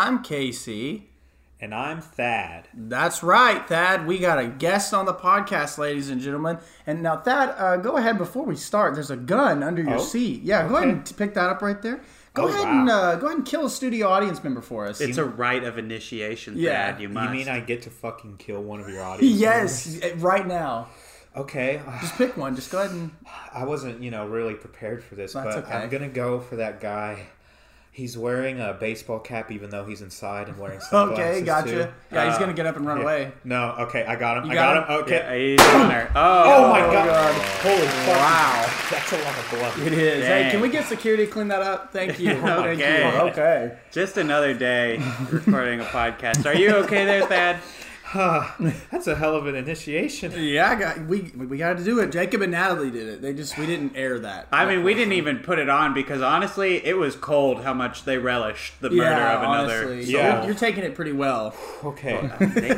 I'm 0.00 0.22
Casey. 0.22 1.10
And 1.60 1.74
I'm 1.74 2.00
Thad. 2.00 2.68
That's 2.72 3.22
right, 3.22 3.68
Thad. 3.68 4.06
We 4.06 4.18
got 4.18 4.38
a 4.38 4.46
guest 4.46 4.94
on 4.94 5.04
the 5.04 5.12
podcast, 5.12 5.76
ladies 5.76 6.08
and 6.08 6.22
gentlemen. 6.22 6.56
And 6.86 7.02
now, 7.02 7.18
Thad, 7.18 7.54
uh, 7.58 7.76
go 7.76 7.98
ahead 7.98 8.16
before 8.16 8.46
we 8.46 8.56
start. 8.56 8.94
There's 8.94 9.10
a 9.10 9.16
gun 9.16 9.62
under 9.62 9.82
your 9.82 9.96
Oh, 9.96 10.02
seat. 10.02 10.40
Yeah, 10.42 10.66
go 10.66 10.76
ahead 10.76 10.88
and 10.88 11.16
pick 11.18 11.34
that 11.34 11.50
up 11.50 11.60
right 11.60 11.82
there. 11.82 12.00
Go 12.32 12.44
Oh, 12.44 12.48
ahead 12.48 12.62
wow. 12.64 12.80
and 12.80 12.88
uh, 12.88 13.16
go 13.16 13.26
ahead 13.26 13.36
and 13.40 13.46
kill 13.46 13.66
a 13.66 13.70
studio 13.70 14.08
audience 14.08 14.42
member 14.42 14.62
for 14.62 14.86
us. 14.86 15.02
It's 15.02 15.18
a 15.18 15.24
rite 15.26 15.64
of 15.64 15.76
initiation, 15.76 16.54
Yeah. 16.56 16.92
Thad. 16.92 17.02
You 17.02 17.08
You 17.08 17.14
mean 17.28 17.50
I 17.50 17.60
get 17.60 17.82
to 17.82 17.90
fucking 17.90 18.38
kill 18.38 18.62
one 18.62 18.80
of 18.80 18.88
your 18.88 19.02
audience? 19.04 19.36
yes, 19.38 20.00
right 20.16 20.46
now. 20.46 20.88
Okay. 21.36 21.82
Just 22.00 22.14
pick 22.16 22.38
one. 22.38 22.56
Just 22.56 22.70
go 22.72 22.78
ahead 22.78 22.92
and. 22.92 23.10
I 23.52 23.64
wasn't, 23.64 24.00
you 24.02 24.10
know, 24.10 24.26
really 24.26 24.54
prepared 24.54 25.04
for 25.04 25.14
this, 25.14 25.34
That's 25.34 25.56
but 25.56 25.64
okay. 25.66 25.74
I'm 25.74 25.90
gonna 25.90 26.08
go 26.08 26.40
for 26.40 26.56
that 26.56 26.80
guy. 26.80 27.26
He's 27.92 28.16
wearing 28.16 28.60
a 28.60 28.72
baseball 28.72 29.18
cap, 29.18 29.50
even 29.50 29.70
though 29.70 29.84
he's 29.84 30.00
inside 30.00 30.48
and 30.48 30.56
wearing 30.58 30.78
some. 30.80 31.10
Okay, 31.12 31.34
sunglasses. 31.38 31.72
gotcha. 31.72 31.84
too. 31.86 31.92
Yeah, 32.12 32.26
he's 32.26 32.34
Uh, 32.36 32.38
gonna 32.38 32.52
get 32.52 32.64
up 32.66 32.76
and 32.76 32.86
run 32.86 32.98
yeah. 32.98 33.02
away. 33.02 33.32
No, 33.42 33.74
okay, 33.80 34.04
I 34.04 34.14
got 34.14 34.38
him. 34.38 34.44
You 34.44 34.52
I 34.52 34.54
got 34.54 34.86
got, 34.86 34.90
him. 34.90 35.02
Okay. 35.02 35.16
Yeah, 35.58 35.64
he's 35.64 35.74
on 35.74 35.88
there. 35.88 36.12
Oh, 36.14 36.44
Oh, 36.66 36.68
my 36.70 36.80
god. 36.80 37.06
God. 37.06 37.34
Holy 37.62 37.86
fuck. 37.86 38.16
Wow. 38.16 38.66
That's 38.92 39.12
a 39.12 39.16
lot 39.18 39.38
of 39.38 39.50
blood. 39.50 39.86
It 39.86 39.92
is. 39.92 40.24
Hey, 40.26 40.48
can 40.52 40.60
we 40.60 40.68
get 40.68 40.86
security 40.86 41.26
to 41.26 41.32
clean 41.32 41.48
that 41.48 41.62
up? 41.62 41.92
Thank 41.92 42.20
you. 42.20 42.34
Thank 42.40 42.78
you. 42.78 43.20
Okay. 43.30 43.76
Just 43.90 44.16
another 44.18 44.54
day 44.54 45.02
recording 45.30 45.80
a 45.80 45.84
podcast. 45.84 46.46
Are 46.46 46.54
you 46.54 46.70
okay 46.84 47.04
there, 47.04 47.26
Thad? 47.26 47.58
That's 48.14 49.06
a 49.06 49.14
hell 49.14 49.34
of 49.36 49.46
an 49.46 49.54
initiation. 49.54 50.32
Yeah, 50.36 50.70
I 50.70 50.74
got, 50.74 50.98
we 51.06 51.32
we 51.36 51.58
got 51.58 51.78
to 51.78 51.84
do 51.84 52.00
it. 52.00 52.10
Jacob 52.12 52.42
and 52.42 52.52
Natalie 52.52 52.90
did 52.90 53.08
it. 53.08 53.22
They 53.22 53.32
just 53.34 53.56
we 53.58 53.66
didn't 53.66 53.96
air 53.96 54.18
that. 54.20 54.48
I 54.52 54.66
mean, 54.66 54.82
we 54.84 54.94
didn't 54.94 55.12
even 55.14 55.38
put 55.38 55.58
it 55.58 55.68
on 55.68 55.94
because 55.94 56.20
honestly, 56.22 56.84
it 56.84 56.96
was 56.96 57.14
cold 57.16 57.62
how 57.62 57.72
much 57.74 58.04
they 58.04 58.18
relished 58.18 58.80
the 58.80 58.90
murder 58.90 59.02
yeah, 59.10 59.36
of 59.36 59.42
another. 59.42 59.74
honestly. 59.86 60.04
So 60.06 60.10
Yeah. 60.18 60.36
you're, 60.38 60.46
you're 60.46 60.54
taking 60.58 60.84
it 60.84 60.94
pretty 60.94 61.12
well. 61.12 61.54
Okay. 61.84 62.30
They 62.60 62.70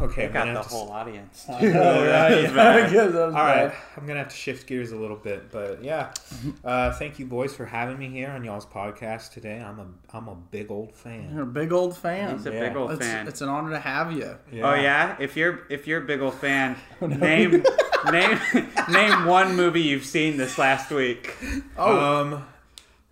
Okay. 0.00 0.26
I'm 0.26 0.32
got 0.32 0.40
gonna 0.46 0.52
the 0.54 0.58
have 0.60 0.68
to- 0.68 0.74
whole 0.74 0.90
audience. 0.90 1.44
Oh, 1.50 1.54
All 1.56 3.36
All 3.36 3.44
right, 3.44 3.72
I'm 3.96 4.06
gonna 4.06 4.18
have 4.20 4.28
to 4.28 4.36
shift 4.36 4.66
gears 4.66 4.92
a 4.92 4.96
little 4.96 5.16
bit, 5.16 5.50
but 5.50 5.82
yeah, 5.84 6.12
uh, 6.64 6.92
thank 6.94 7.18
you 7.18 7.26
boys 7.26 7.54
for 7.54 7.66
having 7.66 7.98
me 7.98 8.08
here 8.08 8.30
on 8.30 8.44
y'all's 8.44 8.66
podcast 8.66 9.32
today. 9.32 9.60
I'm 9.60 9.78
a 9.78 9.86
I'm 10.16 10.28
a 10.28 10.34
big 10.34 10.70
old 10.70 10.94
fan. 10.94 11.30
You're 11.34 11.42
a 11.42 11.46
big 11.46 11.72
old 11.72 11.96
fan. 11.96 12.36
He's 12.36 12.46
a 12.46 12.52
Yeah. 12.52 12.68
big 12.68 12.76
old 12.76 12.92
It's, 12.92 13.00
fan. 13.06 13.28
it's 13.28 13.40
an 13.40 13.48
honor 13.48 13.70
to 13.70 13.78
have 13.78 14.12
you. 14.12 14.36
Oh 14.70 14.74
yeah, 14.80 15.16
if 15.20 15.36
you're 15.36 15.60
if 15.68 15.86
you're 15.86 16.02
a 16.02 16.06
big 16.06 16.20
old 16.20 16.34
fan, 16.34 16.76
name 17.00 17.64
name 18.12 18.38
name 18.90 19.24
one 19.26 19.56
movie 19.56 19.82
you've 19.82 20.06
seen 20.06 20.36
this 20.36 20.58
last 20.58 20.90
week. 20.90 21.36
Oh, 21.76 22.20
Um, 22.22 22.46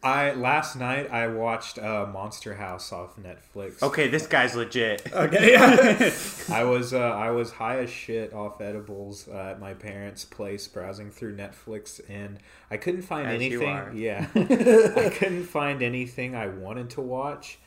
I 0.00 0.30
last 0.32 0.76
night 0.76 1.10
I 1.10 1.26
watched 1.26 1.76
uh, 1.76 2.06
Monster 2.12 2.54
House 2.54 2.92
off 2.92 3.16
Netflix. 3.16 3.82
Okay, 3.82 4.06
this 4.06 4.28
guy's 4.28 4.54
legit. 4.54 5.12
okay. 5.12 5.52
Yeah. 5.52 6.12
I 6.56 6.62
was 6.62 6.94
uh, 6.94 6.98
I 7.00 7.32
was 7.32 7.50
high 7.50 7.80
as 7.80 7.90
shit 7.90 8.32
off 8.32 8.60
edibles 8.60 9.26
uh, 9.28 9.50
at 9.50 9.60
my 9.60 9.74
parents' 9.74 10.24
place, 10.24 10.68
browsing 10.68 11.10
through 11.10 11.36
Netflix, 11.36 12.00
and 12.08 12.38
I 12.70 12.76
couldn't 12.76 13.02
find 13.02 13.26
As 13.26 13.34
anything. 13.34 13.96
Yeah, 13.96 14.28
I 14.36 15.10
couldn't 15.18 15.44
find 15.46 15.82
anything 15.82 16.36
I 16.36 16.46
wanted 16.46 16.90
to 16.90 17.00
watch, 17.00 17.58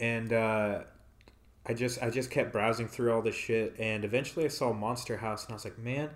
and 0.00 0.32
uh, 0.32 0.80
I 1.68 1.74
just 1.74 2.02
I 2.02 2.10
just 2.10 2.30
kept 2.30 2.52
browsing 2.52 2.88
through 2.88 3.12
all 3.12 3.22
the 3.22 3.32
shit, 3.32 3.74
and 3.78 4.04
eventually 4.04 4.44
I 4.44 4.48
saw 4.48 4.72
Monster 4.72 5.18
House, 5.18 5.44
and 5.44 5.52
I 5.52 5.54
was 5.54 5.64
like, 5.64 5.78
man. 5.78 6.10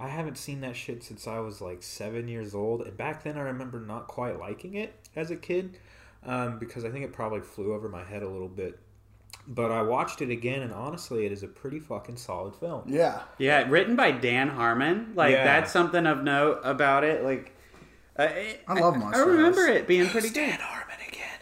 I 0.00 0.06
haven't 0.06 0.38
seen 0.38 0.60
that 0.60 0.76
shit 0.76 1.02
since 1.02 1.26
I 1.26 1.40
was 1.40 1.60
like 1.60 1.82
seven 1.82 2.28
years 2.28 2.54
old, 2.54 2.82
and 2.82 2.96
back 2.96 3.24
then 3.24 3.36
I 3.36 3.40
remember 3.40 3.80
not 3.80 4.06
quite 4.06 4.38
liking 4.38 4.74
it 4.74 4.94
as 5.16 5.32
a 5.32 5.36
kid, 5.36 5.76
um, 6.24 6.60
because 6.60 6.84
I 6.84 6.90
think 6.90 7.04
it 7.04 7.12
probably 7.12 7.40
flew 7.40 7.74
over 7.74 7.88
my 7.88 8.04
head 8.04 8.22
a 8.22 8.28
little 8.28 8.46
bit. 8.46 8.78
But 9.48 9.72
I 9.72 9.82
watched 9.82 10.22
it 10.22 10.30
again, 10.30 10.62
and 10.62 10.72
honestly, 10.72 11.26
it 11.26 11.32
is 11.32 11.42
a 11.42 11.48
pretty 11.48 11.80
fucking 11.80 12.16
solid 12.16 12.54
film. 12.54 12.84
yeah. 12.86 13.22
Yeah, 13.38 13.64
written 13.68 13.96
by 13.96 14.12
Dan 14.12 14.46
Harmon. 14.50 15.14
Like 15.16 15.32
Yeah. 15.32 15.42
that's 15.42 15.72
something 15.72 16.06
of 16.06 16.22
note 16.22 16.60
about 16.62 17.02
it. 17.02 17.24
Like, 17.24 17.56
uh, 18.16 18.22
it- 18.22 18.60
I 18.68 18.74
love 18.74 18.94
I 18.94 18.98
Monster 18.98 19.24
remember 19.26 19.66
House. 19.66 19.76
it 19.78 19.88
being 19.88 20.06
pretty 20.10 20.30
good. 20.30 20.60
Harmon 20.60 20.84
again. 20.86 20.87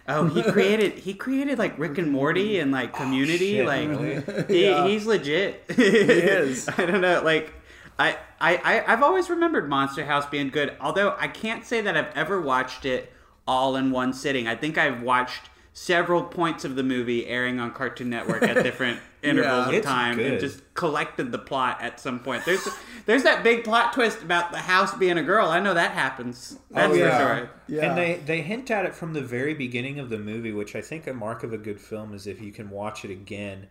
Oh, 0.09 0.27
he 0.27 0.43
created 0.53 0.95
he 0.99 1.15
created 1.15 1.59
like 1.59 1.79
Rick 1.79 1.99
and 1.99 2.11
Morty 2.11 2.59
and 2.59 2.71
like 2.73 2.95
Community. 2.95 3.61
Oh, 3.61 3.65
shit, 3.65 3.67
like 3.67 4.01
really? 4.01 4.45
he, 4.49 4.65
Yeah. 4.67 4.87
he's 4.87 5.07
legit. 5.07 5.65
He 5.77 5.83
is. 5.83 6.69
I 6.69 6.87
don't 6.87 7.01
know. 7.01 7.23
Like 7.23 7.53
I 7.99 8.17
I 8.41 8.85
I've 8.87 9.03
always 9.03 9.29
remembered 9.31 9.69
Monster 9.69 10.05
House 10.05 10.27
being 10.27 10.51
good. 10.51 10.77
Although 10.81 11.17
I 11.19 11.29
can't 11.29 11.65
say 11.65 11.81
that 11.81 11.97
I've 11.97 12.15
ever 12.15 12.41
watched 12.41 12.85
it 12.85 13.13
all 13.49 13.77
in 13.77 13.91
one 13.91 14.13
sitting. 14.13 14.47
I 14.49 14.55
think 14.57 14.77
I've 14.79 15.03
watched 15.03 15.51
several 15.77 16.23
points 16.23 16.65
of 16.65 16.75
the 16.75 16.83
movie 16.83 17.27
airing 17.27 17.61
on 17.61 17.71
Cartoon 17.71 18.09
Network 18.09 18.43
at 18.43 18.63
different 18.63 18.99
intervals 19.23 19.69
of 19.69 19.75
It's 19.75 19.87
time 19.87 20.19
and 20.19 20.41
just 20.41 20.63
collected 20.73 21.31
the 21.33 21.39
plot 21.39 21.83
at 21.83 22.01
some 22.01 22.19
point. 22.19 22.47
There's 22.47 22.67
there's 23.05 23.25
that 23.25 23.45
big 23.45 23.63
plot 23.63 23.93
twist 23.93 24.23
about 24.23 24.53
the 24.53 24.59
house 24.59 24.95
being 24.95 25.19
a 25.19 25.23
girl. 25.23 25.49
I 25.49 25.61
know 25.61 25.75
that 25.75 25.91
happens. 25.91 26.57
That's 26.71 26.95
Oh, 26.95 26.97
yeah. 26.97 27.19
for 27.19 27.37
sure. 27.37 27.51
Yeah. 27.69 27.91
And 27.91 27.99
they, 27.99 28.15
they 28.25 28.41
hint 28.41 28.71
at 28.71 28.87
it 28.87 28.95
from 28.95 29.13
the 29.13 29.21
very 29.21 29.53
beginning 29.53 29.99
of 29.99 30.09
the 30.09 30.19
movie, 30.19 30.51
which 30.51 30.75
I 30.75 30.81
think 30.81 31.07
a 31.07 31.13
mark 31.13 31.43
of 31.43 31.53
a 31.53 31.59
good 31.59 31.79
film 31.79 32.15
is 32.15 32.27
if 32.27 32.41
you 32.41 32.53
can 32.53 32.71
watch 32.71 33.05
it 33.05 33.11
again. 33.11 33.67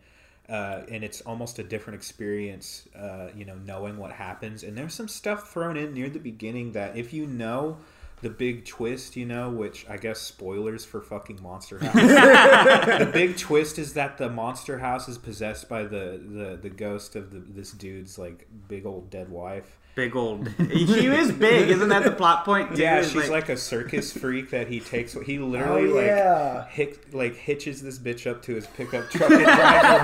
Uh, 0.47 0.83
and 0.91 1.03
it's 1.03 1.22
almost 1.22 1.57
a 1.57 1.63
different 1.63 1.97
experience, 1.97 2.87
uh, 2.95 3.29
you 3.35 3.45
know, 3.45 3.55
knowing 3.66 3.97
what 3.97 4.11
happens. 4.11 4.61
And 4.61 4.77
there's 4.77 4.93
some 4.93 5.07
stuff 5.07 5.51
thrown 5.51 5.75
in 5.75 5.95
near 5.95 6.07
the 6.07 6.19
beginning 6.19 6.73
that 6.73 6.95
if 6.95 7.13
you 7.13 7.25
know 7.25 7.77
the 8.25 8.31
big 8.31 8.66
twist, 8.66 9.16
you 9.16 9.24
know, 9.24 9.52
which 9.52 9.86
I 9.88 9.97
guess 9.97 10.19
spoilers 10.19 10.84
for 10.84 11.00
fucking 11.00 11.44
Monster 11.44 11.78
House. 11.86 11.94
the 11.94 13.08
big 13.13 13.38
twist 13.38 13.78
is 13.78 13.94
that 13.94 14.18
the 14.18 14.31
monster 14.31 14.80
house 14.80 15.08
is 15.08 15.19
possessed 15.19 15.69
by 15.69 15.84
the, 15.84 16.19
the, 16.25 16.58
the 16.59 16.72
ghost 16.72 17.16
of 17.16 17.30
the, 17.30 17.38
this 17.38 17.69
dude's 17.72 18.18
like 18.18 18.47
big 18.68 18.88
old 18.88 19.12
dead 19.12 19.30
wife. 19.30 19.78
Big 19.94 20.16
old. 20.16 20.50
she 20.58 21.06
is 21.06 21.31
big, 21.34 21.69
isn't 21.69 21.90
that 21.90 22.03
the 22.03 22.09
plot 22.09 22.46
point? 22.46 22.75
Too? 22.75 22.81
Yeah, 22.81 23.03
she's 23.03 23.30
like, 23.30 23.50
a 23.50 23.58
circus 23.58 24.12
freak 24.12 24.50
that 24.50 24.69
he 24.69 24.80
takes. 24.80 25.14
He 25.14 25.38
oh, 25.38 25.46
literally 25.46 25.91
Oh, 25.91 26.00
yeah. 26.03 26.53
like 26.62 26.69
hic, 26.69 27.14
like 27.14 27.35
hitches 27.35 27.84
this 27.84 28.00
bitch 28.00 28.25
up 28.30 28.41
to 28.41 28.56
his 28.56 28.66
pickup 28.66 29.08
truck 29.12 29.30
and 29.30 29.44
drives 29.44 29.88
her 29.88 30.00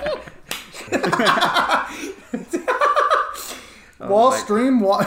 home. 0.00 0.20
Well, 3.98 4.30
my- 4.30 4.36
oh, 4.36 4.40
stream 4.42 4.80
wa- 4.80 5.04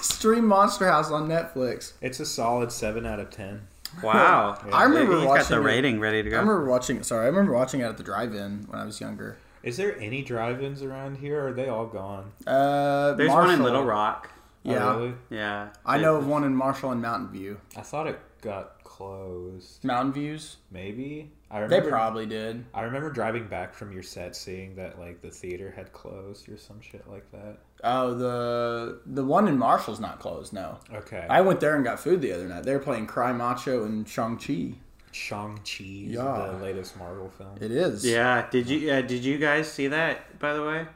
stream 0.00 0.46
Monster 0.46 0.86
House 0.86 1.10
on 1.10 1.28
Netflix. 1.28 1.92
It's 2.00 2.20
a 2.20 2.26
solid 2.26 2.72
seven 2.72 3.06
out 3.06 3.20
of 3.20 3.30
ten. 3.30 3.62
wow. 4.02 4.58
I 4.72 4.84
remember 4.84 5.16
He's 5.18 5.26
watching 5.26 5.42
got 5.42 5.48
the 5.48 5.56
it- 5.60 5.64
rating 5.64 6.00
ready 6.00 6.22
to 6.22 6.30
go. 6.30 6.36
I 6.36 6.40
remember 6.40 6.64
watching. 6.66 7.02
Sorry, 7.02 7.24
I 7.24 7.28
remember 7.28 7.52
watching 7.52 7.80
it 7.80 7.84
at 7.84 7.96
the 7.96 8.04
drive-in 8.04 8.66
when 8.68 8.80
I 8.80 8.84
was 8.84 9.00
younger. 9.00 9.36
Is 9.62 9.76
there 9.76 9.98
any 10.00 10.22
drive-ins 10.22 10.82
around 10.82 11.18
here? 11.18 11.40
Or 11.44 11.48
are 11.48 11.52
they 11.52 11.68
all 11.68 11.86
gone? 11.86 12.32
Uh, 12.46 13.12
There's 13.14 13.28
one 13.30 13.50
in 13.50 13.62
Little 13.62 13.84
Rock. 13.84 14.30
Oh, 14.64 14.70
Yeah, 14.72 14.96
really? 14.96 15.14
Yeah. 15.28 15.68
I 15.84 15.98
know 15.98 16.16
of 16.16 16.26
one 16.26 16.44
in 16.44 16.54
Marshall 16.54 16.92
and 16.92 17.02
Mountain 17.02 17.28
View. 17.30 17.60
I 17.76 17.82
thought 17.82 18.06
it 18.06 18.18
got 18.42 18.79
closed. 19.00 19.82
Mountain 19.84 20.12
Views. 20.12 20.56
Maybe. 20.70 21.32
I 21.50 21.60
remember, 21.60 21.84
They 21.84 21.90
probably 21.90 22.26
did. 22.26 22.64
I 22.74 22.82
remember 22.82 23.10
driving 23.10 23.46
back 23.48 23.74
from 23.74 23.92
your 23.92 24.02
set, 24.02 24.36
seeing 24.36 24.76
that 24.76 24.98
like 25.00 25.20
the 25.22 25.30
theater 25.30 25.72
had 25.74 25.92
closed 25.92 26.48
or 26.48 26.56
some 26.58 26.80
shit 26.80 27.08
like 27.08 27.30
that. 27.32 27.58
Oh, 27.82 28.14
the 28.14 29.00
the 29.06 29.24
one 29.24 29.48
in 29.48 29.58
Marshall's 29.58 30.00
not 30.00 30.20
closed. 30.20 30.52
No, 30.52 30.78
Okay. 30.94 31.26
I 31.28 31.40
went 31.40 31.60
there 31.60 31.74
and 31.76 31.84
got 31.84 31.98
food 31.98 32.20
the 32.20 32.32
other 32.32 32.46
night. 32.46 32.64
They 32.64 32.72
were 32.74 32.78
playing 32.78 33.06
Cry 33.06 33.32
Macho 33.32 33.84
and 33.84 34.06
Shang 34.08 34.36
Chi. 34.36 34.74
Shang 35.12 35.58
Chi, 35.64 35.84
Yeah. 35.84 36.50
the 36.52 36.62
latest 36.62 36.96
Marvel 36.98 37.30
film. 37.30 37.56
It 37.60 37.70
is. 37.72 38.06
Yeah. 38.06 38.46
Did 38.50 38.68
you 38.68 38.90
uh, 38.92 39.00
did 39.00 39.24
you 39.24 39.38
guys 39.38 39.70
see 39.72 39.88
that 39.88 40.38
by 40.38 40.52
the 40.54 40.62
way? 40.64 40.86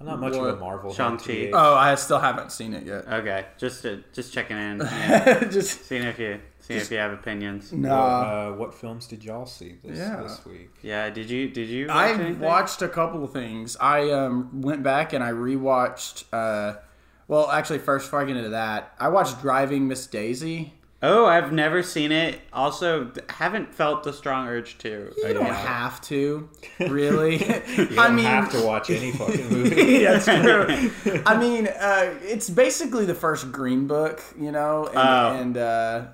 I'm 0.00 0.06
not 0.06 0.20
much 0.20 0.34
of 0.34 0.44
a 0.44 0.56
Marvel. 0.56 0.90
head, 0.90 0.96
Shang-Chi. 0.96 1.24
TH. 1.24 1.50
Oh, 1.52 1.74
I 1.74 1.94
still 1.96 2.18
haven't 2.20 2.52
seen 2.52 2.72
it 2.74 2.86
yet. 2.86 3.06
Okay. 3.08 3.46
Just 3.58 3.82
to, 3.82 4.02
just 4.12 4.32
checking 4.32 4.56
in, 4.56 4.78
yeah. 4.84 5.44
Just 5.44 5.86
seeing 5.86 6.04
if 6.04 6.18
you 6.18 6.40
seeing 6.60 6.80
if 6.80 6.90
you 6.90 6.98
have 6.98 7.12
opinions. 7.12 7.72
no. 7.72 7.88
Well, 7.88 8.52
uh, 8.52 8.56
what 8.56 8.74
films 8.74 9.06
did 9.06 9.24
y'all 9.24 9.46
see 9.46 9.76
this, 9.82 9.98
Yeah. 9.98 10.22
this 10.22 10.44
week? 10.46 10.70
Yeah. 10.82 11.10
Did 11.10 11.28
you 11.30 11.48
did 11.48 11.68
you? 11.68 11.86
Watch 11.88 11.96
I 11.96 12.12
anything? 12.12 12.40
watched 12.40 12.82
a 12.82 12.88
couple 12.88 13.24
of 13.24 13.32
things. 13.32 13.76
I 13.80 14.10
um, 14.10 14.62
went 14.62 14.82
back 14.82 15.12
and 15.12 15.22
I 15.24 15.30
rewatched. 15.32 16.24
Uh, 16.32 16.78
well, 17.26 17.50
actually, 17.50 17.78
first 17.80 18.06
before 18.06 18.20
I 18.22 18.24
get 18.24 18.36
into 18.36 18.50
that, 18.50 18.94
I 18.98 19.08
watched 19.08 19.40
Driving 19.42 19.86
Miss 19.88 20.06
Daisy. 20.06 20.74
Oh, 21.00 21.26
I've 21.26 21.52
never 21.52 21.82
seen 21.84 22.10
it. 22.10 22.40
Also, 22.52 23.12
haven't 23.28 23.72
felt 23.72 24.02
the 24.02 24.12
strong 24.12 24.48
urge 24.48 24.78
to. 24.78 25.12
You 25.16 25.32
don't 25.32 25.46
have 25.46 26.00
to, 26.02 26.48
really. 26.80 27.36
You 27.78 27.84
I 27.98 28.06
don't 28.08 28.16
mean, 28.16 28.24
have 28.24 28.50
to 28.52 28.62
watch 28.66 28.90
any 28.90 29.12
fucking 29.12 29.48
movie. 29.52 29.98
that's 30.02 30.24
true. 30.24 31.22
I 31.24 31.36
mean, 31.38 31.68
uh, 31.68 32.14
it's 32.22 32.50
basically 32.50 33.04
the 33.04 33.14
first 33.14 33.52
Green 33.52 33.86
Book, 33.86 34.20
you 34.36 34.50
know, 34.50 34.86
and, 34.88 34.98
Oh. 34.98 35.40
and 35.40 35.56
uh, 35.56 36.04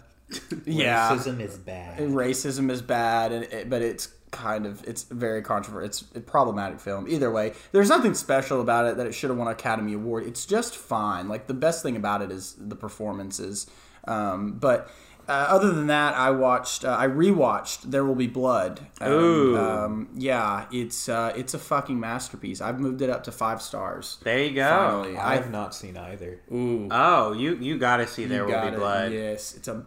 yeah, 0.67 1.11
Racism 1.17 1.41
is 1.41 1.57
bad. 1.57 1.99
racism 2.01 2.71
is 2.71 2.83
bad, 2.83 3.33
and 3.33 3.45
it, 3.45 3.71
but 3.71 3.81
it's 3.81 4.09
kind 4.33 4.67
of 4.67 4.83
it's 4.87 5.05
very 5.05 5.41
controversial. 5.41 5.87
It's 5.87 6.05
a 6.15 6.21
problematic 6.21 6.79
film. 6.81 7.09
Either 7.09 7.31
way, 7.31 7.55
there's 7.73 7.89
nothing 7.89 8.13
special 8.15 8.61
about 8.61 8.85
it 8.87 8.97
that 8.99 9.07
it 9.07 9.13
should 9.15 9.31
have 9.31 9.39
won 9.39 9.47
an 9.49 9.53
Academy 9.55 9.95
Award. 9.95 10.27
It's 10.27 10.45
just 10.45 10.77
fine. 10.77 11.29
Like 11.29 11.47
the 11.47 11.55
best 11.55 11.83
thing 11.83 11.97
about 11.97 12.21
it 12.21 12.31
is 12.31 12.55
the 12.59 12.77
performances. 12.77 13.67
Um, 14.07 14.53
but 14.53 14.91
uh, 15.29 15.33
other 15.33 15.73
than 15.73 15.87
that, 15.87 16.15
I 16.15 16.31
watched. 16.31 16.85
Uh, 16.85 16.97
I 16.99 17.07
rewatched 17.07 17.91
There 17.91 18.05
Will 18.05 18.15
Be 18.15 18.27
Blood. 18.27 18.81
Um, 19.01 19.13
Ooh. 19.13 19.57
Um, 19.59 20.09
yeah, 20.15 20.67
it's 20.71 21.09
uh, 21.09 21.33
it's 21.37 21.55
a 21.55 21.59
fucking 21.59 21.99
masterpiece. 21.99 22.61
I've 22.61 22.79
moved 22.81 23.01
it 23.03 23.09
up 23.11 23.25
to 23.25 23.33
five 23.33 23.63
stars. 23.63 24.19
There 24.23 24.39
you 24.45 24.55
go. 24.55 24.69
Finally, 25.03 25.17
I 25.17 25.37
have 25.37 25.51
not 25.51 25.75
seen 25.75 25.97
either. 25.97 26.41
Ooh, 26.53 26.89
Oh, 26.91 27.33
you 27.33 27.57
you 27.57 27.79
got 27.79 27.97
to 27.99 28.07
see 28.07 28.27
There 28.27 28.47
you 28.47 28.55
Will 28.55 28.63
Be 28.63 28.69
it. 28.69 28.77
Blood. 28.77 29.13
Yes, 29.13 29.55
it's 29.55 29.69
a. 29.69 29.85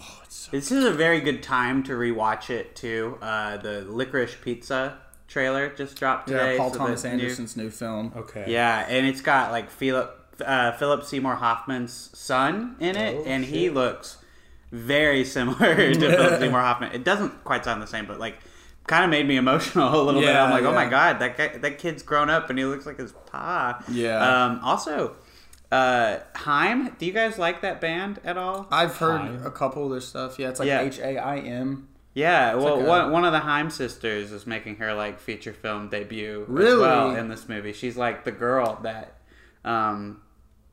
Oh, 0.00 0.20
it's 0.24 0.34
so. 0.34 0.50
This 0.50 0.72
is 0.72 0.84
a 0.84 0.92
very 0.92 1.20
good 1.20 1.42
time 1.42 1.82
to 1.84 1.92
rewatch 1.92 2.50
it 2.50 2.74
too. 2.74 3.18
Uh, 3.22 3.58
the 3.58 3.82
Licorice 3.88 4.34
Pizza 4.42 4.98
trailer 5.28 5.68
just 5.68 5.96
dropped 5.96 6.26
today. 6.26 6.54
Yeah, 6.54 6.58
Paul 6.58 6.72
so 6.72 6.78
Thomas 6.78 7.02
the 7.02 7.08
new- 7.10 7.14
Anderson's 7.22 7.56
new 7.56 7.70
film. 7.70 8.12
Okay. 8.16 8.46
Yeah, 8.48 8.84
and 8.88 9.06
it's 9.06 9.20
got 9.20 9.52
like 9.52 9.70
Philip 9.70 10.19
uh, 10.42 10.72
Philip 10.72 11.04
Seymour 11.04 11.36
Hoffman's 11.36 12.10
son 12.14 12.76
in 12.80 12.96
it, 12.96 13.16
Oh, 13.18 13.24
and 13.24 13.44
he 13.44 13.70
looks 13.70 14.18
very 14.72 15.24
similar 15.36 15.74
to 15.94 15.98
Philip 15.98 16.40
Seymour 16.40 16.60
Hoffman. 16.60 16.92
It 16.92 17.04
doesn't 17.04 17.44
quite 17.44 17.64
sound 17.64 17.82
the 17.82 17.86
same, 17.86 18.06
but 18.06 18.18
like 18.20 18.38
kind 18.86 19.04
of 19.04 19.10
made 19.10 19.26
me 19.28 19.36
emotional 19.36 19.94
a 20.00 20.02
little 20.02 20.20
bit. 20.20 20.34
I'm 20.34 20.50
like, 20.50 20.64
oh 20.64 20.72
my 20.74 20.86
god, 20.88 21.18
that 21.20 21.36
guy, 21.36 21.48
that 21.58 21.78
kid's 21.78 22.02
grown 22.02 22.30
up 22.30 22.50
and 22.50 22.58
he 22.58 22.64
looks 22.64 22.86
like 22.86 22.98
his 22.98 23.12
pa. 23.30 23.82
Yeah. 23.90 24.44
Um, 24.46 24.60
also, 24.64 25.16
uh, 25.70 26.18
Haim, 26.34 26.96
do 26.98 27.06
you 27.06 27.12
guys 27.12 27.38
like 27.38 27.62
that 27.62 27.80
band 27.80 28.20
at 28.24 28.36
all? 28.36 28.66
I've 28.70 28.96
heard 28.96 29.20
Haim. 29.20 29.46
a 29.46 29.50
couple 29.50 29.84
of 29.84 29.90
their 29.92 30.00
stuff. 30.00 30.38
Yeah, 30.38 30.48
it's 30.50 30.58
like 30.60 30.68
H 30.68 30.98
A 30.98 31.18
I 31.18 31.38
M. 31.38 31.86
Yeah, 32.12 32.56
well, 32.56 32.78
like 32.78 32.84
a- 32.86 32.88
one, 32.88 33.12
one 33.12 33.24
of 33.24 33.30
the 33.32 33.38
Haim 33.38 33.70
sisters 33.70 34.32
is 34.32 34.44
making 34.44 34.76
her 34.76 34.92
like 34.94 35.20
feature 35.20 35.52
film 35.52 35.88
debut 35.88 36.42
as 36.42 36.48
Really? 36.48 36.80
well 36.80 37.14
in 37.14 37.28
this 37.28 37.48
movie. 37.48 37.72
She's 37.72 37.96
like 37.96 38.24
the 38.24 38.32
girl 38.32 38.80
that 38.82 39.14
um, 39.64 40.20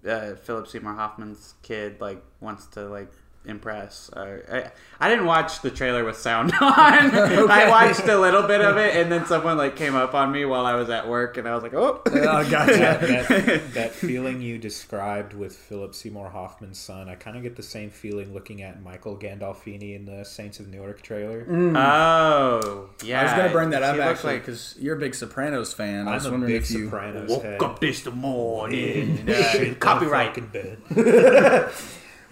uh, 0.05 0.35
Philip 0.35 0.67
Seymour 0.67 0.93
Hoffman's 0.93 1.55
kid 1.61 1.99
like 2.01 2.21
wants 2.39 2.65
to 2.67 2.87
like 2.87 3.11
impress. 3.47 4.09
Uh, 4.13 4.37
I, 4.51 4.71
I 4.99 5.09
didn't 5.09 5.25
watch 5.25 5.61
the 5.61 5.71
trailer 5.71 6.03
with 6.03 6.17
sound 6.17 6.51
on. 6.61 6.61
I 6.61 7.67
watched 7.69 8.07
a 8.07 8.17
little 8.19 8.43
bit 8.43 8.61
of 8.61 8.77
it, 8.77 8.95
and 8.95 9.11
then 9.11 9.25
someone 9.25 9.57
like 9.57 9.75
came 9.75 9.95
up 9.95 10.13
on 10.13 10.31
me 10.31 10.45
while 10.45 10.65
I 10.65 10.75
was 10.75 10.89
at 10.89 11.07
work, 11.07 11.37
and 11.37 11.47
I 11.47 11.53
was 11.53 11.63
like, 11.63 11.73
oh, 11.73 12.01
Oh, 12.07 12.49
gotcha. 12.49 12.73
that, 12.77 13.01
that, 13.27 13.73
that 13.73 13.91
feeling 13.93 14.41
you 14.41 14.57
described 14.57 15.33
with 15.33 15.55
Philip 15.55 15.95
Seymour 15.95 16.29
Hoffman's 16.29 16.79
son, 16.79 17.09
I 17.09 17.15
kind 17.15 17.37
of 17.37 17.43
get 17.43 17.55
the 17.55 17.63
same 17.63 17.89
feeling 17.89 18.33
looking 18.33 18.61
at 18.61 18.81
Michael 18.83 19.17
Gandolfini 19.17 19.95
in 19.95 20.05
the 20.05 20.23
Saints 20.25 20.59
of 20.59 20.67
Newark 20.67 21.01
trailer. 21.01 21.45
oh, 21.75 22.89
yeah. 23.03 23.19
I 23.21 23.23
was 23.23 23.31
gonna 23.33 23.51
bring 23.51 23.69
that 23.71 23.83
up 23.83 23.95
She 23.95 23.99
looks 24.01 24.11
actually 24.19 24.33
like- 24.33 24.41
because 24.45 24.75
you're 24.79 24.95
a 24.95 24.99
big 24.99 25.15
Sopranos 25.15 25.73
fan. 25.73 26.07
I 26.07 26.11
I'm 26.11 26.15
was 26.15 26.25
a 26.25 26.31
wondering 26.31 26.53
big 26.53 26.61
if 26.63 26.71
you. 26.71 26.85
Sopranos 26.85 27.29
Woke 27.29 27.43
head. 27.43 27.63
up 27.63 27.79
this 27.79 28.05
morning. 28.05 29.25
Shit, 29.25 29.55
uh, 29.55 29.63
in 29.63 29.75
copyright. 29.75 30.35
fucking 30.35 30.47
bed. 30.47 31.71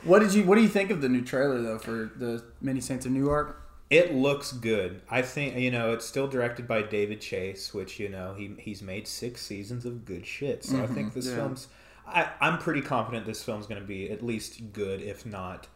What 0.05 0.19
did 0.19 0.33
you 0.33 0.43
What 0.43 0.55
do 0.55 0.61
you 0.61 0.69
think 0.69 0.91
of 0.91 1.01
the 1.01 1.09
new 1.09 1.23
trailer 1.23 1.61
though 1.61 1.79
for 1.79 2.11
the 2.15 2.43
Many 2.61 2.79
Saints 2.79 3.05
of 3.05 3.11
Newark? 3.11 3.61
It 3.89 4.15
looks 4.15 4.51
good. 4.51 5.01
I 5.09 5.21
think 5.21 5.57
you 5.57 5.71
know 5.71 5.91
it's 5.93 6.05
still 6.05 6.27
directed 6.27 6.67
by 6.67 6.81
David 6.83 7.21
Chase, 7.21 7.73
which 7.73 7.99
you 7.99 8.09
know 8.09 8.35
he 8.37 8.55
he's 8.59 8.81
made 8.81 9.07
six 9.07 9.41
seasons 9.41 9.85
of 9.85 10.05
good 10.05 10.25
shit. 10.25 10.63
So 10.63 10.81
I 10.81 10.87
think 10.87 11.13
this 11.13 11.27
yeah. 11.27 11.35
film's. 11.35 11.67
I, 12.07 12.29
I'm 12.39 12.59
pretty 12.59 12.81
confident 12.81 13.25
this 13.25 13.43
film's 13.43 13.65
going 13.65 13.81
to 13.81 13.87
be 13.87 14.11
at 14.11 14.23
least 14.23 14.73
good, 14.73 15.01
if 15.01 15.25
not, 15.25 15.67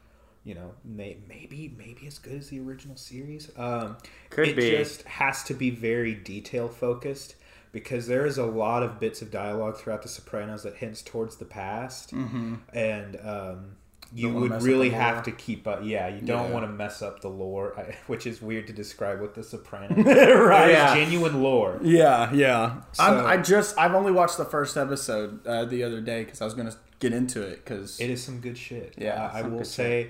you 0.44 0.54
know, 0.54 0.76
may, 0.86 1.18
maybe 1.28 1.74
maybe 1.76 2.06
as 2.08 2.20
good 2.20 2.34
as 2.34 2.50
the 2.50 2.60
original 2.60 2.96
series. 2.96 3.52
Um, 3.58 3.98
Could 4.30 4.50
it 4.50 4.56
be. 4.56 4.72
just 4.72 5.04
has 5.04 5.44
to 5.46 5.54
be 5.54 5.70
very 5.70 6.14
detail 6.14 6.68
focused 6.68 7.36
because 7.72 8.08
there 8.08 8.26
is 8.26 8.38
a 8.38 8.46
lot 8.46 8.84
of 8.84 9.00
bits 9.00 9.22
of 9.22 9.32
dialogue 9.32 9.78
throughout 9.78 10.02
The 10.02 10.10
Sopranos 10.10 10.64
that 10.64 10.76
hints 10.76 11.02
towards 11.02 11.38
the 11.38 11.46
past, 11.46 12.12
mm-hmm. 12.12 12.56
and 12.74 13.20
um, 13.24 13.76
you 14.14 14.30
would 14.34 14.62
really 14.64 14.90
have 14.90 15.24
to 15.24 15.32
keep 15.32 15.68
up. 15.68 15.82
Yeah, 15.84 16.08
you 16.08 16.22
don't 16.22 16.48
Yeah. 16.48 16.54
want 16.54 16.66
to 16.66 16.72
mess 16.72 17.02
up 17.02 17.22
the 17.22 17.28
lore, 17.30 17.74
I, 17.80 17.96
which 18.08 18.26
is 18.26 18.42
weird 18.42 18.68
to 18.68 18.74
describe 18.74 19.22
with 19.22 19.36
The 19.36 19.44
Sopranos. 19.44 19.98
right? 20.06 20.72
Yeah. 20.72 20.96
Genuine 20.96 21.44
lore. 21.44 21.80
Yeah, 21.84 22.32
yeah. 22.34 22.82
I'm, 23.00 23.20
So- 23.20 23.26
I 23.26 23.38
just 23.38 23.78
I've 23.78 23.94
only 23.94 24.12
watched 24.12 24.38
the 24.38 24.46
first 24.46 24.78
episode 24.78 25.46
uh, 25.46 25.66
the 25.66 25.84
other 25.84 26.02
day 26.02 26.24
because 26.24 26.42
I 26.42 26.46
was 26.46 26.54
gonna 26.54 26.76
get 27.00 27.14
into 27.14 27.42
it 27.42 27.64
because 27.64 28.00
It 28.00 28.10
is 28.10 28.24
some 28.24 28.40
good 28.40 28.58
shit. 28.58 28.96
Yeah, 28.98 29.30
I, 29.34 29.40
I 29.40 29.42
will 29.44 29.64
say, 29.64 30.10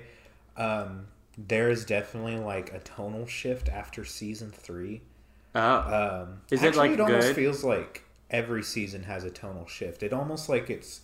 um, 0.56 1.06
there 1.38 1.70
is 1.70 1.84
definitely 1.84 2.36
like 2.36 2.72
a 2.72 2.78
tonal 2.80 3.26
shift 3.26 3.68
after 3.68 4.04
season 4.04 4.50
three. 4.50 5.02
Oh. 5.54 6.22
Um, 6.28 6.40
Is 6.50 6.62
it, 6.62 6.76
like, 6.76 6.92
it 6.92 7.00
almost 7.00 7.28
good? 7.28 7.36
feels 7.36 7.64
like 7.64 8.04
every 8.30 8.62
season 8.62 9.02
has 9.04 9.24
a 9.24 9.30
tonal 9.30 9.66
shift. 9.66 10.02
It 10.02 10.12
almost 10.12 10.48
like 10.48 10.70
it's 10.70 11.00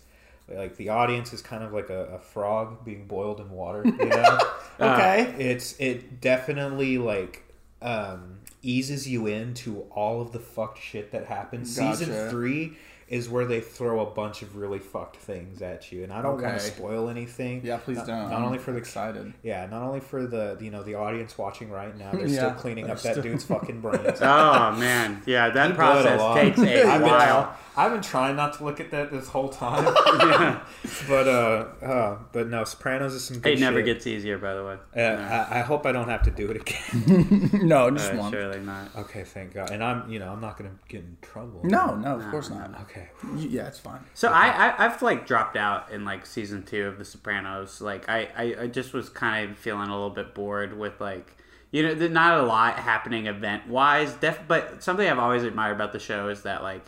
like 0.49 0.77
the 0.77 0.89
audience 0.89 1.33
is 1.33 1.41
kind 1.41 1.63
of 1.63 1.73
like 1.73 1.89
a, 1.89 2.05
a 2.05 2.19
frog 2.19 2.85
being 2.85 3.05
boiled 3.05 3.39
in 3.39 3.49
water. 3.49 3.83
You 3.85 3.91
know, 4.05 4.39
okay. 4.79 5.33
it's 5.37 5.77
it 5.79 6.21
definitely 6.21 6.97
like 6.97 7.43
um, 7.81 8.39
eases 8.61 9.07
you 9.07 9.27
into 9.27 9.81
all 9.91 10.21
of 10.21 10.31
the 10.31 10.39
fucked 10.39 10.81
shit 10.81 11.11
that 11.11 11.25
happens. 11.25 11.75
Season 11.75 12.29
three 12.29 12.77
is 13.09 13.29
where 13.29 13.45
they 13.45 13.61
throw 13.61 14.01
a 14.01 14.05
bunch 14.11 14.41
of 14.41 14.57
really 14.57 14.79
fucked 14.79 15.15
things 15.15 15.61
at 15.61 15.91
you, 15.91 16.03
and 16.03 16.11
I 16.11 16.21
don't 16.21 16.41
want 16.41 16.55
to 16.59 16.59
spoil 16.59 17.07
anything. 17.09 17.61
yeah, 17.63 17.77
please 17.77 17.97
Not- 17.97 18.07
don't. 18.07 18.29
Not 18.29 18.41
only 18.41 18.57
for 18.57 18.71
the 18.73 18.77
excited. 18.79 19.33
yeah, 19.43 19.65
not 19.67 19.81
only 19.83 19.99
for 20.01 20.27
the 20.27 20.57
you 20.59 20.71
know 20.71 20.83
the 20.83 20.95
audience 20.95 21.37
watching 21.37 21.69
right 21.71 21.97
now, 21.97 22.11
they're 22.11 22.27
Yeah, 22.27 22.35
still 22.37 22.51
cleaning 22.51 22.85
they're 22.87 22.95
up 22.95 23.01
that 23.03 23.21
dude's 23.21 23.45
fucking 23.45 23.79
brains. 23.81 24.19
Oh 24.21 24.71
man, 24.77 25.21
yeah, 25.25 25.49
that 25.49 25.71
He 25.71 25.73
bled 25.77 26.05
a 26.05 26.17
process 26.17 26.35
takes 26.43 26.59
a 26.59 26.83
I've 26.87 26.99
been, 27.01 27.09
while. 27.09 27.55
I've 27.77 27.91
been 27.91 28.01
trying 28.01 28.35
not 28.35 28.53
to 28.57 28.63
look 28.65 28.79
at 28.79 28.89
that 28.91 29.11
this 29.11 29.27
whole 29.27 29.49
time, 29.49 29.85
but 31.07 31.27
uh, 31.27 31.65
uh, 31.85 32.17
but 32.31 32.47
no, 32.49 32.63
Sopranos 32.63 33.13
is 33.13 33.23
some 33.23 33.39
good 33.39 33.53
It 33.53 33.59
never 33.59 33.77
shit. 33.79 33.85
gets 33.85 34.07
easier, 34.07 34.37
by 34.39 34.55
the 34.55 34.65
way. 34.65 34.77
Uh, 34.95 34.99
I, 35.01 35.59
I 35.59 35.61
hope 35.61 35.85
I 35.85 35.91
don't 35.91 36.09
have 36.09 36.23
to 36.23 36.31
do 36.31 36.49
it 36.49 36.57
again. 36.61 37.67
no, 37.67 37.91
just 37.91 38.11
Uh, 38.13 38.17
one. 38.17 38.31
surely 38.31 38.59
not. 38.61 38.95
okay, 38.97 39.23
thank 39.23 39.53
God. 39.53 39.69
And 39.71 39.83
I'm 39.83 40.09
you 40.09 40.17
know 40.19 40.31
I'm 40.31 40.41
not 40.41 40.57
gonna 40.57 40.71
get 40.87 41.01
in 41.01 41.17
trouble. 41.21 41.61
No, 41.63 41.95
no, 41.95 42.15
of 42.19 42.27
course 42.31 42.49
not. 42.49 42.71
Okay. 42.81 42.96
You- 43.35 43.49
Yeah, 43.49 43.67
it's 43.67 43.79
fine. 43.79 43.99
So 44.13 44.29
I, 44.29 44.47
I 44.69 44.85
I've 44.85 45.01
like 45.01 45.25
dropped 45.27 45.57
out 45.57 45.91
in 45.91 46.05
like 46.05 46.25
season 46.25 46.63
two 46.63 46.85
of 46.87 46.97
The 46.97 47.05
Sopranos. 47.05 47.81
Like 47.81 48.07
I 48.09 48.29
I, 48.37 48.55
I 48.63 48.67
just 48.67 48.93
was 48.93 49.09
kind 49.09 49.49
of 49.51 49.57
feeling 49.57 49.89
a 49.89 49.93
little 49.93 50.09
bit 50.09 50.33
bored 50.35 50.77
with 50.77 50.99
like 51.01 51.35
you 51.71 51.83
know 51.83 51.93
there's 51.93 52.11
not 52.11 52.39
a 52.39 52.43
lot 52.43 52.75
happening 52.79 53.27
event 53.27 53.67
wise. 53.67 54.13
Def 54.15 54.39
but 54.47 54.81
something 54.83 55.07
I've 55.07 55.19
always 55.19 55.43
admired 55.43 55.75
about 55.75 55.91
the 55.93 55.99
show 55.99 56.29
is 56.29 56.43
that 56.43 56.63
like 56.63 56.83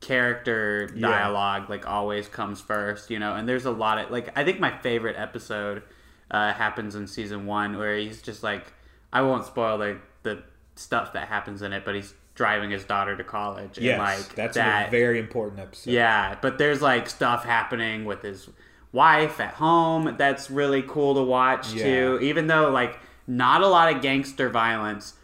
character 0.00 0.90
Yeah. 0.94 1.08
dialogue 1.08 1.70
like 1.70 1.86
always 1.86 2.28
comes 2.28 2.60
first. 2.60 3.10
You 3.10 3.18
know, 3.18 3.34
and 3.34 3.48
there's 3.48 3.64
a 3.66 3.70
lot 3.70 3.98
of 3.98 4.10
like 4.10 4.36
I 4.36 4.44
think 4.44 4.60
my 4.60 4.76
favorite 4.78 5.16
episode 5.18 5.82
uh, 6.30 6.52
happens 6.52 6.94
in 6.94 7.06
season 7.06 7.46
one 7.46 7.78
where 7.78 7.96
he's 7.96 8.20
just 8.22 8.42
like 8.42 8.72
I 9.12 9.22
won't 9.22 9.46
spoil 9.46 9.78
the 9.78 9.98
the 10.22 10.42
stuff 10.74 11.12
that 11.12 11.28
happens 11.28 11.62
in 11.62 11.72
it, 11.72 11.84
but 11.84 11.94
he's 11.94 12.14
driving 12.34 12.70
his 12.70 12.84
daughter 12.84 13.16
to 13.16 13.22
college 13.24 13.76
and 13.78 13.98
like 13.98 14.34
that's 14.34 14.54
that 14.56 14.88
a 14.88 14.90
very 14.90 15.18
important 15.18 15.60
episode. 15.60 15.90
yeah, 15.90 16.36
but 16.40 16.58
there's 16.58 16.80
like 16.80 17.08
stuff 17.08 17.44
happening 17.44 18.04
with 18.04 18.22
his 18.22 18.48
wife 18.92 19.38
at 19.40 19.54
home 19.54 20.14
that's 20.18 20.50
really 20.50 20.82
cool 20.82 21.14
to 21.14 21.22
watch 21.22 21.72
Yeah. 21.72 21.84
too. 21.84 22.18
Even 22.22 22.46
though 22.46 22.70
like 22.70 22.98
not 23.26 23.62
a 23.62 23.66
lot 23.68 23.94
of 23.94 24.02
gangster 24.02 24.48
violence, 24.48 25.14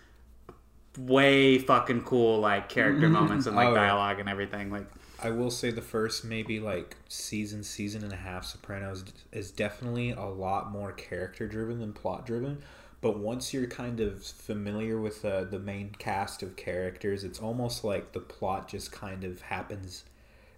way 0.99 1.59
fucking 1.59 2.03
cool 2.03 2.41
like 2.41 2.69
character 2.69 3.09
moments 3.19 3.47
and 3.47 3.55
like 3.57 3.69
Oh, 3.69 3.75
yeah. 3.75 3.81
dialogue 3.87 4.21
and 4.21 4.29
everything. 4.29 4.71
Like 4.71 4.87
I 5.23 5.31
will 5.31 5.51
say 5.51 5.71
the 5.71 5.83
first 5.83 6.25
maybe 6.25 6.61
like 6.61 6.97
season, 7.09 7.63
season 7.65 8.05
and 8.05 8.13
a 8.13 8.17
half 8.17 8.45
Sopranos 8.45 9.05
is 9.33 9.51
definitely 9.51 10.11
a 10.11 10.25
lot 10.27 10.71
more 10.71 10.93
character 10.93 11.47
driven 11.49 11.81
than 11.81 11.93
plot 11.93 12.25
driven. 12.27 12.59
But 13.01 13.19
once 13.19 13.55
you're 13.55 13.67
kind 13.69 14.01
of 14.01 14.25
familiar 14.25 15.01
with 15.01 15.25
uh, 15.25 15.45
the 15.45 15.59
main 15.61 15.91
cast 15.99 16.43
of 16.43 16.57
characters, 16.57 17.23
it's 17.25 17.39
almost 17.39 17.85
like 17.85 18.13
the 18.13 18.21
plot 18.21 18.69
just 18.69 18.91
kind 18.91 19.23
of 19.25 19.41
happens 19.43 20.05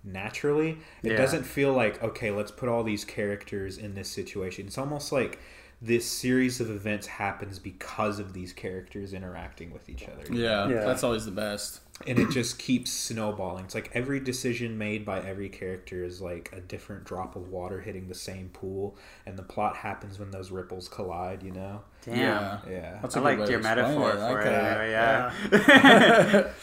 naturally. 0.03 0.79
It 1.03 1.13
Yeah. 1.13 1.17
doesn't 1.19 1.45
feel 1.45 1.73
like 1.73 2.03
okay, 2.03 2.31
let's 2.31 2.51
put 2.51 2.69
all 2.69 2.83
these 2.83 3.05
characters 3.05 3.77
in 3.79 3.95
this 3.95 4.09
situation. 4.09 4.67
It's 4.67 4.79
almost 4.79 5.13
like 5.13 5.39
this 5.83 6.07
series 6.07 6.61
of 6.61 6.71
events 6.71 7.07
happens 7.07 7.59
because 7.59 8.19
of 8.19 8.33
these 8.33 8.53
characters 8.53 9.13
interacting 9.13 9.71
with 9.73 9.89
each 9.89 10.05
other. 10.09 10.25
Yeah, 10.33 10.69
Yeah. 10.69 10.85
that's 10.85 11.03
always 11.05 11.25
the 11.25 11.31
best. 11.31 11.81
And 12.07 12.19
it 12.19 12.31
just 12.31 12.59
keeps 12.59 12.91
snowballing. 12.91 13.65
It's 13.67 13.75
like 13.75 13.91
every 13.93 14.21
decision 14.21 14.79
made 14.79 15.05
by 15.05 15.21
every 15.21 15.49
character 15.49 16.03
is 16.05 16.21
like 16.21 16.51
a 16.53 16.61
different 16.61 17.05
drop 17.05 17.37
of 17.37 17.49
water 17.49 17.81
hitting 17.81 18.09
the 18.09 18.15
same 18.15 18.49
pool, 18.51 18.97
and 19.27 19.37
the 19.39 19.43
plot 19.43 19.77
happens 19.77 20.19
when 20.19 20.31
those 20.31 20.51
ripples 20.51 20.89
collide. 20.89 21.43
You 21.43 21.53
know? 21.53 21.83
damn. 22.05 22.17
Yeah. 22.19 22.59
Yeah. 22.69 22.99
That's 23.03 23.17
I 23.17 23.21
a 23.21 23.23
good 23.23 23.39
liked 23.41 23.51
your 23.51 23.61
metaphor 23.61 24.11
it. 24.11 24.15
For 24.15 24.21
like 24.21 24.47
it. 24.47 24.51
that. 24.51 24.81
anyway, 24.81 24.91
Yeah. 24.93 26.53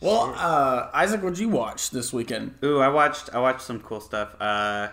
Well, 0.00 0.32
uh, 0.36 0.90
Isaac, 0.94 1.22
what'd 1.24 1.40
you 1.40 1.48
watch 1.48 1.90
this 1.90 2.12
weekend? 2.12 2.54
Ooh, 2.62 2.78
I 2.78 2.88
watched 2.88 3.34
I 3.34 3.40
watched 3.40 3.62
some 3.62 3.80
cool 3.80 4.00
stuff. 4.00 4.40
Uh, 4.40 4.90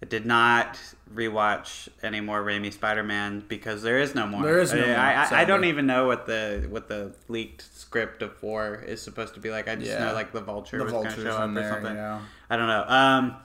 I 0.00 0.06
did 0.06 0.24
not 0.26 0.78
rewatch 1.12 1.88
any 2.02 2.20
more 2.20 2.42
Raimi 2.44 2.72
Spider 2.72 3.02
Man 3.02 3.42
because 3.48 3.82
there 3.82 3.98
is 3.98 4.14
no 4.14 4.26
more. 4.26 4.42
There 4.42 4.60
is 4.60 4.72
no 4.72 4.80
I, 4.82 4.86
more, 4.86 4.96
I, 4.96 5.24
I, 5.24 5.40
I 5.40 5.44
don't 5.44 5.64
even 5.64 5.86
know 5.86 6.06
what 6.06 6.26
the 6.26 6.66
what 6.70 6.88
the 6.88 7.14
leaked 7.28 7.62
script 7.76 8.22
of 8.22 8.36
four 8.36 8.76
is 8.86 9.02
supposed 9.02 9.34
to 9.34 9.40
be 9.40 9.50
like. 9.50 9.66
I 9.68 9.74
just 9.74 9.90
Yeah. 9.90 10.06
know 10.06 10.12
like 10.14 10.32
the 10.32 10.40
vulture 10.40 10.78
The 10.78 10.84
was 10.84 10.92
going 10.92 11.08
to 11.08 11.22
show 11.22 11.30
up 11.36 11.44
in 11.50 11.58
or 11.58 11.60
there, 11.62 11.72
something. 11.72 11.96
yeah. 11.96 12.20
I 12.48 12.56
don't 12.56 12.68
know. 12.68 12.84
Um, 12.86 13.36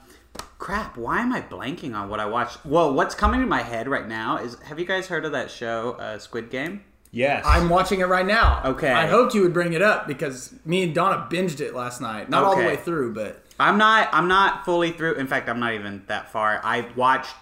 crap. 0.58 0.96
Why 0.96 1.20
am 1.20 1.32
I 1.32 1.40
blanking 1.42 1.94
on 1.94 2.08
what 2.08 2.20
I 2.20 2.26
watched? 2.26 2.64
Well, 2.64 2.94
what's 2.94 3.14
coming 3.16 3.40
to 3.40 3.46
my 3.46 3.62
head 3.62 3.88
right 3.88 4.06
now 4.06 4.36
is 4.38 4.56
Have 4.64 4.78
you 4.78 4.86
guys 4.86 5.08
heard 5.08 5.24
of 5.24 5.32
that 5.32 5.50
show, 5.50 5.92
uh, 5.98 6.18
Squid 6.18 6.50
Game? 6.50 6.84
Yes. 7.10 7.44
I'm 7.46 7.68
watching 7.68 8.00
it 8.00 8.06
right 8.08 8.26
now. 8.26 8.60
Okay. 8.64 8.90
I 8.90 9.06
hoped 9.06 9.34
you 9.34 9.42
would 9.42 9.52
bring 9.52 9.72
it 9.72 9.82
up 9.82 10.08
because 10.08 10.52
me 10.64 10.82
and 10.82 10.92
Donna 10.92 11.28
binged 11.30 11.60
it 11.60 11.72
last 11.72 12.00
night. 12.00 12.28
Not 12.28 12.42
all 12.42 12.56
the 12.56 12.64
way 12.64 12.74
through, 12.74 13.14
but 13.14 13.43
I'm 13.60 13.78
not. 13.78 14.08
I'm 14.12 14.28
not 14.28 14.64
fully 14.64 14.90
through. 14.92 15.14
In 15.14 15.26
fact, 15.26 15.48
I'm 15.48 15.60
not 15.60 15.74
even 15.74 16.02
that 16.08 16.30
far. 16.32 16.60
I 16.64 16.86
watched 16.96 17.34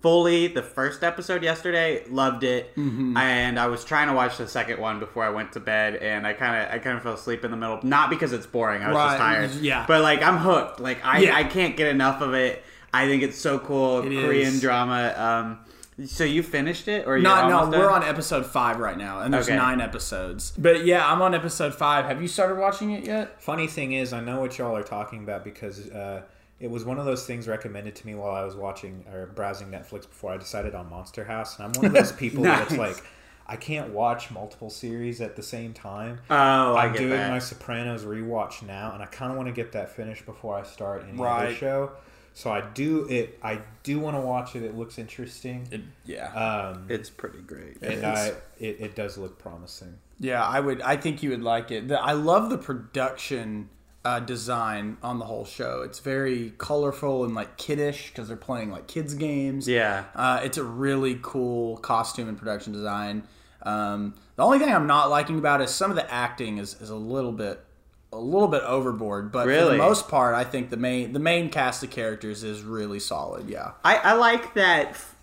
fully 0.00 0.46
the 0.46 0.62
first 0.62 1.02
episode 1.02 1.42
yesterday. 1.42 2.04
Loved 2.08 2.44
it, 2.44 2.74
Mm-hmm. 2.76 3.16
and 3.16 3.58
I 3.58 3.66
was 3.66 3.84
trying 3.84 4.08
to 4.08 4.14
watch 4.14 4.38
the 4.38 4.46
second 4.48 4.80
one 4.80 5.00
before 5.00 5.24
I 5.24 5.30
went 5.30 5.52
to 5.52 5.60
bed, 5.60 5.96
and 5.96 6.26
I 6.26 6.32
kind 6.32 6.62
of 6.66 6.72
I 6.74 6.78
kind 6.78 6.96
of 6.96 7.02
fell 7.02 7.14
asleep 7.14 7.44
in 7.44 7.50
the 7.50 7.56
middle. 7.56 7.80
Not 7.82 8.10
because 8.10 8.32
it's 8.32 8.46
boring. 8.46 8.82
I 8.82 8.88
was 8.88 8.96
Right, 8.96 9.08
just 9.08 9.18
tired. 9.18 9.64
yeah. 9.64 9.84
But 9.86 10.02
like 10.02 10.22
I'm 10.22 10.38
hooked. 10.38 10.80
Like 10.80 11.04
I 11.04 11.18
Yeah. 11.20 11.36
I 11.36 11.44
can't 11.44 11.76
get 11.76 11.88
enough 11.88 12.20
of 12.20 12.34
it. 12.34 12.62
I 12.94 13.06
think 13.06 13.22
it's 13.22 13.36
so 13.38 13.58
cool. 13.58 14.00
It 14.00 14.08
Korean 14.24 14.54
is. 14.54 14.60
drama. 14.60 15.12
Um, 15.16 15.58
so 16.04 16.24
you 16.24 16.42
finished 16.42 16.88
it, 16.88 17.06
or 17.06 17.16
you 17.16 17.22
no, 17.22 17.48
no, 17.48 17.64
we're 17.70 17.84
done? 17.88 18.02
on 18.02 18.04
episode 18.04 18.44
five 18.44 18.78
right 18.78 18.98
now, 18.98 19.20
and 19.20 19.32
there's 19.32 19.46
Okay. 19.48 19.56
nine 19.56 19.80
episodes. 19.80 20.52
But 20.58 20.84
yeah, 20.84 21.10
I'm 21.10 21.22
on 21.22 21.34
episode 21.34 21.74
five. 21.74 22.04
Have 22.04 22.20
you 22.20 22.28
started 22.28 22.58
watching 22.58 22.90
it 22.90 23.04
yet? 23.04 23.42
Funny 23.42 23.66
thing 23.66 23.92
is, 23.92 24.12
I 24.12 24.20
know 24.20 24.40
what 24.40 24.58
y'all 24.58 24.76
are 24.76 24.82
talking 24.82 25.22
about 25.22 25.42
because 25.44 25.88
uh, 25.90 26.22
it 26.60 26.70
was 26.70 26.84
one 26.84 26.98
of 26.98 27.06
those 27.06 27.24
things 27.26 27.48
recommended 27.48 27.94
to 27.96 28.06
me 28.06 28.14
while 28.14 28.34
I 28.34 28.44
was 28.44 28.54
watching 28.54 29.04
or 29.12 29.26
browsing 29.26 29.68
Netflix 29.68 30.02
before 30.02 30.32
I 30.32 30.36
decided 30.36 30.74
on 30.74 30.90
Monster 30.90 31.24
House, 31.24 31.58
and 31.58 31.66
I'm 31.66 31.72
one 31.72 31.86
of 31.86 31.92
those 31.92 32.12
people 32.22 32.42
that's 32.44 32.76
like, 32.76 33.02
I 33.46 33.56
can't 33.56 33.90
watch 33.94 34.30
multiple 34.30 34.70
series 34.70 35.20
at 35.20 35.36
the 35.36 35.42
same 35.42 35.72
time. 35.72 36.18
Oh, 36.28 36.74
I 36.74 36.86
I'm 36.86 36.92
get 36.92 36.98
doing 36.98 37.10
that. 37.10 37.30
my 37.30 37.38
Sopranos 37.38 38.04
rewatch 38.04 38.62
now, 38.62 38.92
and 38.92 39.02
I 39.02 39.06
kind 39.06 39.30
of 39.30 39.36
want 39.36 39.48
to 39.48 39.52
get 39.54 39.72
that 39.72 39.94
finished 39.94 40.26
before 40.26 40.58
I 40.58 40.62
start 40.64 41.04
any 41.08 41.22
other 41.24 41.54
show. 41.54 41.92
So 42.36 42.50
I 42.50 42.60
do 42.60 43.06
it. 43.08 43.38
I 43.42 43.62
do 43.82 43.98
want 43.98 44.14
to 44.14 44.20
watch 44.20 44.56
it. 44.56 44.62
It 44.62 44.76
looks 44.76 44.98
interesting, 44.98 45.66
yeah. 46.04 46.26
um, 46.34 46.84
It's 46.90 47.08
pretty 47.08 47.38
great. 47.38 47.80
and. 47.80 48.04
I 48.04 48.32
it, 48.58 48.76
it 48.78 48.94
does 48.94 49.16
look 49.16 49.38
promising. 49.38 49.96
Yeah, 50.20 50.44
I 50.44 50.60
would. 50.60 50.82
I 50.82 50.98
think 50.98 51.22
you 51.22 51.30
would 51.30 51.42
like 51.42 51.70
it. 51.70 51.88
The, 51.88 51.98
I 51.98 52.12
love 52.12 52.50
the 52.50 52.58
production 52.58 53.70
uh, 54.04 54.20
design 54.20 54.98
on 55.02 55.18
the 55.18 55.24
whole 55.24 55.46
show. 55.46 55.80
It's 55.80 56.00
very 56.00 56.52
colorful 56.58 57.24
and 57.24 57.34
like 57.34 57.56
kiddish 57.56 58.10
because 58.10 58.28
they're 58.28 58.36
playing 58.36 58.70
like 58.70 58.86
kids 58.86 59.14
games. 59.14 59.66
Yeah. 59.66 60.04
uh, 60.14 60.40
it's 60.44 60.58
a 60.58 60.64
really 60.64 61.18
cool 61.22 61.78
costume 61.78 62.28
and 62.28 62.36
production 62.36 62.74
design. 62.74 63.22
Um, 63.62 64.14
the 64.36 64.44
only 64.44 64.58
thing 64.58 64.68
I'm 64.74 64.86
not 64.86 65.08
liking 65.08 65.38
about 65.38 65.62
it 65.62 65.64
is 65.64 65.70
some 65.70 65.90
of 65.90 65.96
the 65.96 66.12
acting 66.12 66.58
is, 66.58 66.74
is 66.82 66.90
a 66.90 66.96
little 66.96 67.32
bit 67.32 67.64
a 68.12 68.18
little 68.18 68.48
bit 68.48 68.62
overboard. 68.62 69.32
But 69.32 69.44
for 69.44 69.64
the 69.64 69.76
most 69.76 70.08
part, 70.08 70.34
I 70.34 70.44
think 70.44 70.70
the 70.70 70.76
main 70.76 71.12
the 71.12 71.18
main 71.18 71.50
cast 71.50 71.82
of 71.82 71.90
characters 71.90 72.44
is 72.44 72.62
really 72.62 73.00
solid. 73.00 73.48
Yeah. 73.48 73.72
I, 73.84 73.96
I 73.96 74.12
like 74.14 74.54
that 74.54 74.90
f- 74.90 75.16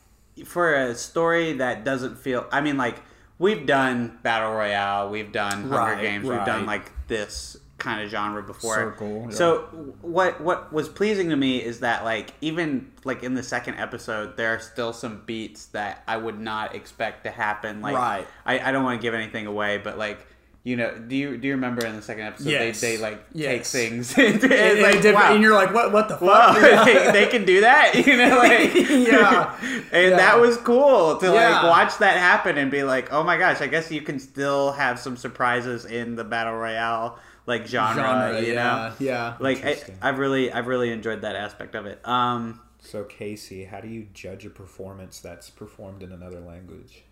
for 0.45 0.73
a 0.73 0.95
story 0.95 1.53
that 1.53 1.83
doesn't 1.83 2.17
feel. 2.17 2.45
I 2.51 2.61
mean, 2.61 2.77
like 2.77 2.97
we've 3.39 3.65
done 3.65 4.19
battle 4.23 4.51
royale, 4.51 5.09
we've 5.09 5.31
done 5.31 5.61
Hunger 5.63 5.75
Right, 5.75 6.01
Games, 6.01 6.27
we've 6.27 6.45
done 6.45 6.65
like 6.65 6.91
this 7.07 7.57
kind 7.79 8.01
of 8.01 8.09
genre 8.09 8.41
before. 8.43 8.75
Circle, 8.75 9.27
yeah. 9.29 9.35
So 9.35 9.59
what 10.01 10.39
what 10.41 10.71
was 10.71 10.87
pleasing 10.87 11.29
to 11.29 11.35
me 11.35 11.57
is 11.63 11.79
that 11.81 12.03
like 12.03 12.33
even 12.41 12.91
like 13.03 13.23
in 13.23 13.33
the 13.33 13.43
second 13.43 13.75
episode, 13.75 14.37
there 14.37 14.53
are 14.55 14.59
still 14.59 14.93
some 14.93 15.23
beats 15.25 15.67
that 15.67 16.03
I 16.07 16.17
would 16.17 16.39
not 16.39 16.75
expect 16.75 17.23
to 17.25 17.31
happen. 17.31 17.81
Like 17.81 17.95
Right. 17.95 18.27
I, 18.45 18.59
I 18.59 18.71
don't 18.71 18.83
want 18.83 18.99
to 18.99 19.01
give 19.01 19.13
anything 19.13 19.47
away, 19.47 19.77
but 19.77 19.97
like. 19.97 20.27
You 20.65 20.77
know, 20.77 20.95
do 20.97 21.13
you 21.15 21.35
do 21.37 21.47
you 21.49 21.55
remember 21.55 21.85
in 21.85 21.93
the 21.97 22.01
second 22.01 22.23
episode 22.23 22.49
Yes. 22.49 22.79
they, 22.79 22.95
they 22.95 23.01
like 23.01 23.33
take 23.33 23.65
things 23.65 24.13
and, 24.17 24.41
And, 24.41 24.43
it's 24.45 24.81
like, 24.81 24.93
different- 25.01 25.15
wow. 25.15 25.33
and 25.33 25.43
you're 25.43 25.53
like, 25.53 25.73
what? 25.73 25.91
What 25.91 26.07
the 26.07 26.15
fuck? 26.17 26.55
Yeah. 26.61 26.85
they, 26.85 27.11
they 27.11 27.25
can 27.27 27.43
do 27.43 27.61
that, 27.61 27.95
you 28.07 28.15
know, 28.15 28.37
like 28.37 28.73
Yeah. 28.73 29.57
and 29.91 30.11
Yeah. 30.11 30.17
that 30.17 30.39
was 30.39 30.55
cool 30.57 31.17
to 31.17 31.31
like 31.31 31.63
watch 31.63 31.97
that 31.97 32.15
happen 32.17 32.57
and 32.57 32.71
be 32.71 32.83
like, 32.83 33.11
oh 33.11 33.23
my 33.23 33.37
gosh, 33.37 33.59
I 33.59 33.67
guess 33.67 33.91
you 33.91 34.01
can 34.01 34.19
still 34.19 34.71
have 34.71 34.99
some 34.99 35.17
surprises 35.17 35.83
in 35.85 36.15
the 36.15 36.23
battle 36.23 36.53
royale 36.55 37.19
like 37.45 37.67
genre, 37.67 38.01
Genre, 38.01 38.39
you 38.41 38.53
yeah, 38.53 38.63
know, 38.63 38.93
yeah. 39.05 39.35
Like 39.41 39.65
I, 39.65 39.77
I've 40.01 40.17
really, 40.17 40.49
I've 40.49 40.67
really 40.67 40.91
enjoyed 40.91 41.23
that 41.23 41.35
aspect 41.35 41.75
of 41.75 41.85
it. 41.85 41.99
Um, 42.07 42.61
So 42.79 43.03
Casey, 43.03 43.65
how 43.65 43.81
do 43.81 43.89
you 43.89 44.07
judge 44.13 44.45
a 44.45 44.49
performance 44.49 45.19
that's 45.19 45.49
performed 45.49 46.03
in 46.03 46.13
another 46.13 46.39
language? 46.39 47.03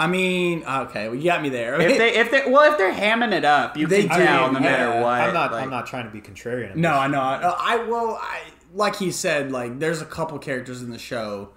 I 0.00 0.06
mean, 0.06 0.64
okay, 0.64 1.08
well, 1.08 1.14
you 1.16 1.24
got 1.24 1.42
me 1.42 1.50
there. 1.50 1.78
if 1.80 1.98
they, 1.98 2.14
if 2.20 2.30
they, 2.30 2.50
well, 2.50 2.72
if 2.72 2.78
they're 2.78 2.92
hamming 2.92 3.32
it 3.32 3.44
up, 3.44 3.76
you 3.76 3.86
They 3.86 4.06
can 4.06 4.18
do, 4.18 4.24
tell 4.24 4.50
no 4.52 4.58
matter 4.60 4.84
yeah. 4.94 5.02
what. 5.02 5.20
I'm 5.20 5.34
not. 5.34 5.52
like- 5.52 5.62
I'm 5.62 5.70
not 5.70 5.86
trying 5.86 6.06
to 6.06 6.10
be 6.10 6.20
contrarian. 6.22 6.74
No, 6.76 6.92
I 6.94 7.06
know. 7.06 7.20
I, 7.20 7.54
I 7.58 7.76
well, 7.84 8.18
I 8.20 8.40
like 8.74 8.96
he 8.96 9.10
said, 9.10 9.52
like 9.52 9.78
there's 9.78 10.00
a 10.00 10.06
couple 10.06 10.38
characters 10.38 10.80
in 10.82 10.90
the 10.90 10.98
show. 10.98 11.50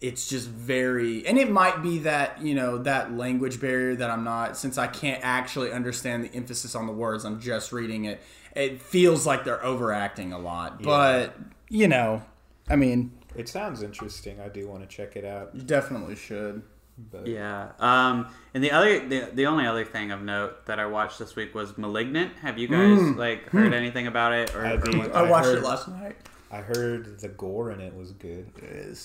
It's 0.00 0.28
just 0.28 0.48
very, 0.48 1.26
and 1.26 1.38
it 1.38 1.50
might 1.50 1.82
be 1.82 1.98
that 2.00 2.42
you 2.42 2.54
know 2.54 2.78
that 2.78 3.16
language 3.16 3.60
barrier 3.60 3.94
that 3.96 4.10
I'm 4.10 4.24
not, 4.24 4.56
since 4.56 4.76
I 4.78 4.86
can't 4.86 5.20
actually 5.22 5.70
understand 5.70 6.24
the 6.24 6.34
emphasis 6.34 6.74
on 6.74 6.86
the 6.86 6.92
words. 6.92 7.24
I'm 7.24 7.40
just 7.40 7.72
reading 7.72 8.06
it. 8.06 8.20
It 8.56 8.80
feels 8.82 9.26
like 9.26 9.44
they're 9.44 9.64
overacting 9.64 10.32
a 10.32 10.38
lot, 10.38 10.82
but 10.82 11.36
you 11.68 11.88
know, 11.88 12.22
I 12.68 12.76
mean, 12.76 13.12
It 13.36 13.48
sounds 13.48 13.82
interesting. 13.82 14.40
I 14.40 14.48
do 14.48 14.66
want 14.68 14.82
to 14.82 14.86
check 14.88 15.16
it 15.16 15.24
out. 15.24 15.54
you 15.54 15.62
definitely 15.62 16.16
should. 16.16 16.62
But 16.96 17.26
Yeah. 17.26 17.70
Um, 17.80 18.28
and 18.54 18.62
the 18.62 18.70
other, 18.70 19.00
the, 19.08 19.28
the 19.32 19.46
only 19.46 19.66
other 19.66 19.84
thing 19.84 20.12
of 20.12 20.22
note 20.22 20.66
that 20.66 20.78
I 20.78 20.86
watched 20.86 21.18
this 21.18 21.34
week 21.34 21.54
was 21.54 21.76
*Malignant*. 21.76 22.32
Have 22.42 22.56
you 22.58 22.68
guys 22.68 23.00
like 23.16 23.48
heard 23.50 23.74
anything 23.74 24.06
about 24.06 24.32
it? 24.32 24.54
Or, 24.54 24.64
I 24.64 24.72
or 24.74 24.76
did. 24.78 24.98
what- 24.98 25.14
I 25.14 25.28
watched 25.28 25.46
heard- 25.46 25.58
it 25.58 25.64
last 25.64 25.88
night. 25.88 26.16
I 26.52 26.58
heard 26.58 27.18
the 27.18 27.28
gore 27.28 27.72
in 27.72 27.80
it 27.80 27.96
was 27.96 28.12
good. 28.12 28.46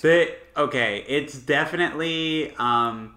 But 0.03 0.38
okay, 0.55 1.03
it's 1.08 1.34
definitely 1.39 2.53
um, 2.60 3.15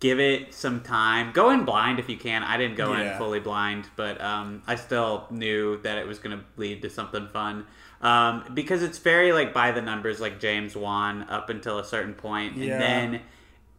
give 0.00 0.18
it 0.18 0.52
some 0.52 0.80
time. 0.80 1.30
Go 1.32 1.50
in 1.50 1.64
blind 1.64 2.00
if 2.00 2.08
you 2.08 2.16
can. 2.16 2.42
I 2.42 2.56
didn't 2.56 2.74
go 2.76 2.92
in 2.94 3.16
fully 3.18 3.38
blind, 3.38 3.88
but 3.94 4.20
um, 4.20 4.64
I 4.66 4.74
still 4.74 5.28
knew 5.30 5.80
that 5.82 5.96
it 5.98 6.08
was 6.08 6.18
going 6.18 6.36
to 6.36 6.44
lead 6.56 6.82
to 6.82 6.90
something 6.90 7.28
fun. 7.28 7.66
Um, 8.00 8.46
because 8.52 8.82
it's 8.82 8.98
very 8.98 9.32
like 9.32 9.54
by 9.54 9.70
the 9.70 9.80
numbers, 9.82 10.18
like 10.20 10.40
James 10.40 10.74
Wan 10.74 11.22
up 11.30 11.48
until 11.48 11.78
a 11.78 11.84
certain 11.84 12.14
point, 12.14 12.54
and 12.56 12.64
Yeah. 12.64 12.78
then 12.78 13.20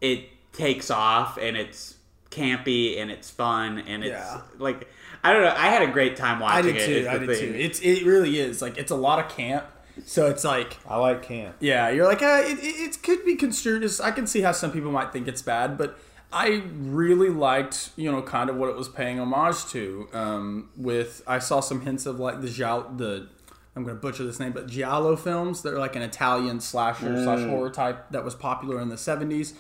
it 0.03 0.29
takes 0.53 0.91
off 0.91 1.37
and 1.37 1.57
it's 1.57 1.95
campy 2.29 2.99
and 3.01 3.09
it's 3.11 3.29
fun 3.29 3.79
and 3.79 4.03
it's 4.03 4.11
Yeah. 4.11 4.41
like 4.59 4.87
I 5.23 5.31
don't 5.31 5.43
know. 5.43 5.53
I 5.55 5.67
had 5.69 5.81
a 5.83 5.87
great 5.91 6.17
time 6.17 6.37
I 6.43 6.57
watching 6.57 6.73
did 6.73 6.81
it. 6.81 6.85
too. 6.85 6.91
is 6.93 7.07
I 7.07 7.17
did 7.17 7.29
thing. 7.29 7.39
too. 7.53 7.57
It's 7.59 7.79
it 7.79 8.05
really 8.05 8.37
is 8.39 8.61
like 8.61 8.77
it's 8.77 8.91
a 8.91 8.95
lot 8.95 9.19
of 9.23 9.29
camp. 9.35 9.65
So 10.05 10.27
it's 10.27 10.43
like 10.43 10.77
I 10.87 10.97
like 10.97 11.21
camp. 11.23 11.55
Yeah, 11.59 11.89
you're 11.89 12.07
like, 12.07 12.21
uh, 12.23 12.41
it, 12.45 12.57
it, 12.59 12.65
it 12.65 13.03
could 13.03 13.23
be 13.25 13.35
construed 13.35 13.83
as. 13.83 14.01
I 14.01 14.09
can 14.11 14.25
see 14.27 14.41
how 14.41 14.51
some 14.51 14.71
people 14.71 14.91
might 14.91 15.13
think 15.13 15.27
it's 15.27 15.43
bad, 15.43 15.77
but 15.77 15.97
I 16.31 16.63
really 16.75 17.29
liked, 17.29 17.91
you 17.95 18.11
know, 18.11 18.23
kind 18.23 18.49
of 18.49 18.55
what 18.55 18.69
it 18.69 18.75
was 18.75 18.89
paying 18.89 19.19
homage 19.19 19.67
to. 19.67 20.09
Um, 20.11 20.69
with 20.75 21.21
I 21.27 21.37
saw 21.37 21.59
some 21.59 21.81
hints 21.81 22.07
of 22.07 22.19
like 22.19 22.41
the 22.41 22.49
Giallo, 22.49 22.91
the 22.97 23.27
I'm 23.75 23.83
going 23.83 23.95
to 23.95 24.01
butcher 24.01 24.23
this 24.23 24.39
name, 24.39 24.51
but 24.51 24.65
Giallo 24.67 25.15
films. 25.15 25.61
They're 25.61 25.77
like 25.79 25.95
an 25.95 26.01
Italian 26.01 26.59
slasher 26.59 27.23
slash 27.23 27.47
horror 27.47 27.69
type 27.69 28.09
that 28.11 28.23
was 28.25 28.33
popular 28.35 28.81
in 28.81 28.89
the 28.89 28.95
70s. 28.95 29.53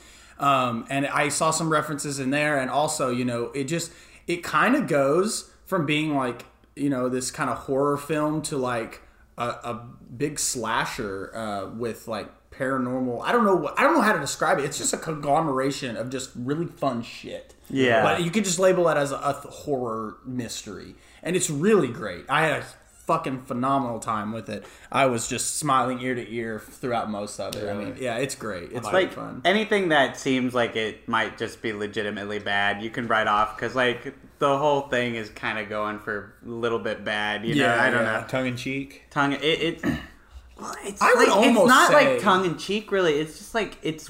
Um, 0.43 0.85
and 0.89 1.07
I 1.07 1.29
saw 1.29 1.51
some 1.51 1.71
references 1.71 2.19
in 2.19 2.29
there, 2.29 2.59
and 2.59 2.69
also, 2.69 3.09
you 3.09 3.23
know, 3.23 3.45
it 3.55 3.63
just 3.63 3.91
it 4.27 4.43
kind 4.43 4.75
of 4.75 4.87
goes 4.87 5.49
from 5.65 5.85
being 5.85 6.15
like 6.15 6.45
you 6.75 6.89
know 6.89 7.07
this 7.07 7.31
kind 7.31 7.49
of 7.49 7.59
horror 7.59 7.97
film 7.97 8.41
to 8.43 8.57
like 8.57 9.01
a, 9.37 9.47
a 9.47 9.87
big 10.15 10.39
slasher 10.39 11.31
uh, 11.35 11.69
with 11.69 12.07
like 12.07 12.29
paranormal. 12.51 13.21
I 13.23 13.31
don't 13.31 13.45
know 13.45 13.55
what 13.55 13.79
I 13.79 13.83
don't 13.83 13.93
know 13.93 14.01
how 14.01 14.13
to 14.13 14.19
describe 14.19 14.59
it. 14.59 14.65
It's 14.65 14.77
just 14.77 14.93
a 14.93 14.97
conglomeration 14.97 15.95
of 15.95 16.09
just 16.09 16.31
really 16.35 16.65
fun 16.67 17.03
shit. 17.03 17.55
Yeah. 17.69 18.03
but 18.03 18.21
you 18.21 18.29
could 18.29 18.43
just 18.43 18.59
label 18.59 18.89
it 18.89 18.97
as 18.97 19.11
a, 19.11 19.15
a 19.15 19.33
horror 19.33 20.17
mystery, 20.25 20.95
and 21.23 21.35
it's 21.35 21.49
really 21.49 21.87
great. 21.87 22.25
I 22.29 22.45
had 22.45 22.61
a 22.61 22.65
fucking 23.05 23.41
phenomenal 23.43 23.99
time 23.99 24.31
with 24.31 24.49
it. 24.49 24.65
I 24.91 25.05
was 25.07 25.27
just 25.27 25.57
smiling 25.57 25.99
ear 26.01 26.15
to 26.15 26.33
ear 26.33 26.59
throughout 26.59 27.09
most 27.09 27.39
of 27.39 27.55
it. 27.55 27.69
I 27.69 27.73
mean, 27.73 27.95
yeah, 27.99 28.17
it's 28.17 28.35
great. 28.35 28.71
It's 28.71 28.87
very 28.87 29.03
like 29.05 29.13
fun. 29.13 29.41
anything 29.45 29.89
that 29.89 30.17
seems 30.17 30.53
like 30.53 30.75
it 30.75 31.07
might 31.07 31.37
just 31.37 31.61
be 31.61 31.73
legitimately 31.73 32.39
bad, 32.39 32.81
you 32.81 32.89
can 32.89 33.07
write 33.07 33.27
off 33.27 33.55
because 33.55 33.75
like 33.75 34.13
the 34.39 34.57
whole 34.57 34.81
thing 34.81 35.15
is 35.15 35.29
kind 35.29 35.57
of 35.59 35.69
going 35.69 35.99
for 35.99 36.33
a 36.45 36.49
little 36.49 36.79
bit 36.79 37.03
bad. 37.05 37.45
You 37.45 37.55
know, 37.55 37.61
Yeah, 37.65 37.81
I 37.81 37.89
don't 37.89 38.03
yeah. 38.05 38.21
know. 38.21 38.27
Tongue 38.27 38.47
in 38.47 38.55
cheek. 38.57 39.03
Tongue. 39.09 39.33
It, 39.33 39.41
it's 39.43 39.83
well, 40.59 40.75
it's 40.83 41.01
I 41.01 41.13
would 41.15 41.27
like, 41.27 41.35
almost 41.37 41.59
it's 41.59 41.67
not 41.69 41.91
say- 41.91 42.13
like 42.13 42.21
tongue 42.23 42.45
in 42.45 42.57
cheek. 42.57 42.91
Really, 42.91 43.13
it's 43.19 43.37
just 43.37 43.53
like 43.55 43.77
it's. 43.81 44.09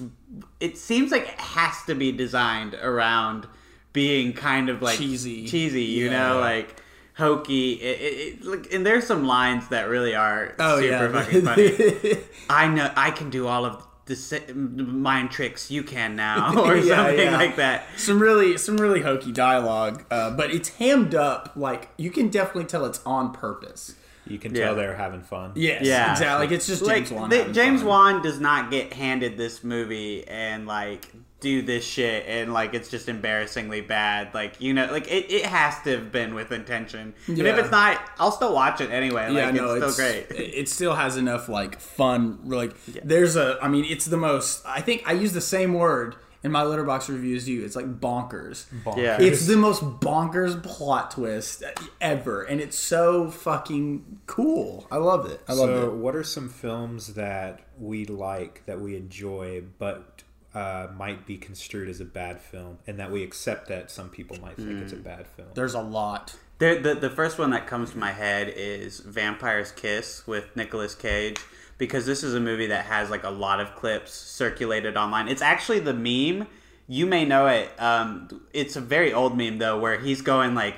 It 0.59 0.77
seems 0.77 1.11
like 1.11 1.23
it 1.23 1.39
has 1.39 1.83
to 1.87 1.93
be 1.95 2.11
designed 2.11 2.73
around 2.75 3.47
being 3.91 4.33
kind 4.33 4.69
of 4.69 4.81
like 4.81 4.97
Cheesy. 4.97 5.45
cheesy. 5.47 5.83
You 5.83 6.09
Yeah. 6.09 6.29
know, 6.29 6.39
like 6.39 6.81
hokey. 7.15 7.73
It, 7.73 8.01
it, 8.01 8.03
it, 8.39 8.45
like, 8.45 8.73
and 8.73 8.85
there's 8.85 9.05
some 9.05 9.25
lines 9.25 9.67
that 9.69 9.87
really 9.89 10.15
are 10.15 10.53
Oh 10.59 10.79
super 10.79 10.87
yeah, 10.91 11.11
fucking 11.11 11.41
funny. 11.45 12.17
I 12.49 12.67
know 12.67 12.91
I 12.95 13.11
can 13.11 13.29
do 13.29 13.47
all 13.47 13.65
of 13.65 13.85
the 14.05 14.53
mind 14.57 15.31
tricks 15.31 15.71
you 15.71 15.81
can 15.81 16.15
now, 16.17 16.61
or 16.65 16.75
Yeah, 16.75 16.95
something 17.05 17.19
yeah. 17.19 17.37
like 17.37 17.55
that. 17.55 17.85
some 17.95 18.19
really 18.19 18.57
some 18.57 18.77
really 18.77 19.01
hokey 19.01 19.31
dialogue, 19.31 20.03
uh, 20.11 20.31
but 20.31 20.51
it's 20.51 20.69
hammed 20.69 21.15
up. 21.15 21.53
Like 21.55 21.89
you 21.97 22.11
can 22.11 22.29
definitely 22.29 22.65
tell 22.65 22.85
it's 22.85 22.99
on 23.05 23.31
purpose. 23.33 23.95
You 24.25 24.39
can 24.39 24.55
Yeah. 24.55 24.65
tell 24.67 24.75
they're 24.75 24.95
having 24.95 25.21
fun. 25.21 25.51
Yes, 25.55 25.83
Yeah. 25.85 26.11
exactly. 26.13 26.45
Like 26.47 26.53
it's 26.53 26.65
just 26.67 26.85
James 26.85 27.11
like 27.11 27.19
Wan. 27.19 27.29
the- 27.29 27.51
James 27.53 27.81
fun. 27.81 27.89
Wan 27.89 28.21
does 28.21 28.39
not 28.39 28.71
get 28.71 28.93
handed 28.93 29.37
this 29.37 29.63
movie 29.63 30.25
and 30.27 30.65
like 30.67 31.09
do 31.43 31.61
this 31.61 31.85
shit 31.85 32.25
and 32.27 32.53
like 32.53 32.73
it's 32.73 32.89
just 32.89 33.09
embarrassingly 33.09 33.81
bad. 33.81 34.33
Like 34.33 34.59
you 34.59 34.73
know, 34.73 34.91
like 34.91 35.07
it, 35.11 35.31
it 35.31 35.45
has 35.45 35.79
to 35.83 35.97
have 35.97 36.11
been 36.11 36.33
with 36.33 36.51
intention. 36.51 37.13
And 37.27 37.39
if 37.39 37.57
it's 37.57 37.69
not, 37.69 38.01
I'll 38.17 38.31
still 38.31 38.53
watch 38.53 38.81
it 38.81 38.89
anyway. 38.89 39.27
Like 39.27 39.35
yeah, 39.35 39.51
no, 39.51 39.75
it's 39.75 39.93
still 39.93 40.07
great. 40.07 40.31
It 40.31 40.53
it 40.63 40.69
still 40.69 40.95
has 40.95 41.17
enough 41.17 41.49
like 41.49 41.79
fun. 41.79 42.39
Like 42.45 42.73
there's 42.85 43.35
a. 43.35 43.59
I 43.61 43.67
mean, 43.67 43.85
it's 43.85 44.05
the 44.05 44.17
most. 44.17 44.63
I 44.65 44.81
think 44.81 45.03
I 45.05 45.11
use 45.11 45.33
the 45.33 45.41
same 45.41 45.73
word 45.73 46.15
in 46.43 46.51
my 46.51 46.63
Letterboxd 46.63 47.09
reviews 47.09 47.43
as 47.43 47.49
you. 47.49 47.63
It's 47.63 47.75
like 47.75 47.99
bonkers. 47.99 48.65
Yeah. 48.97 49.17
It's 49.19 49.45
the 49.45 49.57
most 49.57 49.81
bonkers 49.99 50.61
plot 50.63 51.11
twist 51.11 51.63
ever, 52.01 52.43
and 52.43 52.61
it's 52.61 52.77
so 52.79 53.29
fucking 53.29 54.21
cool. 54.27 54.87
I 54.91 54.97
love 54.97 55.29
it. 55.29 55.41
I 55.47 55.53
love 55.53 55.69
so, 55.69 55.87
it. 55.87 55.93
what 55.95 56.15
are 56.15 56.23
some 56.23 56.49
films 56.49 57.15
that 57.15 57.61
we 57.77 58.05
like, 58.05 58.65
that 58.65 58.79
we 58.79 58.95
enjoy, 58.95 59.63
but 59.79 60.22
uh, 60.55 60.87
might 60.97 61.25
be 61.25 61.37
construed 61.37 61.89
as 61.89 61.99
a 61.99 62.05
bad 62.05 62.39
film, 62.39 62.77
and 62.87 62.99
that 62.99 63.11
we 63.11 63.23
accept 63.23 63.67
that 63.69 63.89
some 63.89 64.09
people 64.09 64.37
might 64.41 64.55
think 64.55 64.81
it's 64.81 64.93
a 64.93 64.97
Hmm. 64.97 65.01
bad 65.01 65.27
film? 65.27 65.47
There's 65.55 65.73
a 65.73 65.81
lot. 65.81 66.35
There, 66.59 66.79
the 66.79 66.93
the 66.95 67.09
first 67.09 67.39
one 67.39 67.49
that 67.51 67.65
comes 67.67 67.91
to 67.91 67.97
my 67.97 68.11
head 68.11 68.53
is 68.55 68.99
Vampire's 68.99 69.71
Kiss 69.71 70.25
with 70.27 70.55
Nicolas 70.55 70.93
Cage 70.95 71.37
because 71.77 72.05
this 72.05 72.23
is 72.23 72.35
a 72.35 72.39
movie 72.39 72.67
that 72.67 72.85
has 72.85 73.09
like 73.09 73.23
a 73.23 73.29
lot 73.29 73.59
of 73.59 73.75
clips 73.75 74.13
circulated 74.13 74.95
online. 74.95 75.27
It's 75.27 75.41
actually 75.41 75.79
the 75.79 75.93
meme. 75.93 76.47
You 76.87 77.05
may 77.07 77.25
know 77.25 77.47
it. 77.47 77.69
Um, 77.79 78.41
it's 78.53 78.75
a 78.75 78.81
very 78.81 79.11
old 79.11 79.35
meme 79.37 79.57
though, 79.57 79.79
where 79.79 79.99
he's 79.99 80.21
going 80.21 80.53
like 80.53 80.75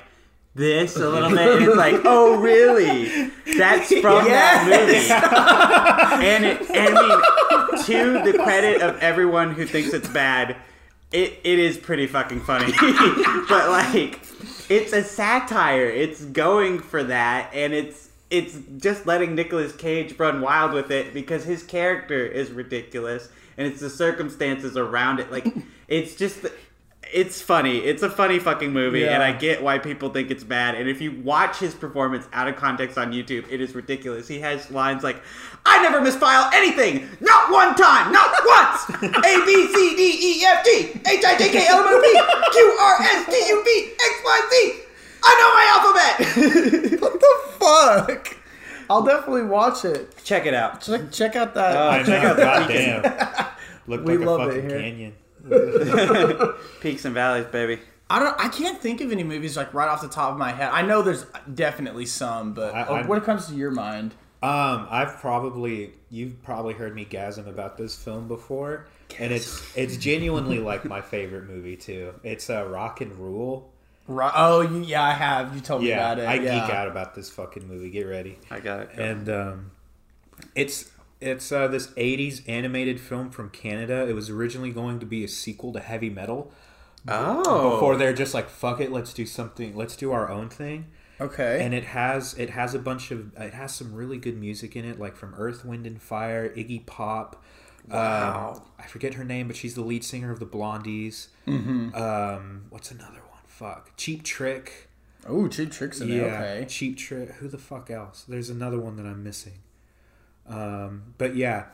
this 0.56 0.96
a 0.96 1.08
little 1.08 1.30
bit, 1.30 1.56
and 1.56 1.64
it's 1.64 1.76
like, 1.76 2.00
oh 2.04 2.40
really? 2.40 3.30
That's 3.58 3.88
from 4.00 4.24
that 4.24 4.64
movie. 4.64 5.10
and 6.26 6.44
it, 6.44 6.60
and 6.70 6.98
I 6.98 7.72
mean, 7.72 7.84
to 7.84 8.32
the 8.32 8.38
credit 8.38 8.80
of 8.80 8.98
everyone 9.00 9.52
who 9.52 9.66
thinks 9.66 9.92
it's 9.92 10.08
bad, 10.08 10.56
it, 11.12 11.38
it 11.44 11.58
is 11.58 11.76
pretty 11.76 12.06
fucking 12.06 12.40
funny. 12.40 12.72
but 13.48 13.70
like, 13.70 14.20
it's 14.70 14.92
a 14.92 15.04
satire. 15.04 15.86
It's 15.86 16.24
going 16.24 16.80
for 16.80 17.04
that, 17.04 17.50
and 17.52 17.74
it's 17.74 18.08
it's 18.30 18.58
just 18.78 19.06
letting 19.06 19.34
Nicolas 19.34 19.72
Cage 19.72 20.18
run 20.18 20.40
wild 20.40 20.72
with 20.72 20.90
it 20.90 21.12
because 21.12 21.44
his 21.44 21.62
character 21.62 22.26
is 22.26 22.50
ridiculous, 22.50 23.28
and 23.58 23.66
it's 23.66 23.80
the 23.80 23.90
circumstances 23.90 24.76
around 24.76 25.20
it. 25.20 25.30
Like, 25.30 25.46
it's 25.86 26.16
just. 26.16 26.46
It's 27.12 27.40
funny. 27.40 27.78
It's 27.78 28.02
a 28.02 28.10
funny 28.10 28.38
fucking 28.38 28.72
movie, 28.72 29.06
and 29.06 29.22
I 29.22 29.32
get 29.32 29.62
why 29.62 29.78
people 29.78 30.10
think 30.10 30.30
it's 30.30 30.42
bad. 30.44 30.74
And 30.74 30.88
if 30.88 31.00
you 31.00 31.12
watch 31.22 31.58
his 31.58 31.72
performance 31.74 32.26
out 32.32 32.48
of 32.48 32.56
context 32.56 32.98
on 32.98 33.12
YouTube, 33.12 33.46
it 33.50 33.60
is 33.60 33.74
ridiculous. 33.74 34.26
He 34.26 34.40
has 34.40 34.70
lines 34.70 35.02
like, 35.04 35.22
"I 35.64 35.80
never 35.82 36.00
misfile 36.00 36.50
anything, 36.52 37.08
not 37.20 37.50
one 37.52 37.74
time, 37.76 38.12
not 38.12 38.30
once. 38.46 38.90
A 39.02 39.44
B 39.46 39.66
C 39.72 39.96
D 39.96 40.40
E 40.40 40.44
F 40.44 40.64
G 40.64 40.70
H 41.06 41.24
I 41.24 41.36
J 41.38 41.48
K 41.50 41.66
L 41.68 41.78
M 41.80 41.86
N 41.88 41.94
O 41.94 42.00
P 42.02 42.50
Q 42.52 42.78
R 42.80 42.96
S 43.02 43.26
T 43.26 43.48
U 43.48 43.64
V 43.64 43.92
X 43.92 44.20
Y 44.24 44.40
Z. 44.50 44.82
I 45.24 45.32
know 45.40 45.50
my 45.54 45.66
alphabet." 45.74 47.00
What 47.00 47.20
the 47.20 47.34
fuck? 47.58 48.36
I'll 48.88 49.02
definitely 49.02 49.42
watch 49.44 49.84
it. 49.84 50.14
Check 50.24 50.46
it 50.46 50.54
out. 50.54 50.80
Check, 50.80 51.10
check 51.12 51.34
out 51.36 51.54
that. 51.54 51.76
Oh, 51.76 51.88
I 51.88 52.02
know, 52.22 52.36
goddamn. 52.36 53.46
Looked 53.86 54.04
We 54.04 54.16
like 54.16 54.26
a 54.26 54.30
love 54.30 54.40
it 54.42 54.54
fucking 54.54 54.70
here. 54.70 54.78
canyon. 54.80 55.14
Peaks 56.80 57.04
and 57.04 57.14
valleys, 57.14 57.46
baby. 57.46 57.80
I 58.08 58.20
don't. 58.20 58.38
I 58.38 58.48
can't 58.48 58.80
think 58.80 59.00
of 59.00 59.10
any 59.10 59.24
movies 59.24 59.56
like 59.56 59.74
right 59.74 59.88
off 59.88 60.00
the 60.00 60.08
top 60.08 60.32
of 60.32 60.38
my 60.38 60.52
head. 60.52 60.70
I 60.72 60.82
know 60.82 61.02
there's 61.02 61.26
definitely 61.52 62.06
some, 62.06 62.52
but 62.52 62.74
I- 62.74 62.82
I- 62.82 63.06
what 63.06 63.22
comes 63.24 63.46
to 63.48 63.54
your 63.54 63.70
mind? 63.70 64.14
Um, 64.42 64.86
I've 64.90 65.16
probably 65.16 65.92
you've 66.10 66.40
probably 66.42 66.74
heard 66.74 66.94
me 66.94 67.04
gasm 67.04 67.48
about 67.48 67.76
this 67.78 67.96
film 67.96 68.28
before, 68.28 68.86
and 69.18 69.32
it's 69.32 69.76
it's 69.76 69.96
genuinely 69.96 70.58
like 70.58 70.84
my 70.84 71.00
favorite 71.00 71.48
movie 71.48 71.76
too. 71.76 72.14
It's 72.22 72.48
uh, 72.50 72.66
Rock 72.66 73.00
and 73.00 73.12
Rule. 73.18 73.72
Right. 74.06 74.32
Oh, 74.36 74.60
you, 74.60 74.82
yeah, 74.82 75.02
I 75.02 75.12
have. 75.14 75.54
You 75.54 75.60
told 75.60 75.82
me 75.82 75.90
about 75.90 76.18
it. 76.20 76.28
I 76.28 76.34
yeah. 76.34 76.60
geek 76.60 76.74
out 76.74 76.86
about 76.86 77.14
this 77.16 77.28
fucking 77.30 77.66
movie. 77.66 77.90
Get 77.90 78.04
ready. 78.04 78.38
I 78.50 78.60
got 78.60 78.80
it. 78.80 78.90
And 78.96 79.28
um, 79.28 79.70
it's 80.54 80.92
it's 81.20 81.50
uh, 81.50 81.68
this 81.68 81.88
'80s 81.88 82.46
animated 82.48 83.00
film 83.00 83.30
from 83.30 83.50
Canada. 83.50 84.06
It 84.08 84.14
was 84.14 84.30
originally 84.30 84.70
going 84.70 84.98
to 85.00 85.06
be 85.06 85.24
a 85.24 85.28
sequel 85.28 85.72
to 85.72 85.80
Heavy 85.80 86.10
Metal. 86.10 86.52
oh, 87.08 87.70
Before 87.72 87.96
they're 87.96 88.12
just 88.12 88.34
like, 88.34 88.48
fuck 88.48 88.80
it, 88.80 88.90
let's 88.90 89.12
do 89.14 89.26
something. 89.26 89.76
Let's 89.76 89.96
do 89.96 90.12
our 90.12 90.28
own 90.30 90.48
thing. 90.48 90.86
Okay. 91.20 91.64
and 91.64 91.72
it 91.72 91.84
has 91.84 92.34
it 92.34 92.50
has 92.50 92.74
a 92.74 92.78
bunch 92.78 93.10
of 93.10 93.34
it 93.38 93.54
has 93.54 93.74
some 93.74 93.94
really 93.94 94.18
good 94.18 94.38
music 94.38 94.76
in 94.76 94.84
it 94.84 94.98
like 95.00 95.16
from 95.16 95.34
earth 95.36 95.64
wind 95.64 95.86
and 95.86 96.00
fire 96.00 96.50
iggy 96.50 96.84
pop 96.84 97.42
wow 97.88 98.62
i 98.78 98.82
forget 98.82 99.14
her 99.14 99.24
name 99.24 99.46
but 99.46 99.56
she's 99.56 99.74
the 99.74 99.80
lead 99.80 100.04
singer 100.04 100.30
of 100.30 100.40
the 100.40 100.46
blondies 100.46 101.28
mm-hmm. 101.46 101.94
um, 101.94 102.66
what's 102.68 102.90
another 102.90 103.22
one 103.30 103.40
fuck 103.46 103.96
cheap 103.96 104.24
trick 104.24 104.90
oh, 105.26 105.48
cheap 105.48 105.70
tricks 105.72 106.02
in 106.02 106.08
yeah 106.08 106.18
there. 106.18 106.56
Okay. 106.56 106.66
cheap 106.68 106.98
trick 106.98 107.30
who 107.36 107.48
the 107.48 107.56
fuck 107.56 107.90
else 107.90 108.24
there's 108.28 108.50
another 108.50 108.78
one 108.78 108.96
that 108.96 109.06
i'm 109.06 109.24
missing 109.24 109.60
um, 110.48 111.14
but 111.18 111.36
yeah 111.36 111.66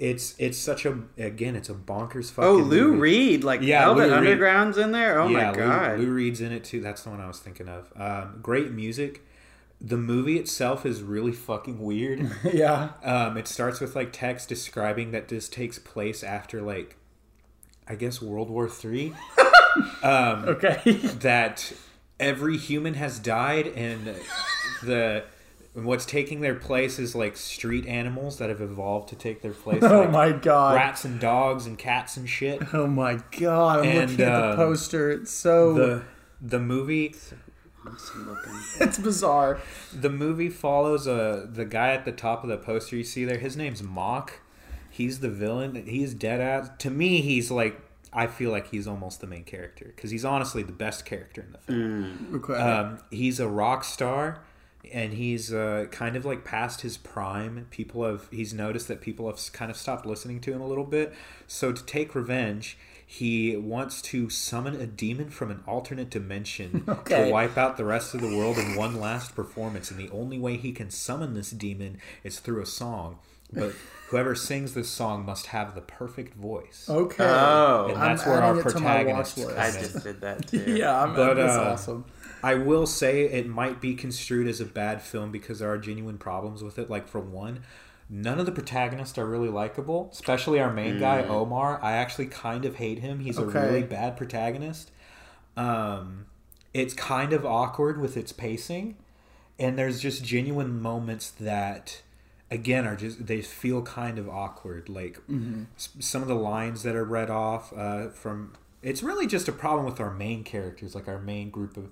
it's 0.00 0.34
it's 0.38 0.56
such 0.56 0.86
a 0.86 0.98
again 1.18 1.54
it's 1.54 1.68
a 1.68 1.74
bonkers 1.74 2.30
fucking 2.32 2.48
oh, 2.50 2.54
Lou 2.54 2.88
movie. 2.88 3.00
Reed, 3.00 3.44
like 3.44 3.60
Yeah, 3.60 3.84
Velvet 3.84 4.08
Lou 4.08 4.14
Reed. 4.14 4.16
Underground's 4.18 4.78
in 4.78 4.92
there. 4.92 5.20
Oh 5.20 5.28
yeah, 5.28 5.50
my 5.50 5.56
god. 5.56 5.98
Lou, 5.98 6.06
Lou 6.06 6.12
Reed's 6.12 6.40
in 6.40 6.52
it 6.52 6.64
too. 6.64 6.80
That's 6.80 7.02
the 7.02 7.10
one 7.10 7.20
I 7.20 7.26
was 7.28 7.38
thinking 7.38 7.68
of. 7.68 7.92
Um, 7.94 8.38
great 8.42 8.70
music. 8.72 9.26
The 9.78 9.98
movie 9.98 10.38
itself 10.38 10.86
is 10.86 11.02
really 11.02 11.32
fucking 11.32 11.78
weird. 11.80 12.30
yeah. 12.52 12.90
um, 13.04 13.36
it 13.36 13.46
starts 13.46 13.78
with 13.78 13.94
like 13.94 14.10
text 14.10 14.48
describing 14.48 15.10
that 15.10 15.28
this 15.28 15.50
takes 15.50 15.78
place 15.78 16.22
after 16.22 16.62
like, 16.62 16.96
I 17.86 17.94
guess 17.94 18.22
World 18.22 18.48
War 18.48 18.70
Three. 18.70 19.12
um, 20.02 20.44
Okay. 20.46 20.80
that 21.20 21.74
every 22.18 22.56
human 22.56 22.94
has 22.94 23.18
died, 23.18 23.66
and 23.68 24.16
the 24.82 25.24
what's 25.74 26.04
taking 26.04 26.40
their 26.40 26.54
place 26.56 26.98
is 26.98 27.14
like 27.14 27.36
street 27.36 27.86
animals 27.86 28.38
that 28.38 28.48
have 28.48 28.60
evolved 28.60 29.08
to 29.10 29.16
take 29.16 29.42
their 29.42 29.52
place. 29.52 29.82
oh 29.84 30.00
like 30.00 30.10
my 30.10 30.32
god. 30.32 30.74
Rats 30.74 31.04
and 31.04 31.20
dogs 31.20 31.66
and 31.66 31.78
cats 31.78 32.16
and 32.16 32.28
shit. 32.28 32.60
Oh 32.72 32.86
my 32.86 33.20
god. 33.38 33.80
I'm 33.80 33.84
And, 33.86 34.10
looking 34.10 34.24
at 34.26 34.40
the 34.40 34.50
um, 34.50 34.56
poster. 34.56 35.10
It's 35.10 35.32
so. 35.32 35.74
The 35.74 36.02
the 36.40 36.58
movie 36.58 37.14
it's 38.80 38.98
bizarre. 38.98 39.58
The 39.92 40.10
movie 40.10 40.50
follows 40.50 41.06
uh, 41.08 41.46
the 41.50 41.64
guy 41.64 41.92
at 41.92 42.04
the 42.04 42.12
top 42.12 42.42
of 42.42 42.50
the 42.50 42.58
poster 42.58 42.96
you 42.96 43.04
see 43.04 43.24
there. 43.24 43.38
His 43.38 43.56
name's 43.56 43.82
Mok. 43.82 44.40
He's 44.90 45.20
the 45.20 45.30
villain. 45.30 45.86
He's 45.86 46.14
dead 46.14 46.40
ass. 46.40 46.70
To 46.78 46.90
me, 46.90 47.20
he's 47.20 47.50
like 47.50 47.80
I 48.12 48.26
feel 48.26 48.50
like 48.50 48.68
he's 48.70 48.86
almost 48.88 49.20
the 49.20 49.26
main 49.26 49.44
character 49.44 49.92
because 49.94 50.10
he's 50.10 50.24
honestly 50.24 50.62
the 50.62 50.72
best 50.72 51.04
character 51.04 51.42
in 51.42 51.52
the 51.52 51.58
film. 51.58 52.42
Okay. 52.44 52.54
Um, 52.60 52.98
he's 53.10 53.38
a 53.40 53.48
rock 53.48 53.84
star, 53.84 54.42
and 54.92 55.12
he's 55.14 55.52
uh, 55.52 55.86
kind 55.90 56.16
of 56.16 56.24
like 56.24 56.44
past 56.44 56.80
his 56.80 56.96
prime. 56.96 57.66
People 57.70 58.04
have 58.04 58.28
he's 58.30 58.54
noticed 58.54 58.88
that 58.88 59.00
people 59.00 59.26
have 59.26 59.38
kind 59.52 59.70
of 59.70 59.76
stopped 59.76 60.06
listening 60.06 60.40
to 60.42 60.52
him 60.52 60.60
a 60.60 60.66
little 60.66 60.84
bit. 60.84 61.12
So 61.46 61.72
to 61.72 61.84
take 61.84 62.14
revenge, 62.14 62.78
he 63.06 63.56
wants 63.56 64.00
to 64.02 64.30
summon 64.30 64.80
a 64.80 64.86
demon 64.86 65.30
from 65.30 65.50
an 65.50 65.62
alternate 65.66 66.10
dimension 66.10 66.84
Okay. 66.88 67.24
to 67.26 67.30
wipe 67.32 67.58
out 67.58 67.76
the 67.76 67.84
rest 67.84 68.14
of 68.14 68.20
the 68.20 68.28
world 68.36 68.56
in 68.56 68.76
one 68.76 69.00
last 69.00 69.34
performance. 69.34 69.90
And 69.90 69.98
the 69.98 70.10
only 70.10 70.38
way 70.38 70.56
he 70.56 70.72
can 70.72 70.90
summon 70.90 71.34
this 71.34 71.50
demon 71.50 71.98
is 72.24 72.38
through 72.38 72.62
a 72.62 72.66
song. 72.66 73.18
But 73.52 73.72
whoever 74.10 74.36
sings 74.36 74.74
this 74.74 74.88
song 74.88 75.24
must 75.26 75.46
have 75.46 75.74
the 75.74 75.80
perfect 75.80 76.34
voice. 76.34 76.86
okay. 76.88 77.24
Oh. 77.24 77.88
and 77.90 77.98
I'm 77.98 78.16
that's 78.16 78.24
where 78.26 78.36
our 78.40 78.52
adding 78.60 78.60
it 78.60 79.12
watch 79.12 79.34
protagonist. 79.34 79.38
I 79.58 79.70
just 79.72 80.04
did 80.04 80.20
that 80.20 80.46
too. 80.48 80.64
yeah, 80.76 81.02
I'm, 81.02 81.14
But, 81.16 81.34
that's 81.34 81.56
uh, 81.56 81.70
awesome. 81.72 82.04
I 82.42 82.54
will 82.54 82.86
say 82.86 83.24
it 83.24 83.46
might 83.46 83.80
be 83.80 83.94
construed 83.94 84.46
as 84.48 84.60
a 84.60 84.64
bad 84.64 85.02
film 85.02 85.30
because 85.30 85.58
there 85.58 85.70
are 85.70 85.78
genuine 85.78 86.18
problems 86.18 86.62
with 86.62 86.78
it. 86.78 86.88
Like 86.90 87.06
for 87.08 87.20
one, 87.20 87.62
none 88.08 88.38
of 88.40 88.46
the 88.46 88.52
protagonists 88.52 89.18
are 89.18 89.26
really 89.26 89.48
likable, 89.48 90.08
especially 90.12 90.58
our 90.60 90.72
main 90.72 90.98
guy 90.98 91.22
Omar. 91.22 91.78
I 91.82 91.92
actually 91.92 92.26
kind 92.26 92.64
of 92.64 92.76
hate 92.76 92.98
him. 93.00 93.20
He's 93.20 93.38
Okay. 93.38 93.58
a 93.58 93.62
really 93.66 93.82
bad 93.82 94.16
protagonist. 94.16 94.90
Um, 95.56 96.26
it's 96.72 96.94
kind 96.94 97.32
of 97.32 97.44
awkward 97.44 98.00
with 98.00 98.16
its 98.16 98.32
pacing, 98.32 98.96
and 99.58 99.78
there's 99.78 100.00
just 100.00 100.24
genuine 100.24 100.80
moments 100.80 101.30
that 101.32 102.02
again 102.50 102.86
are 102.86 102.96
just 102.96 103.26
they 103.26 103.42
feel 103.42 103.82
kind 103.82 104.18
of 104.18 104.28
awkward 104.28 104.88
like 104.88 105.20
s- 105.76 105.90
some 106.00 106.20
of 106.22 106.26
the 106.28 106.34
lines 106.34 106.82
that 106.82 106.96
are 106.96 107.04
read 107.04 107.30
off 107.30 107.72
uh, 107.76 108.08
from 108.08 108.54
it's 108.82 109.02
really 109.04 109.26
just 109.26 109.46
a 109.46 109.52
problem 109.52 109.84
with 109.86 110.00
our 110.00 110.10
main 110.12 110.42
characters 110.42 110.94
like 110.96 111.06
our 111.06 111.20
main 111.20 111.48
group 111.50 111.76
of 111.76 111.90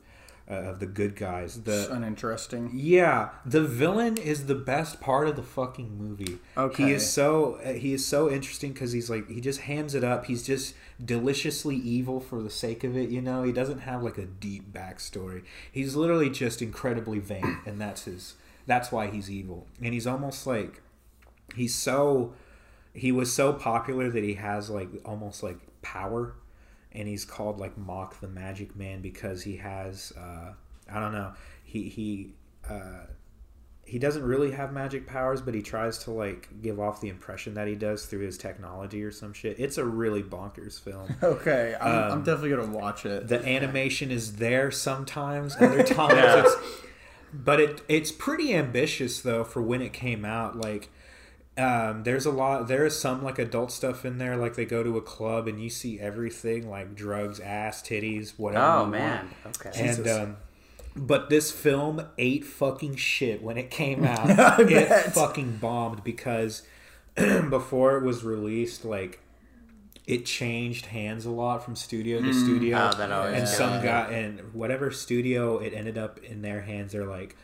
uh, 0.50 0.54
of 0.54 0.80
the 0.80 0.86
good 0.86 1.14
guys 1.14 1.62
the 1.62 1.92
Uninteresting. 1.92 2.70
yeah, 2.74 3.30
the 3.44 3.62
villain 3.62 4.16
is 4.16 4.46
the 4.46 4.54
best 4.54 5.00
part 5.00 5.28
of 5.28 5.36
the 5.36 5.42
fucking 5.42 5.98
movie. 5.98 6.38
Okay. 6.56 6.84
he 6.84 6.92
is 6.92 7.10
so 7.10 7.60
uh, 7.64 7.74
he 7.74 7.92
is 7.92 8.06
so 8.06 8.30
interesting 8.30 8.72
because 8.72 8.92
he's 8.92 9.10
like 9.10 9.28
he 9.28 9.40
just 9.40 9.60
hands 9.60 9.94
it 9.94 10.04
up. 10.04 10.24
He's 10.26 10.42
just 10.42 10.74
deliciously 11.04 11.76
evil 11.76 12.18
for 12.18 12.42
the 12.42 12.50
sake 12.50 12.82
of 12.82 12.96
it. 12.96 13.10
You 13.10 13.20
know, 13.20 13.42
he 13.42 13.52
doesn't 13.52 13.80
have 13.80 14.02
like 14.02 14.18
a 14.18 14.24
deep 14.26 14.72
backstory. 14.72 15.42
He's 15.70 15.94
literally 15.96 16.30
just 16.30 16.62
incredibly 16.62 17.18
vain, 17.18 17.58
and 17.66 17.80
that's 17.80 18.04
his 18.04 18.34
That's 18.66 18.90
why 18.90 19.08
he's 19.08 19.30
evil, 19.30 19.66
and 19.82 19.92
he's 19.92 20.06
almost 20.06 20.46
like 20.46 20.80
he's 21.54 21.74
so 21.74 22.32
he 22.94 23.12
was 23.12 23.32
so 23.32 23.52
popular 23.52 24.10
that 24.10 24.24
he 24.24 24.34
has 24.34 24.70
like 24.70 24.88
almost 25.04 25.42
like 25.42 25.58
power, 25.82 26.34
and 26.92 27.06
he's 27.08 27.24
called 27.24 27.58
like 27.58 27.76
Mok 27.78 28.20
the 28.20 28.28
Magic 28.28 28.74
Man 28.76 29.00
because 29.02 29.42
he 29.42 29.56
has 29.56 30.12
uh, 30.18 30.52
I 30.90 31.00
don't 31.00 31.12
know 31.12 31.32
he 31.64 31.88
he. 31.88 32.32
Uh, 32.68 33.06
he 33.84 33.98
doesn't 33.98 34.22
really 34.22 34.50
have 34.50 34.70
magic 34.70 35.06
powers, 35.06 35.40
but 35.40 35.54
he 35.54 35.62
tries 35.62 35.96
to 36.00 36.10
like 36.10 36.60
give 36.60 36.78
off 36.78 37.00
the 37.00 37.08
impression 37.08 37.54
that 37.54 37.66
he 37.66 37.74
does 37.74 38.04
through 38.04 38.20
his 38.20 38.36
technology 38.36 39.02
or 39.02 39.10
some 39.10 39.32
shit. 39.32 39.58
It's 39.58 39.78
a 39.78 39.84
really 39.86 40.22
bonkers 40.22 40.78
film. 40.78 41.16
Okay, 41.22 41.74
I'm, 41.80 42.12
I'm 42.12 42.22
definitely 42.22 42.50
gonna 42.50 42.66
watch 42.78 43.06
it. 43.06 43.28
The 43.28 43.42
animation 43.48 44.10
is 44.10 44.36
there 44.36 44.70
sometimes, 44.70 45.56
other 45.56 45.82
times 45.82 46.12
Yeah. 46.16 46.42
it's 46.44 46.56
but 47.32 47.60
it 47.60 47.80
it's 47.88 48.12
pretty 48.12 48.54
ambitious 48.54 49.22
though 49.22 49.42
for 49.42 49.62
when 49.62 49.80
it 49.80 49.94
came 49.94 50.22
out. 50.26 50.54
Like 50.54 50.90
um, 51.58 52.04
there's 52.04 52.24
a 52.26 52.30
lot 52.30 52.68
there 52.68 52.86
is 52.86 52.98
some 52.98 53.22
like 53.22 53.38
adult 53.38 53.72
stuff 53.72 54.04
in 54.04 54.18
there, 54.18 54.36
like 54.36 54.54
they 54.54 54.64
go 54.64 54.82
to 54.82 54.96
a 54.96 55.02
club 55.02 55.48
and 55.48 55.60
you 55.60 55.68
see 55.70 55.98
everything 55.98 56.70
like 56.70 56.94
drugs, 56.94 57.40
ass, 57.40 57.82
titties, 57.82 58.34
whatever. 58.36 58.64
Oh 58.64 58.70
you 58.76 58.78
want. 58.80 58.90
man. 58.92 59.28
Okay. 59.46 59.70
And 59.74 59.96
Jesus. 59.96 60.18
um, 60.18 60.36
but 60.96 61.30
this 61.30 61.52
film 61.52 62.06
ate 62.16 62.44
fucking 62.44 62.96
shit 62.96 63.42
when 63.42 63.56
it 63.56 63.70
came 63.70 64.04
out. 64.06 64.30
I 64.30 64.62
it 64.62 64.68
bet. 64.88 65.14
fucking 65.14 65.56
bombed 65.58 66.04
because 66.04 66.62
before 67.16 67.96
it 67.98 68.04
was 68.04 68.22
released, 68.24 68.84
like 68.84 69.20
it 70.06 70.24
changed 70.24 70.86
hands 70.86 71.26
a 71.26 71.30
lot 71.30 71.62
from 71.64 71.76
studio 71.76 72.20
to 72.22 72.32
studio. 72.32 72.90
Oh, 72.92 72.96
that 72.96 73.12
always 73.12 73.34
and 73.34 73.42
does. 73.42 73.56
some 73.56 73.82
guy 73.82 74.10
and 74.12 74.54
whatever 74.54 74.90
studio 74.90 75.58
it 75.58 75.74
ended 75.74 75.98
up 75.98 76.18
in 76.24 76.40
their 76.42 76.62
hands, 76.62 76.92
they're 76.92 77.04
like, 77.04 77.36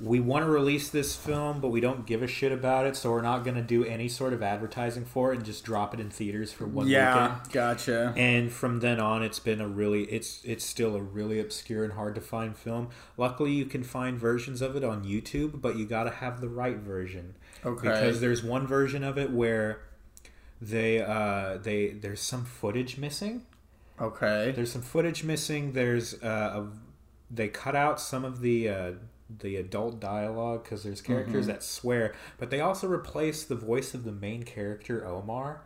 we 0.00 0.18
want 0.20 0.44
to 0.44 0.50
release 0.50 0.88
this 0.88 1.14
film, 1.14 1.60
but 1.60 1.68
we 1.68 1.80
don't 1.80 2.06
give 2.06 2.22
a 2.22 2.26
shit 2.26 2.52
about 2.52 2.86
it, 2.86 2.96
so 2.96 3.10
we're 3.10 3.20
not 3.20 3.44
going 3.44 3.56
to 3.56 3.62
do 3.62 3.84
any 3.84 4.08
sort 4.08 4.32
of 4.32 4.42
advertising 4.42 5.04
for 5.04 5.32
it 5.32 5.36
and 5.36 5.44
just 5.44 5.64
drop 5.64 5.92
it 5.94 6.00
in 6.00 6.08
theaters 6.10 6.52
for 6.52 6.66
one 6.66 6.88
yeah, 6.88 7.34
weekend 7.34 7.52
gotcha. 7.52 8.14
and 8.16 8.50
from 8.52 8.80
then 8.80 8.98
on 8.98 9.22
it's 9.22 9.38
been 9.38 9.60
a 9.60 9.68
really 9.68 10.04
it's 10.04 10.40
it's 10.44 10.64
still 10.64 10.96
a 10.96 11.02
really 11.02 11.38
obscure 11.38 11.84
and 11.84 11.92
hard 11.92 12.14
to 12.14 12.20
find 12.20 12.56
film 12.56 12.88
luckily 13.16 13.52
you 13.52 13.64
can 13.66 13.82
find 13.82 14.18
versions 14.18 14.62
of 14.62 14.74
it 14.76 14.82
on 14.84 15.04
youtube 15.04 15.60
but 15.60 15.76
you 15.76 15.84
got 15.84 16.04
to 16.04 16.10
have 16.10 16.40
the 16.40 16.48
right 16.48 16.76
version 16.78 17.34
Okay. 17.64 17.88
because 17.88 18.20
there's 18.20 18.42
one 18.42 18.66
version 18.66 19.04
of 19.04 19.18
it 19.18 19.30
where 19.30 19.82
they 20.60 21.00
uh 21.02 21.58
they 21.58 21.88
there's 21.90 22.20
some 22.20 22.44
footage 22.44 22.96
missing 22.98 23.42
Okay. 24.00 24.52
there's 24.56 24.72
some 24.72 24.82
footage 24.82 25.24
missing 25.24 25.72
there's 25.72 26.14
uh 26.22 26.62
a, 26.64 26.66
they 27.30 27.48
cut 27.48 27.76
out 27.76 28.00
some 28.00 28.24
of 28.24 28.40
the 28.40 28.68
uh 28.68 28.92
the 29.38 29.56
adult 29.56 30.00
dialogue 30.00 30.64
because 30.64 30.82
there's 30.82 31.00
characters 31.00 31.44
Mm-hmm. 31.46 31.52
that 31.52 31.62
swear 31.62 32.14
but 32.38 32.50
they 32.50 32.60
also 32.60 32.88
replace 32.88 33.44
the 33.44 33.54
voice 33.54 33.94
of 33.94 34.04
the 34.04 34.12
main 34.12 34.42
character 34.42 35.06
omar 35.06 35.62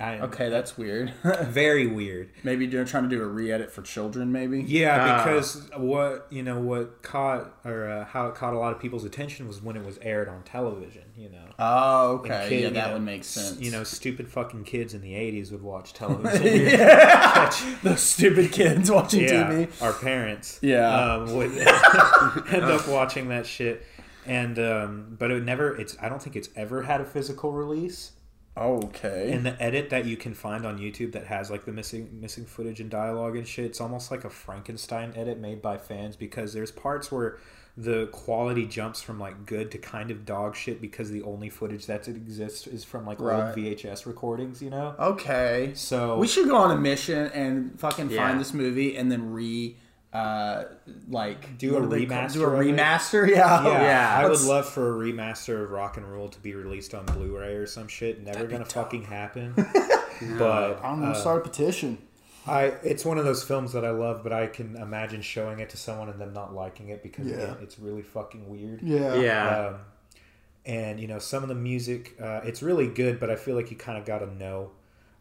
I, 0.00 0.20
Okay, 0.20 0.48
that's 0.48 0.76
weird. 0.78 1.12
very 1.44 1.86
weird 1.86 2.30
maybe 2.44 2.66
they're 2.66 2.84
trying 2.84 3.02
to 3.04 3.08
do 3.08 3.22
a 3.22 3.26
re-edit 3.26 3.70
for 3.72 3.82
children. 3.82 4.30
Maybe. 4.32 4.62
Yeah, 4.62 4.96
Ah. 5.00 5.24
because 5.24 5.68
what 5.76 6.26
you 6.30 6.42
know, 6.42 6.58
what 6.60 7.02
caught 7.02 7.52
or 7.64 7.88
uh, 7.88 8.04
how 8.04 8.26
it 8.28 8.34
caught 8.34 8.54
a 8.54 8.58
lot 8.58 8.72
of 8.72 8.80
people's 8.80 9.04
attention 9.04 9.46
was 9.48 9.62
when 9.62 9.76
it 9.76 9.84
was 9.84 9.98
aired 9.98 10.28
on 10.28 10.42
television. 10.42 11.02
You 11.16 11.30
know, 11.30 11.44
Oh, 11.58 12.08
okay. 12.18 12.46
kid- 12.48 12.62
yeah, 12.62 12.70
that 12.70 12.86
know, 12.88 12.92
would 12.94 13.02
make 13.02 13.24
sense. 13.24 13.58
You 13.60 13.70
know, 13.72 13.82
stupid 13.82 14.28
fucking 14.28 14.64
kids 14.64 14.94
in 14.94 15.00
the 15.00 15.12
'80s 15.14 15.50
would 15.50 15.62
watch 15.62 15.92
television. 15.94 16.70
yeah. 16.78 17.52
those 17.82 18.00
stupid 18.00 18.52
kids 18.52 18.90
watching 18.90 19.22
yeah, 19.22 19.50
TV. 19.50 19.82
our 19.82 19.92
parents, 19.92 20.58
Yeah. 20.62 21.14
um, 21.14 21.34
would 21.36 21.50
end 21.52 22.64
up 22.64 22.86
watching 22.88 23.28
that 23.30 23.46
shit. 23.46 23.84
And 24.26 24.58
um, 24.58 25.16
but 25.18 25.30
it 25.30 25.42
never. 25.42 25.74
It's. 25.76 25.96
I 26.02 26.08
don't 26.10 26.22
think 26.22 26.36
it's 26.36 26.50
ever 26.54 26.82
had 26.82 27.00
a 27.00 27.04
physical 27.04 27.50
release. 27.52 28.12
Oh, 28.60 28.82
okay. 28.86 29.30
And 29.32 29.46
the 29.46 29.60
edit 29.62 29.90
that 29.90 30.04
you 30.04 30.16
can 30.16 30.34
find 30.34 30.66
on 30.66 30.78
YouTube 30.78 31.12
that 31.12 31.26
has 31.26 31.50
like 31.50 31.64
the 31.64 31.72
missing 31.72 32.08
missing 32.20 32.44
footage 32.44 32.80
and 32.80 32.90
dialogue 32.90 33.36
and 33.36 33.46
shit, 33.46 33.64
it's 33.66 33.80
almost 33.80 34.10
like 34.10 34.24
a 34.24 34.30
Frankenstein 34.30 35.12
edit 35.16 35.38
made 35.38 35.62
by 35.62 35.78
fans 35.78 36.16
because 36.16 36.52
there's 36.52 36.70
parts 36.72 37.12
where 37.12 37.38
the 37.76 38.06
quality 38.08 38.66
jumps 38.66 39.00
from 39.00 39.20
like 39.20 39.46
good 39.46 39.70
to 39.70 39.78
kind 39.78 40.10
of 40.10 40.26
dog 40.26 40.56
shit 40.56 40.80
because 40.80 41.10
the 41.10 41.22
only 41.22 41.48
footage 41.48 41.86
that 41.86 42.08
exists 42.08 42.66
is 42.66 42.82
from 42.82 43.06
like 43.06 43.20
Right. 43.20 43.46
old 43.46 43.54
VHS 43.56 44.04
recordings, 44.04 44.60
you 44.60 44.70
know. 44.70 44.96
okay. 44.98 45.70
So 45.76 46.18
We 46.18 46.26
should 46.26 46.48
go 46.48 46.56
on 46.56 46.72
a 46.72 46.76
mission 46.80 47.26
and 47.32 47.78
fucking 47.78 48.10
Yeah. 48.10 48.26
find 48.26 48.40
this 48.40 48.52
movie 48.52 48.96
and 48.96 49.12
then 49.12 49.32
re, 49.32 49.76
uh, 50.18 50.64
like 51.08 51.58
Do 51.58 51.76
a 51.76 51.80
do 51.80 51.86
call- 51.88 51.98
remaster 51.98 52.32
Do 52.34 52.42
a 52.44 52.48
remaster, 52.48 53.28
yeah. 53.36 53.62
yeah, 53.64 53.82
yeah. 53.82 54.16
I 54.18 54.28
would 54.28 54.40
love 54.42 54.68
for 54.68 54.84
a 55.02 55.06
remaster 55.12 55.62
of 55.64 55.70
Rock 55.70 55.96
and 55.96 56.06
Rule 56.10 56.28
to 56.28 56.38
be 56.40 56.54
released 56.54 56.94
on 56.94 57.04
Blu-ray 57.06 57.54
or 57.54 57.66
some 57.66 57.88
shit. 57.88 58.22
Never 58.24 58.46
gonna 58.46 58.64
fucking 58.64 59.04
happen. 59.04 59.54
But 60.36 60.80
I'm 60.84 60.98
gonna 60.98 61.12
uh, 61.12 61.14
start 61.14 61.46
a 61.46 61.48
petition. 61.48 61.98
I 62.44 62.72
it's 62.82 63.04
one 63.04 63.18
of 63.18 63.24
those 63.24 63.44
films 63.44 63.72
that 63.74 63.84
I 63.84 63.90
love, 63.90 64.24
but 64.24 64.32
I 64.32 64.48
can 64.48 64.74
imagine 64.74 65.22
showing 65.22 65.60
it 65.60 65.70
to 65.70 65.76
someone 65.76 66.08
and 66.08 66.20
them 66.20 66.32
not 66.32 66.52
liking 66.52 66.88
it 66.88 67.04
because 67.04 67.26
Yeah. 67.28 67.34
again, 67.36 67.56
it's 67.62 67.78
really 67.78 68.02
fucking 68.02 68.48
weird. 68.50 68.82
Yeah. 68.82 69.14
Yeah. 69.14 69.66
Um, 69.68 69.74
and 70.66 70.98
you 70.98 71.06
know, 71.06 71.20
some 71.20 71.44
of 71.44 71.48
the 71.48 71.54
music, 71.54 72.16
uh, 72.20 72.40
it's 72.44 72.62
really 72.64 72.88
good, 72.88 73.20
but 73.20 73.30
I 73.30 73.36
feel 73.36 73.54
like 73.54 73.70
you 73.70 73.76
kind 73.76 73.96
of 73.96 74.04
got 74.04 74.18
to 74.18 74.26
know, 74.34 74.72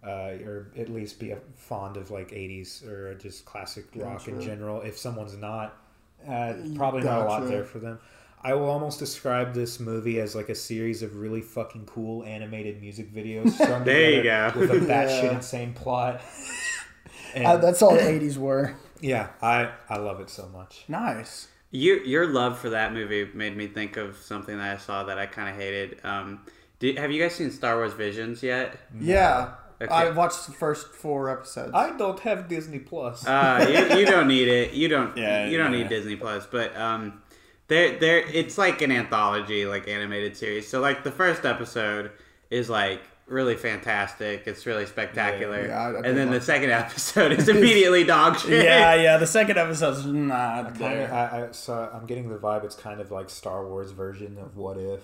uh, 0.06 0.34
or 0.46 0.72
at 0.78 0.90
least 0.90 1.20
be 1.20 1.32
a, 1.32 1.38
fond 1.56 1.98
of 1.98 2.12
like 2.12 2.32
'80s 2.32 2.86
or 2.88 3.14
just 3.16 3.46
classic 3.46 3.86
rock 3.96 4.28
in 4.28 4.40
general. 4.42 4.82
If 4.82 4.98
someone's 4.98 5.36
not, 5.38 5.76
uh, 6.28 6.54
probably 6.76 7.04
not 7.04 7.22
a 7.22 7.26
lot 7.26 7.48
there 7.48 7.64
for 7.64 7.80
them. 7.80 8.00
I 8.44 8.54
will 8.54 8.70
almost 8.70 9.00
describe 9.00 9.54
this 9.56 9.80
movie 9.80 10.20
as 10.20 10.36
like 10.36 10.50
a 10.50 10.56
series 10.56 11.02
of 11.02 11.16
really 11.18 11.42
fucking 11.42 11.86
cool 11.88 12.24
animated 12.24 12.80
music 12.80 13.12
videos 13.14 13.52
strung 13.56 13.84
There 13.84 14.12
you 14.12 14.24
go. 14.24 14.52
with 14.56 14.70
a 14.72 14.76
batshit 14.76 15.24
Yeah. 15.24 15.36
insane 15.36 15.74
plot. 15.74 16.22
And, 17.34 17.46
Uh, 17.46 17.58
that's 17.58 17.82
all 17.82 17.94
the 17.96 18.02
'80s 18.02 18.38
were. 18.38 18.76
yeah, 19.02 19.30
I 19.42 19.72
I 19.90 19.98
love 19.98 20.20
it 20.22 20.30
so 20.30 20.48
much. 20.50 20.86
Nice. 20.88 21.48
You, 21.72 21.96
your 22.06 22.28
love 22.28 22.58
for 22.58 22.70
that 22.70 22.94
movie 22.94 23.30
made 23.34 23.58
me 23.58 23.68
think 23.68 23.98
of 23.98 24.16
something 24.18 24.58
that 24.58 24.76
I 24.76 24.78
saw 24.78 25.04
that 25.04 25.20
I 25.20 25.26
kind 25.26 25.50
of 25.50 25.56
hated. 25.56 26.00
Um, 26.06 26.46
did, 26.80 26.98
have 26.98 27.12
you 27.12 27.22
guys 27.22 27.36
seen 27.36 27.52
Star 27.52 27.76
Wars 27.76 27.92
Visions 27.94 28.42
yet? 28.42 28.78
Yeah. 28.98 29.56
Okay. 29.82 29.94
I 29.94 30.10
watched 30.10 30.48
the 30.48 30.54
first 30.54 30.88
four 30.94 31.30
episodes. 31.30 31.72
I 31.74 31.96
don't 31.98 32.20
have 32.22 32.48
Disney 32.48 32.80
Plus. 32.80 33.26
Uh, 33.28 33.66
you, 33.92 34.00
you 34.00 34.06
don't 34.06 34.28
need 34.28 34.48
it. 34.48 34.74
You 34.74 34.88
don't. 34.88 35.16
Yeah, 35.18 35.46
you 35.48 35.58
don't 35.58 35.72
yeah. 35.74 35.80
need 35.80 35.90
Disney 35.90 36.16
Plus. 36.16 36.48
But 36.48 36.76
um, 36.76 37.22
there, 37.68 37.98
there. 38.00 38.18
It's 38.20 38.58
like 38.58 38.82
an 38.82 38.92
anthology, 38.92 39.66
like 39.66 39.88
animated 39.88 40.36
series. 40.36 40.68
So 40.68 40.80
like 40.80 41.04
the 41.04 41.12
first 41.12 41.46
episode 41.46 42.12
is 42.50 42.70
like 42.70 43.02
really 43.28 43.56
fantastic. 43.56 44.44
It's 44.48 44.66
really 44.66 44.86
spectacular. 44.86 45.68
Yeah, 45.68 45.80
I- 45.80 45.92
I 45.92 45.96
and 45.98 46.18
then 46.18 46.28
the 46.30 46.36
like- 46.36 46.42
second 46.42 46.72
episode 46.72 47.34
is 47.34 47.48
immediately 47.56 48.04
dog 48.04 48.40
shit. 48.40 48.64
yeah, 48.64 48.96
yeah. 48.96 49.18
The 49.18 49.28
second 49.28 49.58
episode's 49.58 50.06
not 50.06 50.66
Kind 50.70 50.80
there. 50.80 51.14
I, 51.14 51.48
I 51.48 51.52
so 51.52 51.90
I'm 51.94 52.06
getting 52.08 52.30
the 52.30 52.38
vibe. 52.38 52.64
It's 52.64 52.76
kind 52.76 53.00
of 53.00 53.12
like 53.12 53.30
Star 53.30 53.68
Wars 53.68 53.92
version 53.92 54.38
of 54.40 54.56
What 54.58 54.78
If. 54.78 55.02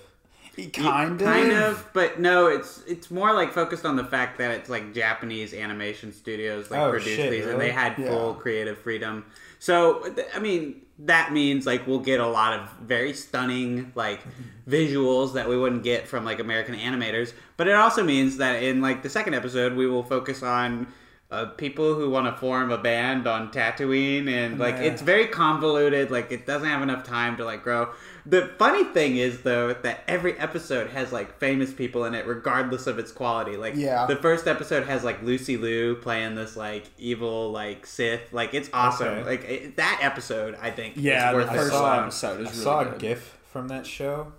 Kind 0.74 1.20
of. 1.20 1.28
kind 1.28 1.52
of, 1.52 1.90
but 1.94 2.20
no, 2.20 2.48
it's 2.48 2.84
it's 2.88 3.10
more 3.10 3.34
like 3.34 3.52
focused 3.54 3.86
on 3.86 3.96
the 3.96 4.04
fact 4.04 4.38
that 4.38 4.52
it's 4.52 4.70
like 4.70 4.94
Japanese 4.94 5.54
animation 5.54 6.14
studios 6.14 6.70
like 6.70 6.80
Oh, 6.80 6.92
produce 6.92 7.16
shit, 7.16 7.32
these, 7.32 7.46
and 7.46 7.60
they 7.60 7.72
had 7.72 7.98
Yeah. 7.98 8.08
full 8.10 8.34
creative 8.36 8.78
freedom. 8.78 9.26
So 9.60 10.02
th- 10.14 10.28
I 10.36 10.40
mean, 10.40 10.82
that 11.00 11.34
means 11.34 11.66
like 11.66 11.88
we'll 11.88 12.00
get 12.00 12.20
a 12.20 12.28
lot 12.28 12.60
of 12.60 12.70
very 12.82 13.14
stunning 13.14 13.92
like 13.96 14.22
visuals 14.70 15.34
that 15.34 15.48
we 15.50 15.58
wouldn't 15.58 15.84
get 15.84 16.08
from 16.08 16.24
like 16.26 16.40
American 16.40 16.76
animators. 16.76 17.34
But 17.58 17.68
it 17.68 17.76
also 17.76 18.04
means 18.04 18.38
that 18.38 18.62
in 18.64 18.82
like 18.82 19.04
the 19.04 19.10
second 19.10 19.34
episode, 19.34 19.74
we 19.74 19.88
will 19.88 20.04
focus 20.04 20.44
on. 20.44 20.88
Uh, 21.34 21.46
people 21.46 21.96
who 21.96 22.10
want 22.12 22.28
to 22.28 22.40
form 22.40 22.72
a 22.72 22.78
band 22.78 23.26
on 23.28 23.52
Tatooine, 23.52 24.28
and 24.30 24.60
like 24.60 24.76
Yeah. 24.76 24.84
it's 24.84 25.02
very 25.02 25.28
convoluted. 25.28 26.12
Like 26.12 26.32
it 26.32 26.46
doesn't 26.46 26.68
have 26.68 26.82
enough 26.84 27.04
time 27.04 27.38
to 27.38 27.46
like 27.46 27.64
grow. 27.64 27.90
The 28.26 28.48
funny 28.58 28.84
thing 28.86 29.18
is 29.18 29.42
though 29.42 29.74
that 29.74 30.02
every 30.08 30.38
episode 30.40 30.92
has 30.92 31.12
like 31.12 31.40
famous 31.40 31.74
people 31.74 32.06
in 32.06 32.14
it, 32.14 32.26
regardless 32.28 32.86
of 32.88 33.00
its 33.00 33.12
quality. 33.12 33.58
Like 33.58 33.74
Yeah. 33.76 34.06
the 34.06 34.16
first 34.16 34.48
episode 34.48 34.86
has 34.88 35.04
like 35.04 35.24
Lucy 35.24 35.58
Liu 35.58 35.96
playing 35.96 36.36
this 36.36 36.56
like 36.56 36.86
evil 36.98 37.52
like 37.52 37.86
Sith. 37.88 38.32
Like 38.32 38.54
it's 38.54 38.70
awesome. 38.72 39.08
Okay. 39.08 39.24
Like 39.24 39.44
it, 39.50 39.76
that 39.78 40.00
episode, 40.02 40.56
I 40.62 40.70
think. 40.70 40.94
Yeah, 40.98 41.30
is 41.32 41.36
worth 41.36 41.48
the 41.52 41.58
first 41.58 41.72
time. 41.74 42.04
episode 42.04 42.40
is 42.42 42.48
I 42.48 42.52
really 42.52 42.64
saw 42.64 42.84
good. 42.84 42.94
a 42.94 42.98
GIF 43.00 43.38
from 43.52 43.68
that 43.70 43.86
show 43.88 44.32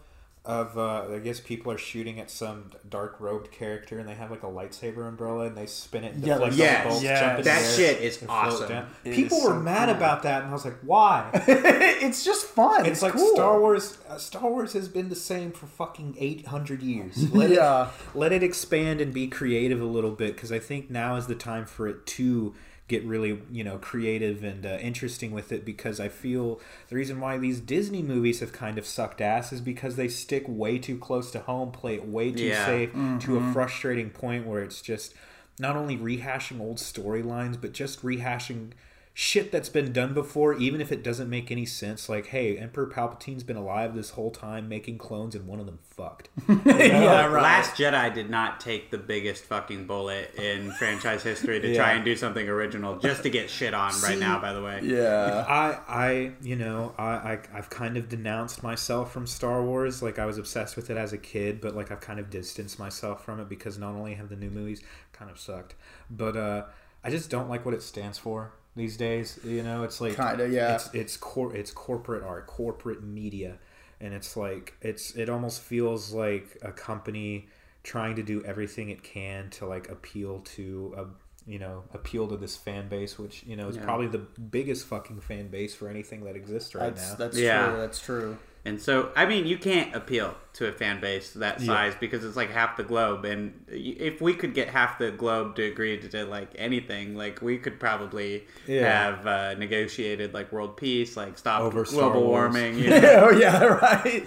of 0.46 0.76
uh, 0.76 1.06
I 1.14 1.20
guess 1.20 1.40
people 1.40 1.72
are 1.72 1.78
shooting 1.78 2.20
at 2.20 2.30
some 2.30 2.70
dark 2.90 3.16
robed 3.18 3.50
character 3.50 3.98
and 3.98 4.06
they 4.06 4.14
have 4.14 4.30
like 4.30 4.42
a 4.42 4.46
lightsaber 4.46 5.08
umbrella 5.08 5.46
and 5.46 5.56
they 5.56 5.64
spin 5.64 6.04
it. 6.04 6.14
And 6.14 6.22
Yeah, 6.26 6.34
deflect 6.34 6.56
yes, 6.56 6.82
the 6.84 6.88
bolts, 6.90 7.02
yes. 7.02 7.20
jump 7.20 7.38
in 7.38 7.44
That 7.46 7.60
the 7.62 7.66
air, 7.66 7.74
shit 7.76 8.02
is 8.02 8.24
awesome. 8.28 8.86
It 9.04 9.14
People 9.14 9.38
is 9.38 9.44
were 9.44 9.50
so 9.50 9.60
mad 9.60 9.86
cool. 9.88 9.96
about 9.96 10.22
that 10.24 10.42
and 10.42 10.50
I 10.50 10.52
was 10.52 10.66
like, 10.66 10.76
why? 10.82 11.30
it's 11.46 12.24
just 12.26 12.44
fun. 12.46 12.84
It's 12.84 13.00
like 13.00 13.14
cool. 13.14 13.34
Star 13.34 13.58
Wars. 13.58 13.96
Uh, 14.06 14.18
Star 14.18 14.50
Wars 14.50 14.74
has 14.74 14.86
been 14.88 15.08
the 15.08 15.16
same 15.16 15.50
for 15.50 15.64
fucking 15.66 16.16
eight 16.18 16.46
hundred 16.46 16.82
years. 16.82 17.32
Let 17.34 17.48
Yeah. 17.48 17.86
it 17.88 17.90
let 18.16 18.32
it 18.32 18.42
expand 18.42 19.00
and 19.00 19.14
be 19.14 19.28
creative 19.28 19.80
a 19.80 19.86
little 19.86 20.10
bit 20.12 20.34
because 20.34 20.52
I 20.52 20.58
think 20.58 20.90
now 20.90 21.16
is 21.16 21.26
the 21.26 21.34
time 21.34 21.64
for 21.64 21.88
it 21.88 22.04
to 22.06 22.54
get 22.86 23.02
really 23.04 23.40
you 23.50 23.64
know 23.64 23.78
creative 23.78 24.44
and 24.44 24.66
uh, 24.66 24.76
interesting 24.80 25.30
with 25.32 25.50
it 25.52 25.64
because 25.64 25.98
I 26.00 26.08
feel 26.08 26.60
the 26.88 26.96
reason 26.96 27.18
why 27.20 27.38
these 27.38 27.60
Disney 27.60 28.02
movies 28.02 28.40
have 28.40 28.52
kind 28.52 28.76
of 28.78 28.86
sucked 28.86 29.20
ass 29.20 29.52
is 29.52 29.60
because 29.60 29.96
they 29.96 30.08
stick 30.08 30.44
way 30.46 30.78
too 30.78 30.98
close 30.98 31.30
to 31.30 31.40
home, 31.40 31.72
play 31.72 31.94
it 31.94 32.06
way 32.06 32.30
too 32.30 32.46
Yeah. 32.48 32.66
safe 32.66 32.90
to 33.20 33.36
a 33.38 33.52
frustrating 33.52 34.10
point 34.10 34.46
where 34.46 34.62
it's 34.62 34.82
just 34.82 35.14
not 35.58 35.76
only 35.76 35.96
rehashing 35.96 36.60
old 36.60 36.76
storylines 36.78 37.58
but 37.60 37.72
just 37.72 38.02
rehashing 38.02 38.72
shit 39.16 39.52
that's 39.52 39.68
been 39.68 39.92
done 39.92 40.12
before 40.12 40.54
even 40.54 40.80
if 40.80 40.90
it 40.90 41.02
doesn't 41.02 41.30
make 41.30 41.50
any 41.50 41.64
sense 41.64 42.08
like 42.08 42.26
hey 42.26 42.58
emperor 42.58 42.86
palpatine's 42.86 43.44
been 43.44 43.56
alive 43.56 43.94
this 43.94 44.10
whole 44.10 44.32
time 44.32 44.68
making 44.68 44.98
clones 44.98 45.36
and 45.36 45.46
one 45.46 45.60
of 45.60 45.66
them 45.66 45.78
fucked 45.82 46.28
yeah, 46.66 47.26
right. 47.26 47.42
Last 47.42 47.76
Jedi 47.76 48.12
did 48.12 48.28
not 48.28 48.60
take 48.60 48.90
the 48.90 48.98
biggest 48.98 49.44
fucking 49.44 49.86
bullet 49.86 50.34
in 50.34 50.72
franchise 50.72 51.22
history 51.22 51.60
to 51.60 51.74
try 51.74 51.92
and 51.92 52.04
do 52.04 52.16
something 52.16 52.48
original 52.48 52.96
just 52.98 53.22
to 53.22 53.30
get 53.30 53.48
shit 53.48 53.74
on 53.74 53.92
right 54.02 54.18
now, 54.18 54.40
by 54.40 54.52
the 54.52 54.62
way. 54.62 54.80
yeah. 54.82 55.44
I, 55.48 55.78
I, 55.88 56.32
you 56.42 56.56
know, 56.56 56.94
I, 56.98 57.04
I, 57.04 57.38
I've 57.54 57.70
kind 57.70 57.96
of 57.96 58.08
denounced 58.08 58.62
myself 58.62 59.12
from 59.12 59.26
Star 59.26 59.62
Wars. 59.62 60.02
Like 60.02 60.18
I 60.18 60.26
was 60.26 60.38
obsessed 60.38 60.76
with 60.76 60.90
it 60.90 60.96
as 60.96 61.12
a 61.12 61.18
kid, 61.18 61.60
but 61.60 61.74
like 61.74 61.90
I've 61.90 62.00
kind 62.00 62.18
of 62.18 62.30
distanced 62.30 62.78
myself 62.78 63.24
from 63.24 63.40
it 63.40 63.48
because 63.48 63.78
not 63.78 63.94
only 63.94 64.14
have 64.14 64.28
the 64.28 64.36
new 64.36 64.50
movies 64.50 64.82
kind 65.12 65.30
of 65.30 65.38
sucked, 65.38 65.74
but 66.10 66.36
uh, 66.36 66.64
I 67.02 67.10
just 67.10 67.30
don't 67.30 67.48
like 67.48 67.64
what 67.64 67.74
it 67.74 67.82
stands 67.82 68.18
for 68.18 68.52
these 68.76 68.96
days. 68.96 69.38
You 69.44 69.62
know, 69.62 69.84
it's 69.84 70.00
like 70.00 70.16
Kinda, 70.16 70.48
yeah. 70.48 70.74
It's 70.74 70.90
it's 70.94 71.16
cor- 71.16 71.54
it's 71.54 71.70
corporate 71.70 72.22
art, 72.22 72.46
corporate 72.46 73.02
media, 73.02 73.58
and 74.00 74.12
it's 74.14 74.36
like 74.36 74.74
it's 74.80 75.14
it 75.14 75.28
almost 75.28 75.60
feels 75.62 76.12
like 76.12 76.58
a 76.62 76.72
company 76.72 77.48
trying 77.82 78.16
to 78.16 78.22
do 78.22 78.42
everything 78.44 78.88
it 78.88 79.02
can 79.02 79.50
to 79.50 79.66
like 79.66 79.90
appeal 79.90 80.40
to 80.40 80.94
a 80.96 81.04
you 81.50 81.58
know 81.58 81.84
appeal 81.92 82.26
to 82.26 82.38
this 82.38 82.56
fan 82.56 82.88
base 82.88 83.18
which 83.18 83.44
you 83.46 83.54
know 83.54 83.68
is 83.68 83.76
Yeah. 83.76 83.84
probably 83.84 84.06
the 84.06 84.16
biggest 84.18 84.86
fucking 84.86 85.20
fan 85.20 85.48
base 85.48 85.74
for 85.74 85.88
anything 85.88 86.24
that 86.24 86.34
exists 86.36 86.74
right 86.74 86.94
That's 86.96 87.10
now 87.10 87.16
that's 87.16 87.36
Yeah. 87.38 87.68
true. 87.68 87.76
That's 87.76 88.00
true. 88.00 88.38
And 88.66 88.80
so, 88.80 89.10
I 89.14 89.26
mean, 89.26 89.46
you 89.46 89.58
can't 89.58 89.94
appeal 89.94 90.34
to 90.54 90.66
a 90.68 90.72
fan 90.72 90.98
base 91.00 91.32
that 91.32 91.60
Yeah. 91.60 91.66
size 91.66 91.92
because 92.00 92.24
it's 92.24 92.36
like 92.36 92.50
half 92.50 92.76
the 92.78 92.82
globe. 92.82 93.24
And 93.26 93.64
if 93.68 94.22
we 94.22 94.32
could 94.34 94.54
get 94.54 94.68
half 94.68 94.98
the 94.98 95.10
globe 95.10 95.56
to 95.56 95.62
agree 95.64 95.98
to, 95.98 96.08
to, 96.08 96.24
like 96.24 96.48
anything, 96.56 97.14
like 97.14 97.42
we 97.42 97.58
could 97.58 97.78
probably 97.78 98.44
Yeah. 98.66 98.88
have 99.14 99.26
uh, 99.26 99.54
negotiated 99.54 100.32
like 100.32 100.50
world 100.50 100.76
peace, 100.78 101.14
like 101.16 101.36
stop 101.36 101.60
Over 101.60 101.84
global 101.84 102.24
warming. 102.24 102.78
You 102.78 102.90
know? 103.00 103.28
oh 103.30 103.36
yeah, 103.36 103.62
right. 103.82 104.24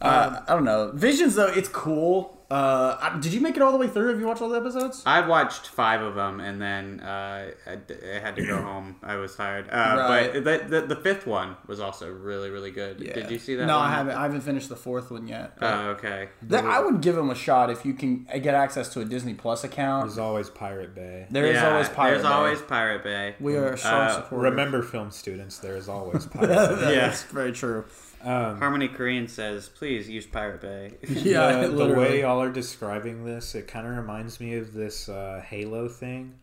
Uh, 0.00 0.40
I 0.48 0.54
don't 0.54 0.64
know. 0.64 0.90
Visions 0.94 1.34
though, 1.34 1.46
it's 1.52 1.68
cool. 1.68 2.41
Uh, 2.52 3.18
did 3.18 3.32
you 3.32 3.40
make 3.40 3.56
it 3.56 3.62
all 3.62 3.72
the 3.72 3.78
way 3.78 3.88
through? 3.88 4.08
Have 4.10 4.20
you 4.20 4.26
watched 4.26 4.42
all 4.42 4.48
the 4.50 4.58
episodes? 4.58 5.02
I 5.06 5.26
watched 5.26 5.68
five 5.68 6.02
of 6.02 6.14
them 6.14 6.38
and 6.40 6.60
then 6.60 7.00
uh, 7.00 7.50
I, 7.66 7.76
d- 7.76 7.94
I 8.14 8.18
had 8.18 8.36
to 8.36 8.44
go 8.46 8.60
home. 8.70 8.96
I 9.02 9.16
was 9.16 9.34
tired. 9.34 9.68
Uh, 9.70 9.96
Right. 10.08 10.32
But 10.32 10.44
the, 10.68 10.80
the 10.80 10.94
the 10.94 10.96
fifth 10.96 11.26
one 11.26 11.56
was 11.66 11.80
also 11.80 12.10
really 12.12 12.50
really 12.50 12.70
good. 12.70 13.00
Yeah. 13.00 13.14
Did 13.14 13.30
you 13.30 13.38
see 13.38 13.54
that? 13.54 13.66
No, 13.66 13.78
one? 13.78 13.88
I 13.88 13.94
haven't. 13.94 14.16
I 14.16 14.22
haven't 14.22 14.42
finished 14.42 14.68
the 14.68 14.76
fourth 14.76 15.10
one 15.10 15.26
yet. 15.26 15.56
Oh, 15.62 15.90
okay. 15.96 16.28
That- 16.42 16.64
I 16.64 16.80
would 16.80 17.00
give 17.00 17.14
them 17.16 17.30
a 17.30 17.34
shot 17.34 17.70
if 17.70 17.84
you 17.86 17.94
can 17.94 18.24
get 18.42 18.54
access 18.54 18.88
to 18.94 19.00
a 19.00 19.04
Disney 19.04 19.34
Plus 19.34 19.64
account. 19.64 20.06
there's 20.06 20.18
always 20.18 20.50
pirate 20.50 20.94
bay 20.94 21.26
There 21.30 21.46
is 21.46 21.54
Yeah, 21.54 21.70
always 21.70 21.88
Pirate 21.88 22.10
There's 22.16 22.22
Bay. 22.24 22.28
always 22.28 22.60
Pirate 22.62 23.02
Bay. 23.04 23.34
We 23.40 23.56
are 23.56 23.72
a 23.72 23.78
strong 23.78 24.08
Uh, 24.08 24.14
supporter. 24.16 24.50
remember 24.50 24.82
film 24.82 25.10
students 25.10 25.58
there 25.58 25.76
is 25.76 25.88
always 25.88 26.26
pirate 26.34 26.48
bay 26.80 26.94
Yeah. 26.96 27.08
That's 27.08 27.22
very 27.24 27.52
true. 27.52 27.84
Harmony 28.24 28.88
Korine 28.88 29.28
says, 29.28 29.68
"Please 29.68 30.08
use 30.08 30.26
Pirate 30.26 30.60
Bay." 30.60 30.92
Yeah, 31.08 31.62
the, 31.62 31.68
the 31.68 31.94
way 31.94 32.20
y'all 32.20 32.40
are 32.42 32.52
describing 32.52 33.24
this 33.24 33.54
it 33.54 33.68
kind 33.68 33.86
of 33.86 33.96
reminds 33.96 34.40
me 34.40 34.54
of 34.54 34.72
this 34.72 35.08
uh, 35.08 35.42
halo 35.46 35.88
thing 35.88 36.34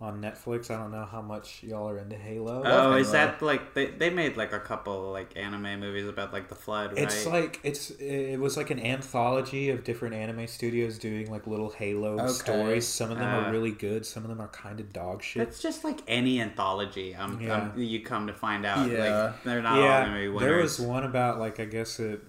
on 0.00 0.22
netflix 0.22 0.70
i 0.70 0.76
don't 0.76 0.92
know 0.92 1.04
how 1.04 1.20
much 1.20 1.60
y'all 1.64 1.88
are 1.88 1.98
into 1.98 2.14
halo 2.14 2.62
Oh, 2.64 2.94
is 2.94 3.08
Halo. 3.10 3.12
that 3.26 3.42
like 3.42 3.74
they, 3.74 3.86
they 3.86 4.10
made 4.10 4.36
like 4.36 4.52
a 4.52 4.60
couple 4.60 5.10
like 5.10 5.36
anime 5.36 5.80
movies 5.80 6.06
about 6.06 6.32
like 6.32 6.48
the 6.48 6.54
flood, 6.54 6.92
right? 6.92 7.02
It's 7.02 7.26
like 7.26 7.58
it's 7.64 7.90
it 7.90 8.38
was 8.38 8.56
like 8.56 8.70
an 8.70 8.78
anthology 8.78 9.70
of 9.70 9.82
different 9.84 10.14
anime 10.14 10.46
studios 10.46 10.98
doing 10.98 11.30
like 11.30 11.46
little 11.48 11.70
Halo 11.70 12.18
Okay. 12.20 12.28
stories. 12.28 12.86
Some 12.86 13.10
of 13.10 13.18
them 13.18 13.26
Uh. 13.28 13.48
are 13.48 13.50
really 13.52 13.70
good. 13.72 14.06
Some 14.06 14.22
of 14.22 14.28
them 14.28 14.40
are 14.40 14.48
kind 14.48 14.78
of 14.80 14.92
dog 14.92 15.22
shit. 15.22 15.42
it's 15.48 15.60
just 15.60 15.82
like 15.82 16.00
any 16.06 16.40
anthology. 16.40 17.14
Um, 17.14 17.40
Yeah. 17.40 17.70
um, 17.74 17.78
you 17.80 18.00
come 18.02 18.26
to 18.28 18.32
find 18.32 18.64
out, 18.66 18.88
Yeah. 18.90 18.98
like 19.32 19.42
they're 19.44 19.62
not 19.62 19.78
all 19.78 20.04
gonna 20.04 20.18
be 20.20 20.28
winners. 20.28 20.40
there 20.42 20.56
was 20.58 20.80
one 20.80 21.04
about 21.04 21.38
like 21.40 21.58
I 21.58 21.64
guess 21.64 21.98
it. 21.98 22.20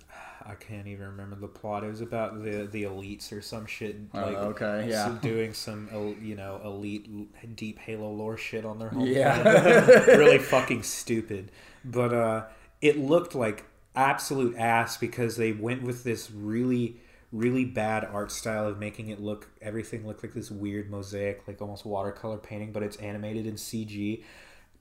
I 0.50 0.56
can't 0.56 0.88
even 0.88 1.06
remember 1.06 1.36
the 1.36 1.48
plot. 1.48 1.84
It 1.84 1.88
was 1.88 2.02
about 2.02 2.44
the 2.44 2.68
the 2.70 2.84
elites 2.84 3.32
or 3.32 3.42
some 3.42 3.68
shit. 3.68 3.98
Oh, 4.14 4.20
Like 4.20 4.36
okay, 4.38 4.90
yeah. 4.90 5.06
so 5.06 5.14
doing 5.16 5.54
some 5.54 6.18
you 6.22 6.36
know 6.36 6.60
elite 6.64 7.56
deep 7.56 7.78
Halo 7.80 8.12
lore 8.12 8.38
shit 8.38 8.66
on 8.66 8.80
their 8.80 8.90
home. 8.90 9.06
Yeah. 9.06 9.42
really 10.08 10.38
fucking 10.40 10.84
stupid. 10.84 11.52
But 11.86 12.14
uh, 12.14 12.46
it 12.82 12.98
looked 12.98 13.36
like 13.36 13.66
absolute 13.96 14.56
ass 14.58 14.98
because 14.98 15.38
they 15.38 15.52
went 15.52 15.84
with 15.84 16.04
this 16.04 16.32
really, 16.32 16.98
really 17.32 17.66
bad 17.66 18.06
art 18.06 18.32
style 18.32 18.68
of 18.68 18.80
making 18.80 19.10
it 19.10 19.20
look 19.22 19.50
everything 19.62 20.08
look 20.08 20.24
like 20.24 20.34
this 20.34 20.50
weird 20.50 20.90
mosaic, 20.90 21.48
like 21.48 21.62
almost 21.62 21.86
watercolor 21.86 22.38
painting, 22.38 22.72
but 22.72 22.82
it's 22.82 22.98
animated 22.98 23.46
in 23.46 23.54
CG. 23.56 24.24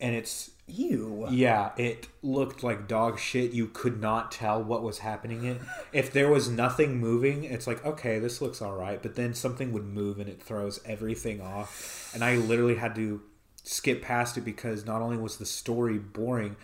And 0.00 0.14
it's 0.14 0.52
Ew. 0.68 1.26
yeah, 1.30 1.70
it 1.76 2.08
looked 2.22 2.62
like 2.62 2.87
dog 2.87 3.18
shit. 3.18 3.52
You 3.52 3.68
could 3.68 4.00
not 4.00 4.30
tell 4.30 4.62
what 4.62 4.82
was 4.82 4.98
happening. 4.98 5.44
It 5.44 5.61
if 5.92 6.12
there 6.12 6.30
was 6.30 6.48
nothing 6.48 6.98
moving, 6.98 7.44
it's 7.44 7.66
like 7.66 7.84
okay, 7.84 8.18
this 8.18 8.40
looks 8.40 8.61
all 8.61 8.74
right. 8.74 9.02
But 9.02 9.16
then 9.16 9.34
something 9.34 9.72
would 9.72 9.84
move 9.87 10.18
and 10.18 10.28
it 10.28 10.42
throws 10.42 10.80
everything 10.84 11.40
off. 11.40 12.11
And 12.14 12.22
I 12.22 12.37
literally 12.37 12.76
had 12.76 12.94
to 12.96 13.22
skip 13.64 14.02
past 14.02 14.37
it 14.37 14.42
because 14.42 14.87
not 14.87 15.02
only 15.02 15.16
was 15.16 15.38
the 15.38 15.46
story 15.46 15.98
boring, 15.98 16.56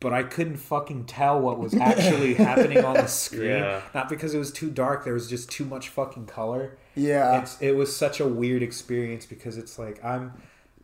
but 0.00 0.14
I 0.14 0.22
couldn't 0.22 0.56
fucking 0.56 1.04
tell 1.04 1.38
what 1.40 1.58
was 1.58 1.74
actually 1.90 2.34
happening 2.34 2.84
on 2.84 2.94
the 2.94 3.06
screen. 3.06 3.50
Yeah. 3.50 3.82
Not 3.94 4.08
because 4.08 4.34
it 4.34 4.38
was 4.38 4.50
too 4.50 4.70
dark. 4.70 5.04
There 5.04 5.14
was 5.14 5.28
just 5.28 5.50
too 5.50 5.64
much 5.66 5.90
fucking 5.90 6.26
color. 6.26 6.78
Yeah. 6.94 7.40
It's 7.40 7.60
it 7.60 7.72
was 7.76 7.94
such 7.94 8.18
a 8.18 8.26
weird 8.26 8.62
experience 8.62 9.26
because 9.26 9.58
it's 9.58 9.78
like 9.78 10.02
I'm 10.02 10.32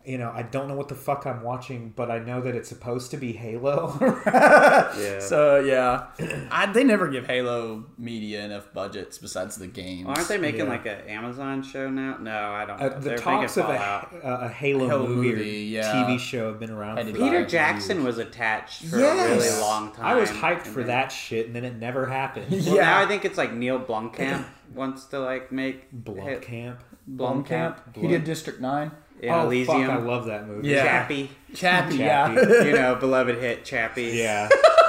you 0.07 0.19
know, 0.19 0.31
I 0.33 0.43
don't 0.43 0.69
know 0.69 0.77
what 0.77 0.89
the 0.89 0.95
fuck 0.95 1.27
I'm 1.27 1.43
watching, 1.43 1.93
but 1.97 2.11
I 2.11 2.21
know 2.21 2.41
that 2.41 2.55
it's 2.55 2.69
supposed 2.69 3.11
to 3.11 3.17
be 3.17 3.33
Halo. 3.33 3.97
yeah. 4.27 5.19
So 5.21 5.59
yeah, 5.61 6.07
I, 6.51 6.67
they 6.73 6.85
never 6.85 7.09
give 7.09 7.27
Halo 7.27 7.85
media 7.99 8.45
enough 8.45 8.73
budgets 8.73 9.19
besides 9.19 9.57
the 9.57 9.67
games. 9.67 10.07
Aren't 10.09 10.29
they 10.29 10.39
making 10.39 10.61
Yeah. 10.67 10.71
like 10.71 10.87
an 10.87 11.01
Amazon 11.09 11.63
show 11.63 11.91
now? 11.91 12.19
No, 12.19 12.53
I 12.53 12.65
don't. 12.65 12.81
Know. 12.81 12.87
Uh, 12.87 12.99
the 12.99 13.01
They're 13.01 13.19
talks 13.19 13.57
of 13.57 13.65
a, 13.65 13.77
Fallout. 13.77 14.13
a, 14.23 14.45
a 14.45 14.49
Halo, 14.49 14.87
Halo 14.89 15.07
movie, 15.09 15.31
movie, 15.31 15.79
or 15.79 15.81
yeah. 15.83 15.93
TV 15.93 16.19
show 16.19 16.49
have 16.51 16.61
been 16.61 16.71
around 16.71 16.99
for 16.99 17.13
Peter 17.13 17.41
like 17.41 17.49
Jackson 17.49 17.97
years. 17.99 18.07
was 18.17 18.19
attached 18.19 18.85
for 18.85 18.99
Yes. 18.99 19.43
a 19.43 19.49
really 19.49 19.61
long 19.61 19.93
time. 19.93 20.05
I 20.07 20.15
was 20.15 20.31
hyped 20.31 20.67
for 20.67 20.81
then- 20.81 20.87
that 20.89 21.09
shit, 21.13 21.47
and 21.47 21.57
then 21.57 21.65
it 21.65 21.77
never 21.77 22.07
happened. 22.07 22.51
Well, 22.51 22.61
Yeah. 22.77 22.83
now 22.83 23.01
I 23.03 23.07
think 23.07 23.25
it's 23.25 23.37
like 23.39 23.53
Neil 23.53 23.81
Blomkamp 23.81 24.45
wants 24.75 25.05
to 25.07 25.19
like 25.21 25.51
make 25.51 25.91
Blumkamp. 25.93 26.79
Blomkamp. 27.11 27.79
He 27.97 28.07
did 28.09 28.25
District 28.25 28.61
Nine. 28.61 28.91
In 29.21 29.31
oh 29.31 29.43
Elysium. 29.47 29.87
fuck! 29.87 29.91
I 29.91 29.97
love 29.99 30.27
that 30.27 30.47
movie. 30.47 30.69
Yeah. 30.69 30.83
Chappie, 30.85 31.31
Chappie, 31.55 31.97
Chappie. 31.99 32.37
yeah. 32.41 32.63
you 32.65 32.73
know, 32.73 32.95
beloved 32.97 33.39
hit 33.39 33.65
Chappie. 33.65 34.13
yeah. 34.15 34.49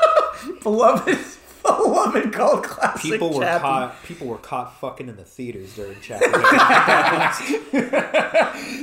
beloved, 0.63 1.17
beloved 1.63 2.33
cult 2.33 2.63
classic. 2.63 3.11
People 3.11 3.33
were 3.33 3.41
Chappie. 3.43 3.61
caught. 3.61 4.03
People 4.03 4.27
were 4.27 4.37
caught 4.37 4.79
fucking 4.79 5.07
in 5.09 5.15
the 5.15 5.23
theaters 5.23 5.75
during 5.75 5.99
Chappie. 6.01 6.25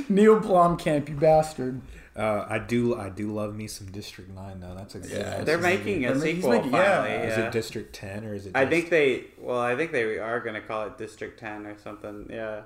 Neil 0.09 0.39
Blomkamp, 0.39 1.09
you 1.09 1.15
bastard. 1.15 1.81
uh, 2.15 2.45
I 2.47 2.59
do. 2.59 2.95
I 2.97 3.09
do 3.09 3.31
love 3.33 3.55
me 3.55 3.67
some 3.67 3.87
District 3.91 4.29
Nine 4.31 4.59
though. 4.59 4.73
That's 4.75 4.95
a 4.95 4.99
good. 4.99 5.11
Yeah, 5.11 5.41
They're 5.43 5.57
This 5.57 5.71
is- 5.73 5.85
making 5.85 6.05
a 6.05 6.13
they're 6.13 6.21
sequel 6.35 6.51
making- 6.51 6.73
yeah. 6.73 7.01
finally. 7.03 7.27
Is 7.27 7.37
it 7.37 7.51
District 7.51 7.93
Ten 7.95 8.25
or 8.25 8.33
is 8.33 8.45
it? 8.45 8.51
I 8.55 8.63
just- 8.65 8.71
think 8.71 8.89
they. 8.89 9.25
Well, 9.39 9.59
I 9.59 9.75
think 9.75 9.91
they 9.91 10.17
are 10.17 10.39
going 10.39 10.55
to 10.55 10.61
call 10.61 10.85
it 10.87 10.97
District 10.97 11.39
Ten 11.39 11.65
or 11.65 11.77
something. 11.77 12.27
Yeah. 12.31 12.61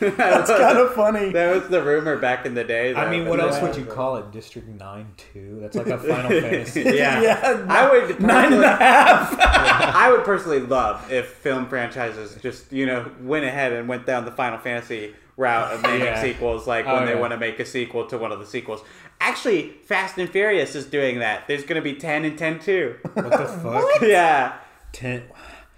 That's 0.00 0.50
kind 0.50 0.78
of 0.78 0.94
funny. 0.94 1.30
That 1.32 1.54
was 1.54 1.68
the 1.68 1.82
rumor 1.82 2.16
back 2.18 2.46
in 2.46 2.54
the 2.54 2.64
day. 2.64 2.94
I 2.94 3.10
mean, 3.10 3.24
but 3.24 3.30
what 3.30 3.40
else 3.40 3.60
would 3.60 3.76
you 3.76 3.84
call 3.84 4.16
it? 4.16 4.30
District 4.30 4.68
Nine 4.68 5.08
Two? 5.16 5.58
That's 5.60 5.76
like 5.76 5.88
a 5.88 5.98
Final 5.98 6.30
Fantasy. 6.40 6.82
Yeah. 6.82 7.20
Yeah, 7.22 7.66
I 7.68 7.90
would 7.90 8.20
Nine 8.20 8.52
and 8.52 8.62
personally- 8.62 8.64
I 9.44 10.08
would 10.10 10.24
personally 10.24 10.60
love 10.60 11.10
if 11.12 11.26
film 11.26 11.66
franchises 11.68 12.36
just 12.40 12.72
you 12.72 12.86
know 12.86 13.10
went 13.20 13.44
ahead 13.44 13.72
and 13.72 13.88
went 13.88 14.06
down 14.06 14.24
the 14.24 14.30
Final 14.32 14.58
Fantasy 14.58 15.14
route 15.36 15.72
of 15.72 15.82
making 15.82 16.00
Yeah. 16.06 16.22
sequels, 16.22 16.66
like 16.66 16.86
Oh, 16.86 16.94
when 16.94 17.06
they 17.06 17.16
want 17.16 17.32
to 17.32 17.36
make 17.38 17.58
a 17.58 17.64
sequel 17.66 18.06
to 18.06 18.16
one 18.18 18.30
of 18.32 18.38
the 18.38 18.46
sequels. 18.46 18.82
Actually, 19.20 19.70
Fast 19.84 20.16
and 20.18 20.28
Furious 20.30 20.74
is 20.76 20.86
doing 20.86 21.18
that. 21.18 21.48
There's 21.48 21.64
going 21.64 21.82
to 21.82 21.82
be 21.82 21.94
ten 21.98 22.24
and 22.24 22.38
ten 22.38 22.58
too. 22.60 22.96
What 23.14 23.30
the 23.30 23.46
fuck? 23.46 24.00
yeah. 24.02 24.58
Ten. 24.92 25.24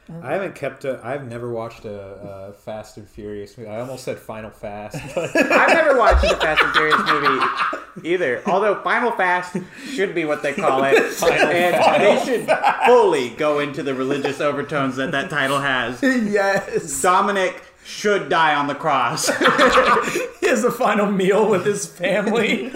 Oh. 0.08 0.20
I 0.22 0.32
haven't 0.34 0.54
kept 0.54 0.84
a. 0.84 1.00
I've 1.02 1.26
never 1.28 1.50
watched 1.50 1.84
a, 1.84 2.00
a 2.00 2.52
Fast 2.52 2.96
and 2.96 3.08
Furious 3.08 3.58
movie. 3.58 3.68
I 3.68 3.80
almost 3.80 4.04
said 4.04 4.18
Final 4.18 4.50
Fast, 4.50 4.98
but 5.14 5.34
I've 5.36 5.68
never 5.74 5.98
watched 5.98 6.24
a 6.24 6.36
Fast 6.36 6.62
and 6.62 6.72
Furious 6.72 7.00
movie 7.06 8.08
either. 8.08 8.42
Although 8.46 8.80
Final 8.82 9.10
Fast 9.12 9.56
should 9.84 10.14
be 10.14 10.24
what 10.24 10.42
they 10.42 10.52
call 10.52 10.84
it, 10.84 10.94
and 11.22 12.02
they 12.02 12.22
should 12.24 12.48
fully 12.86 13.30
go 13.30 13.58
into 13.58 13.82
the 13.82 13.94
religious 13.94 14.40
overtones 14.40 14.96
that 14.96 15.10
that 15.10 15.28
title 15.28 15.58
has. 15.58 16.00
yes. 16.02 17.02
Dominic 17.02 17.62
should 17.84 18.28
die 18.28 18.54
on 18.54 18.66
the 18.68 18.74
cross. 18.74 19.26
he 19.28 20.48
has 20.48 20.62
a 20.64 20.70
final 20.70 21.06
meal 21.10 21.48
with 21.48 21.64
his 21.64 21.86
family. 21.86 22.70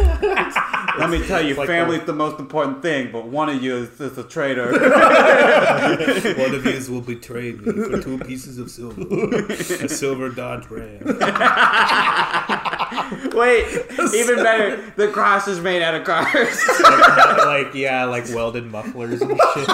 Let 1.01 1.11
me 1.11 1.27
tell 1.27 1.45
you, 1.45 1.55
like 1.55 1.67
family's 1.67 2.05
the 2.05 2.13
most 2.13 2.39
important 2.39 2.83
thing, 2.83 3.11
but 3.11 3.27
one 3.27 3.49
of 3.49 3.63
you 3.63 3.77
is, 3.77 4.01
is 4.01 4.19
a 4.19 4.25
traitor. 4.25 4.73
One 6.41 6.55
of 6.55 6.65
you 6.67 6.93
will 6.93 7.01
betray 7.01 7.53
me 7.53 7.73
for 7.73 8.03
two 8.03 8.19
pieces 8.19 8.59
of 8.59 8.71
silver, 8.71 9.47
a 9.47 9.89
silver 9.89 10.29
Dodge 10.31 10.69
Ram. 10.71 11.01
Wait, 13.33 13.67
even 14.15 14.37
better, 14.37 14.93
the 14.97 15.09
cross 15.09 15.49
is 15.49 15.61
made 15.61 15.83
out 15.83 15.95
of 15.95 16.05
cars. 16.05 16.69
like, 16.83 17.37
like, 17.39 17.75
yeah, 17.75 18.05
like 18.05 18.25
welded 18.29 18.67
mufflers 18.67 19.23
and 19.23 19.31
shit. 19.31 19.69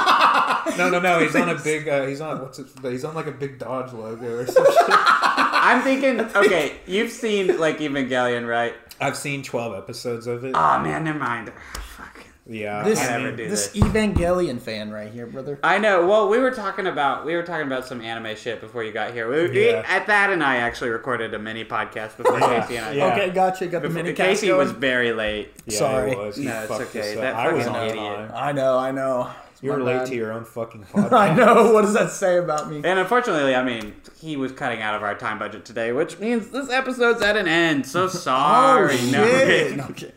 No, 0.78 0.90
no, 0.90 1.00
no. 1.00 1.20
He's 1.20 1.34
on 1.36 1.48
a 1.48 1.54
big. 1.54 1.88
Uh, 1.88 2.06
he's 2.06 2.20
on 2.20 2.40
what's 2.40 2.58
it? 2.58 2.66
He's 2.82 3.04
on 3.04 3.14
like 3.14 3.26
a 3.26 3.32
big 3.32 3.58
Dodge 3.58 3.92
logo 3.92 4.38
or 4.38 4.46
some 4.46 4.64
shit. 4.64 4.74
I'm 4.88 5.82
thinking, 5.82 6.20
okay, 6.20 6.76
you've 6.86 7.10
seen 7.10 7.58
like 7.58 7.78
Evangelion, 7.78 8.48
right? 8.48 8.74
I've 9.00 9.16
seen 9.16 9.42
twelve 9.42 9.74
episodes 9.76 10.26
of 10.26 10.44
it. 10.44 10.52
Oh 10.54 10.78
man, 10.80 11.04
never 11.04 11.18
mind. 11.18 11.52
Fuck. 11.96 12.24
yeah, 12.48 12.82
This, 12.84 12.98
I 13.00 13.06
I 13.06 13.10
never 13.18 13.24
mean, 13.28 13.36
do 13.36 13.48
this 13.48 13.68
this. 13.68 13.82
Evangelion 13.82 14.60
fan 14.60 14.90
right 14.90 15.10
here, 15.12 15.26
brother. 15.26 15.58
I 15.64 15.78
know. 15.78 16.06
Well, 16.06 16.28
we 16.28 16.38
were 16.38 16.50
talking 16.52 16.86
about 16.86 17.24
we 17.26 17.34
were 17.34 17.42
talking 17.42 17.66
about 17.66 17.84
some 17.86 18.00
anime 18.00 18.36
shit 18.36 18.60
before 18.60 18.84
you 18.84 18.92
got 18.92 19.12
here. 19.12 19.28
We, 19.28 19.48
we- 19.50 19.66
Yeah. 19.70 19.78
Uh, 19.78 19.82
at 19.86 20.06
that 20.06 20.30
and 20.30 20.42
I 20.44 20.56
actually 20.56 20.90
recorded 20.90 21.34
a 21.34 21.38
mini 21.38 21.64
podcast 21.64 22.16
before 22.16 22.38
Casey 22.40 22.76
and 22.76 22.86
I. 22.86 22.92
Yeah. 22.92 23.12
Okay, 23.12 23.30
gotcha. 23.30 23.66
Got 23.66 23.82
the 23.82 23.88
Before- 23.88 24.02
mini 24.02 24.14
cast 24.14 24.28
Casey 24.42 24.52
was 24.52 24.70
very 24.72 25.12
late. 25.12 25.52
yeah, 25.66 25.78
Sorry. 25.78 26.12
It 26.12 26.18
was. 26.18 26.36
He 26.36 26.44
No, 26.44 26.62
it's 26.62 26.70
okay. 26.70 27.14
That 27.16 27.34
I 27.34 27.52
was 27.52 27.64
fucking 27.66 27.80
on 27.80 27.86
idiot. 27.88 28.28
time. 28.28 28.30
I 28.34 28.52
know, 28.52 28.78
I 28.78 28.90
know. 28.92 29.30
It's 29.56 29.62
You 29.62 29.70
were 29.72 29.82
late 29.82 29.98
bad. 30.00 30.06
to 30.08 30.14
your 30.14 30.32
own 30.32 30.44
fucking 30.44 30.84
podcast. 30.92 31.12
I 31.12 31.34
know. 31.34 31.72
What 31.72 31.82
does 31.82 31.94
that 31.94 32.10
say 32.10 32.36
about 32.36 32.68
me? 32.70 32.76
And 32.76 32.98
unfortunately, 32.98 33.54
I 33.54 33.64
mean, 33.64 33.94
he 34.20 34.36
was 34.36 34.52
cutting 34.52 34.82
out 34.82 34.94
of 34.94 35.02
our 35.02 35.14
time 35.14 35.38
budget 35.38 35.64
today, 35.64 35.92
which 35.92 36.18
means 36.18 36.48
this 36.50 36.68
episode's 36.70 37.22
at 37.22 37.38
an 37.38 37.48
end. 37.48 37.86
So 37.86 38.06
sorry. 38.28 38.98
oh, 39.00 39.06
no, 39.12 39.24
shit. 39.26 39.80
Okay. 39.90 40.12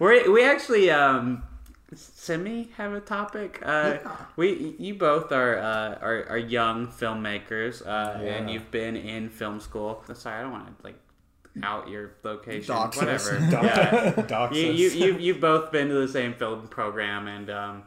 we 0.00 0.28
we 0.28 0.44
actually 0.44 0.90
um, 0.90 1.44
Simi 1.94 2.70
have 2.76 2.92
a 2.92 3.00
topic. 3.00 3.60
Uh, 3.64 3.98
We 4.34 4.74
you 4.80 4.94
both 4.94 5.30
are 5.30 5.56
uh, 5.58 5.98
are, 6.02 6.26
are 6.30 6.38
young 6.38 6.88
filmmakers, 6.88 7.86
uh, 7.86 8.18
and 8.22 8.50
you've 8.50 8.72
been 8.72 8.96
in 8.96 9.28
film 9.28 9.60
school. 9.60 10.02
Sorry, 10.14 10.40
I 10.40 10.42
don't 10.42 10.50
want 10.52 10.66
to 10.66 10.84
like 10.84 10.96
out 11.62 11.88
your 11.88 12.12
location. 12.24 12.74
Doxus. 12.74 12.96
whatever. 12.96 13.50
Dox- 13.50 13.64
yeah. 13.66 14.22
Dox 14.26 14.56
you, 14.56 14.70
us. 14.72 14.78
you, 14.78 14.88
you, 14.90 15.18
you've 15.18 15.40
both 15.40 15.70
been 15.70 15.88
to 15.88 15.94
the 15.94 16.08
same 16.08 16.34
film 16.34 16.66
program, 16.68 17.26
and 17.28 17.50
um, 17.50 17.82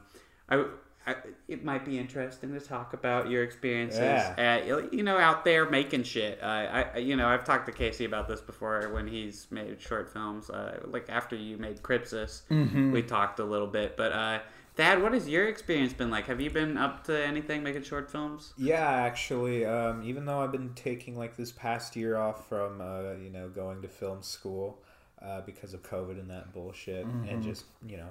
I, 0.49 0.65
I, 1.05 1.15
it 1.49 1.63
might 1.65 1.83
be 1.85 1.97
interesting 1.99 2.53
to 2.53 2.59
talk 2.59 2.93
about 2.93 3.29
your 3.29 3.43
experiences, 3.43 3.99
Yeah. 3.99 4.35
at, 4.37 4.93
you 4.93 5.03
know, 5.03 5.17
out 5.17 5.43
there 5.43 5.69
making 5.69 6.03
shit. 6.03 6.39
Uh, 6.41 6.45
I, 6.93 6.97
you 6.99 7.15
know, 7.17 7.27
I've 7.27 7.43
talked 7.43 7.65
to 7.65 7.71
Casey 7.73 8.05
about 8.05 8.27
this 8.27 8.39
before 8.41 8.89
when 8.93 9.07
he's 9.07 9.47
made 9.51 9.81
short 9.81 10.11
films. 10.13 10.49
Uh, 10.49 10.79
like 10.85 11.09
after 11.09 11.35
you 11.35 11.57
made 11.57 11.81
Crypsis, 11.83 12.43
Mm-hmm. 12.49 12.91
we 12.91 13.01
talked 13.01 13.39
a 13.39 13.43
little 13.43 13.67
bit. 13.67 13.97
But 13.97 14.11
uh, 14.13 14.39
Thad, 14.75 15.01
what 15.03 15.13
has 15.13 15.27
your 15.27 15.47
experience 15.47 15.91
been 15.93 16.09
like? 16.09 16.27
Have 16.27 16.39
you 16.39 16.49
been 16.49 16.77
up 16.77 17.03
to 17.05 17.25
anything 17.27 17.63
making 17.63 17.83
short 17.83 18.09
films? 18.09 18.53
Yeah, 18.57 18.89
actually, 18.89 19.65
um, 19.65 20.03
even 20.03 20.25
though 20.25 20.39
I've 20.39 20.51
been 20.53 20.73
taking 20.73 21.17
like 21.17 21.35
this 21.35 21.51
past 21.51 21.95
year 21.95 22.15
off 22.17 22.47
from 22.47 22.79
uh, 22.81 23.11
you 23.21 23.29
know 23.29 23.49
going 23.49 23.81
to 23.81 23.87
film 23.87 24.23
school 24.23 24.81
uh, 25.21 25.41
because 25.41 25.73
of 25.73 25.83
COVID 25.83 26.19
and 26.19 26.29
that 26.29 26.53
bullshit 26.53 27.05
and 27.05 27.43
just 27.43 27.65
you 27.85 27.97
know 27.97 28.09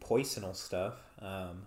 poisonal 0.00 0.54
stuff, 0.54 0.94
um, 1.20 1.66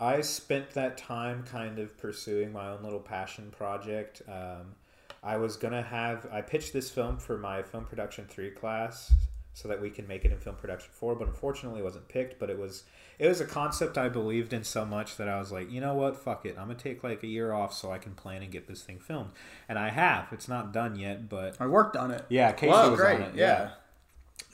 I 0.00 0.22
spent 0.22 0.70
that 0.70 0.96
time 0.96 1.44
kind 1.44 1.78
of 1.78 1.96
pursuing 1.98 2.52
my 2.52 2.70
own 2.70 2.82
little 2.82 3.00
passion 3.00 3.50
project. 3.56 4.22
Um, 4.26 4.74
I 5.22 5.36
was 5.36 5.56
gonna 5.56 5.82
have 5.82 6.26
I 6.32 6.40
pitched 6.40 6.72
this 6.72 6.90
film 6.90 7.18
for 7.18 7.36
my 7.36 7.62
film 7.62 7.84
production 7.84 8.24
three 8.26 8.50
class 8.50 9.12
so 9.52 9.68
that 9.68 9.80
we 9.82 9.90
can 9.90 10.06
make 10.08 10.24
it 10.24 10.32
in 10.32 10.38
film 10.38 10.56
production 10.56 10.90
four, 10.94 11.14
but 11.14 11.28
unfortunately 11.28 11.80
it 11.80 11.84
wasn't 11.84 12.08
picked. 12.08 12.38
But 12.38 12.48
it 12.48 12.58
was 12.58 12.84
it 13.18 13.28
was 13.28 13.42
a 13.42 13.44
concept 13.44 13.98
I 13.98 14.08
believed 14.08 14.54
in 14.54 14.64
so 14.64 14.86
much 14.86 15.18
that 15.18 15.28
I 15.28 15.38
was 15.38 15.52
like, 15.52 15.70
you 15.70 15.82
know 15.82 15.92
what, 15.92 16.16
fuck 16.16 16.46
it, 16.46 16.56
I'm 16.58 16.68
gonna 16.68 16.78
take 16.78 17.04
like 17.04 17.22
a 17.22 17.26
year 17.26 17.52
off 17.52 17.74
so 17.74 17.92
I 17.92 17.98
can 17.98 18.14
plan 18.14 18.42
and 18.42 18.50
get 18.50 18.66
this 18.66 18.82
thing 18.82 18.98
filmed, 18.98 19.32
and 19.68 19.78
I 19.78 19.90
have. 19.90 20.28
It's 20.32 20.48
not 20.48 20.72
done 20.72 20.96
yet, 20.96 21.28
but 21.28 21.56
I 21.60 21.66
worked 21.66 21.96
on 21.98 22.10
it. 22.10 22.24
yeah, 22.30 22.52
Casey 22.52 22.72
Whoa, 22.72 22.92
was 22.92 23.00
great. 23.00 23.16
on 23.16 23.22
it. 23.22 23.34
yeah. 23.34 23.72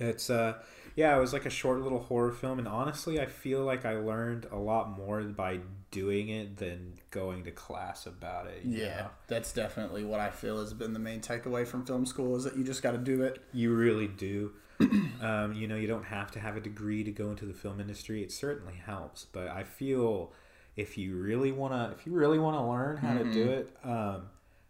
It's 0.00 0.28
uh 0.28 0.54
yeah, 0.96 1.16
it 1.16 1.20
was 1.20 1.32
like 1.32 1.46
a 1.46 1.50
short 1.50 1.80
little 1.82 2.00
horror 2.00 2.32
film 2.32 2.58
and 2.58 2.66
honestly 2.66 3.20
I 3.20 3.26
feel 3.26 3.62
like 3.62 3.84
I 3.84 3.96
learned 3.96 4.46
a 4.50 4.56
lot 4.56 4.96
more 4.96 5.22
by 5.22 5.60
doing 5.90 6.30
it 6.30 6.56
than 6.56 6.94
going 7.10 7.44
to 7.44 7.50
class 7.50 8.06
about 8.06 8.46
it. 8.46 8.62
Yeah, 8.64 8.96
know? 8.96 9.10
that's 9.28 9.52
definitely 9.52 10.04
what 10.04 10.20
I 10.20 10.30
feel 10.30 10.58
has 10.58 10.72
been 10.72 10.94
the 10.94 10.98
main 10.98 11.20
takeaway 11.20 11.66
from 11.66 11.84
film 11.84 12.06
school 12.06 12.34
is 12.34 12.44
that 12.44 12.56
you 12.56 12.64
just 12.64 12.82
got 12.82 12.92
to 12.92 12.98
do 12.98 13.22
it. 13.22 13.42
You 13.52 13.74
really 13.74 14.08
do. 14.08 14.52
um, 15.20 15.52
you 15.54 15.68
know, 15.68 15.76
you 15.76 15.86
don't 15.86 16.04
have 16.04 16.30
to 16.32 16.40
have 16.40 16.56
a 16.56 16.60
degree 16.60 17.04
to 17.04 17.10
go 17.10 17.30
into 17.30 17.46
the 17.46 17.54
film 17.54 17.80
industry. 17.80 18.22
It 18.22 18.32
certainly 18.32 18.74
helps, 18.74 19.24
but 19.24 19.48
I 19.48 19.64
feel 19.64 20.32
if 20.76 20.98
you 20.98 21.16
really 21.16 21.52
wanna 21.52 21.94
if 21.98 22.06
you 22.06 22.12
really 22.12 22.38
wanna 22.38 22.68
learn 22.68 22.98
how 22.98 23.14
to 23.16 23.24
do 23.32 23.48
it, 23.50 23.76
um, 23.84 24.28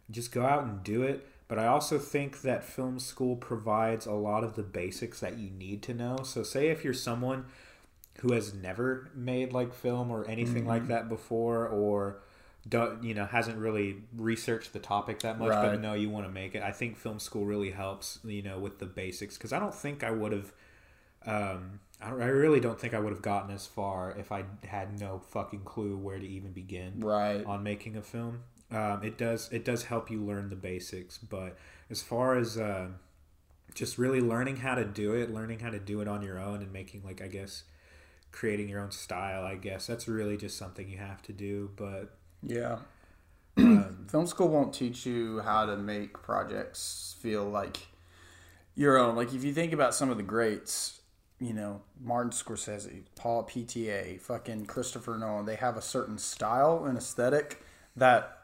just 0.09 0.31
go 0.31 0.45
out 0.45 0.63
and 0.63 0.83
do 0.83 1.03
it. 1.03 1.27
But 1.47 1.59
I 1.59 1.67
also 1.67 1.97
think 1.97 2.41
that 2.41 2.63
film 2.63 2.99
school 2.99 3.35
provides 3.37 4.05
a 4.05 4.11
lot 4.13 4.43
of 4.43 4.55
the 4.55 4.63
basics 4.63 5.21
that 5.21 5.37
you 5.37 5.49
need 5.49 5.81
to 5.83 5.93
know. 5.93 6.17
So, 6.23 6.43
say 6.43 6.67
if 6.67 6.83
you're 6.83 6.93
someone 6.93 7.45
who 8.19 8.33
has 8.33 8.53
never 8.53 9.09
made 9.15 9.53
like 9.53 9.73
film 9.73 10.11
or 10.11 10.27
anything 10.27 10.65
like 10.65 10.87
that 10.87 11.07
before, 11.07 11.67
or 11.67 12.19
you 13.01 13.13
know 13.13 13.25
hasn't 13.25 13.57
really 13.57 13.97
researched 14.15 14.73
the 14.73 14.79
topic 14.79 15.21
that 15.21 15.39
much, 15.39 15.53
but 15.61 15.71
Right. 15.71 15.79
know 15.79 15.93
you 15.93 16.09
want 16.09 16.25
to 16.25 16.31
make 16.31 16.53
it. 16.53 16.63
I 16.63 16.71
think 16.71 16.97
film 16.97 17.19
school 17.19 17.45
really 17.45 17.71
helps. 17.71 18.19
You 18.25 18.41
know, 18.41 18.59
with 18.59 18.79
the 18.79 18.85
basics 18.85 19.37
because 19.37 19.53
I 19.53 19.59
don't 19.59 19.75
think 19.75 20.03
I 20.03 20.11
would 20.11 20.33
have. 20.33 20.51
Um, 21.25 21.79
I, 22.01 22.09
I 22.09 22.27
really 22.27 22.59
don't 22.59 22.79
think 22.79 22.93
I 22.93 22.99
would 22.99 23.11
have 23.11 23.21
gotten 23.21 23.53
as 23.53 23.65
far 23.67 24.11
if 24.17 24.31
I 24.31 24.43
had 24.65 24.99
no 24.99 25.19
fucking 25.19 25.61
clue 25.61 25.97
where 25.97 26.19
to 26.19 26.27
even 26.27 26.51
begin 26.51 26.99
Right. 26.99 27.45
on 27.45 27.63
making 27.63 27.95
a 27.97 28.01
film. 28.01 28.43
Um, 28.69 29.03
it 29.03 29.17
does 29.17 29.49
it 29.51 29.63
does 29.63 29.83
help 29.83 30.11
you 30.11 30.21
learn 30.21 30.49
the 30.49 30.55
basics, 30.55 31.17
but 31.17 31.57
as 31.89 32.01
far 32.01 32.35
as 32.37 32.57
uh, 32.57 32.87
just 33.73 33.97
really 33.97 34.19
learning 34.21 34.57
how 34.57 34.75
to 34.75 34.83
do 34.83 35.13
it, 35.13 35.33
learning 35.33 35.59
how 35.59 35.69
to 35.69 35.79
do 35.79 36.01
it 36.01 36.07
on 36.07 36.21
your 36.21 36.39
own, 36.39 36.61
and 36.61 36.73
making 36.73 37.03
like 37.03 37.21
I 37.21 37.27
guess 37.27 37.63
creating 38.31 38.69
your 38.69 38.81
own 38.81 38.91
style, 38.91 39.43
I 39.43 39.55
guess 39.55 39.87
that's 39.87 40.07
really 40.07 40.37
just 40.37 40.57
something 40.57 40.89
you 40.89 40.97
have 40.97 41.21
to 41.23 41.33
do. 41.33 41.71
But 41.75 42.17
Yeah. 42.43 42.79
um, 43.57 44.05
Film 44.11 44.27
school 44.27 44.49
won't 44.49 44.73
teach 44.73 45.05
you 45.05 45.39
how 45.39 45.65
to 45.65 45.77
make 45.77 46.21
projects 46.21 47.15
feel 47.19 47.45
like 47.45 47.87
your 48.75 48.97
own. 48.97 49.15
Like 49.15 49.33
if 49.33 49.43
you 49.43 49.53
think 49.53 49.73
about 49.73 49.95
some 49.95 50.09
of 50.09 50.17
the 50.17 50.23
greats, 50.23 51.01
you 51.39 51.53
know, 51.53 51.81
Martin 51.99 52.31
Scorsese, 52.31 53.03
Paul 53.15 53.43
PTA, 53.43 54.19
fucking 54.21 54.65
Christopher 54.65 55.17
Nolan, 55.17 55.45
they 55.45 55.55
have 55.55 55.77
a 55.77 55.81
certain 55.81 56.17
style 56.17 56.85
and 56.85 56.97
aesthetic 56.97 57.63
that 57.95 58.36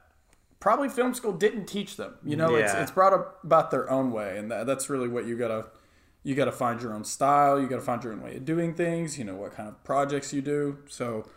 probably 0.63 0.87
film 0.87 1.13
school 1.13 1.33
didn't 1.33 1.65
teach 1.65 1.97
them. 1.97 2.15
You 2.23 2.37
know, 2.37 2.55
it's 2.55 2.73
Yeah. 2.73 2.81
it's 2.81 2.91
brought 2.91 3.11
about 3.43 3.69
their 3.69 3.89
own 3.91 4.13
way, 4.13 4.37
and 4.37 4.49
that, 4.49 4.65
that's 4.65 4.89
really 4.89 5.09
what 5.09 5.25
you 5.25 5.37
gotta 5.37 5.67
you 6.23 6.35
gotta 6.35 6.53
find 6.53 6.81
your 6.81 6.93
own 6.93 7.03
style. 7.03 7.59
You 7.59 7.67
gotta 7.67 7.81
find 7.81 8.01
your 8.01 8.13
own 8.13 8.21
way 8.21 8.37
of 8.37 8.45
doing 8.45 8.73
things. 8.73 9.19
You 9.19 9.25
know 9.25 9.35
what 9.35 9.53
kind 9.53 9.67
of 9.67 9.83
projects 9.83 10.31
you 10.31 10.41
do. 10.41 10.77
So 10.87 11.27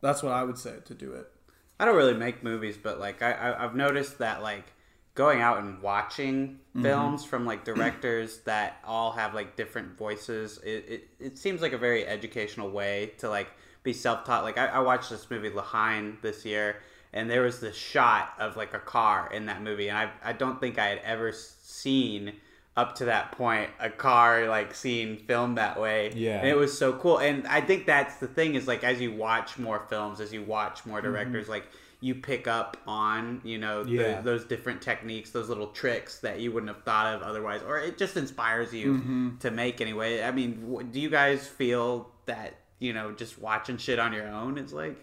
that's 0.00 0.20
what 0.20 0.32
I 0.32 0.42
would 0.42 0.58
say 0.58 0.78
to 0.84 0.94
do 0.94 1.12
it. 1.12 1.30
I 1.78 1.84
don't 1.84 1.94
really 1.94 2.14
make 2.14 2.42
movies, 2.42 2.76
but 2.76 2.98
like 2.98 3.22
I, 3.22 3.30
I 3.30 3.64
I've 3.64 3.76
noticed 3.76 4.18
that 4.18 4.42
like 4.42 4.72
going 5.14 5.40
out 5.40 5.58
and 5.58 5.80
watching 5.80 6.58
mm-hmm. 6.70 6.82
films 6.82 7.24
from 7.24 7.46
like 7.46 7.64
directors 7.64 8.38
that 8.46 8.78
all 8.84 9.12
have 9.12 9.32
like 9.32 9.54
different 9.54 9.96
voices, 9.96 10.58
it, 10.64 10.84
it, 10.88 11.08
it 11.20 11.38
seems 11.38 11.62
like 11.62 11.72
a 11.72 11.78
very 11.78 12.04
educational 12.04 12.68
way 12.68 13.12
to 13.18 13.30
like 13.30 13.46
be 13.84 13.92
self 13.92 14.24
taught. 14.24 14.42
Like 14.42 14.58
I, 14.58 14.66
I 14.66 14.78
watched 14.80 15.08
this 15.08 15.30
movie 15.30 15.50
La 15.50 15.62
Haine 15.62 16.18
this 16.20 16.44
year, 16.44 16.78
and 17.12 17.28
there 17.28 17.42
was 17.42 17.60
this 17.60 17.76
shot 17.76 18.34
of 18.38 18.56
like 18.56 18.74
a 18.74 18.78
car 18.78 19.30
in 19.32 19.46
that 19.46 19.62
movie, 19.62 19.88
and 19.88 19.98
I 19.98 20.10
I 20.22 20.32
don't 20.32 20.60
think 20.60 20.78
I 20.78 20.86
had 20.88 21.00
ever 21.04 21.32
seen 21.32 22.34
up 22.76 22.94
to 22.96 23.04
that 23.04 23.32
point 23.32 23.68
a 23.80 23.90
car 23.90 24.48
like 24.48 24.74
seen 24.74 25.18
filmed 25.18 25.58
that 25.58 25.78
way 25.78 26.10
Yeah. 26.14 26.38
and 26.38 26.48
it 26.48 26.56
was 26.56 26.76
so 26.76 26.94
cool 26.94 27.18
and 27.18 27.46
i 27.46 27.60
think 27.60 27.84
that's 27.84 28.16
the 28.16 28.26
thing 28.26 28.54
is 28.54 28.66
like 28.66 28.82
as 28.82 29.00
you 29.00 29.12
watch 29.12 29.58
more 29.58 29.84
films 29.90 30.20
as 30.20 30.32
you 30.32 30.42
watch 30.42 30.86
more 30.86 30.98
mm-hmm. 30.98 31.08
directors 31.08 31.48
like 31.48 31.66
you 32.00 32.14
pick 32.14 32.48
up 32.48 32.78
on 32.86 33.42
you 33.44 33.58
know 33.58 33.84
Yeah. 33.84 34.16
the, 34.16 34.22
those 34.22 34.44
different 34.46 34.80
techniques 34.80 35.30
those 35.30 35.50
little 35.50 35.66
tricks 35.66 36.20
that 36.20 36.40
you 36.40 36.50
wouldn't 36.50 36.74
have 36.74 36.82
thought 36.82 37.14
of 37.14 37.22
otherwise 37.22 37.60
or 37.62 37.78
it 37.78 37.98
just 37.98 38.16
inspires 38.16 38.72
you 38.72 38.94
mm-hmm. 38.94 39.36
to 39.38 39.50
make 39.50 39.82
anyway 39.82 40.22
i 40.22 40.30
mean 40.30 40.62
w- 40.62 40.88
do 40.88 40.98
you 40.98 41.10
guys 41.10 41.46
feel 41.46 42.08
that 42.24 42.54
you 42.78 42.94
know 42.94 43.12
just 43.12 43.38
watching 43.38 43.76
shit 43.76 43.98
on 43.98 44.14
your 44.14 44.28
own 44.28 44.56
is 44.56 44.72
like 44.72 44.96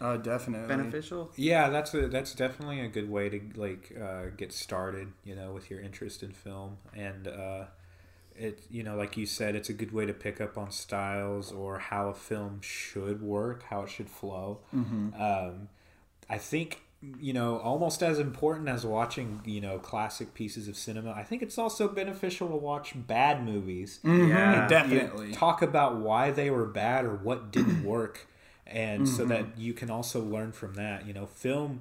Oh, 0.00 0.16
definitely. 0.16 0.66
beneficial 0.66 1.30
yeah, 1.36 1.68
that's 1.68 1.92
a 1.94 2.08
that's 2.08 2.34
definitely 2.34 2.80
a 2.80 2.88
good 2.88 3.10
way 3.10 3.28
to 3.28 3.40
like 3.54 3.96
uh, 4.00 4.26
get 4.36 4.52
started. 4.52 5.12
You 5.24 5.34
know, 5.34 5.52
with 5.52 5.70
your 5.70 5.80
interest 5.80 6.22
in 6.22 6.32
film 6.32 6.78
and. 6.94 7.28
Uh, 7.28 7.64
it 8.36 8.60
you 8.70 8.84
know 8.84 8.96
like 8.96 9.16
you 9.16 9.26
said 9.26 9.56
it's 9.56 9.68
a 9.68 9.72
good 9.72 9.92
way 9.92 10.06
to 10.06 10.14
pick 10.14 10.40
up 10.40 10.56
on 10.56 10.70
styles 10.70 11.50
or 11.50 11.80
how 11.80 12.08
a 12.08 12.14
film 12.14 12.60
should 12.62 13.20
work 13.20 13.64
how 13.64 13.82
it 13.82 13.90
should 13.90 14.08
flow 14.08 14.60
um, 14.72 15.68
i 16.30 16.38
think 16.38 16.80
you 17.02 17.32
know, 17.32 17.58
almost 17.58 18.02
as 18.02 18.18
important 18.18 18.68
as 18.68 18.84
watching, 18.84 19.40
you 19.46 19.60
know, 19.60 19.78
classic 19.78 20.34
pieces 20.34 20.68
of 20.68 20.76
cinema. 20.76 21.12
I 21.12 21.22
think 21.22 21.42
it's 21.42 21.56
also 21.56 21.88
beneficial 21.88 22.48
to 22.48 22.56
watch 22.56 22.92
bad 22.94 23.42
movies. 23.42 24.00
Yeah. 24.04 24.64
You 24.64 24.68
definitely. 24.68 25.32
talk 25.32 25.62
about 25.62 25.96
why 25.96 26.30
they 26.30 26.50
were 26.50 26.66
bad 26.66 27.06
or 27.06 27.16
what 27.16 27.50
didn't 27.50 27.84
work, 27.84 28.26
and 28.70 29.08
so 29.08 29.24
that 29.26 29.58
you 29.58 29.72
can 29.72 29.90
also 29.90 30.20
learn 30.22 30.52
from 30.52 30.74
that. 30.74 31.06
You 31.06 31.12
know, 31.14 31.26
film 31.26 31.80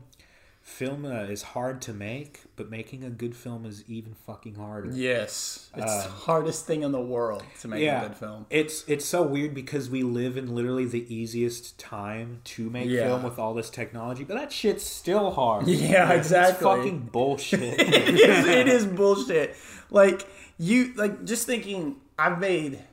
film 0.62 1.04
uh, 1.04 1.22
is 1.24 1.42
hard 1.42 1.82
to 1.82 1.92
make, 1.94 2.42
but 2.56 2.70
making 2.70 3.04
a 3.04 3.10
good 3.10 3.36
film 3.36 3.66
is 3.66 3.84
even 3.88 4.14
fucking 4.14 4.54
harder. 4.56 4.92
Yes, 4.92 5.70
it's 5.76 6.04
the 6.04 6.10
hardest 6.10 6.68
thing 6.68 6.84
in 6.84 6.92
the 6.92 7.02
world 7.02 7.44
to 7.62 7.68
make 7.68 7.82
a 7.88 8.08
good 8.08 8.18
film. 8.18 8.46
It's 8.50 8.84
it's 8.88 9.06
so 9.06 9.24
weird 9.24 9.54
because 9.56 9.90
we 9.90 10.04
live 10.04 10.38
in 10.38 10.54
literally 10.54 10.86
the 10.86 11.12
easiest 11.14 11.80
time 11.80 12.42
to 12.46 12.70
make 12.70 12.88
Yeah. 12.90 13.08
film 13.08 13.24
with 13.24 13.40
all 13.40 13.54
this 13.54 13.70
technology, 13.70 14.24
but 14.24 14.36
that 14.36 14.52
shit's 14.52 14.84
still 14.84 15.32
hard. 15.32 15.68
Yeah, 15.68 16.10
It's 16.14 16.28
exactly. 16.28 16.64
fucking 16.66 17.00
bullshit. 17.12 17.62
it, 17.80 18.20
is, 18.20 18.46
it 18.46 18.68
is 18.68 18.86
bullshit. 18.86 19.56
Like 19.90 20.28
you, 20.58 20.94
like 20.96 21.26
just 21.26 21.46
thinking. 21.48 21.98
I've 22.20 22.38
made. 22.40 22.84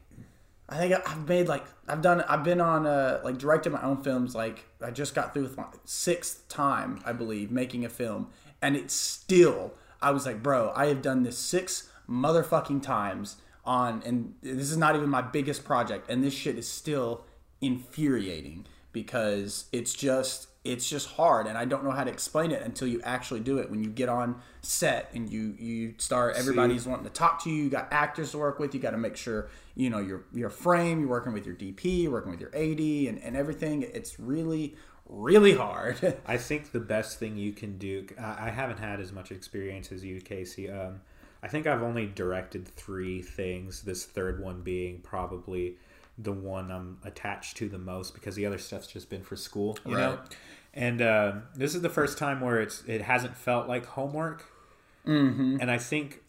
I 0.69 0.79
think 0.79 0.95
I've 1.09 1.29
made 1.29 1.49
like 1.49 1.65
I've 1.87 2.03
done. 2.03 2.23
I've 2.23 2.43
been 2.43 2.61
on 2.61 2.87
uh 2.87 3.21
like 3.23 3.39
directed 3.39 3.71
my 3.71 3.83
own 3.83 4.03
films. 4.03 4.35
Like 4.35 4.65
I 4.85 4.91
just 4.91 5.15
got 5.15 5.33
through 5.33 5.45
with 5.45 5.57
my 5.57 5.67
sixth 5.85 6.49
time, 6.49 7.01
I 7.05 7.13
believe, 7.13 7.51
making 7.51 7.85
a 7.85 7.89
film, 7.89 8.29
and 8.61 8.77
it's 8.77 8.95
still. 8.95 9.75
I 10.03 10.11
was 10.11 10.27
like, 10.27 10.43
bro, 10.43 10.73
I 10.75 10.87
have 10.87 11.03
done 11.03 11.23
this 11.23 11.39
six 11.39 11.89
motherfucking 12.09 12.83
times 12.83 13.37
on, 13.65 14.03
and 14.05 14.35
this 14.43 14.71
is 14.71 14.77
not 14.77 14.95
even 14.95 15.09
my 15.09 15.23
biggest 15.23 15.65
project, 15.65 16.11
and 16.11 16.23
this 16.23 16.35
shit 16.35 16.59
is 16.59 16.69
still 16.69 17.25
infuriating 17.61 18.67
because 18.93 19.67
it's 19.73 19.95
just 19.95 20.49
it's 20.67 20.89
just 20.89 21.09
hard 21.11 21.47
and 21.47 21.57
i 21.57 21.65
don't 21.65 21.85
know 21.85 21.91
how 21.91 22.05
to 22.05 22.11
explain 22.11 22.51
it 22.51 22.63
until 22.63 22.87
you 22.89 23.01
actually 23.03 23.41
do 23.41 23.59
it 23.59 23.71
when 23.71 23.83
you 23.83 23.91
get 23.91 24.09
on 24.09 24.41
set 24.63 25.11
and 25.15 25.31
you 25.31 25.55
you 25.59 25.95
start 25.99 26.35
everybody's 26.37 26.87
wanting 26.87 27.05
to 27.05 27.11
talk 27.11 27.43
to 27.43 27.51
you 27.51 27.65
you 27.65 27.71
got 27.71 27.89
actors 27.93 28.31
to 28.31 28.39
work 28.39 28.59
with 28.59 28.75
you 28.75 28.81
got 28.81 28.91
to 28.91 28.99
make 28.99 29.17
sure 29.17 29.49
you 29.75 29.91
know 29.91 29.99
your 29.99 30.25
your 30.33 30.51
frame 30.51 31.01
you're 31.01 31.09
working 31.09 31.33
with 31.33 31.47
your 31.47 31.55
dp 31.55 32.03
you're 32.03 32.13
working 32.13 32.31
with 32.31 32.41
your 32.41 32.55
ad 32.55 32.81
and, 32.81 33.19
and 33.23 33.37
everything 33.37 33.83
it's 33.83 34.19
really 34.19 34.75
really 35.09 35.55
hard 35.55 36.19
I 36.27 36.37
think 36.37 36.73
the 36.73 36.81
best 36.81 37.19
thing 37.19 37.37
you 37.37 37.53
can 37.53 37.79
do. 37.79 38.07
I 38.19 38.47
I 38.47 38.51
haven't 38.51 38.79
had 38.79 39.01
as 39.01 39.13
much 39.13 39.31
experience 39.31 39.93
as 39.93 40.05
you, 40.05 40.21
Casey. 40.21 40.71
Um, 40.71 41.01
I 41.43 41.49
think 41.49 41.67
I've 41.67 41.83
only 41.83 42.07
directed 42.07 42.67
three 42.67 43.23
things. 43.23 43.83
This 43.83 44.05
third 44.05 44.43
one 44.43 44.63
being 44.63 45.01
probably 45.01 45.77
the 46.19 46.33
one 46.33 46.71
I'm 46.71 46.99
attached 47.05 47.57
to 47.59 47.69
the 47.69 47.79
most 47.79 48.15
because 48.15 48.35
the 48.37 48.47
other 48.47 48.59
stuff's 48.59 48.87
just 48.87 49.11
been 49.11 49.23
for 49.23 49.37
school, 49.37 49.79
you 49.85 49.97
know. 49.97 50.19
And 50.75 51.01
uh, 51.01 51.33
this 51.55 51.75
is 51.75 51.83
the 51.83 51.89
first 51.91 52.19
time 52.19 52.41
where 52.41 52.61
it's 52.61 52.83
it 52.87 53.03
hasn't 53.03 53.37
felt 53.37 53.69
like 53.69 53.87
homework. 53.87 54.45
Mm-hmm. 55.07 55.59
And 55.61 55.71
I 55.71 55.79
think 55.79 56.23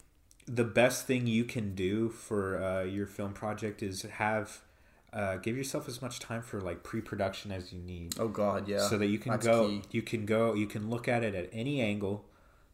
the 0.46 0.64
best 0.64 1.06
thing 1.06 1.26
you 1.26 1.44
can 1.44 1.74
do 1.74 2.08
for 2.08 2.62
uh, 2.62 2.82
your 2.84 3.06
film 3.06 3.32
project 3.32 3.82
is 3.82 4.02
have 4.02 4.60
uh, 5.12 5.36
give 5.36 5.56
yourself 5.56 5.88
as 5.88 6.00
much 6.00 6.20
time 6.20 6.42
for 6.42 6.60
like 6.60 6.82
pre-production 6.82 7.50
as 7.50 7.72
you 7.72 7.80
need 7.80 8.14
oh 8.18 8.28
god 8.28 8.68
yeah 8.68 8.78
so 8.78 8.98
that 8.98 9.06
you 9.06 9.18
can 9.18 9.32
That's 9.32 9.46
go 9.46 9.66
key. 9.68 9.82
you 9.90 10.02
can 10.02 10.26
go 10.26 10.54
you 10.54 10.66
can 10.66 10.90
look 10.90 11.08
at 11.08 11.22
it 11.22 11.34
at 11.34 11.48
any 11.52 11.80
angle 11.80 12.24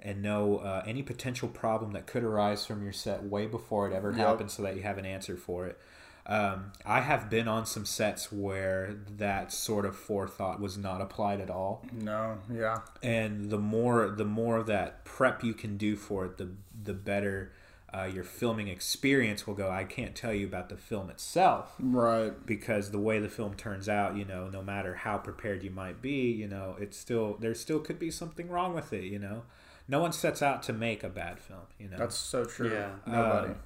and 0.00 0.20
know 0.22 0.58
uh, 0.58 0.82
any 0.86 1.02
potential 1.02 1.48
problem 1.48 1.92
that 1.92 2.06
could 2.06 2.22
arise 2.24 2.66
from 2.66 2.82
your 2.82 2.92
set 2.92 3.22
way 3.24 3.46
before 3.46 3.88
it 3.88 3.94
ever 3.94 4.10
Yep. 4.10 4.18
happens 4.18 4.52
so 4.52 4.62
that 4.64 4.76
you 4.76 4.82
have 4.82 4.98
an 4.98 5.06
answer 5.06 5.36
for 5.36 5.66
it 5.66 5.78
um, 6.26 6.72
i 6.86 7.00
have 7.00 7.28
been 7.28 7.46
on 7.46 7.66
some 7.66 7.84
sets 7.84 8.32
where 8.32 8.96
that 9.16 9.52
sort 9.52 9.84
of 9.84 9.94
forethought 9.96 10.60
was 10.60 10.78
not 10.78 11.00
applied 11.00 11.40
at 11.40 11.50
all. 11.50 11.84
No 11.92 12.38
yeah. 12.52 12.80
And 13.02 13.50
the 13.50 13.58
more 13.58 14.08
the 14.08 14.24
more 14.24 14.62
that 14.62 15.04
prep 15.04 15.44
you 15.44 15.54
can 15.54 15.76
do 15.76 15.96
for 15.96 16.24
it 16.26 16.38
the 16.38 16.50
the 16.82 16.94
better 16.94 17.52
uh, 17.94 18.04
your 18.06 18.24
filming 18.24 18.68
experience 18.68 19.46
will 19.46 19.54
go. 19.54 19.70
I 19.70 19.84
can't 19.84 20.16
tell 20.16 20.32
you 20.32 20.46
about 20.46 20.68
the 20.68 20.76
film 20.76 21.10
itself. 21.10 21.74
Right. 21.78 22.32
Because 22.44 22.90
the 22.90 22.98
way 22.98 23.20
the 23.20 23.28
film 23.28 23.54
turns 23.54 23.88
out, 23.88 24.16
you 24.16 24.24
know, 24.24 24.48
no 24.48 24.62
matter 24.62 24.94
how 24.96 25.18
prepared 25.18 25.62
you 25.62 25.70
might 25.70 26.02
be, 26.02 26.32
you 26.32 26.48
know, 26.48 26.74
it's 26.80 26.98
still 26.98 27.36
there 27.38 27.54
still 27.54 27.78
could 27.78 27.98
be 27.98 28.10
something 28.10 28.48
wrong 28.48 28.74
with 28.74 28.92
it, 28.92 29.04
you 29.04 29.18
know. 29.18 29.42
No 29.86 30.00
one 30.00 30.12
sets 30.12 30.42
out 30.42 30.62
to 30.64 30.72
make 30.72 31.04
a 31.04 31.08
bad 31.08 31.38
film, 31.38 31.60
you 31.78 31.88
know. 31.88 31.98
that's 31.98 32.16
so 32.16 32.44
true. 32.44 32.72
Yeah. 32.72 32.90
nobody. 33.06 33.52
Um, 33.52 33.56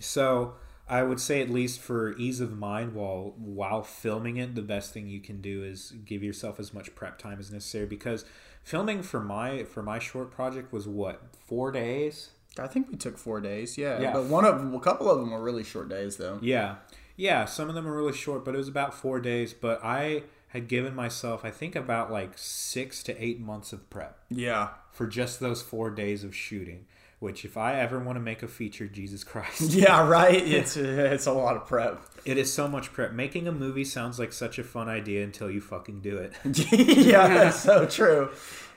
so 0.00 0.54
I 0.90 1.02
would 1.04 1.20
say 1.20 1.40
at 1.40 1.48
least 1.48 1.80
for 1.80 2.16
ease 2.18 2.40
of 2.40 2.58
mind 2.58 2.94
while 2.94 3.34
while 3.38 3.82
filming 3.82 4.36
it, 4.36 4.54
the 4.54 4.62
best 4.62 4.92
thing 4.92 5.08
you 5.08 5.20
can 5.20 5.40
do 5.40 5.62
is 5.64 5.92
give 6.04 6.22
yourself 6.22 6.58
as 6.60 6.74
much 6.74 6.94
prep 6.94 7.18
time 7.18 7.38
as 7.38 7.50
necessary 7.52 7.86
because 7.86 8.24
filming 8.64 9.02
for 9.02 9.20
my 9.20 9.64
for 9.64 9.82
my 9.82 9.98
short 9.98 10.30
project 10.30 10.72
was 10.72 10.86
what, 10.88 11.22
4 11.46 11.72
days? 11.72 12.30
i 12.58 12.66
think 12.66 12.90
we 12.90 12.96
took 12.96 13.16
four 13.16 13.40
days 13.40 13.78
yeah, 13.78 14.00
Yeah. 14.00 14.12
but 14.12 14.24
one 14.24 14.44
of 14.44 14.74
a 14.74 14.80
couple 14.80 15.08
of 15.08 15.20
them 15.20 15.30
were 15.30 15.40
really 15.40 15.62
short 15.62 15.88
days 15.88 16.16
though 16.16 16.38
Yeah. 16.42 16.76
Yeah, 17.16 17.44
some 17.44 17.68
of 17.68 17.74
them 17.74 17.86
are 17.86 17.94
really 17.94 18.14
short, 18.16 18.44
but 18.46 18.54
it 18.54 18.58
was 18.58 18.66
about 18.68 18.94
four 18.94 19.20
days. 19.20 19.52
But 19.52 19.84
I 19.84 20.22
had 20.48 20.68
given 20.68 20.94
myself, 20.94 21.44
I 21.44 21.50
think, 21.50 21.76
about 21.76 22.10
like 22.10 22.32
six 22.36 23.02
to 23.04 23.22
eight 23.22 23.38
months 23.38 23.74
of 23.74 23.88
prep 23.90 24.18
yeah 24.30 24.68
for 24.90 25.06
just 25.06 25.38
those 25.38 25.60
four 25.62 25.90
days 25.90 26.24
of 26.24 26.34
shooting. 26.34 26.86
Which, 27.20 27.44
if 27.44 27.56
I 27.56 27.78
ever 27.78 27.98
want 27.98 28.16
to 28.16 28.20
make 28.20 28.42
a 28.42 28.48
feature, 28.48 28.86
Jesus 28.88 29.24
Christ, 29.24 29.60
yeah 29.72 30.06
right 30.06 30.34
it's 30.46 30.76
it's 30.76 31.26
a 31.26 31.32
lot 31.32 31.56
of 31.56 31.66
prep 31.66 32.02
it 32.24 32.38
is 32.38 32.52
so 32.52 32.68
much 32.68 32.92
prep. 32.92 33.12
Making 33.12 33.48
a 33.48 33.52
movie 33.52 33.84
sounds 33.84 34.18
like 34.18 34.32
such 34.32 34.58
a 34.58 34.64
fun 34.64 34.88
idea 34.88 35.24
until 35.24 35.50
you 35.50 35.60
fucking 35.60 36.00
do 36.00 36.18
it. 36.18 36.34
yeah, 36.72 37.28
that's 37.28 37.60
so 37.60 37.86
true. 37.86 38.30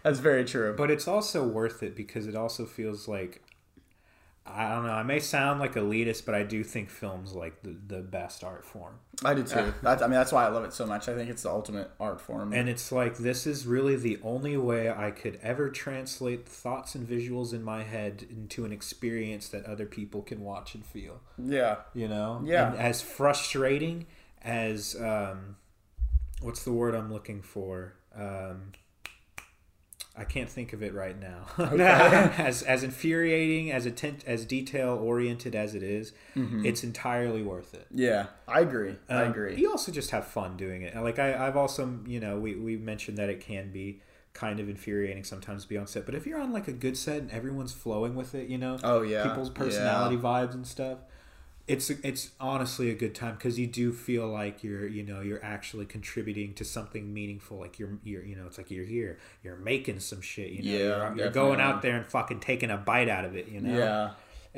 That's 0.03 0.19
very 0.19 0.45
true. 0.45 0.73
But 0.77 0.91
it's 0.91 1.07
also 1.07 1.45
worth 1.45 1.83
it 1.83 1.95
because 1.95 2.27
it 2.27 2.35
also 2.35 2.65
feels 2.65 3.07
like 3.07 3.41
I 4.45 4.69
don't 4.69 4.85
know. 4.85 4.91
I 4.91 5.03
may 5.03 5.19
sound 5.19 5.61
like 5.61 5.75
elitist, 5.75 6.25
but 6.25 6.35
I 6.35 6.43
do 6.43 6.63
think 6.65 6.89
film's 6.89 7.33
like 7.33 7.63
the, 7.63 7.75
the 7.87 8.01
best 8.01 8.43
art 8.43 8.65
form. 8.65 8.95
I 9.23 9.33
do 9.33 9.43
too. 9.43 9.73
That's, 9.81 10.01
I 10.01 10.07
mean, 10.07 10.15
that's 10.15 10.33
why 10.33 10.45
I 10.45 10.49
love 10.49 10.65
it 10.65 10.73
so 10.73 10.85
much. 10.85 11.07
I 11.07 11.15
think 11.15 11.29
it's 11.29 11.43
the 11.43 11.49
ultimate 11.49 11.89
art 11.99 12.19
form. 12.19 12.51
And 12.51 12.67
it's 12.67 12.91
like 12.91 13.17
this 13.17 13.47
is 13.47 13.65
really 13.65 13.95
the 13.95 14.19
only 14.21 14.57
way 14.57 14.89
I 14.91 15.11
could 15.11 15.39
ever 15.41 15.69
translate 15.69 16.45
thoughts 16.47 16.93
and 16.93 17.07
visuals 17.07 17.53
in 17.53 17.63
my 17.63 17.83
head 17.83 18.25
into 18.29 18.65
an 18.65 18.73
experience 18.73 19.47
that 19.49 19.65
other 19.65 19.85
people 19.85 20.21
can 20.21 20.41
watch 20.41 20.75
and 20.75 20.85
feel. 20.85 21.21
yeah, 21.37 21.77
You 21.93 22.09
know? 22.09 22.41
Yeah. 22.43 22.71
And 22.71 22.77
as 22.79 23.01
frustrating 23.01 24.07
as 24.41 24.95
um 24.99 25.55
what's 26.41 26.63
the 26.65 26.73
word 26.73 26.95
I'm 26.95 27.13
looking 27.13 27.41
for? 27.41 27.93
Um 28.13 28.73
I 30.15 30.25
can't 30.25 30.47
think 30.49 30.73
of 30.73 30.83
it 30.83 30.93
right 30.93 31.19
now. 31.19 31.47
as 31.57 32.61
as 32.63 32.83
infuriating, 32.83 33.71
as 33.71 33.85
atten- 33.87 34.19
as 34.27 34.45
detail 34.45 34.99
oriented 35.01 35.55
as 35.55 35.73
it 35.75 35.81
is, 35.83 36.13
it's 36.35 36.83
entirely 36.83 37.41
worth 37.41 37.73
it. 37.73 37.87
yeah, 37.91 38.27
I 38.47 38.59
agree. 38.61 38.95
I 39.09 39.23
Um, 39.23 39.31
agree. 39.31 39.55
You 39.55 39.71
also 39.71 39.91
just 39.91 40.11
have 40.11 40.27
fun 40.27 40.55
doing 40.57 40.83
it. 40.83 40.95
Like 40.95 41.17
I, 41.19 41.47
I've 41.47 41.57
also, 41.57 41.99
you 42.05 42.19
know, 42.19 42.39
we 42.39 42.55
we 42.55 42.77
mentioned 42.77 43.17
that 43.17 43.29
it 43.29 43.39
can 43.41 43.71
be 43.71 44.01
kind 44.33 44.59
of 44.59 44.67
infuriating 44.69 45.23
sometimes 45.23 45.63
to 45.63 45.69
be 45.69 45.77
on 45.77 45.85
set. 45.87 46.05
But 46.05 46.15
if 46.15 46.25
you're 46.25 46.39
on 46.39 46.51
like 46.51 46.67
a 46.67 46.73
good 46.73 46.97
set 46.97 47.17
and 47.19 47.31
everyone's 47.31 47.73
flowing 47.73 48.15
with 48.15 48.33
it, 48.35 48.49
you 48.49 48.57
know, 48.57 48.77
Oh, 48.83 49.01
yeah. 49.01 49.23
people's 49.27 49.49
personality 49.51 50.17
vibes 50.17 50.53
and 50.55 50.65
stuff. 50.65 50.97
It's 51.65 51.89
it's 51.89 52.31
honestly 52.41 52.89
a 52.89 52.93
good 52.93 53.15
time 53.15 53.35
because 53.35 53.57
you 53.57 53.67
do 53.67 53.93
feel 53.93 54.27
like 54.27 54.63
you're 54.63 54.85
you 54.85 55.01
know 55.03 55.21
you're 55.21 55.43
actually 55.43 55.85
contributing 55.85 56.53
to 56.55 56.65
something 56.65 57.13
meaningful 57.13 57.57
like 57.57 57.79
you're 57.79 57.99
you're 58.03 58.23
you 58.23 58.35
know 58.35 58.47
it's 58.47 58.57
like 58.57 58.69
you're 58.69 58.83
here 58.83 59.17
you're 59.43 59.55
making 59.55 60.01
some 60.01 60.19
shit 60.19 60.49
you 60.51 60.61
know 60.63 60.77
Yeah, 60.77 61.07
you're, 61.07 61.17
you're 61.17 61.29
going 61.31 61.61
out 61.61 61.81
there 61.81 61.95
and 61.95 62.05
fucking 62.05 62.41
taking 62.41 62.69
a 62.69 62.75
bite 62.75 63.07
out 63.07 63.23
of 63.23 63.37
it 63.37 63.47
you 63.47 63.61
know 63.61 63.77
Yeah, 63.77 64.11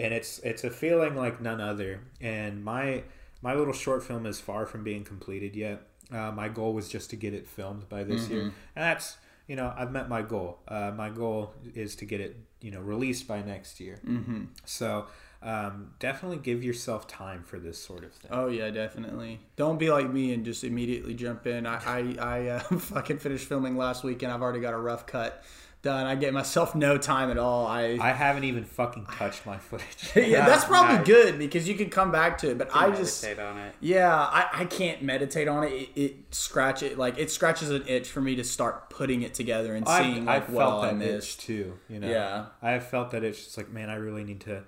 and 0.04 0.14
it's 0.16 0.40
it's 0.40 0.64
a 0.64 0.72
feeling 0.72 1.16
like 1.16 1.40
none 1.42 1.62
other. 1.62 2.02
And 2.22 2.64
my 2.64 3.04
my 3.42 3.54
little 3.54 3.74
short 3.74 4.04
film 4.04 4.26
is 4.26 4.40
far 4.40 4.66
from 4.66 4.84
being 4.84 5.04
completed 5.04 5.56
yet. 5.56 5.84
Uh, 6.12 6.32
my 6.32 6.50
goal 6.50 6.74
was 6.74 6.90
just 6.90 7.10
to 7.12 7.16
get 7.16 7.34
it 7.34 7.48
filmed 7.48 7.88
by 7.90 8.04
this 8.04 8.28
year, 8.30 8.42
and 8.42 8.54
that's 8.76 9.18
you 9.48 9.56
know 9.56 9.72
I've 9.78 9.92
met 9.92 10.10
my 10.10 10.22
goal. 10.24 10.60
Uh, 10.68 10.92
my 10.96 11.10
goal 11.10 11.54
is 11.76 11.96
to 11.98 12.06
get 12.06 12.20
it 12.20 12.38
you 12.62 12.72
know 12.72 12.80
released 12.80 13.28
by 13.28 13.42
next 13.42 13.80
year. 13.80 14.00
Mm-hmm. 14.06 14.46
So 14.66 15.06
um, 15.42 15.92
definitely 16.00 16.38
give 16.38 16.64
yourself 16.64 17.08
time 17.08 17.44
for 17.44 17.60
this 17.60 17.78
sort 17.78 18.04
of 18.04 18.12
thing. 18.14 18.32
Oh 18.34 18.48
yeah, 18.48 18.70
definitely. 18.72 19.40
Don't 19.56 19.78
be 19.78 19.90
like 19.92 20.10
me 20.12 20.34
and 20.34 20.44
just 20.46 20.64
immediately 20.64 21.14
jump 21.14 21.46
in. 21.48 21.66
I 21.68 21.76
I, 21.86 22.16
I 22.20 22.48
uh, 22.48 22.60
fucking 22.80 23.20
finished 23.20 23.48
filming 23.48 23.78
last 23.78 24.04
week 24.04 24.24
and 24.24 24.32
I've 24.32 24.42
already 24.42 24.60
got 24.62 24.74
a 24.74 24.78
rough 24.78 25.06
cut 25.06 25.44
done. 25.84 26.08
I 26.08 26.16
gave 26.16 26.34
myself 26.34 26.74
no 26.74 26.98
time 26.98 27.30
at 27.30 27.38
all. 27.38 27.68
I, 27.68 28.00
I 28.02 28.12
haven't 28.12 28.46
even 28.46 28.64
fucking 28.66 29.06
touched 29.06 29.46
my 29.46 29.60
footage. 29.60 30.10
yeah, 30.16 30.44
that's 30.44 30.66
probably 30.66 30.96
Nice. 30.98 31.06
good 31.06 31.38
because 31.38 31.70
you 31.70 31.76
can 31.76 31.92
come 31.92 32.12
back 32.12 32.40
to 32.40 32.50
it. 32.50 32.58
But 32.58 32.70
I 32.76 32.90
just 32.90 33.22
meditate 33.22 33.46
on 33.46 33.58
it. 33.60 33.76
yeah, 33.82 34.12
I, 34.18 34.48
I 34.52 34.66
can't 34.66 35.04
meditate 35.04 35.48
on 35.48 35.64
it. 35.66 35.74
It, 35.74 35.90
it 35.96 36.16
scratch 36.32 36.82
it 36.82 36.98
like 36.98 37.20
it 37.20 37.30
scratches 37.30 37.70
an 37.70 37.84
itch 37.88 38.10
for 38.10 38.20
me 38.20 38.36
to 38.38 38.44
start 38.44 38.90
putting 38.90 39.22
it 39.22 39.36
together 39.36 39.76
and 39.76 39.88
seeing 39.88 40.28
I, 40.28 40.38
like 40.40 40.50
I 40.50 40.52
what 40.54 40.66
all 40.66 40.82
felt 40.82 40.84
I 40.86 40.88
that 40.98 41.06
missed. 41.06 41.38
itch 41.42 41.46
too. 41.46 41.78
You 41.88 42.00
know, 42.00 42.10
Yeah. 42.10 42.46
I 42.64 42.72
have 42.72 42.88
felt 42.88 43.12
that 43.12 43.24
itch. 43.24 43.38
It's 43.44 43.56
like, 43.56 43.70
man, 43.70 43.92
I 43.92 43.96
really 43.98 44.24
need 44.24 44.40
to, 44.42 44.64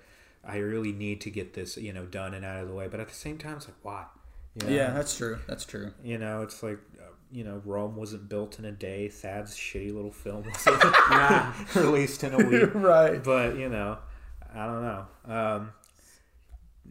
I 0.48 0.56
really 0.58 0.92
need 0.92 1.20
to 1.22 1.30
get 1.30 1.54
this, 1.54 1.76
you 1.76 1.92
know, 1.92 2.06
done 2.06 2.34
and 2.34 2.44
out 2.44 2.60
of 2.62 2.68
the 2.68 2.74
way. 2.74 2.88
But 2.88 3.00
at 3.00 3.08
the 3.08 3.14
same 3.14 3.38
time, 3.38 3.56
it's 3.58 3.66
like, 3.66 3.76
why? 3.82 4.06
You 4.54 4.66
know? 4.66 4.74
Yeah, 4.74 4.90
that's 4.92 5.16
true. 5.16 5.38
That's 5.46 5.64
true. 5.64 5.92
You 6.02 6.18
know, 6.18 6.42
it's 6.42 6.62
like, 6.62 6.78
uh, 6.98 7.04
you 7.30 7.44
know 7.44 7.60
Rome 7.66 7.94
wasn't 7.94 8.28
built 8.30 8.58
in 8.58 8.64
a 8.64 8.72
day. 8.72 9.08
Thad's 9.08 9.54
shitty 9.54 9.94
little 9.94 10.10
film 10.10 10.44
was 10.44 11.74
released 11.76 12.24
in 12.24 12.32
a 12.32 12.38
week. 12.38 12.70
right. 12.74 13.22
But 13.22 13.56
you 13.56 13.68
know, 13.68 13.98
I 14.54 14.64
don't 14.66 14.82
know. 14.82 15.06
Um, 15.26 15.72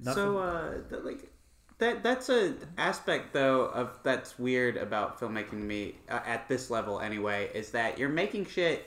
nothing- 0.04 0.24
So, 0.24 0.38
uh, 0.38 0.74
th- 0.90 1.02
like 1.04 1.32
that 1.80 2.04
that's 2.04 2.30
a 2.30 2.54
aspect 2.78 3.34
though 3.34 3.62
of 3.66 4.00
that's 4.04 4.38
weird 4.40 4.78
about 4.78 5.20
filmmaking 5.20 5.50
to 5.50 5.56
me 5.56 5.96
uh, 6.10 6.20
at 6.26 6.48
this 6.48 6.70
level 6.70 7.00
anyway 7.00 7.50
is 7.54 7.72
that 7.72 7.98
you're 8.00 8.10
making 8.10 8.46
shit 8.46 8.86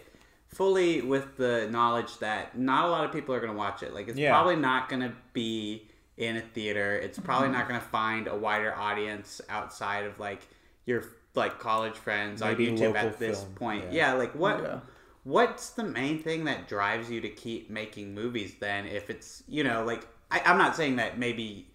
fully 0.51 1.01
with 1.01 1.37
the 1.37 1.69
knowledge 1.71 2.19
that 2.19 2.59
not 2.59 2.85
a 2.87 2.89
lot 2.91 3.05
of 3.05 3.13
people 3.13 3.35
are 3.35 3.41
going 3.41 3.53
to 3.53 3.59
watch 3.59 3.83
it. 3.83 3.95
Like 3.95 4.09
it's 4.09 4.19
Yeah. 4.19 4.31
probably 4.31 4.57
not 4.57 4.89
going 4.89 5.03
to 5.03 5.13
be 5.33 5.89
in 6.17 6.37
a 6.37 6.41
theater. 6.41 6.97
It's 6.97 7.19
probably 7.19 7.49
Mm-hmm. 7.49 7.59
not 7.59 7.69
going 7.69 7.81
to 7.81 7.87
find 7.87 8.27
a 8.29 8.37
wider 8.37 8.75
audience 8.77 9.41
outside 9.49 10.05
of 10.05 10.19
like 10.19 10.41
your 10.87 11.05
like 11.37 11.59
college 11.61 11.95
friends 11.95 12.41
Maybe 12.43 12.69
on 12.71 12.77
YouTube 12.77 12.97
at 12.97 13.19
this 13.19 13.41
film, 13.43 13.55
point. 13.55 13.85
yeah. 13.93 14.09
Yeah, 14.09 14.13
like 14.15 14.35
what 14.35 14.61
Yeah. 14.63 14.81
what's 15.23 15.71
the 15.71 15.85
main 15.85 16.21
thing 16.23 16.45
that 16.45 16.67
drives 16.69 17.09
you 17.11 17.21
to 17.21 17.29
keep 17.29 17.71
making 17.71 18.15
movies 18.15 18.55
then 18.59 18.87
if 18.87 19.09
it's 19.11 19.43
you 19.47 19.63
know 19.63 19.85
like 19.85 20.07
I, 20.31 20.41
i'm 20.47 20.57
not 20.59 20.75
saying 20.75 20.97
that 20.97 21.19
maybe 21.19 21.69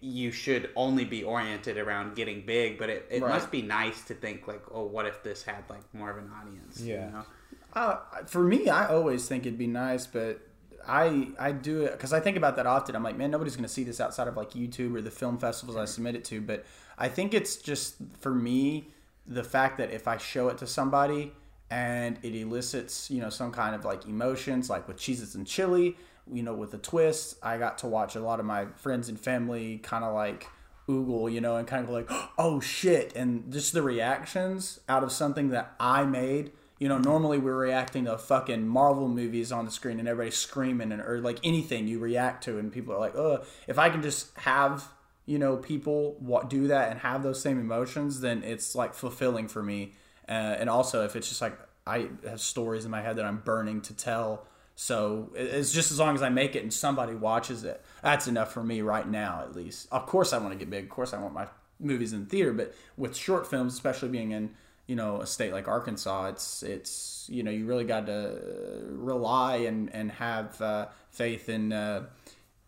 you 0.00 0.30
should 0.32 0.68
only 0.76 1.04
be 1.04 1.22
oriented 1.24 1.78
around 1.78 2.16
getting 2.16 2.44
big 2.44 2.78
but 2.78 2.90
it, 2.90 3.06
it 3.10 3.22
Right. 3.22 3.28
must 3.30 3.50
be 3.52 3.62
nice 3.62 4.02
to 4.06 4.14
think 4.14 4.46
like 4.48 4.62
oh 4.72 4.84
what 4.84 5.06
if 5.06 5.22
this 5.22 5.42
had 5.44 5.62
like 5.70 5.82
more 5.94 6.10
of 6.10 6.18
an 6.18 6.30
audience 6.40 6.80
Yeah. 6.80 7.06
you 7.06 7.12
know? 7.12 7.24
Uh, 7.72 7.96
for 8.26 8.42
me, 8.42 8.68
I 8.68 8.86
always 8.88 9.26
think 9.26 9.46
it'd 9.46 9.58
be 9.58 9.66
nice, 9.66 10.06
but 10.06 10.40
I 10.86 11.28
I 11.38 11.52
do 11.52 11.82
it 11.82 11.92
because 11.92 12.12
I 12.12 12.20
think 12.20 12.36
about 12.36 12.56
that 12.56 12.66
often. 12.66 12.94
I'm 12.94 13.02
like, 13.02 13.16
man, 13.16 13.30
nobody's 13.30 13.56
going 13.56 13.64
to 13.64 13.72
see 13.72 13.84
this 13.84 14.00
outside 14.00 14.28
of 14.28 14.36
like 14.36 14.50
YouTube 14.50 14.94
or 14.94 15.00
the 15.00 15.10
film 15.10 15.38
festivals 15.38 15.76
I 15.76 15.84
submit 15.84 16.14
it 16.14 16.24
to. 16.26 16.40
But 16.40 16.64
I 16.98 17.08
think 17.08 17.34
it's 17.34 17.56
just 17.56 17.96
for 18.20 18.34
me 18.34 18.88
the 19.26 19.44
fact 19.44 19.78
that 19.78 19.90
if 19.90 20.08
I 20.08 20.18
show 20.18 20.48
it 20.48 20.58
to 20.58 20.66
somebody 20.66 21.32
and 21.70 22.18
it 22.22 22.34
elicits 22.34 23.10
you 23.10 23.20
know 23.20 23.30
some 23.30 23.52
kind 23.52 23.74
of 23.74 23.84
like 23.84 24.06
emotions, 24.06 24.68
like 24.68 24.86
with 24.88 24.98
cheeses 24.98 25.34
and 25.34 25.46
chili, 25.46 25.96
you 26.30 26.42
know, 26.42 26.54
with 26.54 26.74
a 26.74 26.78
twist. 26.78 27.36
I 27.42 27.58
got 27.58 27.78
to 27.78 27.86
watch 27.86 28.16
a 28.16 28.20
lot 28.20 28.40
of 28.40 28.46
my 28.46 28.66
friends 28.76 29.08
and 29.08 29.18
family 29.18 29.78
kind 29.78 30.04
of 30.04 30.14
like 30.14 30.46
oogle, 30.88 31.32
you 31.32 31.40
know, 31.40 31.56
and 31.56 31.66
kind 31.66 31.84
of 31.84 31.90
like, 31.90 32.08
oh 32.38 32.60
shit, 32.60 33.14
and 33.16 33.52
just 33.52 33.72
the 33.72 33.82
reactions 33.82 34.80
out 34.88 35.02
of 35.02 35.12
something 35.12 35.50
that 35.50 35.74
I 35.78 36.04
made. 36.04 36.52
You 36.82 36.88
know, 36.88 36.98
normally 36.98 37.38
we're 37.38 37.56
reacting 37.56 38.06
to 38.06 38.18
fucking 38.18 38.66
Marvel 38.66 39.06
movies 39.06 39.52
on 39.52 39.66
the 39.66 39.70
screen 39.70 40.00
and 40.00 40.08
everybody's 40.08 40.36
screaming 40.36 40.90
and 40.90 41.00
or 41.00 41.20
like 41.20 41.38
anything 41.44 41.86
you 41.86 42.00
react 42.00 42.42
to, 42.46 42.58
and 42.58 42.72
people 42.72 42.92
are 42.92 42.98
like, 42.98 43.14
"Oh, 43.14 43.44
if 43.68 43.78
I 43.78 43.88
can 43.88 44.02
just 44.02 44.36
have 44.38 44.88
you 45.24 45.38
know 45.38 45.58
people 45.58 46.16
what 46.18 46.50
do 46.50 46.66
that 46.66 46.90
and 46.90 46.98
have 46.98 47.22
those 47.22 47.40
same 47.40 47.60
emotions, 47.60 48.20
then 48.20 48.42
it's 48.42 48.74
like 48.74 48.94
fulfilling 48.94 49.46
for 49.46 49.62
me." 49.62 49.92
Uh, 50.28 50.32
and 50.58 50.68
also, 50.68 51.04
if 51.04 51.14
it's 51.14 51.28
just 51.28 51.40
like 51.40 51.56
I 51.86 52.08
have 52.28 52.40
stories 52.40 52.84
in 52.84 52.90
my 52.90 53.00
head 53.00 53.14
that 53.14 53.26
I'm 53.26 53.38
burning 53.44 53.80
to 53.82 53.94
tell, 53.94 54.48
so 54.74 55.30
it's 55.36 55.70
just 55.70 55.92
as 55.92 56.00
long 56.00 56.16
as 56.16 56.22
I 56.22 56.30
make 56.30 56.56
it 56.56 56.64
and 56.64 56.74
somebody 56.74 57.14
watches 57.14 57.62
it, 57.62 57.80
that's 58.02 58.26
enough 58.26 58.52
for 58.52 58.64
me 58.64 58.80
right 58.80 59.08
now, 59.08 59.42
at 59.42 59.54
least. 59.54 59.86
Of 59.92 60.06
course, 60.06 60.32
I 60.32 60.38
want 60.38 60.50
to 60.50 60.58
get 60.58 60.68
big. 60.68 60.82
Of 60.82 60.90
course, 60.90 61.14
I 61.14 61.20
want 61.20 61.32
my 61.32 61.46
movies 61.78 62.12
in 62.12 62.26
theater, 62.26 62.52
but 62.52 62.74
with 62.96 63.16
short 63.16 63.46
films, 63.46 63.72
especially 63.72 64.08
being 64.08 64.32
in 64.32 64.56
you 64.86 64.96
know 64.96 65.20
a 65.20 65.26
state 65.26 65.52
like 65.52 65.68
Arkansas, 65.68 66.26
it's 66.26 66.62
it's 66.62 67.26
you 67.30 67.42
know 67.42 67.50
you 67.50 67.66
really 67.66 67.84
got 67.84 68.06
to 68.06 68.84
rely 68.88 69.56
and 69.56 69.94
and 69.94 70.12
have 70.12 70.60
uh, 70.60 70.86
faith 71.10 71.48
in 71.48 71.72
uh, 71.72 72.04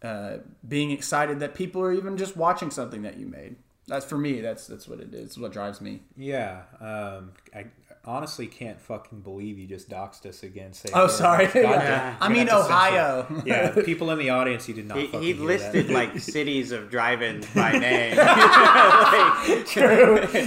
uh, 0.02 0.38
being 0.66 0.90
excited 0.90 1.40
that 1.40 1.54
people 1.54 1.82
are 1.82 1.92
even 1.92 2.16
just 2.16 2.36
watching 2.36 2.70
something 2.70 3.02
that 3.02 3.16
you 3.16 3.26
made. 3.26 3.56
That's 3.86 4.04
for 4.06 4.16
me. 4.16 4.40
That's 4.40 4.66
that's 4.66 4.88
what 4.88 5.00
it 5.00 5.12
is. 5.12 5.38
What 5.38 5.52
drives 5.52 5.80
me. 5.80 6.02
Yeah, 6.16 6.62
um, 6.80 7.32
I 7.54 7.66
honestly 8.06 8.46
can't 8.46 8.80
fucking 8.80 9.20
believe 9.20 9.58
you 9.58 9.66
just 9.66 9.88
doxed 9.88 10.26
us 10.26 10.42
again. 10.42 10.72
Saying 10.72 10.92
Oh, 10.94 11.06
sorry. 11.06 11.46
God 11.46 11.54
Yeah. 11.62 12.16
I 12.20 12.28
mean 12.28 12.46
gonna 12.46 12.58
have 12.58 12.68
to 12.68 12.72
Ohio. 12.72 13.42
Yeah, 13.44 13.70
the 13.70 13.82
people 13.82 14.10
in 14.10 14.18
the 14.18 14.30
audience, 14.30 14.68
you 14.68 14.74
did 14.74 14.86
not. 14.86 14.98
he, 14.98 15.06
fucking 15.06 15.22
he 15.22 15.32
hear 15.32 15.44
listed 15.44 15.88
that. 15.88 15.92
like 15.94 16.18
cities 16.34 16.72
of 16.72 16.90
drive-ins 16.90 17.46
by 17.54 17.72
name 17.72 18.16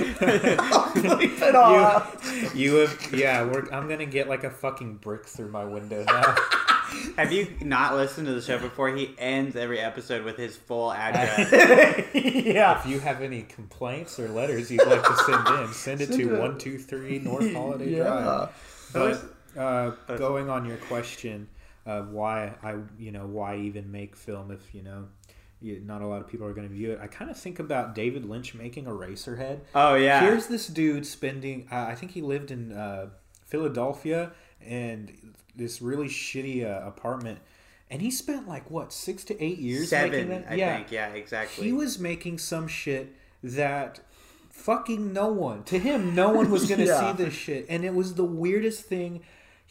Bleep 0.08 1.42
it 1.42 1.56
all 1.56 1.76
out. 1.76 2.56
you 2.56 2.76
have, 2.76 3.10
yeah. 3.14 3.44
We're, 3.44 3.68
I'm 3.72 3.88
gonna 3.88 4.06
get 4.06 4.28
like 4.28 4.44
a 4.44 4.50
fucking 4.50 4.96
brick 4.98 5.26
through 5.26 5.50
my 5.50 5.66
window 5.66 6.04
now. 6.06 6.36
Have 7.18 7.32
you 7.32 7.48
not 7.62 7.96
listened 7.96 8.28
to 8.28 8.34
the 8.34 8.42
show 8.42 8.60
before 8.60 8.90
he 8.96 9.14
ends 9.18 9.56
every 9.56 9.80
episode 9.80 10.24
with 10.26 10.38
his 10.38 10.56
full 10.56 10.92
address 10.92 11.52
yeah. 12.14 12.80
if 12.80 12.86
you 12.86 13.00
have 13.00 13.22
any 13.22 13.44
complaints 13.44 14.20
or 14.20 14.28
letters 14.30 14.70
you'd 14.72 14.86
like 14.86 15.04
to 15.04 15.16
send 15.18 15.48
in, 15.48 15.74
send 15.74 16.02
it 16.02 16.08
Send 16.10 16.20
to 16.20 16.36
it. 16.36 16.40
one 16.40 16.58
two 16.58 16.78
three 16.78 17.20
North 17.20 17.52
Holiday 17.54 17.98
Yeah. 17.98 18.50
Drive. 18.94 19.24
But 19.56 19.60
uh, 19.62 20.18
going 20.18 20.50
on 20.50 20.66
your 20.66 20.78
question 20.78 21.48
of 21.86 22.12
why 22.12 22.54
I, 22.64 22.76
you 23.00 23.12
know, 23.12 23.26
why 23.26 23.58
even 23.58 23.92
make 23.92 24.16
film 24.16 24.52
if 24.52 24.74
you 24.76 24.82
know, 24.84 25.06
you, 25.62 25.82
not 25.86 26.02
a 26.02 26.08
lot 26.08 26.22
of 26.22 26.28
people 26.28 26.46
are 26.46 26.54
going 26.54 26.68
to 26.68 26.74
view 26.74 26.92
it. 26.92 27.00
I 27.02 27.08
kind 27.08 27.32
of 27.32 27.38
think 27.38 27.60
about 27.60 27.96
David 27.96 28.26
Lynch 28.26 28.54
making 28.54 28.86
Eraserhead. 28.86 29.60
oh 29.74 29.96
yeah 29.96 30.22
Here's 30.22 30.48
this 30.48 30.68
dude 30.68 31.06
spending. 31.06 31.68
Uh, 31.72 31.86
I 31.90 31.96
think 31.96 32.12
he 32.12 32.22
lived 32.22 32.52
in 32.52 32.72
uh, 32.74 33.08
Philadelphia 33.46 34.32
and 34.66 35.12
this 35.56 35.82
really 35.82 36.08
shitty 36.08 36.64
uh, 36.66 36.86
apartment, 36.88 37.40
and 37.90 38.02
he 38.02 38.12
spent 38.12 38.48
like 38.48 38.70
what 38.70 38.92
six 38.94 39.24
to 39.26 39.44
eight 39.44 39.58
years 39.60 39.92
making 39.92 40.12
seven 40.30 40.44
i 40.46 40.56
think. 40.56 40.92
Yeah 40.92 41.08
exactly. 41.14 41.66
He 41.66 41.74
was 41.74 42.00
making 42.00 42.38
some 42.38 42.68
shit 42.68 43.16
that 43.44 44.00
fucking 44.50 45.14
no 45.14 45.28
one 45.28 45.64
to 45.64 45.78
him 45.80 46.16
no 46.16 46.30
one 46.30 46.50
was 46.50 46.68
going 46.68 46.80
to 46.86 46.86
Yeah. 46.86 47.12
see 47.16 47.24
this 47.24 47.34
shit 47.34 47.66
and 47.70 47.86
it 47.86 47.94
was 47.94 48.16
the 48.16 48.24
weirdest 48.26 48.84
thing 48.86 49.22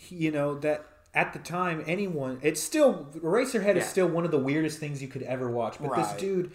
you 0.08 0.30
know 0.30 0.54
that 0.60 0.86
at 1.12 1.32
the 1.32 1.40
time 1.40 1.82
anyone 1.88 2.38
it's 2.42 2.62
still 2.62 3.08
Eraserhead 3.16 3.74
is 3.76 3.84
still 3.86 4.06
one 4.06 4.24
of 4.24 4.30
the 4.30 4.38
weirdest 4.38 4.78
things 4.78 5.02
you 5.02 5.08
could 5.08 5.22
ever 5.24 5.50
watch 5.50 5.76
but 5.80 5.94
this 5.96 6.12
dude 6.12 6.52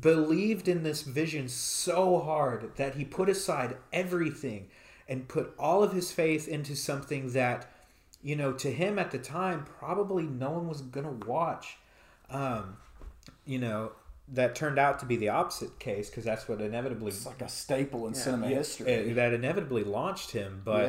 believed 0.00 0.66
in 0.66 0.82
this 0.82 1.02
vision 1.02 1.46
so 1.48 2.18
hard 2.20 2.74
that 2.76 2.94
he 2.94 3.04
put 3.04 3.28
aside 3.28 3.76
everything 3.92 4.68
and 5.06 5.28
put 5.28 5.52
all 5.58 5.82
of 5.82 5.92
his 5.92 6.10
faith 6.10 6.48
into 6.48 6.74
something 6.74 7.32
that 7.32 7.70
you 8.24 8.34
know 8.34 8.52
to 8.52 8.72
him 8.72 8.98
at 8.98 9.12
the 9.12 9.18
time 9.18 9.64
probably 9.78 10.24
no 10.24 10.50
one 10.50 10.66
was 10.66 10.80
going 10.80 11.06
to 11.06 11.26
watch 11.26 11.76
um, 12.30 12.76
you 13.46 13.58
know, 13.58 13.92
that 14.28 14.54
turned 14.54 14.78
out 14.78 14.98
to 15.00 15.06
be 15.06 15.16
the 15.16 15.28
opposite 15.28 15.78
case 15.78 16.08
because 16.08 16.24
that's 16.24 16.48
what 16.48 16.60
inevitably 16.60 17.08
It's 17.08 17.26
like 17.26 17.42
a 17.42 17.48
staple 17.48 18.06
in 18.06 18.14
cinema 18.14 18.46
uh, 18.46 18.50
history. 18.50 19.12
that 19.12 19.34
inevitably 19.34 19.84
launched 19.84 20.30
him. 20.30 20.62
But 20.64 20.86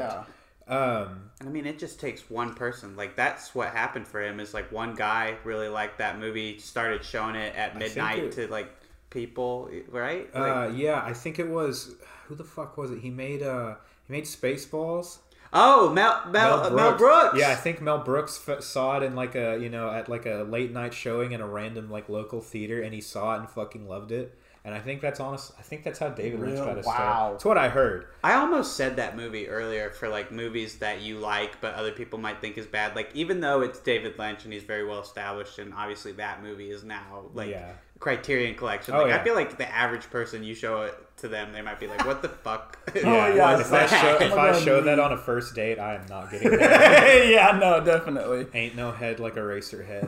yeah. 0.70 0.74
um, 0.74 1.32
I 1.42 1.46
mean, 1.46 1.66
it 1.66 1.78
just 1.78 2.00
takes 2.00 2.30
one 2.30 2.54
person. 2.54 2.96
Like 2.96 3.16
that's 3.16 3.54
what 3.54 3.70
happened 3.70 4.08
for 4.08 4.24
him. 4.24 4.40
Is 4.40 4.54
like 4.54 4.72
one 4.72 4.96
guy 4.96 5.36
really 5.44 5.68
liked 5.68 5.98
that 5.98 6.18
movie, 6.18 6.58
started 6.60 7.04
showing 7.04 7.36
it 7.36 7.54
at 7.56 7.78
midnight 7.78 8.20
it- 8.20 8.32
to 8.34 8.48
like 8.48 8.70
people, 9.10 9.70
right? 9.90 10.34
Like, 10.34 10.56
uh, 10.56 10.72
yeah, 10.74 11.04
I 11.04 11.14
think 11.14 11.38
it 11.40 11.50
was 11.50 11.96
who 12.28 12.36
the 12.36 12.44
fuck 12.46 12.78
was 12.78 12.92
it? 12.92 13.00
He 13.00 13.10
made 13.10 13.44
uh 13.44 13.76
he 14.08 14.14
made 14.14 14.24
Spaceballs. 14.24 15.18
Oh, 15.56 15.92
Mel 15.92 16.22
Mel, 16.30 16.70
Mel, 16.72 16.90
uh, 16.90 16.98
Brooks. 16.98 17.38
Yeah, 17.40 17.50
I 17.52 17.56
think 17.56 17.82
Mel 17.82 18.00
Brooks 18.00 18.40
f- 18.48 18.62
saw 18.64 18.98
it 18.98 19.04
in 19.04 19.16
like 19.16 19.34
a 19.36 19.58
you 19.60 19.70
know 19.70 19.90
at 19.90 20.08
like 20.10 20.26
a 20.26 20.46
late 20.48 20.72
night 20.72 20.94
showing 20.94 21.32
in 21.32 21.42
a 21.42 21.48
random 21.48 21.90
like 21.90 22.10
local 22.10 22.42
theater, 22.42 22.82
and 22.82 22.94
he 22.94 23.02
saw 23.02 23.36
it 23.36 23.40
and 23.40 23.50
fucking 23.50 23.88
loved 23.88 24.12
it. 24.12 24.38
And 24.64 24.74
I 24.74 24.80
think 24.80 25.00
that's 25.00 25.20
honest. 25.20 25.52
I 25.60 25.62
think 25.62 25.84
that's 25.84 26.00
how 26.00 26.10
David 26.10 26.40
Lynch 26.40 26.54
Real- 26.56 26.66
got 26.66 26.78
his 26.78 26.86
wow. 26.88 26.94
start. 26.96 27.32
That's 27.34 27.46
what 27.46 27.58
I 27.60 27.70
heard. 27.70 28.08
I 28.24 28.34
almost 28.34 28.76
said 28.76 28.96
that 28.96 29.16
movie 29.16 29.48
earlier 29.48 29.92
for 29.92 30.10
like 30.10 30.32
movies 30.32 30.78
that 30.80 31.02
you 31.02 31.20
like, 31.20 31.62
but 31.62 31.76
other 31.76 31.92
people 31.92 32.18
might 32.18 32.42
think 32.42 32.58
is 32.58 32.66
bad. 32.66 32.96
Like 32.96 33.12
even 33.14 33.42
though 33.42 33.62
it's 33.62 33.80
David 33.80 34.18
Lynch 34.18 34.44
and 34.44 34.52
he's 34.52 34.64
very 34.64 34.84
well 34.84 35.02
established, 35.02 35.60
and 35.60 35.72
obviously 35.74 36.14
that 36.14 36.42
movie 36.42 36.72
is 36.72 36.84
now 36.84 37.26
like 37.36 37.50
Yeah. 37.52 37.74
Criterion 38.00 38.56
Collection. 38.56 38.96
Oh, 38.96 39.04
Like 39.04 39.10
yeah. 39.10 39.18
I 39.18 39.24
feel 39.24 39.36
like 39.36 39.58
the 39.58 39.72
average 39.72 40.10
person 40.10 40.44
you 40.44 40.56
show 40.56 40.82
it 40.82 40.96
to 41.26 41.30
them, 41.30 41.52
they 41.54 41.62
might 41.62 41.80
be 41.80 41.88
like, 41.88 42.06
"What 42.06 42.22
the 42.22 42.30
fuck?" 42.46 42.78
Oh, 42.96 43.02
yeah, 43.02 43.60
if 43.60 43.72
I 43.74 43.86
show 43.88 44.18
if 44.22 44.34
I 44.34 44.60
show 44.60 44.82
that 44.82 45.00
on 45.00 45.12
a 45.12 45.18
first 45.18 45.54
date, 45.56 45.80
I 45.80 45.96
am 45.96 46.06
not 46.08 46.32
getting 46.32 46.52
that. 46.52 47.28
yeah, 47.28 47.58
no, 47.60 47.84
definitely. 47.84 48.48
Ain't 48.54 48.76
no 48.76 48.92
head 48.92 49.20
like 49.20 49.36
a 49.36 49.44
racer 49.44 49.84
head. 49.84 50.08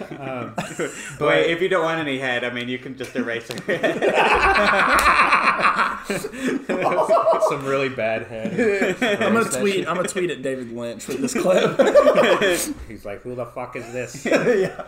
Wait, 1.20 1.50
if 1.50 1.60
you 1.60 1.68
don't 1.68 1.84
want 1.84 2.00
any 2.00 2.18
head, 2.18 2.44
I 2.44 2.50
mean, 2.50 2.68
you 2.68 2.78
can 2.78 2.96
just 2.96 3.14
erase 3.16 3.48
her 3.48 3.60
head. 3.76 4.02
Some 7.48 7.64
really 7.64 7.88
bad 7.88 8.26
head. 8.26 9.02
I'm 9.22 9.34
gonna 9.34 9.50
tweet. 9.50 9.86
I'm 9.88 9.96
gonna 9.96 10.08
tweet 10.08 10.30
at 10.30 10.42
David 10.42 10.72
Lynch 10.72 11.06
with 11.08 11.20
this 11.20 11.34
clip. 11.34 11.78
He's 12.88 13.04
like, 13.04 13.22
"Who 13.22 13.34
the 13.34 13.46
fuck 13.46 13.76
is 13.76 13.92
this?" 13.92 14.24
yeah. 14.24 14.84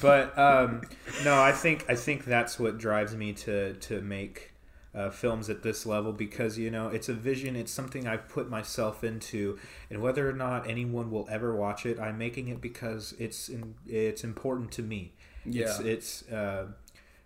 but 0.00 0.36
um, 0.38 0.82
no, 1.24 1.40
I 1.40 1.52
think 1.52 1.86
I 1.88 1.94
think 1.94 2.24
that's 2.24 2.58
what 2.58 2.78
drives 2.78 3.14
me 3.16 3.32
to 3.34 3.74
to 3.74 4.00
make 4.00 4.52
uh, 4.94 5.10
films 5.10 5.48
at 5.48 5.62
this 5.62 5.86
level 5.86 6.12
because 6.12 6.58
you 6.58 6.70
know 6.70 6.88
it's 6.88 7.08
a 7.08 7.14
vision. 7.14 7.56
It's 7.56 7.72
something 7.72 8.06
I've 8.08 8.28
put 8.28 8.50
myself 8.50 9.04
into, 9.04 9.58
and 9.88 10.02
whether 10.02 10.28
or 10.28 10.32
not 10.32 10.68
anyone 10.68 11.10
will 11.10 11.28
ever 11.30 11.54
watch 11.54 11.86
it, 11.86 11.98
I'm 12.00 12.18
making 12.18 12.48
it 12.48 12.60
because 12.60 13.14
it's 13.18 13.48
in, 13.48 13.74
it's 13.86 14.24
important 14.24 14.72
to 14.72 14.82
me. 14.82 15.12
It's 15.46 15.80
Yeah. 15.80 15.86
it's 15.86 16.28
uh, 16.30 16.66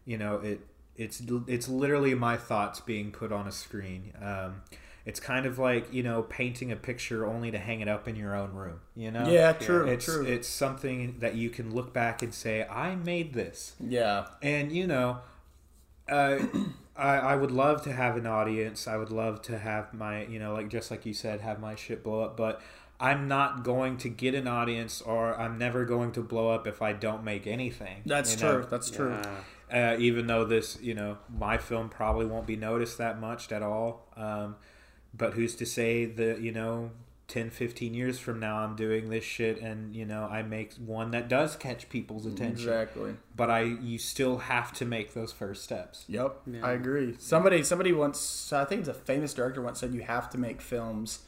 you 0.05 0.19
know 0.19 0.37
it 0.39 0.61
it's 0.97 1.23
it's 1.47 1.69
literally 1.69 2.15
my 2.15 2.37
thoughts 2.37 2.81
being 2.81 3.11
put 3.13 3.33
on 3.33 3.47
a 3.49 3.53
screen. 3.53 4.13
Um, 4.23 4.63
it's 5.07 5.21
kind 5.21 5.45
of 5.45 5.59
like 5.59 5.93
you 5.93 6.03
know 6.03 6.23
painting 6.23 6.71
a 6.71 6.77
picture 6.77 7.27
only 7.27 7.51
to 7.51 7.59
hang 7.59 7.81
it 7.81 7.89
up 7.89 8.07
in 8.09 8.15
your 8.17 8.35
own 8.37 8.53
room. 8.53 8.81
You 8.95 9.11
know? 9.11 9.29
Yeah, 9.29 9.53
true, 9.53 9.87
It's 9.87 10.05
true. 10.05 10.25
it's 10.25 10.49
something 10.49 11.17
that 11.19 11.35
you 11.35 11.51
can 11.51 11.75
look 11.75 11.93
back 11.93 12.23
and 12.23 12.33
say, 12.33 12.67
I 12.69 12.95
made 12.95 13.35
this. 13.35 13.75
Yeah. 13.81 14.27
And 14.43 14.71
you 14.73 14.87
know, 14.87 15.19
uh, 16.09 16.39
I 16.97 17.17
I 17.17 17.37
would 17.37 17.51
love 17.51 17.83
to 17.85 17.93
have 17.93 18.17
an 18.17 18.27
audience. 18.27 18.87
I 18.87 18.97
would 18.97 19.11
love 19.11 19.43
to 19.43 19.59
have 19.59 19.93
my 19.95 20.27
you 20.27 20.39
know 20.39 20.53
like 20.55 20.69
just 20.69 20.91
like 20.91 21.07
you 21.07 21.15
said, 21.15 21.41
have 21.41 21.61
my 21.61 21.75
shit 21.75 22.03
blow 22.03 22.23
up. 22.23 22.37
But 22.37 22.61
I'm 23.01 23.27
not 23.29 23.65
going 23.65 23.97
to 23.99 24.09
get 24.09 24.35
an 24.35 24.47
audience, 24.47 25.01
or 25.01 25.39
I'm 25.39 25.59
never 25.59 25.85
going 25.85 26.13
to 26.13 26.23
blow 26.23 26.51
up 26.51 26.67
if 26.67 26.81
I 26.81 26.93
don't 26.93 27.25
make 27.25 27.47
anything. 27.47 28.03
That's 28.07 28.33
you 28.33 28.41
true. 28.41 28.61
know? 28.61 28.67
That's 28.67 28.91
true. 28.91 29.17
Uh, 29.73 29.97
even 29.99 30.27
though 30.27 30.45
this, 30.45 30.79
you 30.81 30.95
know, 30.95 31.19
my 31.37 31.59
film 31.59 31.89
probably 31.89 32.27
won't 32.27 32.47
be 32.47 32.55
noticed 32.55 32.99
that 32.99 33.21
much 33.21 33.51
at 33.51 33.63
all. 33.63 34.07
Um, 34.17 34.57
but 35.13 35.35
who's 35.35 35.57
to 35.57 35.67
say 35.67 36.05
that, 36.05 36.41
you 36.41 36.53
know, 36.53 36.93
10, 37.29 37.51
15 37.51 37.95
years 37.95 38.19
from 38.19 38.39
now, 38.39 38.59
I'm 38.59 38.77
doing 38.77 39.09
this 39.09 39.25
shit 39.25 39.61
and, 39.61 39.97
you 39.97 40.05
know, 40.05 40.25
I 40.25 40.43
make 40.43 40.75
one 40.75 41.11
that 41.13 41.29
does 41.29 41.57
catch 41.57 41.89
people's 41.89 42.27
attention. 42.27 42.69
Exactly. 42.69 43.15
But 43.35 43.51
I, 43.51 43.63
you 43.63 43.99
still 43.99 44.39
have 44.39 44.73
to 44.75 44.85
make 44.85 45.15
those 45.15 45.33
first 45.33 45.65
steps. 45.65 46.05
Yep, 46.09 46.43
I 46.63 46.73
agree. 46.73 47.17
Somebody, 47.19 47.63
somebody 47.63 47.93
once, 47.93 48.53
I 48.53 48.65
think 48.67 48.81
it's 48.81 48.89
a 48.89 48.95
famous 48.95 49.33
director 49.33 49.63
once 49.63 49.81
said, 49.81 49.95
you 49.95 50.03
have 50.03 50.29
to 50.31 50.39
make 50.39 50.61
films 50.61 51.21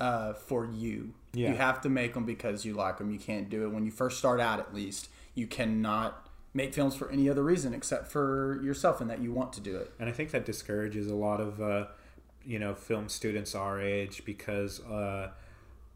uh, 0.00 0.34
for 0.34 0.66
you. 0.66 1.14
Yeah. 1.32 1.50
You 1.50 1.56
have 1.56 1.80
to 1.82 1.88
make 1.88 2.14
them 2.14 2.24
because 2.24 2.64
you 2.64 2.74
like 2.74 2.98
them. 2.98 3.10
You 3.10 3.18
can't 3.18 3.48
do 3.48 3.64
it 3.64 3.72
when 3.72 3.84
you 3.84 3.90
first 3.90 4.18
start 4.18 4.40
out. 4.40 4.58
At 4.58 4.74
least 4.74 5.08
you 5.34 5.46
cannot 5.46 6.28
make 6.54 6.72
films 6.74 6.96
for 6.96 7.10
any 7.10 7.28
other 7.28 7.42
reason 7.42 7.74
except 7.74 8.10
for 8.10 8.60
yourself 8.62 9.00
and 9.00 9.10
that 9.10 9.20
you 9.20 9.32
want 9.32 9.52
to 9.52 9.60
do 9.60 9.76
it. 9.76 9.92
And 10.00 10.08
I 10.08 10.12
think 10.12 10.30
that 10.30 10.44
discourages 10.46 11.08
a 11.08 11.14
lot 11.14 11.40
of, 11.40 11.60
uh, 11.60 11.86
you 12.46 12.58
know, 12.58 12.74
film 12.74 13.08
students 13.08 13.54
our 13.54 13.80
age 13.80 14.24
because 14.24 14.80
uh, 14.84 15.30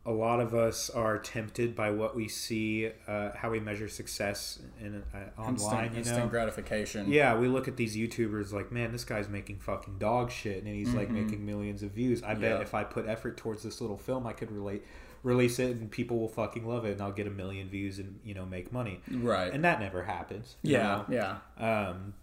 a 0.06 0.10
lot 0.10 0.40
of 0.40 0.54
us 0.54 0.88
are 0.90 1.18
tempted 1.18 1.76
by 1.76 1.90
what 1.90 2.16
we 2.16 2.26
see, 2.26 2.90
uh, 3.06 3.30
how 3.36 3.50
we 3.50 3.60
measure 3.60 3.88
success 3.88 4.58
in 4.80 5.02
uh, 5.14 5.18
Instant, 5.48 5.60
online. 5.60 5.92
You 5.92 5.98
instant 5.98 6.30
gratification. 6.30 7.12
Yeah, 7.12 7.38
we 7.38 7.48
look 7.48 7.68
at 7.68 7.76
these 7.76 7.96
YouTubers 7.96 8.52
like, 8.52 8.72
man, 8.72 8.92
this 8.92 9.04
guy's 9.04 9.28
making 9.28 9.58
fucking 9.58 9.98
dog 9.98 10.30
shit, 10.30 10.64
and 10.64 10.74
he's 10.74 10.94
like 10.94 11.10
making 11.10 11.44
millions 11.44 11.82
of 11.82 11.90
views. 11.92 12.22
I 12.22 12.34
bet 12.34 12.50
Mm-hmm. 12.50 12.62
If 12.62 12.74
I 12.74 12.82
put 12.82 13.06
effort 13.06 13.36
towards 13.36 13.62
this 13.62 13.80
little 13.80 13.96
film, 13.98 14.26
I 14.26 14.32
could 14.32 14.50
relate, 14.50 14.82
release 15.22 15.60
it, 15.60 15.76
and 15.76 15.88
people 15.88 16.18
will 16.18 16.28
fucking 16.28 16.66
love 16.66 16.84
it, 16.84 16.92
and 16.92 17.00
I'll 17.00 17.12
get 17.12 17.28
a 17.28 17.30
million 17.30 17.68
views 17.68 17.98
and 17.98 18.18
you 18.24 18.34
know 18.34 18.44
make 18.44 18.72
money. 18.72 19.00
Right. 19.08 19.52
And 19.52 19.62
that 19.64 19.78
never 19.78 20.02
happens. 20.02 20.56
yeah. 20.62 21.04
know? 21.08 21.38
Yeah. 21.58 21.88
Um, 21.88 22.14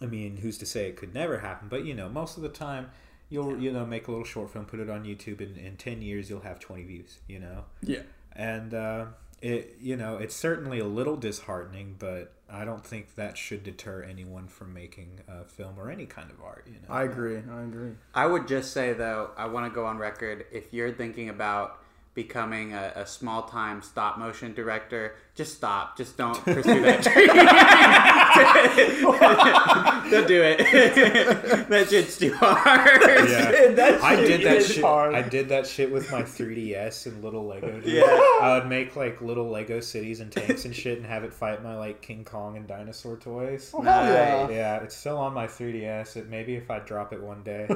I 0.00 0.06
mean, 0.06 0.38
who's 0.38 0.56
to 0.58 0.66
say 0.66 0.88
it 0.88 0.96
could 0.96 1.12
never 1.12 1.40
happen? 1.40 1.68
But 1.68 1.84
you 1.84 1.94
know, 1.94 2.08
most 2.08 2.36
of 2.36 2.42
the 2.42 2.48
time, 2.48 2.90
you'll 3.30 3.58
you 3.58 3.72
know 3.72 3.86
make 3.86 4.08
a 4.08 4.10
little 4.10 4.26
short 4.26 4.50
film, 4.52 4.66
put 4.66 4.80
it 4.80 4.90
on 4.90 5.04
YouTube, 5.04 5.40
and 5.40 5.56
in 5.56 5.76
ten 5.76 6.02
years 6.02 6.28
you'll 6.28 6.40
have 6.42 6.60
twenty 6.60 6.84
views. 6.84 7.18
You 7.28 7.38
know, 7.38 7.64
Yeah. 7.82 8.02
and 8.36 8.74
uh, 8.74 9.06
it 9.40 9.76
you 9.80 9.96
know 9.96 10.16
it's 10.18 10.36
certainly 10.36 10.78
a 10.80 10.84
little 10.86 11.16
disheartening, 11.16 11.96
but 11.98 12.32
I 12.52 12.64
don't 12.64 12.84
think 12.84 13.14
that 13.14 13.38
should 13.38 13.62
deter 13.62 14.02
anyone 14.02 14.48
from 14.48 14.74
making 14.74 15.20
a 15.28 15.44
film 15.44 15.74
or 15.78 15.88
any 15.90 16.04
kind 16.06 16.30
of 16.30 16.42
art. 16.42 16.66
You 16.66 16.74
know, 16.74 16.92
I 16.94 17.04
agree. 17.04 17.36
I 17.38 17.62
agree. 17.62 17.92
I 18.14 18.26
would 18.26 18.46
just 18.48 18.72
say 18.72 18.92
though, 18.92 19.30
I 19.36 19.46
want 19.46 19.70
to 19.70 19.74
go 19.74 19.86
on 19.86 19.96
record. 19.98 20.44
If 20.52 20.72
you're 20.74 20.92
thinking 20.92 21.28
about 21.28 21.78
becoming 22.12 22.72
a, 22.74 22.92
a 22.96 23.06
small 23.06 23.44
time 23.44 23.80
stop 23.82 24.18
motion 24.18 24.52
director, 24.52 25.14
just 25.36 25.54
stop. 25.54 25.96
Just 25.96 26.16
don't 26.16 26.36
pursue 26.44 26.82
that 26.82 27.02
dream. 27.04 27.28
don't 30.10 30.26
do 30.28 30.42
it. 30.42 30.58
that 31.68 31.88
shit's 31.90 32.18
too 32.18 32.32
hard. 32.34 33.02
Yeah. 33.28 33.50
That 33.80 34.02
I 34.02 34.16
did 34.16 34.42
that 34.42 34.56
is 34.56 34.74
shit. 34.74 34.82
hard. 34.84 35.14
I 35.14 35.22
did 35.22 35.48
that 35.50 35.66
shit 35.66 35.92
with 35.92 36.10
my 36.10 36.22
3ds 36.22 37.06
and 37.06 37.22
little 37.22 37.46
Lego. 37.46 37.80
Dude. 37.80 37.84
Yeah. 37.84 38.02
I 38.40 38.58
would 38.58 38.68
make 38.68 38.96
like 38.96 39.20
little 39.20 39.48
Lego 39.48 39.80
cities 39.80 40.20
and 40.20 40.30
tanks 40.30 40.64
and 40.64 40.74
shit, 40.74 40.98
and 40.98 41.06
have 41.06 41.24
it 41.24 41.32
fight 41.32 41.62
my 41.62 41.76
like 41.76 42.02
King 42.02 42.24
Kong 42.24 42.56
and 42.56 42.66
dinosaur 42.66 43.16
toys. 43.16 43.70
Oh, 43.72 43.80
hell 43.82 44.04
yeah. 44.04 44.48
Yeah, 44.50 44.82
it's 44.82 44.96
still 44.96 45.18
on 45.18 45.32
my 45.34 45.46
3ds. 45.46 46.16
It 46.16 46.28
maybe 46.28 46.56
if 46.56 46.70
I 46.70 46.80
drop 46.80 47.12
it 47.12 47.22
one 47.22 47.42
day, 47.42 47.68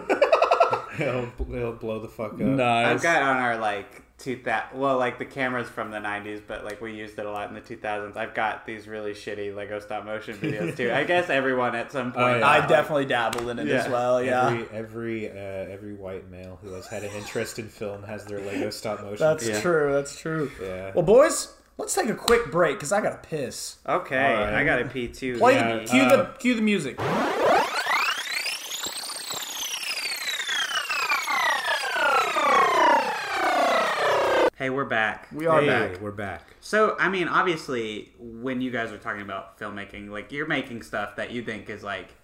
it'll, 1.00 1.54
it'll 1.54 1.72
blow 1.72 1.98
the 2.00 2.08
fuck 2.08 2.32
up. 2.34 2.38
Nice. 2.40 2.86
I've 2.96 3.02
got 3.02 3.22
on 3.22 3.36
our 3.38 3.58
like 3.58 4.02
2000 4.18 4.78
well 4.78 4.96
like 4.96 5.18
the 5.18 5.24
cameras 5.24 5.68
from 5.68 5.90
the 5.90 5.98
90s 5.98 6.40
but 6.46 6.64
like 6.64 6.80
we 6.80 6.92
used 6.94 7.18
it 7.18 7.26
a 7.26 7.30
lot 7.30 7.48
in 7.48 7.54
the 7.54 7.60
2000s 7.60 8.16
i've 8.16 8.32
got 8.32 8.64
these 8.64 8.86
really 8.86 9.10
shitty 9.12 9.52
lego 9.54 9.80
stop 9.80 10.04
motion 10.04 10.36
videos 10.38 10.74
too 10.76 10.90
i 10.92 11.02
guess 11.02 11.28
everyone 11.28 11.74
at 11.74 11.90
some 11.90 12.12
point 12.12 12.24
Oh, 12.24 12.38
yeah. 12.38 12.46
I 12.48 12.64
definitely 12.64 13.06
dabbled 13.06 13.48
in 13.50 13.58
it 13.58 13.66
as 13.68 13.88
well. 13.88 14.22
Yeah. 14.22 14.46
Every 14.46 14.68
every 14.70 15.30
uh, 15.30 15.34
every 15.34 15.94
white 15.94 16.30
male 16.30 16.60
who 16.62 16.72
has 16.74 16.86
had 16.86 17.02
an 17.02 17.10
interest 17.16 17.58
in 17.58 17.68
film 17.68 18.04
has 18.04 18.24
their 18.24 18.38
Lego 18.40 18.70
stop 18.70 19.02
motion. 19.02 19.18
That's 19.18 19.48
Yeah. 19.48 19.60
true. 19.60 19.92
That's 19.92 20.16
true. 20.18 20.50
Yeah. 20.62 20.92
Well, 20.94 21.04
boys, 21.04 21.52
let's 21.76 21.92
take 21.94 22.08
a 22.08 22.14
quick 22.14 22.52
break 22.52 22.76
because 22.76 22.92
I 22.92 23.00
gotta 23.00 23.18
piss. 23.18 23.76
okay 23.86 24.16
All 24.36 24.44
right. 24.44 24.54
i 24.54 24.64
gotta 24.64 24.84
pee 24.86 25.08
too 25.08 25.38
Play, 25.38 25.54
Yeah, 25.54 25.84
cue 25.84 26.00
uh, 26.02 26.16
the 26.16 26.24
cue 26.38 26.54
the 26.54 26.62
music. 26.62 26.98
Hey 34.64 34.70
we're 34.70 34.86
back 34.86 35.28
We 35.30 35.46
are 35.46 35.60
hey, 35.60 35.66
back. 35.66 36.00
we're 36.00 36.10
back. 36.10 36.42
So, 36.60 36.96
I 36.98 37.10
mean, 37.10 37.28
obviously, 37.28 38.12
when 38.18 38.62
you 38.62 38.70
guys 38.70 38.92
are 38.92 38.96
talking 38.96 39.20
about 39.20 39.58
filmmaking, 39.58 40.08
like 40.08 40.32
you're 40.32 40.46
making 40.46 40.80
stuff 40.82 41.16
that 41.16 41.32
you 41.32 41.42
think 41.42 41.68
is 41.68 41.82
like 41.82 42.14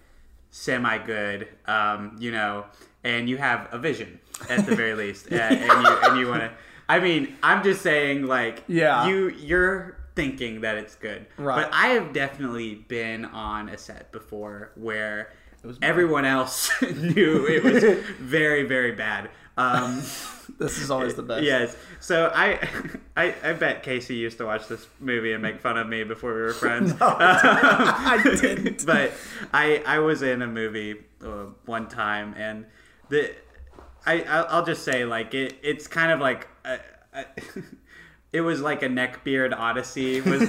semi 0.49 0.97
good, 1.05 1.47
um, 1.67 2.15
you 2.19 2.31
know, 2.31 2.65
and 3.03 3.29
you 3.29 3.37
have 3.37 3.67
a 3.71 3.77
vision 3.77 4.19
at 4.49 4.65
the 4.65 4.75
very 4.75 4.95
least, 5.03 5.31
uh, 5.31 5.35
and 5.35 5.83
you 5.85 5.97
and 6.01 6.19
you 6.19 6.27
want 6.29 6.41
to. 6.41 6.51
I 6.89 6.99
mean, 6.99 7.35
I'm 7.43 7.63
just 7.63 7.83
saying, 7.83 8.23
like, 8.25 8.63
Yeah. 8.67 9.05
you 9.07 9.29
you're 9.29 9.97
thinking 10.15 10.61
that 10.61 10.77
it's 10.77 10.95
good, 10.95 11.27
Right. 11.37 11.61
But 11.61 11.69
I 11.71 11.89
have 11.89 12.11
definitely 12.11 12.73
been 12.87 13.23
on 13.25 13.69
a 13.69 13.77
set 13.77 14.11
before 14.11 14.71
where 14.73 15.31
was 15.63 15.77
bad. 15.77 15.87
everyone 15.91 16.25
else 16.25 16.71
knew 16.81 17.45
it 17.45 17.63
was 17.63 17.83
very 18.19 18.63
very 18.63 18.93
bad. 18.93 19.29
Um, 19.61 20.03
This 20.57 20.79
is 20.79 20.91
always 20.91 21.15
the 21.15 21.23
best. 21.23 21.43
Yes. 21.43 21.75
So 21.99 22.31
I, 22.33 22.59
I, 23.17 23.33
I 23.43 23.53
bet 23.53 23.83
Casey 23.83 24.15
used 24.15 24.37
to 24.39 24.45
watch 24.45 24.67
this 24.67 24.85
movie 24.99 25.33
and 25.33 25.41
make 25.41 25.59
fun 25.59 25.77
of 25.77 25.87
me 25.87 26.03
before 26.03 26.33
we 26.33 26.41
were 26.41 26.53
friends. 26.65 26.93
I 26.99 28.21
didn't. 28.23 28.85
but 28.85 29.13
I, 29.53 29.81
I 29.85 29.99
was 29.99 30.21
in 30.21 30.41
a 30.41 30.47
movie 30.47 30.97
uh, 31.23 31.45
one 31.65 31.87
time, 31.87 32.35
and 32.37 32.65
the, 33.09 33.33
I, 34.05 34.21
I'll 34.23 34.45
I'll 34.49 34.65
just 34.65 34.83
say 34.83 35.05
like 35.05 35.33
it, 35.33 35.57
it's 35.63 35.87
kind 35.87 36.11
of 36.11 36.19
like. 36.19 36.47
A, 36.65 36.79
a, 37.13 37.25
It 38.33 38.41
was 38.41 38.61
like 38.61 38.81
a 38.81 38.87
neckbeard 38.87 39.53
odyssey. 39.57 40.21
Was 40.31 40.41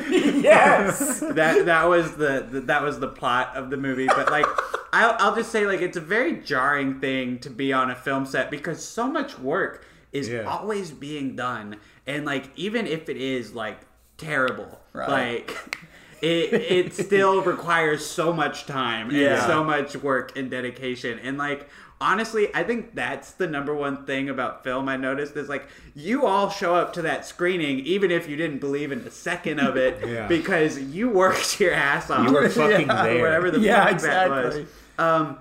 yes. 0.00 1.20
that 1.20 1.64
that 1.66 1.84
was 1.88 2.16
the, 2.16 2.46
the 2.50 2.60
that 2.62 2.82
was 2.82 2.98
the 3.00 3.08
plot 3.08 3.52
of 3.56 3.70
the 3.70 3.76
movie 3.76 4.06
but 4.06 4.30
like 4.30 4.46
I'll, 4.92 5.16
I'll 5.18 5.34
just 5.36 5.50
say 5.52 5.66
like 5.66 5.80
it's 5.80 5.96
a 5.96 6.00
very 6.00 6.36
jarring 6.40 7.00
thing 7.00 7.38
to 7.40 7.50
be 7.50 7.72
on 7.72 7.90
a 7.90 7.94
film 7.94 8.26
set 8.26 8.50
because 8.50 8.84
so 8.84 9.06
much 9.10 9.38
work 9.38 9.84
is 10.12 10.28
Yeah. 10.28 10.42
always 10.42 10.90
being 10.90 11.36
done 11.36 11.76
and 12.06 12.24
like 12.24 12.50
even 12.56 12.86
if 12.86 13.08
it 13.08 13.16
is 13.16 13.54
like 13.54 13.80
terrible 14.16 14.80
Right. 14.92 15.08
like 15.48 15.76
it 16.22 16.52
it 16.52 16.92
still 16.94 17.40
requires 17.54 18.04
so 18.04 18.32
much 18.32 18.66
time 18.66 19.08
and 19.10 19.18
Yeah. 19.18 19.46
so 19.46 19.62
much 19.64 19.96
work 19.96 20.36
and 20.36 20.50
dedication 20.50 21.18
and 21.20 21.38
like 21.38 21.68
honestly 22.00 22.48
i 22.54 22.62
think 22.64 22.94
that's 22.94 23.32
the 23.32 23.46
number 23.46 23.74
one 23.74 24.04
thing 24.06 24.28
about 24.30 24.64
film 24.64 24.88
i 24.88 24.96
noticed 24.96 25.36
is 25.36 25.48
like 25.50 25.68
you 25.94 26.24
all 26.26 26.48
show 26.48 26.74
up 26.74 26.92
to 26.94 27.02
that 27.02 27.26
screening 27.26 27.80
even 27.80 28.10
if 28.10 28.26
you 28.28 28.36
didn't 28.36 28.58
believe 28.58 28.90
in 28.90 29.00
a 29.00 29.10
second 29.10 29.60
of 29.60 29.76
it 29.76 29.98
Yeah. 30.08 30.26
because 30.26 30.78
you 30.80 31.10
worked 31.10 31.60
your 31.60 31.74
ass 31.74 32.08
off 32.10 32.26
You 32.26 32.32
were 32.32 32.48
fucking 32.48 32.86
Yeah, 32.86 33.02
there. 33.04 33.20
whatever 33.22 33.50
the 33.50 33.60
Yeah, 33.60 33.86
fuck 33.90 34.00
that 34.02 34.30
was 34.30 34.56
exactly. 34.56 34.66
um 34.98 35.38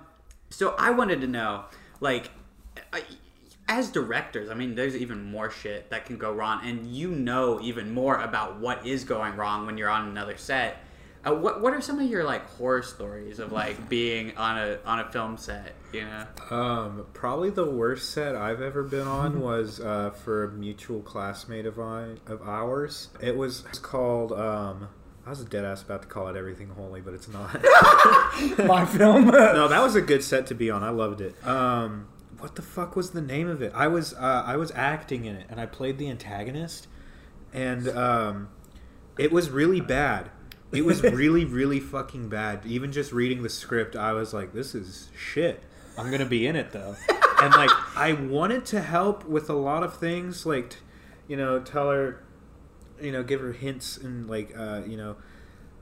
so 0.50 0.76
i 0.78 0.90
wanted 0.92 1.22
to 1.22 1.28
know 1.28 1.64
like 2.02 2.30
I- 2.92 3.04
as 3.70 3.90
directors 3.90 4.50
i 4.50 4.54
mean 4.54 4.76
there's 4.76 4.96
even 4.98 5.24
more 5.24 5.50
shit 5.52 5.90
that 5.92 6.06
can 6.06 6.18
go 6.18 6.34
wrong 6.34 6.60
and 6.66 6.88
you 6.88 7.10
know 7.12 7.62
even 7.62 7.94
more 7.94 8.20
about 8.20 8.60
what 8.60 8.86
is 8.86 9.04
going 9.06 9.36
wrong 9.38 9.66
when 9.66 9.78
you're 9.78 9.90
on 9.90 10.10
another 10.10 10.36
set 10.38 10.84
uh, 11.26 11.34
what 11.34 11.62
what 11.62 11.74
are 11.74 11.82
some 11.82 12.00
of 12.00 12.10
your 12.10 12.24
like 12.24 12.48
horror 12.52 12.82
stories 12.82 13.40
of 13.40 13.52
like 13.52 13.90
being 13.90 14.36
on 14.38 14.58
a 14.58 14.80
on 14.86 15.00
a 15.00 15.12
film 15.12 15.38
set 15.38 15.76
you 15.92 16.02
know 16.02 16.26
Um, 16.50 17.06
probably 17.14 17.50
the 17.50 17.70
worst 17.70 18.12
set 18.12 18.36
I've 18.36 18.62
ever 18.62 18.84
been 18.84 19.08
on 19.08 19.42
was 19.42 19.80
uh, 19.80 20.12
for 20.12 20.46
a 20.46 20.52
mutual 20.52 21.02
classmate 21.02 21.66
of 21.66 21.80
I, 21.80 22.16
of 22.28 22.42
ours. 22.44 23.10
It 23.22 23.36
was 23.36 23.62
called. 23.82 24.32
Um, 24.32 24.90
I 25.26 25.30
was 25.30 25.42
a 25.42 25.46
dead 25.46 25.64
ass 25.64 25.84
about 25.84 26.02
to 26.04 26.08
call 26.08 26.28
it 26.30 26.36
Everything 26.36 26.70
Holy, 26.70 27.02
but 27.02 27.14
it's 27.14 27.28
not. 27.28 27.54
My 28.66 28.84
film. 28.86 29.26
no, 29.28 29.68
that 29.68 29.82
was 29.82 29.96
a 29.96 30.02
good 30.02 30.24
set 30.24 30.48
to 30.48 30.56
be 30.56 30.72
on. 30.72 30.82
I 30.84 30.90
loved 30.90 31.22
it. 31.22 31.36
Um, 31.46 32.08
what 32.40 32.56
the 32.56 32.64
fuck 32.64 32.96
was 32.96 33.12
the 33.12 33.22
name 33.22 33.48
of 33.48 33.62
it? 33.62 33.72
I 33.76 33.88
was 33.88 34.14
uh, 34.14 34.44
I 34.46 34.56
was 34.58 34.72
acting 34.74 35.26
in 35.26 35.36
it, 35.36 35.46
and 35.50 35.60
I 35.60 35.66
played 35.66 35.98
the 35.98 36.10
antagonist, 36.10 36.88
and 37.54 37.88
um, 37.90 38.50
it 39.18 39.32
was 39.32 39.50
really 39.50 39.82
bad. 39.82 40.32
It 40.72 40.86
was 40.86 41.02
really, 41.04 41.46
really 41.46 41.80
fucking 41.80 42.30
bad. 42.30 42.66
Even 42.66 42.92
just 42.92 43.12
reading 43.12 43.44
the 43.44 43.50
script, 43.50 43.96
I 43.96 44.14
was 44.14 44.34
like, 44.34 44.54
"This 44.54 44.76
is 44.76 45.10
shit." 45.18 45.64
I'm 45.98 46.12
gonna 46.12 46.26
be 46.26 46.48
in 46.48 46.56
it 46.56 46.72
though, 46.72 46.96
and 47.42 47.54
like 47.54 47.72
I 47.98 48.14
wanted 48.14 48.66
to 48.68 48.82
help 48.82 49.26
with 49.26 49.50
a 49.50 49.54
lot 49.56 49.84
of 49.84 49.98
things, 49.98 50.46
like 50.46 50.76
you 51.28 51.36
know, 51.36 51.60
tell 51.60 51.90
her, 51.90 52.24
you 53.02 53.12
know, 53.12 53.22
give 53.24 53.42
her 53.42 53.52
hints 53.52 53.98
and 53.98 54.30
like 54.30 54.54
uh, 54.58 54.82
you 54.88 54.96
know, 54.98 55.18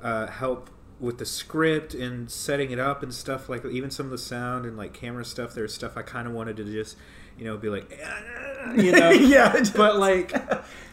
uh, 0.01 0.27
help 0.27 0.69
with 0.99 1.19
the 1.19 1.25
script 1.25 1.93
and 1.93 2.31
setting 2.31 2.71
it 2.71 2.79
up 2.79 3.03
and 3.03 3.13
stuff 3.13 3.47
like 3.49 3.63
even 3.65 3.91
some 3.91 4.07
of 4.07 4.11
the 4.11 4.17
sound 4.17 4.65
and 4.65 4.75
like 4.77 4.93
camera 4.93 5.23
stuff. 5.23 5.53
There's 5.53 5.73
stuff 5.73 5.95
I 5.95 6.01
kind 6.01 6.27
of 6.27 6.33
wanted 6.33 6.57
to 6.57 6.63
just 6.63 6.97
you 7.37 7.45
know 7.45 7.55
be 7.57 7.69
like, 7.69 7.91
you 8.75 8.91
know, 8.93 9.09
yeah, 9.11 9.51
just- 9.57 9.75
but 9.75 9.97
like 9.97 10.33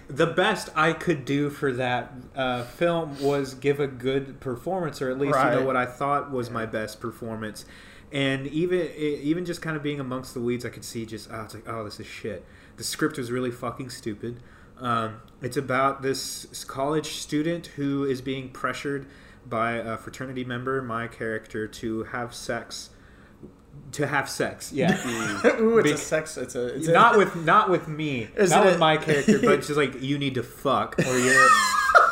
the 0.08 0.26
best 0.26 0.68
I 0.74 0.92
could 0.92 1.24
do 1.24 1.50
for 1.50 1.72
that 1.72 2.12
uh, 2.34 2.64
film 2.64 3.20
was 3.22 3.54
give 3.54 3.80
a 3.80 3.86
good 3.86 4.40
performance, 4.40 5.00
or 5.00 5.10
at 5.10 5.18
least 5.18 5.38
you 5.38 5.50
know 5.50 5.64
what 5.64 5.76
I 5.76 5.86
thought 5.86 6.30
was 6.30 6.50
my 6.50 6.66
best 6.66 7.00
performance. 7.00 7.64
And 8.12 8.46
even 8.46 8.90
even 8.96 9.44
just 9.44 9.62
kind 9.62 9.76
of 9.76 9.82
being 9.82 10.00
amongst 10.00 10.34
the 10.34 10.40
weeds, 10.40 10.64
I 10.64 10.68
could 10.68 10.84
see 10.84 11.06
just 11.06 11.30
oh, 11.32 11.42
it's 11.42 11.54
like 11.54 11.68
oh, 11.68 11.84
this 11.84 11.98
is 11.98 12.06
shit. 12.06 12.44
The 12.76 12.84
script 12.84 13.18
was 13.18 13.30
really 13.30 13.50
fucking 13.50 13.90
stupid. 13.90 14.40
Um, 14.78 15.20
it's 15.40 15.56
about 15.56 16.02
this 16.02 16.64
college 16.64 17.14
student 17.14 17.68
who 17.68 18.04
is 18.04 18.20
being 18.20 18.50
pressured 18.50 19.06
by 19.46 19.72
a 19.72 19.96
fraternity 19.96 20.44
member, 20.44 20.82
my 20.82 21.06
character, 21.06 21.66
to 21.66 22.04
have 22.04 22.34
sex. 22.34 22.90
To 23.92 24.06
have 24.08 24.28
sex, 24.28 24.72
yeah. 24.72 25.00
Ooh, 25.60 25.78
it's 25.78 25.84
Be- 25.84 25.92
a 25.92 25.96
sex. 25.96 26.36
It's 26.36 26.56
a. 26.56 26.74
It's 26.74 26.88
not 26.88 27.16
with 27.16 27.36
not 27.36 27.70
with 27.70 27.86
me, 27.86 28.28
not 28.36 28.38
it 28.38 28.64
with 28.66 28.74
a- 28.74 28.78
my 28.78 28.96
character, 28.96 29.38
but 29.38 29.56
just 29.62 29.76
like 29.76 30.02
you 30.02 30.18
need 30.18 30.34
to 30.34 30.42
fuck, 30.42 30.98
or 30.98 31.16
you're, 31.16 31.48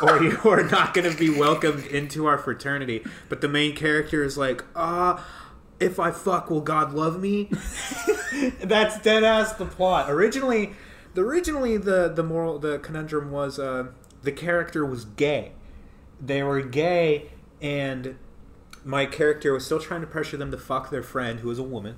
or 0.01 0.23
you 0.23 0.39
are 0.45 0.63
not 0.63 0.93
going 0.93 1.11
to 1.11 1.17
be 1.17 1.29
welcomed 1.29 1.85
into 1.87 2.25
our 2.25 2.37
fraternity. 2.37 3.03
But 3.27 3.41
the 3.41 3.49
main 3.49 3.75
character 3.75 4.23
is 4.23 4.37
like, 4.37 4.63
ah, 4.77 5.25
if 5.81 5.99
I 5.99 6.11
fuck, 6.11 6.49
will 6.49 6.61
God 6.61 6.93
love 6.93 7.19
me? 7.19 7.49
That's 8.61 8.99
dead 9.01 9.25
ass 9.25 9.51
the 9.53 9.65
plot. 9.65 10.09
Originally, 10.09 10.71
the 11.15 11.21
originally 11.21 11.77
the 11.77 12.07
the 12.07 12.23
moral 12.23 12.59
the 12.59 12.79
conundrum 12.79 13.29
was 13.29 13.59
uh, 13.59 13.87
the 14.21 14.31
character 14.31 14.85
was 14.85 15.03
gay. 15.03 15.51
They 16.21 16.43
were 16.43 16.61
gay, 16.61 17.31
and 17.61 18.17
my 18.83 19.05
character 19.05 19.53
was 19.53 19.65
still 19.65 19.79
trying 19.79 20.01
to 20.01 20.07
pressure 20.07 20.37
them 20.37 20.51
to 20.51 20.57
fuck 20.57 20.89
their 20.89 21.03
friend 21.03 21.39
who 21.39 21.47
was 21.47 21.59
a 21.59 21.63
woman, 21.63 21.97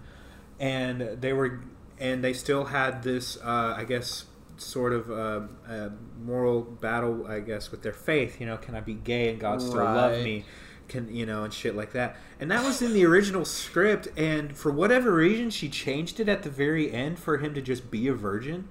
and 0.60 1.02
they 1.22 1.34
were 1.34 1.62
and 2.00 2.24
they 2.24 2.34
still 2.34 2.66
had 2.66 3.04
this 3.04 3.38
uh, 3.38 3.76
I 3.78 3.84
guess 3.84 4.26
sort 4.58 4.94
of 4.94 5.12
uh, 5.12 5.42
uh, 5.68 5.90
moral 6.24 6.62
battle 6.62 7.28
I 7.28 7.40
guess 7.40 7.72
with 7.72 7.82
their 7.82 7.94
faith. 7.94 8.40
You 8.40 8.48
know, 8.48 8.58
can 8.58 8.76
I 8.76 8.82
be 8.82 8.94
gay 8.94 9.30
and 9.30 9.40
God 9.40 9.62
still 9.62 9.84
love 9.84 10.24
me? 10.24 10.46
Can 10.88 11.14
you 11.14 11.26
know 11.26 11.44
and 11.44 11.54
shit 11.54 11.76
like 11.76 11.94
that? 11.94 12.16
And 12.40 12.52
that 12.52 12.64
was 12.64 12.82
in 12.82 12.94
the 12.94 13.06
original 13.06 13.44
script, 13.44 14.08
and 14.16 14.56
for 14.56 14.72
whatever 14.72 15.14
reason, 15.14 15.50
she 15.50 15.68
changed 15.68 16.20
it 16.20 16.30
at 16.30 16.44
the 16.44 16.50
very 16.50 16.92
end 16.92 17.18
for 17.18 17.38
him 17.38 17.56
to 17.56 17.62
just 17.62 17.90
be 17.90 18.08
a 18.08 18.14
virgin. 18.14 18.68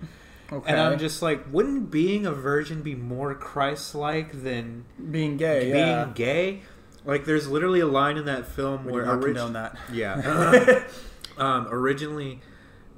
Okay. 0.53 0.71
And 0.71 0.81
I'm 0.81 0.99
just 0.99 1.23
like, 1.23 1.45
wouldn't 1.51 1.91
being 1.91 2.27
a 2.27 2.33
virgin 2.33 2.83
be 2.83 2.95
more 2.95 3.35
Christ-like 3.35 4.43
than 4.43 4.85
being 5.11 5.37
gay. 5.37 5.73
being 5.73 5.77
yeah. 5.77 6.13
gay? 6.15 6.63
Like, 7.05 7.25
there's 7.27 7.49
literally 7.49 7.81
a 7.81 7.87
line 7.87 8.17
in 8.17 8.25
that 8.27 8.47
film 8.47 8.85
We 8.87 8.93
where 8.93 9.05
not 9.05 9.23
orig- 9.23 9.37
that. 9.53 9.77
yeah. 9.93 10.85
um, 11.39 11.69
originally, 11.71 12.41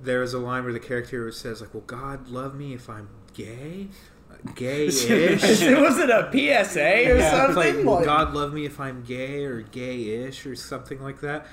there 0.02 0.20
was 0.20 0.32
a 0.34 0.38
line 0.38 0.64
where 0.64 0.72
the 0.72 0.80
character 0.80 1.30
says, 1.32 1.60
like, 1.60 1.74
"Will 1.74 1.80
God 1.82 2.28
love 2.28 2.54
me 2.54 2.72
if 2.74 2.88
I'm 2.88 3.08
gay? 3.34 3.88
Gay-ish." 4.54 5.10
It 5.10 5.80
was 5.80 5.98
it 5.98 6.10
a 6.10 6.28
PSA 6.30 7.10
or 7.12 7.16
Yeah, 7.18 7.30
something? 7.30 7.56
like, 7.56 7.76
will 7.84 7.94
Like- 7.96 8.04
God 8.04 8.34
love 8.34 8.52
me 8.52 8.64
if 8.66 8.78
I'm 8.78 9.02
gay 9.02 9.44
or 9.44 9.62
gay-ish 9.62 10.46
or 10.46 10.54
something 10.54 11.02
like 11.02 11.20
that? 11.22 11.46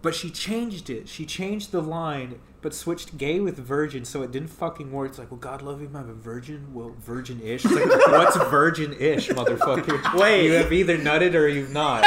But 0.00 0.14
she 0.14 0.30
changed 0.30 0.90
it. 0.90 1.08
She 1.08 1.26
changed 1.26 1.72
the 1.72 1.80
line, 1.82 2.38
but 2.62 2.72
switched 2.72 3.18
gay 3.18 3.40
with 3.40 3.58
virgin, 3.58 4.04
so 4.04 4.22
it 4.22 4.30
didn't 4.30 4.50
fucking 4.50 4.92
work. 4.92 5.10
It's 5.10 5.18
like, 5.18 5.30
well, 5.30 5.40
God 5.40 5.60
love 5.60 5.80
you, 5.80 5.90
I'm 5.92 6.08
a 6.08 6.14
virgin? 6.14 6.72
Well, 6.72 6.94
virgin-ish. 7.00 7.64
It's 7.64 7.74
like, 7.74 7.86
what's 8.08 8.36
virgin-ish, 8.36 9.28
motherfucker? 9.30 10.14
Wait. 10.14 10.44
you 10.46 10.52
have 10.52 10.72
either 10.72 10.96
nutted 10.96 11.34
or 11.34 11.48
you've 11.48 11.72
not. 11.72 12.04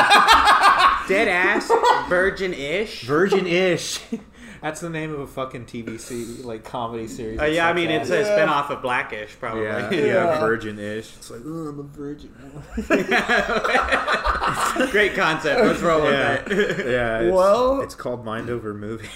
Dead 1.07 1.27
ass, 1.27 1.69
virgin-ish. 2.07 3.03
Virgin-ish. 3.03 3.99
That's 4.61 4.79
the 4.79 4.91
name 4.91 5.11
of 5.11 5.19
a 5.21 5.25
fucking 5.27 5.65
TV 5.65 5.99
se- 5.99 6.43
like 6.43 6.63
comedy 6.63 7.07
series. 7.07 7.39
Uh, 7.39 7.45
yeah, 7.45 7.67
I 7.67 7.73
mean 7.73 7.89
it's 7.89 8.11
a 8.11 8.19
Yeah. 8.19 8.35
spin-off 8.35 8.69
of 8.69 8.83
Blackish, 8.83 9.35
probably. 9.39 9.63
yeah, 9.63 9.89
Yeah. 9.91 10.05
yeah, 10.05 10.39
virgin-ish. 10.39 11.15
It's 11.17 11.31
like, 11.31 11.41
oh, 11.43 11.69
I'm 11.69 11.79
a 11.79 11.83
virgin. 11.83 12.31
Great 14.91 15.15
concept. 15.15 15.61
Let's 15.65 15.81
roll 15.81 16.03
with 16.03 16.13
Yeah. 16.13 16.41
that. 16.43 16.47
Yeah, 16.91 17.19
it's, 17.21 17.33
Well- 17.33 17.81
it's 17.81 17.95
called 17.95 18.23
Mind 18.23 18.49
Over 18.51 18.73
Movie. 18.73 19.09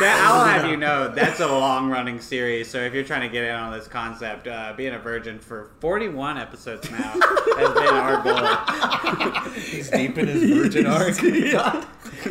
That, 0.00 0.20
I'll 0.30 0.44
have 0.46 0.70
you 0.70 0.76
know 0.76 1.08
that's 1.12 1.40
a 1.40 1.46
long 1.48 1.90
running 1.90 2.20
series. 2.20 2.70
So 2.70 2.78
if 2.78 2.94
you're 2.94 3.02
trying 3.04 3.22
to 3.22 3.28
get 3.28 3.42
in 3.44 3.50
on 3.54 3.72
this 3.76 3.88
concept, 3.88 4.46
uh, 4.46 4.72
being 4.76 4.94
a 4.94 4.98
virgin 4.98 5.38
for 5.40 5.70
41 5.80 6.38
episodes 6.38 6.88
now 6.90 7.14
has 7.56 7.72
been 7.74 7.94
our 7.94 8.22
goal. 8.22 9.52
He's 9.54 9.90
deep 9.90 10.16
in 10.18 10.28
his 10.28 10.44
virgin 10.50 10.86
arc. 10.86 11.16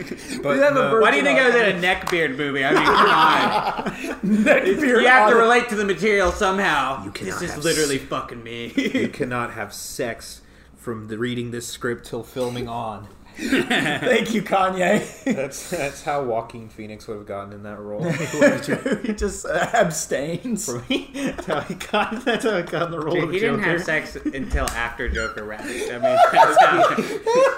But 0.44 0.56
We 0.56 0.62
have 0.62 0.74
no, 0.74 0.82
virgin- 0.90 1.02
Why 1.02 1.12
do 1.12 1.18
you 1.18 1.24
think 1.24 1.40
I 1.40 1.46
was 1.48 1.56
in 1.56 1.76
a 1.76 1.80
neckbeard 1.82 2.38
movie? 2.38 2.64
I 2.66 2.74
mean, 2.74 2.84
come 2.84 3.10
on. 3.10 4.18
Neckbeard 4.46 5.02
You 5.02 5.08
have 5.08 5.30
to 5.30 5.36
relate 5.36 5.70
to 5.70 5.76
the 5.76 5.86
material 5.86 6.32
somehow. 6.32 7.04
You 7.04 7.12
cannot 7.12 7.40
this 7.40 7.56
is 7.58 7.64
literally 7.64 8.00
s- 8.00 8.06
fucking 8.08 8.44
me. 8.44 8.74
you 8.76 9.08
cannot 9.14 9.52
have 9.54 9.74
sex 9.74 10.42
from 10.76 11.08
the 11.08 11.18
reading 11.18 11.52
this 11.52 11.68
script 11.68 12.06
till 12.06 12.24
filming 12.24 12.68
on. 12.68 13.08
Thank 13.40 14.34
you, 14.34 14.42
Kanye. 14.42 15.24
That's 15.36 15.70
that's 15.70 16.02
how 16.02 16.24
Joaquin 16.24 16.70
Phoenix 16.70 17.08
would 17.08 17.18
have 17.18 17.28
gotten 17.28 17.54
in 17.54 17.62
that 17.64 17.80
role. 17.80 18.04
he 19.04 19.14
just 19.14 19.46
uh, 19.46 19.70
abstains. 19.74 20.66
that's 20.66 21.46
how 21.46 21.60
he 21.62 21.76
got. 21.76 22.26
That's 22.26 22.46
how 22.46 22.58
he 22.58 22.64
got 22.64 22.88
in 22.88 22.92
the 22.92 23.00
role 23.00 23.14
Dude, 23.14 23.24
of 23.26 23.32
he 23.32 23.40
didn't 23.40 23.58
Joker. 23.60 23.70
have 23.72 23.84
sex 23.84 24.16
until 24.16 24.66
after 24.72 25.08
Joker 25.08 25.44
wrapped. 25.44 25.64
I 25.66 25.68
mean, 25.68 26.18
that's 26.32 26.64
how. 26.66 26.96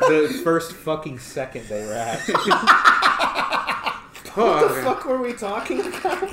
the 0.09 0.41
first 0.43 0.73
fucking 0.73 1.17
second 1.19 1.65
they 1.69 1.85
were 1.85 2.17
Oh, 4.37 4.61
What 4.61 4.67
the 4.75 4.81
fuck 4.83 5.05
were 5.05 5.21
we 5.21 5.33
talking 5.33 5.79
about? 5.81 6.23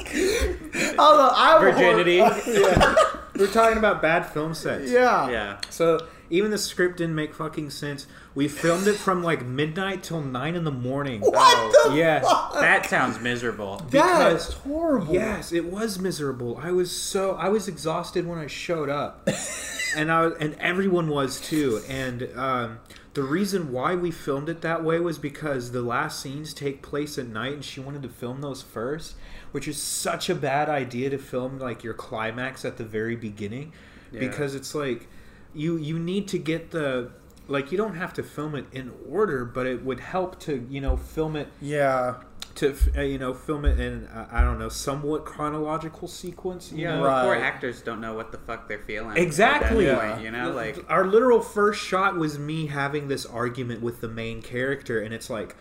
Although 0.98 1.30
I 1.34 1.54
will- 1.58 1.72
Virginity. 1.72 2.16
yeah. 2.16 2.94
We're 3.38 3.46
talking 3.52 3.78
about 3.78 4.00
bad 4.02 4.26
film 4.26 4.54
sets. 4.54 4.90
Yeah. 4.90 5.28
Yeah. 5.30 5.60
So 5.70 6.06
even 6.30 6.50
the 6.50 6.58
script 6.58 6.96
didn't 6.98 7.14
make 7.14 7.34
fucking 7.34 7.70
sense. 7.70 8.06
We 8.34 8.48
filmed 8.48 8.86
it 8.86 8.96
from 8.96 9.22
like 9.22 9.44
midnight 9.44 10.02
till 10.02 10.20
nine 10.20 10.54
in 10.56 10.64
the 10.64 10.70
morning. 10.72 11.20
What 11.20 11.72
the 11.90 11.94
Yeah. 11.96 12.20
fuck? 12.20 12.54
That 12.54 12.86
sounds 12.86 13.20
miserable. 13.20 13.78
That's 13.90 14.46
because- 14.46 14.52
horrible. 14.54 15.14
Yes, 15.14 15.52
it 15.52 15.66
was 15.66 15.98
miserable. 15.98 16.58
I 16.62 16.72
was 16.72 16.90
so 16.90 17.32
I 17.34 17.48
was 17.48 17.68
exhausted 17.68 18.26
when 18.26 18.38
I 18.38 18.46
showed 18.46 18.88
up, 18.90 19.28
and 19.96 20.10
I 20.12 20.26
and 20.40 20.54
everyone 20.60 21.08
was 21.08 21.40
too. 21.40 21.80
And 21.88 22.28
um, 22.36 22.78
the 23.16 23.22
reason 23.22 23.72
why 23.72 23.94
we 23.94 24.10
filmed 24.10 24.50
it 24.50 24.60
that 24.60 24.84
way 24.84 25.00
was 25.00 25.16
because 25.18 25.72
the 25.72 25.80
last 25.80 26.20
scenes 26.20 26.52
take 26.52 26.82
place 26.82 27.16
at 27.16 27.26
night, 27.26 27.54
and 27.54 27.64
she 27.64 27.80
wanted 27.80 28.02
to 28.02 28.10
film 28.10 28.42
those 28.42 28.60
first, 28.60 29.14
which 29.52 29.66
is 29.66 29.82
such 29.82 30.28
a 30.28 30.34
bad 30.34 30.68
idea 30.68 31.08
to 31.08 31.16
film 31.16 31.58
like 31.58 31.82
your 31.82 31.94
climax 31.94 32.62
at 32.62 32.76
the 32.76 32.84
very 32.84 33.16
beginning, 33.16 33.72
Yeah. 34.12 34.20
because 34.20 34.54
it's 34.54 34.74
like 34.74 35.08
you 35.54 35.78
you 35.78 35.98
need 35.98 36.28
to 36.28 36.38
get 36.38 36.72
the 36.72 37.10
like 37.48 37.72
you 37.72 37.78
don't 37.78 37.94
have 37.96 38.12
to 38.12 38.22
film 38.22 38.54
it 38.54 38.66
in 38.70 38.92
order, 39.08 39.46
but 39.46 39.66
it 39.66 39.82
would 39.82 40.00
help 40.00 40.38
to 40.40 40.66
you 40.68 40.82
know 40.82 40.98
film 40.98 41.36
it 41.36 41.48
Yeah. 41.62 42.16
To 42.56 42.74
uh, 42.96 43.00
you 43.02 43.18
know 43.18 43.34
film 43.34 43.64
it 43.64 43.78
in 43.80 44.06
uh, 44.06 44.28
I 44.30 44.42
don't 44.42 44.58
know 44.58 44.68
somewhat 44.68 45.24
chronological 45.24 46.08
sequence. 46.08 46.72
You 46.72 46.84
Yeah, 46.84 46.96
know? 46.96 47.04
Right. 47.04 47.24
poor 47.24 47.34
actors 47.34 47.82
don't 47.82 48.00
know 48.00 48.14
what 48.14 48.32
the 48.32 48.38
fuck 48.38 48.68
they're 48.68 48.78
feeling. 48.78 49.16
Exactly. 49.16 49.86
Yeah. 49.86 50.12
point, 50.12 50.24
you 50.24 50.30
know, 50.30 50.50
like 50.50 50.84
our 50.88 51.06
literal 51.06 51.40
first 51.40 51.80
shot 51.82 52.16
was 52.16 52.38
me 52.38 52.66
having 52.66 53.08
this 53.08 53.24
argument 53.26 53.82
with 53.82 54.00
the 54.00 54.08
main 54.08 54.42
character, 54.42 55.00
and 55.00 55.12
it's 55.14 55.30
like 55.30 55.56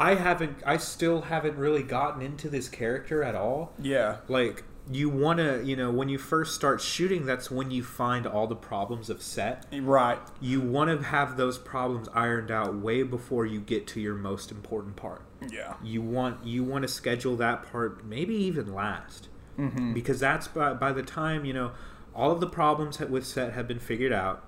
I 0.00 0.14
haven't, 0.14 0.58
I 0.64 0.76
still 0.76 1.22
haven't 1.22 1.56
really 1.56 1.82
gotten 1.82 2.22
into 2.22 2.48
this 2.48 2.68
character 2.68 3.22
at 3.24 3.34
all. 3.34 3.72
Yeah. 3.82 4.18
Like 4.28 4.64
you 4.90 5.10
want 5.10 5.38
to, 5.38 5.62
you 5.64 5.76
know, 5.76 5.90
when 5.90 6.08
you 6.08 6.16
first 6.18 6.54
start 6.54 6.80
shooting, 6.80 7.26
that's 7.26 7.50
when 7.50 7.70
you 7.70 7.82
find 7.82 8.26
all 8.26 8.46
the 8.46 8.56
problems 8.56 9.10
of 9.10 9.20
set. 9.22 9.66
Right. 9.72 10.18
You 10.40 10.60
want 10.60 10.98
to 10.98 11.04
have 11.06 11.36
those 11.36 11.58
problems 11.58 12.08
ironed 12.14 12.50
out 12.50 12.76
way 12.76 13.02
before 13.02 13.44
you 13.44 13.60
get 13.60 13.86
to 13.88 14.00
your 14.00 14.14
most 14.14 14.50
important 14.50 14.96
part. 14.96 15.22
Yeah. 15.50 15.74
you 15.82 16.02
want 16.02 16.44
you 16.44 16.64
want 16.64 16.82
to 16.82 16.88
schedule 16.88 17.36
that 17.36 17.70
part 17.70 18.04
maybe 18.04 18.34
even 18.34 18.74
last. 18.74 19.28
Mm-hmm. 19.58 19.92
Because 19.92 20.20
that's 20.20 20.48
by, 20.48 20.74
by 20.74 20.92
the 20.92 21.02
time 21.02 21.44
you 21.44 21.52
know 21.52 21.72
all 22.14 22.32
of 22.32 22.40
the 22.40 22.48
problems 22.48 22.98
with 22.98 23.26
set 23.26 23.52
have 23.52 23.68
been 23.68 23.78
figured 23.78 24.12
out. 24.12 24.44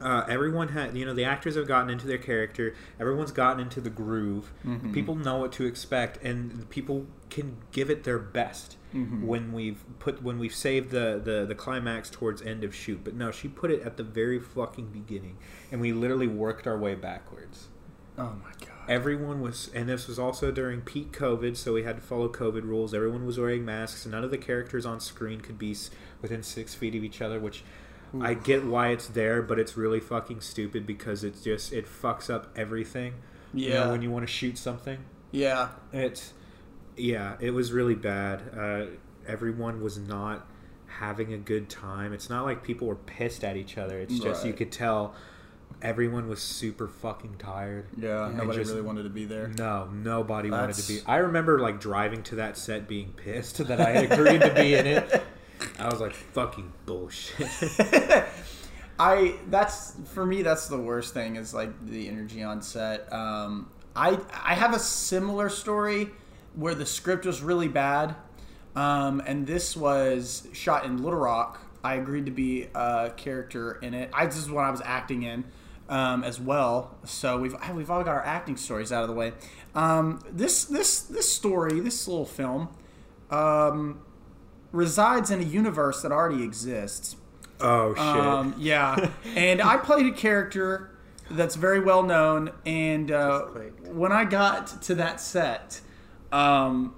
Uh, 0.00 0.24
everyone 0.28 0.68
had 0.68 0.96
you 0.96 1.04
know 1.04 1.12
the 1.12 1.24
actors 1.24 1.56
have 1.56 1.68
gotten 1.68 1.90
into 1.90 2.06
their 2.06 2.18
character. 2.18 2.74
Everyone's 2.98 3.32
gotten 3.32 3.60
into 3.60 3.80
the 3.80 3.90
groove. 3.90 4.52
Mm-hmm. 4.66 4.92
People 4.92 5.14
know 5.14 5.38
what 5.38 5.52
to 5.52 5.66
expect 5.66 6.22
and 6.24 6.68
people 6.70 7.06
can 7.28 7.58
give 7.70 7.90
it 7.90 8.04
their 8.04 8.18
best 8.18 8.76
mm-hmm. 8.94 9.26
when 9.26 9.52
we've 9.52 9.84
put 9.98 10.22
when 10.22 10.38
we've 10.38 10.54
saved 10.54 10.90
the, 10.90 11.20
the 11.22 11.44
the 11.46 11.54
climax 11.54 12.08
towards 12.08 12.40
end 12.40 12.64
of 12.64 12.74
shoot. 12.74 13.04
But 13.04 13.14
no 13.14 13.30
she 13.30 13.46
put 13.46 13.70
it 13.70 13.82
at 13.82 13.96
the 13.98 14.02
very 14.02 14.40
fucking 14.40 14.86
beginning 14.86 15.36
and 15.70 15.80
we 15.80 15.92
literally 15.92 16.28
worked 16.28 16.66
our 16.66 16.78
way 16.78 16.94
backwards. 16.94 17.68
Oh 18.16 18.34
my 18.42 18.52
god. 18.66 18.69
Everyone 18.90 19.40
was 19.40 19.70
and 19.74 19.88
this 19.88 20.06
was 20.08 20.18
also 20.18 20.50
during 20.50 20.80
peak 20.80 21.12
covid 21.12 21.56
so 21.56 21.72
we 21.72 21.84
had 21.84 21.96
to 21.96 22.02
follow 22.02 22.28
covid 22.28 22.64
rules. 22.64 22.92
Everyone 22.92 23.24
was 23.24 23.38
wearing 23.38 23.64
masks. 23.64 24.04
None 24.04 24.24
of 24.24 24.30
the 24.30 24.38
characters 24.38 24.84
on 24.84 25.00
screen 25.00 25.40
could 25.40 25.58
be 25.58 25.74
within 26.20 26.42
six 26.42 26.74
feet 26.74 26.94
of 26.94 27.02
each 27.04 27.22
other 27.22 27.38
which 27.40 27.62
i 28.20 28.34
get 28.34 28.64
why 28.64 28.88
it's 28.88 29.06
there 29.06 29.40
but 29.40 29.56
it's 29.60 29.76
really 29.76 30.00
fucking 30.00 30.40
stupid 30.40 30.84
because 30.84 31.22
it's 31.22 31.42
just 31.42 31.72
it 31.72 31.86
fucks 31.86 32.28
up 32.28 32.50
everything. 32.56 33.14
You 33.54 33.68
know, 33.70 33.74
Yeah. 33.84 33.90
when 33.92 34.02
you 34.02 34.10
want 34.10 34.26
to 34.26 34.32
shoot 34.32 34.58
something? 34.58 34.98
Yeah. 35.30 35.68
it's 35.92 36.32
yeah 36.96 37.36
it 37.40 37.52
was 37.52 37.72
really 37.72 37.94
bad. 37.94 38.42
Uh, 38.56 38.86
everyone 39.26 39.80
was 39.80 39.96
not 39.98 40.46
having 40.86 41.32
a 41.32 41.38
good 41.38 41.68
time. 41.70 42.12
It's 42.12 42.28
not 42.28 42.44
like 42.44 42.64
people 42.64 42.88
were 42.88 42.96
pissed 42.96 43.44
at 43.44 43.56
each 43.56 43.78
other. 43.78 44.00
It's 44.00 44.18
just 44.18 44.44
you 44.44 44.52
could 44.52 44.72
tell 44.72 45.14
everyone 45.82 46.28
was 46.28 46.40
super 46.42 46.86
fucking 46.88 47.36
tired 47.38 47.86
Yeah. 47.96 48.26
And 48.26 48.36
Nobody 48.36 48.58
just- 48.58 48.70
really 48.70 48.82
wanted 48.82 49.04
to 49.04 49.10
be 49.10 49.24
there. 49.24 49.48
no, 49.48 49.88
nobody 49.92 50.50
wanted 50.50 50.74
to 50.76 50.86
be. 50.88 51.00
I 51.06 51.16
remember 51.18 51.58
like 51.60 51.80
driving 51.80 52.22
to 52.24 52.36
that 52.36 52.56
set 52.58 52.86
being 52.88 53.12
pissed 53.12 53.58
that 53.66 53.80
I 53.80 53.90
had 53.90 54.12
agreed 54.12 54.40
to 54.42 54.52
be 54.54 54.74
in 54.74 54.86
it. 54.86 55.22
I 55.78 55.88
was 55.88 56.00
like, 56.00 56.12
fucking 56.14 56.72
bullshit. 56.86 57.48
I 58.98 59.36
that's 59.48 59.96
for 60.12 60.26
me 60.26 60.42
that's 60.42 60.68
the 60.68 60.78
worst 60.78 61.14
thing 61.14 61.36
is 61.36 61.54
like 61.54 61.70
the 61.86 62.08
energy 62.08 62.42
on 62.42 62.60
set. 62.60 63.10
Um, 63.12 63.70
I 63.96 64.18
I 64.44 64.54
have 64.54 64.74
a 64.74 64.78
similar 64.78 65.48
story 65.48 66.10
where 66.54 66.74
the 66.74 66.84
script 66.84 67.24
was 67.24 67.40
really 67.42 67.68
bad, 67.68 68.14
um, 68.76 69.22
and 69.26 69.46
this 69.46 69.74
was 69.76 70.46
shot 70.52 70.84
in 70.84 71.02
Little 71.02 71.18
Rock. 71.18 71.60
I 71.82 71.94
agreed 71.94 72.26
to 72.26 72.30
be 72.32 72.68
a 72.74 73.10
character 73.16 73.72
in 73.80 73.94
it. 73.94 74.10
I 74.12 74.26
this 74.26 74.36
is 74.36 74.50
what 74.50 74.64
I 74.66 74.70
was 74.70 74.82
acting 74.84 75.22
in 75.22 75.44
um, 75.90 76.24
as 76.24 76.40
well. 76.40 76.96
So 77.04 77.36
we've 77.36 77.54
we've 77.74 77.90
all 77.90 78.02
got 78.02 78.12
our 78.12 78.24
acting 78.24 78.56
stories 78.56 78.92
out 78.92 79.02
of 79.02 79.08
the 79.08 79.14
way. 79.14 79.32
Um, 79.74 80.22
this 80.30 80.64
this 80.64 81.00
this 81.00 81.30
story, 81.30 81.80
this 81.80 82.08
little 82.08 82.24
film, 82.24 82.70
um, 83.30 84.00
resides 84.72 85.30
in 85.30 85.40
a 85.40 85.44
universe 85.44 86.00
that 86.02 86.12
already 86.12 86.42
exists. 86.42 87.16
oh 87.60 87.94
shit. 87.94 88.02
Um, 88.02 88.54
yeah, 88.56 89.10
and 89.36 89.60
I 89.60 89.76
played 89.76 90.06
a 90.06 90.12
character 90.12 90.96
that's 91.30 91.56
very 91.56 91.80
well 91.80 92.02
known. 92.02 92.52
And 92.64 93.10
uh, 93.10 93.42
when 93.86 94.12
I 94.12 94.24
got 94.24 94.82
to 94.82 94.94
that 94.94 95.20
set, 95.20 95.80
um, 96.32 96.94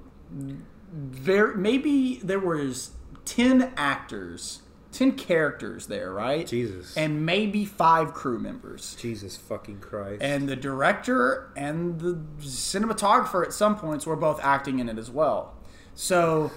there 0.93 1.55
maybe 1.55 2.20
there 2.22 2.38
was 2.40 2.90
ten 3.24 3.72
actors, 3.76 4.61
ten 4.93 5.12
characters 5.12 5.86
there, 5.86 6.12
right? 6.12 6.47
Jesus. 6.47 6.97
and 6.97 7.24
maybe 7.26 7.64
five 7.64 8.14
crew 8.14 8.38
members. 8.38 8.97
Jesus 9.01 9.36
fucking 9.36 9.80
Christ. 9.80 10.22
And 10.22 10.49
the 10.49 10.57
director 10.57 11.51
and 11.57 12.01
the 12.01 12.20
cinematographer 12.40 13.45
at 13.45 13.53
some 13.53 13.76
points 13.76 14.07
were 14.07 14.16
both 14.16 14.40
acting 14.43 14.78
in 14.78 14.88
it 14.88 14.99
as 14.99 15.11
well. 15.11 15.55
So, 15.95 16.51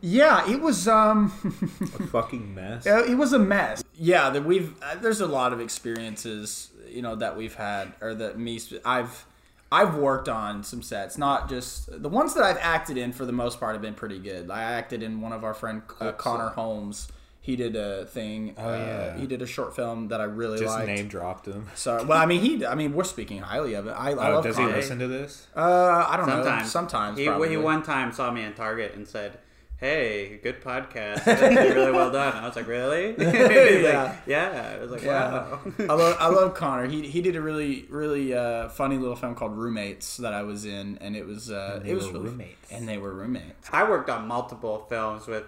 yeah, 0.00 0.50
it 0.50 0.60
was 0.60 0.86
um 0.88 1.32
a 1.98 2.06
fucking 2.06 2.54
mess. 2.54 2.86
Uh, 2.86 3.04
it 3.08 3.14
was 3.14 3.32
a 3.32 3.38
mess. 3.38 3.82
Yeah, 3.94 4.30
that 4.30 4.44
we've 4.44 4.74
uh, 4.82 4.96
there's 4.96 5.20
a 5.20 5.26
lot 5.26 5.52
of 5.52 5.60
experiences, 5.60 6.70
you 6.88 7.02
know, 7.02 7.16
that 7.16 7.36
we've 7.36 7.54
had 7.54 7.92
or 8.00 8.14
that 8.14 8.38
me 8.38 8.60
I've 8.84 9.26
I've 9.72 9.94
worked 9.94 10.28
on 10.28 10.64
some 10.64 10.82
sets, 10.82 11.16
not 11.16 11.48
just 11.48 12.02
the 12.02 12.08
ones 12.08 12.34
that 12.34 12.42
I've 12.42 12.58
acted 12.58 12.96
in 12.96 13.12
for 13.12 13.24
the 13.24 13.32
most 13.32 13.60
part 13.60 13.74
have 13.74 13.82
been 13.82 13.94
pretty 13.94 14.18
good. 14.18 14.50
I 14.50 14.62
acted 14.62 15.02
in 15.02 15.20
one 15.20 15.32
of 15.32 15.44
our 15.44 15.54
friend 15.54 15.82
uh, 16.00 16.12
Connor 16.12 16.48
Holmes. 16.48 17.08
He 17.50 17.56
did 17.56 17.74
a 17.74 18.06
thing. 18.06 18.54
Oh 18.56 18.72
yeah. 18.72 19.16
he 19.18 19.26
did 19.26 19.42
a 19.42 19.46
short 19.46 19.74
film 19.74 20.08
that 20.08 20.20
I 20.20 20.24
really 20.24 20.58
Just 20.58 20.74
liked. 20.76 20.86
name 20.86 21.08
dropped 21.08 21.46
him. 21.46 21.66
So, 21.74 22.04
well, 22.04 22.18
I 22.18 22.26
mean, 22.26 22.40
he. 22.40 22.64
I 22.64 22.74
mean, 22.76 22.92
we're 22.94 23.04
speaking 23.04 23.38
highly 23.38 23.74
of 23.74 23.86
it. 23.88 23.90
I, 23.90 24.10
I 24.10 24.30
Oh, 24.30 24.34
love 24.36 24.44
does 24.44 24.56
Connor. 24.56 24.68
he 24.70 24.74
listen 24.76 24.98
to 25.00 25.08
this? 25.08 25.48
Uh, 25.56 26.06
I 26.08 26.16
don't 26.16 26.28
know. 26.28 26.42
Sometimes. 26.44 26.70
Sometimes. 26.70 27.18
He, 27.18 27.26
probably. 27.26 27.48
he 27.50 27.56
one 27.56 27.82
time 27.82 28.12
saw 28.12 28.30
me 28.30 28.42
in 28.44 28.52
Target 28.54 28.94
and 28.94 29.06
said, 29.08 29.38
"Hey, 29.78 30.38
good 30.42 30.60
podcast. 30.62 31.26
Really 31.26 31.90
well 31.90 32.10
done." 32.12 32.36
I 32.36 32.46
was 32.46 32.54
like, 32.56 32.68
"Really?" 32.68 33.14
Yeah. 33.18 34.02
like, 34.02 34.18
"Yeah." 34.26 34.76
I 34.78 34.80
was 34.82 34.90
like, 34.92 35.02
Yeah, 35.02 35.32
"Wow." 35.32 35.60
I 35.78 35.94
love 35.94 36.16
I 36.20 36.28
love 36.38 36.54
Connor. 36.54 36.86
He 36.86 37.02
he 37.08 37.20
did 37.22 37.34
a 37.36 37.40
really 37.40 37.86
really 37.88 38.32
uh, 38.34 38.68
funny 38.68 38.96
little 38.98 39.16
film 39.16 39.34
called 39.34 39.56
Roommates 39.56 40.18
that 40.18 40.32
I 40.34 40.42
was 40.42 40.64
in, 40.64 40.98
and 41.00 41.16
it 41.16 41.26
was 41.26 41.50
uh, 41.50 41.80
And 41.80 41.88
it 41.88 41.94
was 41.94 42.06
really, 42.10 42.26
roommates. 42.28 42.70
and 42.70 42.88
they 42.88 42.98
were 42.98 43.12
roommates. 43.12 43.68
I 43.72 43.88
worked 43.88 44.08
on 44.10 44.28
multiple 44.28 44.86
films 44.88 45.26
with 45.26 45.44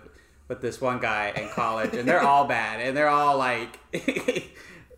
with 0.52 0.60
this 0.60 0.82
one 0.82 0.98
guy 1.00 1.32
in 1.34 1.48
college, 1.48 1.94
and 1.94 2.06
they're 2.06 2.20
all 2.20 2.44
bad, 2.44 2.78
and 2.80 2.94
they're 2.94 3.08
all 3.08 3.38
like 3.38 3.78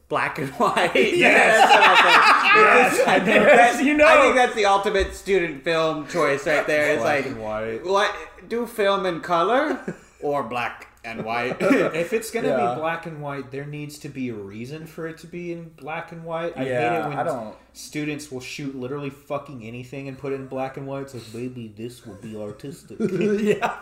black 0.08 0.36
and 0.40 0.48
white. 0.54 0.90
Yes. 0.94 1.68
that's 1.68 2.98
what 2.98 3.08
I 3.08 3.20
think. 3.20 3.36
It's 3.36 3.36
just- 3.36 3.38
I 3.38 3.38
know. 3.38 3.44
that's- 3.44 3.80
You 3.82 3.94
know. 3.96 4.06
I 4.06 4.20
think 4.20 4.34
that's 4.34 4.54
the 4.56 4.66
ultimate 4.66 5.14
student 5.14 5.62
film 5.62 6.08
choice 6.08 6.44
right 6.46 6.66
there. 6.66 6.94
It's 6.94 7.02
Black 7.02 7.24
like, 7.24 7.26
and 7.32 7.40
white. 7.40 7.84
what 7.84 8.12
do 8.48 8.66
film 8.66 9.06
in 9.06 9.20
color 9.20 9.80
or 10.20 10.42
black 10.42 10.88
and 11.04 11.24
white? 11.24 11.56
If 11.60 12.12
it's 12.12 12.30
gonna 12.30 12.48
Yeah. 12.48 12.74
be 12.74 12.80
black 12.80 13.06
and 13.06 13.20
white, 13.22 13.50
there 13.50 13.64
needs 13.66 13.98
to 13.98 14.08
be 14.08 14.28
a 14.30 14.34
reason 14.34 14.86
for 14.86 15.06
it 15.06 15.18
to 15.18 15.26
be 15.26 15.52
in 15.52 15.70
black 15.76 16.12
and 16.12 16.24
white. 16.24 16.56
I 16.56 16.64
hate 16.64 16.70
it 16.70 17.08
when 17.08 17.18
I 17.18 17.22
don't- 17.22 17.54
students 17.72 18.30
will 18.30 18.40
shoot 18.40 18.74
literally 18.76 19.10
fucking 19.10 19.64
anything 19.64 20.06
and 20.08 20.16
put 20.16 20.32
it 20.32 20.36
in 20.36 20.46
black 20.46 20.76
and 20.76 20.86
white. 20.86 21.02
It's 21.02 21.14
like, 21.14 21.24
maybe 21.34 21.68
this 21.76 22.06
will 22.06 22.14
be 22.14 22.36
artistic. 22.36 22.98
yeah, 23.00 23.76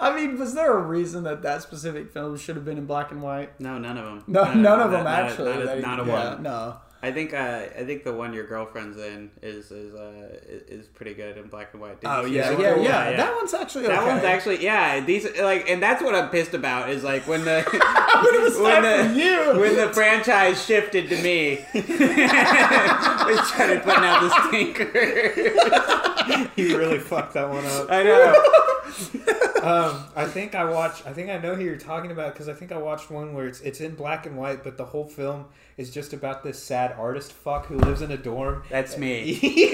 I 0.00 0.14
mean, 0.14 0.38
was 0.38 0.54
there 0.54 0.76
a 0.76 0.80
reason 0.82 1.24
that 1.24 1.42
that 1.42 1.62
specific 1.62 2.12
film 2.12 2.36
should 2.36 2.56
have 2.56 2.64
been 2.64 2.78
in 2.78 2.86
black 2.86 3.10
and 3.12 3.22
white? 3.22 3.58
No, 3.60 3.78
none 3.78 3.96
of 3.96 4.04
them. 4.04 4.24
No, 4.26 4.52
none 4.54 4.80
of 4.80 4.90
them 4.90 5.04
not, 5.04 5.10
not- 5.22 5.30
actually. 5.30 5.52
Not, 5.52 5.62
a- 5.62 5.66
They- 5.66 5.80
not 5.80 6.00
a 6.00 6.04
yeah, 6.04 6.34
one. 6.34 6.42
No. 6.42 6.76
I 7.04 7.12
think 7.12 7.34
uh, 7.34 7.66
I 7.78 7.84
think 7.84 8.02
the 8.02 8.14
one 8.14 8.32
your 8.32 8.46
girlfriend's 8.46 8.96
in 8.96 9.30
is 9.42 9.70
is 9.70 9.94
uh, 9.94 10.38
is 10.48 10.86
pretty 10.86 11.12
good 11.12 11.36
in 11.36 11.48
black 11.48 11.74
and 11.74 11.82
white. 11.82 12.00
Did 12.00 12.08
Oh 12.08 12.24
see 12.24 12.34
yeah, 12.34 12.48
that 12.50 12.58
yeah, 12.58 13.10
yeah, 13.10 13.16
That 13.18 13.34
one's 13.34 13.52
actually 13.52 13.88
That 13.88 13.98
okay. 13.98 14.08
one's 14.08 14.24
actually 14.24 14.64
yeah. 14.64 15.00
These 15.00 15.26
like, 15.38 15.68
and 15.68 15.82
that's 15.82 16.02
what 16.02 16.14
I'm 16.14 16.30
pissed 16.30 16.54
about 16.54 16.88
is 16.88 17.04
like 17.04 17.28
when 17.28 17.44
the 17.44 17.60
When 18.24 18.34
it 18.36 18.62
when 18.62 18.82
the 18.82 19.12
you. 19.20 19.60
when 19.60 19.76
the 19.76 19.92
franchise 19.92 20.64
shifted 20.64 21.10
to 21.10 21.22
me, 21.22 21.62
we 21.74 21.82
started 21.82 23.82
putting 23.82 24.04
out 24.04 24.22
the 24.22 24.30
stinker. 24.48 26.10
you 26.56 26.78
really 26.78 26.98
fucked 26.98 27.34
that 27.34 27.48
one 27.48 27.64
up. 27.66 27.90
I 27.90 28.02
know. 28.02 28.34
Um, 29.64 30.04
I 30.14 30.26
think 30.26 30.54
I 30.54 30.64
watched. 30.66 31.06
I 31.06 31.14
think 31.14 31.30
I 31.30 31.38
know 31.38 31.54
who 31.54 31.64
you're 31.64 31.78
talking 31.78 32.10
about 32.10 32.34
because 32.34 32.50
I 32.50 32.52
think 32.52 32.70
I 32.70 32.76
watched 32.76 33.10
one 33.10 33.32
where 33.32 33.46
it's 33.46 33.62
it's 33.62 33.80
in 33.80 33.94
black 33.94 34.26
and 34.26 34.36
white, 34.36 34.62
but 34.62 34.76
the 34.76 34.84
whole 34.84 35.06
film 35.06 35.46
is 35.78 35.90
just 35.90 36.12
about 36.12 36.44
this 36.44 36.62
sad 36.62 36.94
artist 36.98 37.32
fuck 37.32 37.64
who 37.64 37.78
lives 37.78 38.02
in 38.02 38.10
a 38.10 38.18
dorm. 38.18 38.62
That's 38.68 38.98
me. 38.98 39.34
who 39.40 39.70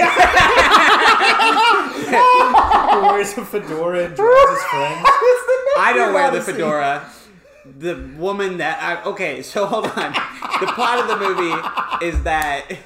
wears 3.03 3.37
a 3.37 3.45
fedora 3.45 4.05
and 4.05 4.15
draws 4.15 4.51
his 4.51 4.63
friends. 4.69 5.07
I 5.77 5.93
don't 5.93 6.15
wear 6.15 6.31
the 6.31 6.41
fedora. 6.41 7.11
The 7.79 8.15
woman 8.17 8.59
that 8.59 8.81
I 8.81 9.03
okay, 9.11 9.43
so 9.43 9.67
hold 9.67 9.87
on. 9.87 10.13
The 10.61 10.69
plot 10.69 11.01
of 11.01 11.09
the 11.09 11.17
movie 11.17 12.07
is 12.07 12.23
that 12.23 12.79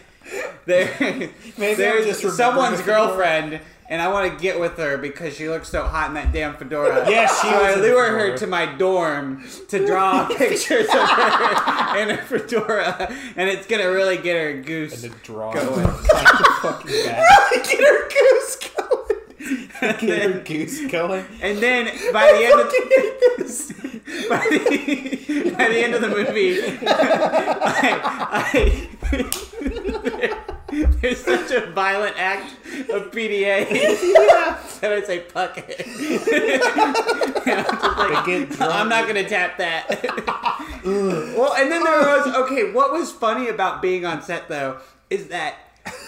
there 0.66 0.92
there's 1.56 2.36
someone's 2.36 2.82
girlfriend 2.82 3.60
and 3.88 4.00
I 4.00 4.08
want 4.08 4.32
to 4.32 4.38
get 4.42 4.58
with 4.58 4.78
her 4.78 4.96
because 4.96 5.36
she 5.36 5.46
looks 5.48 5.68
so 5.68 5.84
hot 5.84 6.08
in 6.08 6.14
that 6.14 6.32
damn 6.32 6.56
fedora. 6.56 7.04
Yes, 7.10 7.38
she 7.40 7.48
so 7.48 7.62
was 7.62 7.76
I 7.76 7.80
lure 7.80 8.18
her 8.18 8.36
to 8.38 8.46
my 8.46 8.64
dorm 8.66 9.44
to 9.68 9.86
draw 9.86 10.26
pictures 10.36 10.86
of 10.88 11.08
her 11.10 11.96
in 11.98 12.08
her 12.16 12.22
fedora, 12.22 13.12
and 13.36 13.50
it's 13.50 13.66
gonna 13.66 13.90
really 13.90 14.16
get 14.16 14.36
her 14.36 14.54
goose. 14.62 15.04
And 15.04 15.12
the 15.12 15.18
draw 15.18 15.52
Going. 15.52 15.82
the 15.82 16.56
fucking. 16.62 16.90
Get 16.90 17.80
her 17.80 18.08
goose 18.08 18.56
going. 18.56 19.20
And 19.82 19.98
Get 19.98 20.22
her 20.22 20.28
then, 20.30 20.44
goose 20.44 20.80
going. 20.90 21.26
and 21.42 21.58
then 21.58 21.90
by 22.12 22.32
the 22.32 22.46
end 22.46 22.60
of 22.60 22.70
by 24.28 24.46
the, 24.50 25.50
by 25.56 25.68
the 25.68 25.78
end 25.84 25.94
of 25.94 26.00
the 26.00 26.08
movie, 26.08 26.60
I, 26.86 28.88
I, 29.02 30.40
there's 31.00 31.24
such 31.24 31.50
a 31.50 31.70
violent 31.72 32.16
act 32.18 32.52
of 32.90 33.10
PDA 33.10 33.68
that 34.80 34.92
I 34.92 35.02
say 35.02 35.20
fuck 35.20 35.56
it. 35.58 35.86
And 37.46 37.60
I'm, 37.60 37.64
just 37.64 37.98
like, 37.98 38.24
They 38.26 38.38
get 38.38 38.50
drunk. 38.50 38.74
I'm 38.74 38.88
not 38.88 39.06
gonna 39.06 39.28
tap 39.28 39.58
that. 39.58 39.88
well, 40.84 41.54
and 41.54 41.70
then 41.70 41.84
there 41.84 42.00
was 42.00 42.34
okay. 42.34 42.72
What 42.72 42.92
was 42.92 43.12
funny 43.12 43.48
about 43.48 43.82
being 43.82 44.04
on 44.04 44.22
set 44.22 44.48
though 44.48 44.80
is 45.10 45.28
that 45.28 45.56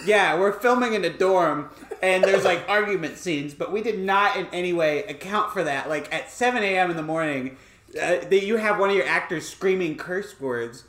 yeah, 0.05 0.37
we're 0.39 0.53
filming 0.53 0.93
in 0.93 1.05
a 1.05 1.09
dorm. 1.09 1.69
And 2.01 2.23
there's 2.23 2.45
like 2.45 2.63
argument 2.69 3.17
scenes, 3.17 3.55
but 3.55 3.71
we 3.71 3.81
did 3.81 3.99
not 3.99 4.37
in 4.37 4.45
any 4.51 4.71
way 4.71 5.03
account 5.05 5.51
for 5.51 5.63
that. 5.63 5.89
Like 5.89 6.13
at 6.13 6.29
7 6.29 6.61
a.m. 6.61 6.91
in 6.91 6.97
the 6.97 7.03
morning, 7.03 7.57
uh, 7.95 8.19
that 8.19 8.43
you 8.43 8.57
have 8.57 8.79
one 8.79 8.89
of 8.91 8.95
your 8.95 9.07
actors 9.07 9.49
screaming 9.49 9.97
curse 9.97 10.39
words, 10.39 10.83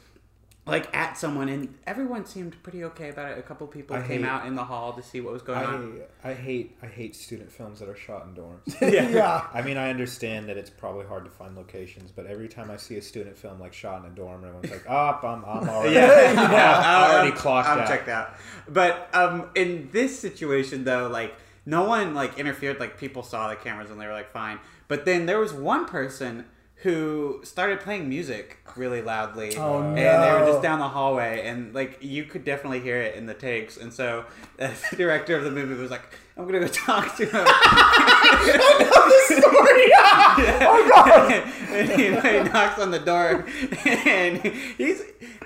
like 0.69 0.95
at 0.97 1.17
someone, 1.19 1.49
and 1.49 1.75
everyone 1.87 2.25
seemed 2.27 2.63
pretty 2.63 2.85
okay 2.85 3.09
about 3.11 3.33
it. 3.33 3.39
A 3.39 3.43
couple 3.43 3.67
people 3.67 3.97
I 3.97 4.01
came 4.07 4.23
hate- 4.23 4.29
out 4.29 4.47
in 4.47 4.55
the 4.55 4.65
hall 4.65 4.93
to 4.93 5.03
see 5.03 5.21
what 5.21 5.33
was 5.33 5.43
going 5.43 5.59
on. 5.65 6.01
I, 6.23 6.31
I 6.31 6.35
hate 6.35 6.77
I 6.83 6.87
hate 6.87 7.17
student 7.17 7.51
films 7.51 7.81
that 7.81 7.89
are 7.89 7.97
shot 7.97 8.27
in 8.27 8.35
dorms. 8.35 8.81
yeah. 9.13 9.47
I 9.53 9.63
mean, 9.63 9.77
I 9.77 9.91
understand 9.91 10.49
that 10.49 10.57
it's 10.57 10.71
probably 10.71 11.07
hard 11.07 11.25
to 11.25 11.31
find 11.31 11.57
locations, 11.57 12.11
but 12.11 12.27
every 12.27 12.49
time 12.49 12.71
I 12.71 12.77
see 12.77 12.97
a 12.97 13.03
student 13.03 13.37
film 13.39 13.59
like 13.59 13.73
shot 13.73 14.05
in 14.05 14.11
a 14.11 14.15
dorm, 14.15 14.45
everyone's 14.45 14.71
like, 14.71 14.85
"Oh, 14.89 15.19
I'm 15.23 15.45
I'm 15.45 15.69
already, 15.69 15.95
Yeah, 15.95 16.83
I'm 16.85 17.11
already 17.13 17.29
I'm- 17.31 17.37
clocked 17.39 17.69
I'm 17.69 17.79
out." 17.81 17.89
checked 17.89 18.09
out. 18.09 18.35
But 18.69 19.09
um, 19.15 19.51
in 19.55 19.89
this 19.93 20.19
situation, 20.19 20.85
though, 20.85 21.09
like 21.09 21.35
no 21.67 21.85
one 21.85 22.15
like 22.15 22.39
interfered. 22.39 22.79
Like 22.81 22.99
people 22.99 23.23
saw 23.23 23.49
the 23.49 23.57
cameras 23.57 23.91
and 23.91 24.01
they 24.01 24.07
were 24.07 24.13
like 24.13 24.31
fine. 24.31 24.59
But 24.89 25.05
then 25.05 25.27
there 25.27 25.39
was 25.39 25.53
one 25.53 25.87
person 25.87 26.47
who 26.83 27.41
started 27.43 27.81
playing 27.81 28.09
music 28.09 28.59
really 28.77 29.03
loudly. 29.03 29.57
Oh, 29.57 29.83
And 29.83 29.97
they 29.97 30.33
were 30.33 30.47
just 30.47 30.63
down 30.63 30.79
the 30.79 30.89
hallway, 30.89 31.43
and 31.47 31.75
like 31.75 31.99
you 32.01 32.25
could 32.25 32.45
definitely 32.45 32.81
hear 32.81 33.01
it 33.01 33.17
in 33.17 33.27
the 33.27 33.35
takes. 33.35 33.77
And 33.77 33.93
so 33.93 34.25
the 34.59 34.71
director 34.97 35.37
of 35.37 35.45
the 35.45 35.51
movie 35.51 35.75
was 35.75 35.91
like, 35.91 36.03
"I'm 36.37 36.47
gonna 36.47 36.61
go 36.61 36.67
talk 36.73 37.17
to 37.17 37.25
him." 37.27 37.45
I 37.47 38.57
know 38.79 39.09
the 39.09 39.41
story. 39.41 39.65
Oh 40.41 40.91
God! 40.95 41.33
and 41.73 41.91
he, 41.91 42.05
he 42.07 42.51
knocks 42.53 42.79
on 42.81 42.91
the 42.91 42.99
door, 43.01 43.45
and 43.85 44.39
he's. 44.39 45.03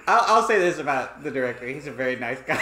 I'll, 0.07 0.37
I'll 0.37 0.49
say 0.49 0.59
this 0.59 0.79
about 0.79 1.23
the 1.23 1.31
director: 1.31 1.67
he's 1.67 1.87
a 1.87 1.93
very 1.93 2.17
nice 2.17 2.41
guy, 2.43 2.59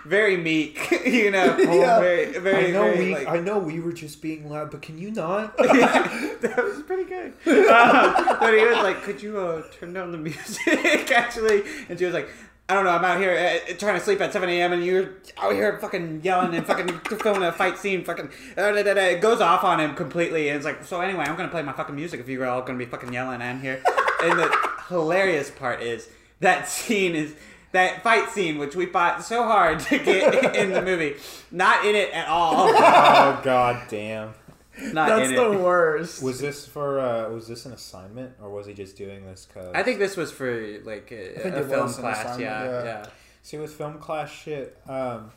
very 0.04 0.36
meek, 0.36 0.90
you 1.06 1.30
know. 1.30 1.56
Yeah. 1.58 2.00
Very, 2.00 2.38
very, 2.38 2.66
I 2.66 2.70
know 2.70 2.84
very, 2.84 2.98
we 2.98 3.14
like- 3.14 3.28
I 3.28 3.38
know 3.38 3.58
we 3.58 3.80
were 3.80 3.92
just 3.92 4.20
being 4.20 4.48
loud, 4.50 4.70
but 4.70 4.82
can 4.82 4.98
you 4.98 5.10
not? 5.10 5.56
that 5.58 6.54
was 6.62 6.82
pretty 6.82 7.04
good. 7.04 7.32
Um, 7.46 8.36
but 8.40 8.52
he 8.54 8.64
was 8.64 8.78
like, 8.78 9.02
"Could 9.02 9.22
you 9.22 9.38
uh, 9.38 9.62
turn 9.78 9.92
down 9.92 10.12
the 10.12 10.18
music?" 10.18 11.10
Actually, 11.12 11.62
and 11.88 11.98
she 11.98 12.04
was 12.04 12.14
like. 12.14 12.28
I 12.68 12.74
don't 12.74 12.84
know. 12.84 12.90
I'm 12.92 13.04
out 13.04 13.18
here 13.20 13.32
uh, 13.68 13.72
trying 13.74 13.98
to 13.98 14.00
sleep 14.04 14.20
at 14.22 14.32
7 14.32 14.48
a.m. 14.48 14.72
and 14.72 14.82
you're 14.82 15.10
out 15.36 15.52
here 15.52 15.76
fucking 15.78 16.22
yelling 16.22 16.54
and 16.54 16.64
fucking 16.64 17.00
filming 17.18 17.42
a 17.42 17.52
fight 17.52 17.76
scene. 17.76 18.02
Fucking 18.02 18.30
uh, 18.56 18.70
da, 18.72 18.82
da, 18.82 18.94
da. 18.94 19.00
it 19.08 19.20
goes 19.20 19.42
off 19.42 19.62
on 19.62 19.78
him 19.80 19.94
completely. 19.94 20.48
And 20.48 20.56
it's 20.56 20.64
like, 20.64 20.82
so 20.84 21.00
anyway, 21.00 21.24
I'm 21.26 21.36
gonna 21.36 21.50
play 21.50 21.60
my 21.62 21.72
fucking 21.72 21.94
music 21.94 22.20
if 22.20 22.28
you're 22.28 22.46
all 22.46 22.62
gonna 22.62 22.78
be 22.78 22.86
fucking 22.86 23.12
yelling. 23.12 23.42
I'm 23.42 23.60
here. 23.60 23.82
And 24.22 24.38
the 24.38 24.56
hilarious 24.88 25.50
part 25.50 25.82
is 25.82 26.08
that 26.40 26.68
scene 26.68 27.14
is 27.14 27.34
that 27.72 28.02
fight 28.02 28.28
scene 28.30 28.58
which 28.58 28.76
we 28.76 28.86
fought 28.86 29.24
so 29.24 29.44
hard 29.44 29.80
to 29.80 29.98
get 29.98 30.54
in 30.56 30.72
the 30.72 30.82
movie, 30.82 31.14
not 31.50 31.84
in 31.84 31.94
it 31.94 32.10
at 32.12 32.28
all. 32.28 32.68
oh 32.68 33.40
god 33.42 33.82
damn. 33.88 34.34
Not 34.80 35.08
That's 35.08 35.28
in 35.28 35.36
the 35.36 35.52
it. 35.52 35.60
worst. 35.60 36.22
Was 36.22 36.40
this 36.40 36.66
for 36.66 36.98
uh 36.98 37.28
was 37.30 37.46
this 37.46 37.66
an 37.66 37.72
assignment 37.72 38.34
or 38.42 38.50
was 38.50 38.66
he 38.66 38.72
just 38.74 38.96
doing 38.96 39.24
this 39.24 39.46
cuz 39.52 39.66
I 39.74 39.82
think 39.82 39.98
this 39.98 40.16
was 40.16 40.32
for 40.32 40.50
like 40.84 41.10
a, 41.12 41.58
a 41.58 41.64
film 41.64 41.92
class. 41.92 42.38
Yeah, 42.38 42.64
yeah. 42.64 42.84
yeah. 42.84 43.06
See, 43.42 43.58
with 43.58 43.74
film 43.74 43.98
class 43.98 44.30
shit, 44.30 44.78
um, 44.88 45.32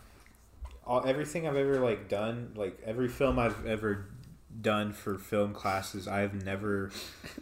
all, 0.85 1.03
everything 1.05 1.47
I've 1.47 1.55
ever 1.55 1.79
like 1.79 2.07
done, 2.07 2.51
like 2.55 2.79
every 2.85 3.07
film 3.07 3.39
I've 3.39 3.65
ever 3.65 4.05
done 4.61 4.93
for 4.93 5.17
film 5.17 5.53
classes, 5.53 6.07
I've 6.07 6.45
never 6.45 6.91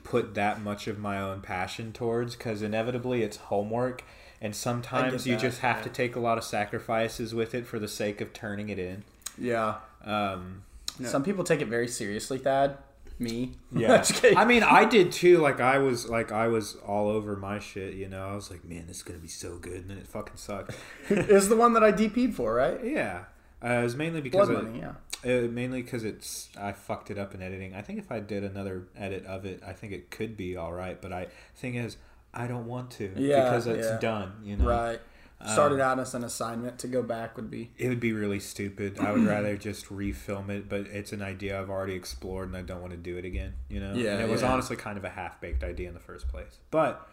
put 0.03 0.35
that 0.35 0.61
much 0.61 0.87
of 0.87 0.99
my 0.99 1.19
own 1.19 1.41
passion 1.41 1.91
towards 1.93 2.35
because 2.35 2.61
inevitably 2.61 3.23
it's 3.23 3.37
homework, 3.37 4.03
and 4.41 4.55
sometimes 4.55 5.25
you 5.25 5.35
that, 5.35 5.41
just 5.41 5.59
have 5.59 5.77
yeah. 5.77 5.83
to 5.83 5.89
take 5.89 6.15
a 6.15 6.19
lot 6.19 6.37
of 6.37 6.43
sacrifices 6.43 7.33
with 7.33 7.55
it 7.55 7.65
for 7.65 7.79
the 7.79 7.87
sake 7.87 8.21
of 8.21 8.33
turning 8.33 8.69
it 8.69 8.79
in. 8.79 9.03
Yeah. 9.37 9.75
Um, 10.03 10.63
Some 11.03 11.23
people 11.23 11.43
take 11.43 11.61
it 11.61 11.67
very 11.67 11.87
seriously, 11.87 12.37
Thad. 12.37 12.77
Me. 13.19 13.51
Yeah, 13.75 14.03
I 14.35 14.45
mean, 14.45 14.63
I 14.63 14.85
did 14.85 15.11
too. 15.11 15.37
Like, 15.37 15.59
I 15.59 15.77
was 15.77 16.09
like, 16.09 16.31
I 16.31 16.47
was 16.47 16.75
all 16.85 17.09
over 17.09 17.35
my 17.35 17.59
shit. 17.59 17.93
You 17.93 18.07
know, 18.07 18.27
I 18.27 18.35
was 18.35 18.51
like, 18.51 18.65
man, 18.65 18.85
this 18.87 18.97
is 18.97 19.03
gonna 19.03 19.19
be 19.19 19.27
so 19.27 19.57
good, 19.57 19.81
and 19.81 19.89
then 19.89 19.97
it 19.97 20.07
fucking 20.07 20.37
sucked. 20.37 20.75
is 21.09 21.47
the 21.47 21.55
one 21.55 21.73
that 21.73 21.83
I 21.83 21.91
DP'd 21.91 22.35
for, 22.35 22.53
right? 22.53 22.83
yeah, 22.83 23.25
uh, 23.63 23.69
it 23.69 23.83
was 23.83 23.95
mainly 23.95 24.21
because 24.21 24.47
Blood 24.47 24.57
of, 24.57 24.63
Money, 24.65 24.79
yeah. 24.79 24.93
Uh, 25.25 25.47
mainly 25.49 25.81
because 25.81 26.03
it's 26.03 26.49
I 26.59 26.71
fucked 26.73 27.09
it 27.11 27.17
up 27.17 27.33
in 27.33 27.41
editing. 27.41 27.73
I 27.75 27.81
think 27.81 27.99
if 27.99 28.11
I 28.11 28.19
did 28.19 28.43
another 28.43 28.87
edit 28.97 29.25
of 29.25 29.45
it, 29.45 29.61
I 29.65 29.73
think 29.73 29.93
it 29.93 30.11
could 30.11 30.35
be 30.35 30.55
all 30.57 30.73
right. 30.73 31.01
But 31.01 31.13
I 31.13 31.27
thing 31.55 31.75
is, 31.75 31.97
I 32.33 32.47
don't 32.47 32.65
want 32.67 32.91
to 32.91 33.11
Yeah, 33.15 33.43
because 33.45 33.67
it's 33.67 33.87
yeah. 33.87 33.99
done. 33.99 34.33
You 34.43 34.57
know, 34.57 34.65
Right. 34.65 34.99
Started 35.45 35.81
out 35.81 35.99
as 35.99 36.13
an 36.15 36.23
assignment 36.23 36.79
to 36.79 36.87
go 36.87 37.03
back 37.03 37.35
would 37.35 37.51
be. 37.51 37.69
it 37.77 37.89
would 37.89 37.99
be 37.99 38.13
really 38.13 38.39
stupid. 38.39 38.97
I 38.97 39.11
would 39.11 39.25
rather 39.25 39.57
just 39.57 39.87
refilm 39.89 40.47
it. 40.49 40.69
But 40.69 40.81
it's 40.87 41.11
an 41.11 41.21
idea 41.21 41.59
I've 41.59 41.69
already 41.69 41.95
explored, 41.95 42.47
and 42.47 42.55
I 42.55 42.61
don't 42.61 42.79
want 42.79 42.91
to 42.91 42.97
do 42.97 43.17
it 43.17 43.25
again. 43.25 43.53
You 43.67 43.81
know, 43.81 43.93
Yeah, 43.93 44.13
And 44.13 44.21
it 44.21 44.29
was 44.29 44.41
yeah. 44.41 44.53
honestly 44.53 44.77
kind 44.77 44.97
of 44.97 45.03
a 45.03 45.09
half 45.09 45.41
baked 45.41 45.61
idea 45.65 45.89
in 45.89 45.93
the 45.95 45.99
first 45.99 46.29
place. 46.29 46.59
But 46.71 47.05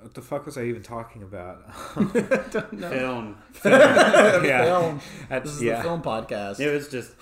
what 0.00 0.14
the 0.14 0.22
fuck 0.22 0.46
was 0.46 0.56
I 0.56 0.62
even 0.64 0.82
talking 0.82 1.22
about? 1.22 1.62
Film. 1.94 3.36
yeah, 3.64 4.64
Film. 4.64 5.00
That's- 5.28 5.42
This 5.44 5.52
is 5.56 5.62
yeah. 5.62 5.76
the 5.78 5.82
film 5.82 6.00
podcast. 6.02 6.60
It 6.60 6.72
was 6.72 6.88
just 6.88 7.12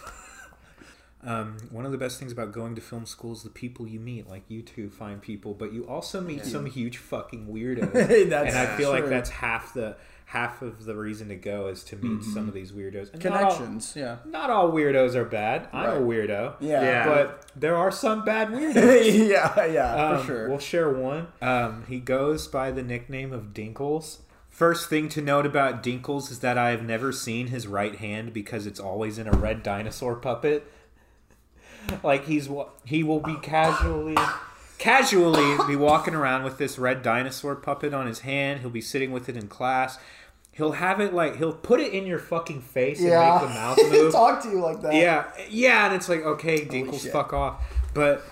Um, 1.27 1.57
one 1.71 1.85
of 1.85 1.91
the 1.91 1.99
best 1.99 2.21
things 2.21 2.31
about 2.31 2.53
going 2.53 2.77
to 2.77 2.81
film 2.81 3.05
school 3.05 3.33
is 3.33 3.43
the 3.43 3.51
people 3.51 3.87
you 3.87 3.99
meet. 3.99 4.29
Like 4.29 4.45
you 4.49 4.63
two 4.63 4.89
find 4.89 5.21
people, 5.21 5.55
but 5.55 5.73
you 5.73 5.87
also 5.87 6.21
meet 6.21 6.45
some 6.45 6.67
huge 6.67 6.99
fucking 6.99 7.49
weirdos. 7.49 7.93
That's 8.31 8.55
and 8.55 8.57
I 8.57 8.77
feel 8.77 8.91
like 8.91 9.07
that's 9.09 9.31
half 9.31 9.75
the 9.75 9.97
half 10.27 10.61
of 10.61 10.85
the 10.85 10.95
reason 10.95 11.29
to 11.29 11.37
go 11.37 11.69
is 11.69 11.83
to 11.85 11.97
meet 11.97 12.23
some 12.23 12.49
of 12.49 12.55
these 12.55 12.73
weirdos. 12.73 13.13
And 13.13 13.23
Connections, 13.23 13.95
yeah. 13.97 14.17
Not 14.27 14.51
all, 14.51 14.69
not 14.69 14.71
all 14.71 14.73
weirdos 14.73 15.15
are 15.15 15.25
bad. 15.25 15.69
I'm 15.73 16.03
a 16.03 16.07
weirdo. 16.07 16.55
Yeah. 16.61 16.83
Yeah. 16.83 17.07
But 17.07 17.51
there 17.57 17.77
are 17.77 17.91
some 17.91 18.25
bad 18.25 18.49
weirdos. 18.49 19.29
yeah, 19.29 19.67
yeah, 19.67 19.95
Um, 19.95 20.21
for 20.21 20.27
sure. 20.27 20.49
We'll 20.49 20.59
share 20.59 20.91
one. 20.91 21.29
Um, 21.41 21.85
he 21.89 22.01
goes 22.01 22.49
by 22.49 22.71
the 22.71 22.83
nickname 22.83 23.33
of 23.33 23.55
Dinkles. 23.55 24.19
First 24.51 24.89
thing 24.89 25.09
to 25.11 25.21
note 25.21 25.45
about 25.47 25.83
Dinkles 25.83 26.31
is 26.31 26.41
that 26.41 26.57
I 26.57 26.71
have 26.71 26.83
never 26.83 27.13
seen 27.13 27.49
his 27.49 27.67
right 27.67 27.95
hand 27.95 28.33
because 28.33 28.67
it's 28.67 28.81
always 28.81 29.19
in 29.19 29.29
a 29.29 29.33
red 29.33 29.63
dinosaur 29.63 30.17
puppet. 30.17 30.67
Like 32.03 32.27
he's 32.27 32.49
he 32.85 33.03
will 33.03 33.21
be 33.21 33.37
casually 33.37 34.17
casually 34.79 35.57
be 35.67 35.77
walking 35.77 36.15
around 36.15 36.45
with 36.45 36.59
this 36.59 36.79
red 36.79 37.03
dinosaur 37.03 37.57
puppet 37.57 37.95
on 37.95 38.07
his 38.07 38.21
hand. 38.21 38.61
He'll 38.61 38.71
be 38.71 38.81
sitting 38.81 39.11
with 39.13 39.29
it 39.29 39.37
in 39.37 39.49
class. 39.49 39.99
He'll 40.53 40.73
have 40.73 41.01
it 41.01 41.13
like 41.13 41.37
he'll 41.37 41.53
put 41.53 41.81
it 41.81 41.93
in 41.93 42.07
your 42.07 42.19
fucking 42.19 42.63
face 42.63 43.01
and 43.01 43.11
make 43.11 43.41
the 43.41 43.49
mouth 43.49 43.79
move. 43.91 44.13
Talk 44.13 44.43
to 44.43 44.51
you 44.51 44.61
like 44.61 44.81
that. 44.83 44.95
Yeah, 44.95 45.27
yeah, 45.51 45.87
and 45.87 45.95
it's 45.95 46.09
like, 46.09 46.23
okay, 46.23 46.65
Dinkles, 46.65 47.11
fuck 47.11 47.35
off. 47.35 47.63
But 47.93 48.25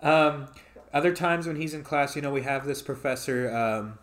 um, 0.00 0.46
other 0.92 1.12
times 1.12 1.46
when 1.46 1.56
he's 1.56 1.74
in 1.74 1.82
class, 1.82 2.14
you 2.14 2.22
know, 2.22 2.30
we 2.30 2.42
have 2.42 2.66
this 2.66 2.82
professor 2.82 3.52
um, 3.52 3.98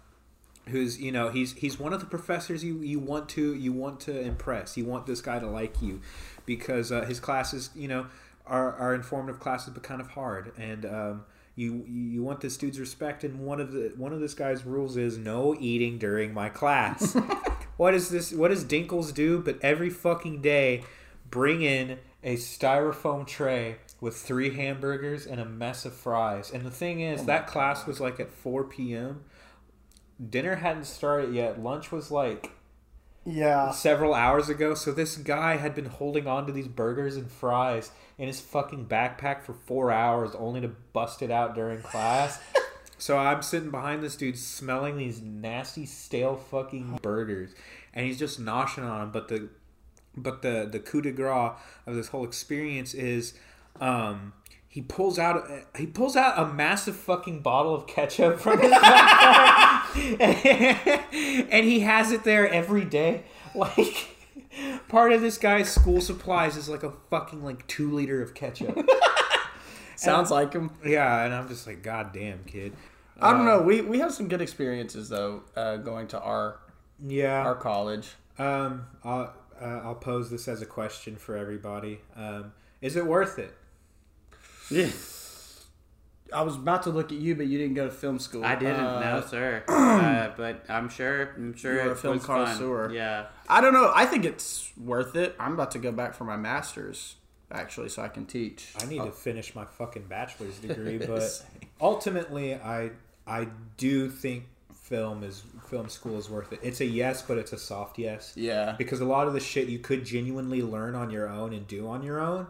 who's, 0.67 0.99
you 0.99 1.13
know, 1.13 1.29
he's 1.29 1.53
he's 1.53 1.79
one 1.79 1.93
of 1.93 2.01
the 2.01 2.05
professors 2.05 2.65
you, 2.65 2.79
you 2.79 2.99
want 2.99 3.29
to 3.29 3.53
you 3.53 3.71
want 3.71 4.01
to 4.01 4.19
impress. 4.19 4.75
You 4.75 4.83
want 4.83 5.05
this 5.05 5.21
guy 5.21 5.39
to 5.39 5.47
like 5.47 5.81
you 5.81 6.01
because 6.45 6.91
uh, 6.91 7.05
his 7.05 7.21
classes, 7.21 7.69
you 7.75 7.87
know, 7.87 8.07
are, 8.49 8.73
are 8.75 8.93
informative 8.93 9.39
classes, 9.39 9.73
but 9.73 9.83
kind 9.83 10.01
of 10.01 10.09
hard, 10.09 10.51
and 10.57 10.85
um, 10.85 11.25
you 11.55 11.85
you 11.87 12.23
want 12.23 12.41
this 12.41 12.57
dude's 12.57 12.79
respect. 12.79 13.23
And 13.23 13.39
one 13.39 13.59
of 13.59 13.71
the 13.71 13.93
one 13.95 14.13
of 14.13 14.19
this 14.19 14.33
guy's 14.33 14.65
rules 14.65 14.97
is 14.97 15.17
no 15.17 15.55
eating 15.59 15.97
during 15.97 16.33
my 16.33 16.49
class. 16.49 17.13
what 17.77 17.93
is 17.93 18.09
this? 18.09 18.31
What 18.33 18.49
does 18.49 18.65
Dinkles 18.65 19.13
do? 19.13 19.39
But 19.39 19.59
every 19.61 19.89
fucking 19.89 20.41
day, 20.41 20.83
bring 21.29 21.61
in 21.61 21.99
a 22.23 22.35
styrofoam 22.35 23.25
tray 23.25 23.77
with 24.01 24.15
three 24.15 24.53
hamburgers 24.55 25.25
and 25.25 25.39
a 25.39 25.45
mess 25.45 25.85
of 25.85 25.93
fries. 25.93 26.51
And 26.51 26.65
the 26.65 26.71
thing 26.71 27.01
is, 27.01 27.25
that 27.25 27.47
class 27.47 27.85
was 27.85 27.99
like 27.99 28.19
at 28.19 28.29
4 28.29 28.65
p.m. 28.65 29.23
Dinner 30.29 30.55
hadn't 30.55 30.85
started 30.85 31.33
yet. 31.33 31.61
Lunch 31.61 31.91
was 31.91 32.11
like 32.11 32.51
Yeah. 33.29 33.71
several 33.71 34.13
hours 34.13 34.49
ago. 34.49 34.73
So 34.73 34.91
this 34.91 35.17
guy 35.17 35.57
had 35.57 35.75
been 35.75 35.85
holding 35.85 36.27
on 36.27 36.45
to 36.47 36.51
these 36.51 36.67
burgers 36.67 37.15
and 37.15 37.31
fries 37.31 37.91
in 38.17 38.27
his 38.27 38.39
fucking 38.39 38.87
backpack 38.87 39.43
for 39.43 39.53
four 39.53 39.91
hours, 39.91 40.35
only 40.35 40.61
to 40.61 40.67
bust 40.67 41.21
it 41.21 41.31
out 41.31 41.55
during 41.55 41.81
class. 41.81 42.39
so 42.97 43.17
I'm 43.17 43.41
sitting 43.41 43.71
behind 43.71 44.03
this 44.03 44.15
dude, 44.15 44.37
smelling 44.37 44.97
these 44.97 45.21
nasty, 45.21 45.85
stale 45.85 46.35
fucking 46.35 46.99
burgers, 47.01 47.51
and 47.93 48.05
he's 48.05 48.19
just 48.19 48.41
noshing 48.41 48.83
on 48.83 48.99
them. 48.99 49.11
But 49.11 49.27
the 49.27 49.49
but 50.17 50.41
the 50.41 50.67
the 50.69 50.79
coup 50.79 51.01
de 51.01 51.11
grace 51.11 51.53
of 51.85 51.95
this 51.95 52.09
whole 52.09 52.25
experience 52.25 52.93
is. 52.93 53.33
Um, 53.79 54.33
he 54.71 54.81
pulls 54.83 55.17
out 55.19 55.49
he 55.75 55.85
pulls 55.87 56.15
out 56.15 56.37
a 56.39 56.45
massive 56.53 56.95
fucking 56.95 57.41
bottle 57.41 57.73
of 57.75 57.87
ketchup 57.87 58.39
from 58.39 58.59
his 58.61 58.71
backpack, 58.71 60.19
and 61.51 61.65
he 61.65 61.79
has 61.81 62.11
it 62.11 62.23
there 62.23 62.47
every 62.47 62.85
day. 62.85 63.23
Like 63.55 64.15
part 64.89 65.11
of 65.11 65.21
this 65.21 65.37
guy's 65.39 65.69
school 65.69 66.01
supplies 66.01 66.55
is 66.55 66.69
like 66.69 66.83
a 66.83 66.91
fucking 67.09 67.43
like 67.43 67.65
two 67.67 67.91
liter 67.91 68.21
of 68.21 68.33
ketchup. 68.35 68.77
Sounds 69.95 70.29
like 70.31 70.53
him. 70.53 70.71
yeah, 70.85 71.25
and 71.25 71.33
I'm 71.33 71.47
just 71.47 71.65
like, 71.67 71.81
God 71.83 72.13
damn, 72.13 72.43
kid. 72.45 72.73
I 73.19 73.33
don't 73.33 73.43
know. 73.45 73.61
We 73.63 73.81
we 73.81 73.99
have 73.99 74.13
some 74.13 74.27
good 74.29 74.39
experiences 74.41 75.09
though, 75.09 75.41
uh, 75.55 75.77
going 75.77 76.07
to 76.09 76.19
our 76.21 76.59
Yeah. 77.05 77.41
our 77.43 77.55
college. 77.55 78.11
Um, 78.37 78.85
I'll 79.03 79.33
uh, 79.59 79.65
I'll 79.83 79.95
pose 79.95 80.29
this 80.29 80.47
as 80.47 80.61
a 80.61 80.65
question 80.65 81.15
for 81.17 81.35
everybody. 81.35 81.99
Um, 82.15 82.53
is 82.81 82.95
it 82.95 83.05
worth 83.05 83.37
it? 83.39 83.53
Yeah. 84.71 84.87
I 86.31 86.43
was 86.43 86.55
about 86.55 86.83
to 86.83 86.91
look 86.91 87.11
at 87.11 87.17
you, 87.17 87.35
but 87.35 87.47
you 87.47 87.57
didn't 87.57 87.73
go 87.73 87.85
to 87.85 87.91
film 87.91 88.19
school. 88.19 88.45
I 88.45 88.53
didn't, 88.55 88.75
Uh, 88.75 88.99
no, 89.19 89.25
sir. 89.25 89.63
uh, 89.67 90.29
but 90.37 90.63
I'm 90.69 90.87
sure. 90.87 91.31
I'm 91.35 91.55
sure 91.55 91.73
You're 91.73 91.87
a 91.87 91.91
it 91.93 91.97
film 91.97 92.17
was 92.17 92.25
fun. 92.25 92.45
connoisseur. 92.45 92.91
Yeah. 92.93 93.25
I 93.47 93.61
don't 93.61 93.73
know. 93.73 93.91
I 93.95 94.05
think 94.05 94.25
it's 94.25 94.71
worth 94.77 95.15
it. 95.15 95.35
I'm 95.39 95.53
about 95.53 95.71
to 95.71 95.79
go 95.79 95.91
back 95.91 96.13
for 96.13 96.25
my 96.25 96.37
master's 96.37 97.15
actually, 97.51 97.89
so 97.89 98.03
I 98.03 98.09
can 98.09 98.27
teach. 98.27 98.73
I 98.79 98.83
Oh. 98.83 98.87
need 98.87 98.97
to 98.99 99.11
finish 99.11 99.55
my 99.55 99.65
fucking 99.65 100.03
bachelor's 100.03 100.59
degree, 100.67 100.99
but 100.99 101.43
ultimately, 101.81 102.53
I 102.55 102.91
I 103.25 103.47
do 103.77 104.07
think 104.09 104.43
film 104.83 105.23
is 105.23 105.41
film 105.67 105.89
school 105.89 106.17
is 106.19 106.29
worth 106.29 106.53
it. 106.53 106.59
It's 106.61 106.79
a 106.81 106.85
yes, 106.85 107.23
but 107.23 107.39
it's 107.39 107.53
a 107.53 107.57
soft 107.57 107.97
yes. 107.97 108.33
Yeah. 108.35 108.75
because 108.77 109.01
a 109.01 109.05
lot 109.05 109.27
of 109.27 109.33
the 109.33 109.39
shit 109.39 109.67
you 109.67 109.79
could 109.79 110.05
genuinely 110.05 110.61
learn 110.61 110.93
on 110.93 111.09
your 111.09 111.27
own 111.27 111.53
and 111.53 111.67
do 111.67 111.87
on 111.87 112.03
your 112.03 112.19
own. 112.19 112.45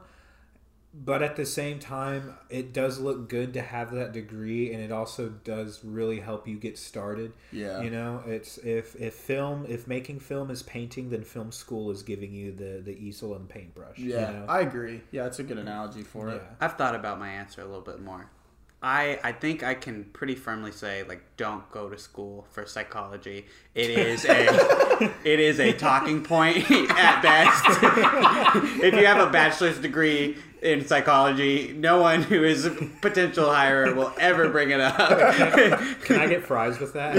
But 1.02 1.24
at 1.24 1.38
the 1.38 1.46
same 1.46 1.80
time, 1.80 2.34
it 2.50 2.74
does 2.74 3.00
look 3.00 3.30
good 3.30 3.54
to 3.54 3.62
have 3.62 3.92
that 3.94 4.12
degree, 4.12 4.74
and 4.74 4.84
it 4.84 4.92
also 4.92 5.30
does 5.30 5.84
really 5.84 6.20
help 6.20 6.46
you 6.48 6.58
get 6.58 6.78
started. 6.78 7.32
Yeah. 7.52 7.82
you 7.82 7.90
know, 7.90 8.22
it's 8.26 8.58
if 8.58 8.96
if 8.96 9.14
film 9.14 9.66
if 9.70 9.88
making 9.88 10.20
film 10.20 10.52
is 10.52 10.62
painting, 10.62 11.10
then 11.10 11.24
film 11.24 11.52
school 11.52 11.90
is 11.90 12.04
giving 12.04 12.34
you 12.34 12.52
the 12.52 12.82
the 12.84 12.98
easel 12.98 13.34
and 13.36 13.48
paintbrush. 13.48 13.98
you 13.98 14.14
Yeah, 14.14 14.32
know? 14.32 14.46
I 14.50 14.60
agree. 14.62 15.02
Yeah, 15.12 15.26
it's 15.28 15.40
a 15.40 15.44
good 15.44 15.58
analogy 15.58 16.04
for 16.04 16.30
it. 16.30 16.42
I've 16.60 16.74
thought 16.74 16.96
about 16.96 17.18
my 17.18 17.30
answer 17.30 17.62
a 17.62 17.66
little 17.66 17.82
bit 17.82 18.02
more. 18.02 18.30
I 18.82 19.20
I 19.24 19.34
think 19.34 19.62
I 19.62 19.74
can 19.74 20.06
pretty 20.06 20.36
firmly 20.36 20.72
say 20.72 21.04
like 21.04 21.22
don't 21.36 21.70
go 21.72 21.90
to 21.90 21.98
school 21.98 22.48
for 22.52 22.66
psychology. 22.66 23.46
It 23.76 23.90
is 23.98 24.26
a 24.26 25.12
it 25.26 25.40
is 25.40 25.60
a 25.60 25.74
talking 25.74 26.24
point 26.24 26.58
at 26.72 27.22
best. 27.22 27.66
if 28.84 28.94
you 28.94 29.06
have 29.06 29.26
a 29.26 29.30
bachelor's 29.30 29.80
degree 29.80 30.38
in 30.62 30.86
psychology, 30.86 31.74
no 31.74 32.02
one 32.02 32.22
who 32.24 32.44
is 32.44 32.66
a 32.66 32.72
potential 33.02 33.46
hirer 33.46 33.94
will 33.96 34.14
ever 34.18 34.50
bring 34.50 34.72
it 34.72 34.80
up. 34.82 34.98
Can 36.02 36.20
I 36.20 36.28
get 36.28 36.44
fries 36.44 36.80
with 36.80 36.94
that? 36.94 37.16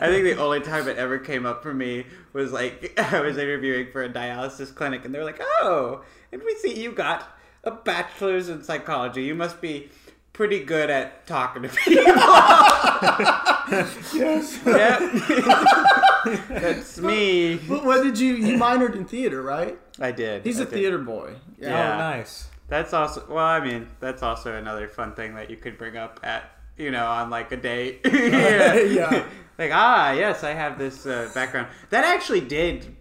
I 0.00 0.06
think 0.08 0.24
the 0.24 0.36
only 0.38 0.60
time 0.60 0.88
it 0.88 0.96
ever 0.98 1.18
came 1.18 1.46
up 1.46 1.62
for 1.62 1.72
me 1.72 2.06
was 2.32 2.52
like 2.52 2.98
I 2.98 3.20
was 3.20 3.38
interviewing 3.38 3.90
for 3.90 4.02
a 4.02 4.08
dialysis 4.08 4.74
clinic, 4.74 5.04
and 5.04 5.14
they're 5.14 5.24
like, 5.24 5.40
"Oh, 5.60 6.02
and 6.32 6.42
we 6.42 6.54
see 6.56 6.80
you 6.80 6.92
got 6.92 7.38
a 7.64 7.70
bachelor's 7.72 8.48
in 8.48 8.62
psychology. 8.62 9.24
You 9.24 9.34
must 9.34 9.60
be 9.60 9.90
pretty 10.32 10.64
good 10.64 10.90
at 10.90 11.26
talking 11.26 11.62
to 11.62 11.68
people." 11.84 12.04
Yes. 14.14 14.58
yep, 14.66 15.00
that's 16.48 16.98
me. 16.98 17.56
But 17.56 17.84
what 17.84 18.02
did 18.02 18.18
you? 18.18 18.34
You 18.34 18.56
minored 18.58 18.94
in 18.96 19.04
theater, 19.04 19.42
right? 19.42 19.78
I 20.00 20.12
did. 20.12 20.44
He's 20.44 20.60
a 20.60 20.64
a 20.64 20.66
theater 20.66 20.98
boy. 20.98 21.34
Yeah. 21.58 21.94
Oh, 21.94 21.98
nice. 21.98 22.48
That's 22.68 22.92
also 22.92 23.24
well. 23.28 23.44
I 23.44 23.60
mean, 23.64 23.88
that's 24.00 24.22
also 24.22 24.54
another 24.56 24.88
fun 24.88 25.14
thing 25.14 25.34
that 25.34 25.50
you 25.50 25.56
could 25.56 25.78
bring 25.78 25.96
up 25.96 26.20
at 26.22 26.50
you 26.76 26.90
know 26.90 27.06
on 27.06 27.30
like 27.30 27.52
a 27.52 27.56
date. 27.56 28.00
yeah. 28.04 28.74
Yeah. 28.74 29.26
like 29.58 29.70
ah 29.72 30.12
yes, 30.12 30.44
I 30.44 30.52
have 30.52 30.78
this 30.78 31.06
uh, 31.06 31.30
background. 31.34 31.68
That 31.90 32.04
actually 32.04 32.40
did. 32.42 32.94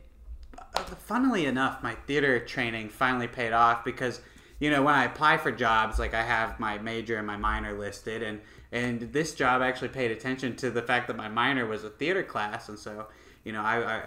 uh, 0.76 0.80
Funnily 1.06 1.46
enough, 1.46 1.82
my 1.84 1.96
theater 2.08 2.40
training 2.40 2.90
finally 2.90 3.28
paid 3.28 3.54
off 3.54 3.84
because 3.86 4.22
you 4.64 4.70
know 4.70 4.82
when 4.82 4.96
I 4.96 5.04
apply 5.04 5.40
for 5.40 5.52
jobs, 5.52 6.00
like 6.00 6.14
I 6.14 6.24
have 6.24 6.58
my 6.58 6.78
major 6.78 7.18
and 7.18 7.28
my 7.28 7.36
minor 7.36 7.78
listed, 7.78 8.24
and 8.24 8.40
and 8.72 9.12
this 9.12 9.36
job 9.36 9.62
actually 9.62 9.90
paid 9.90 10.10
attention 10.10 10.56
to 10.58 10.72
the 10.72 10.82
fact 10.82 11.08
that 11.08 11.18
my 11.18 11.28
minor 11.28 11.66
was 11.66 11.84
a 11.84 11.90
theater 11.90 12.24
class, 12.24 12.70
and 12.70 12.80
so 12.80 13.08
you 13.44 13.52
know 13.52 13.62
I. 13.62 13.84
I, 13.84 14.04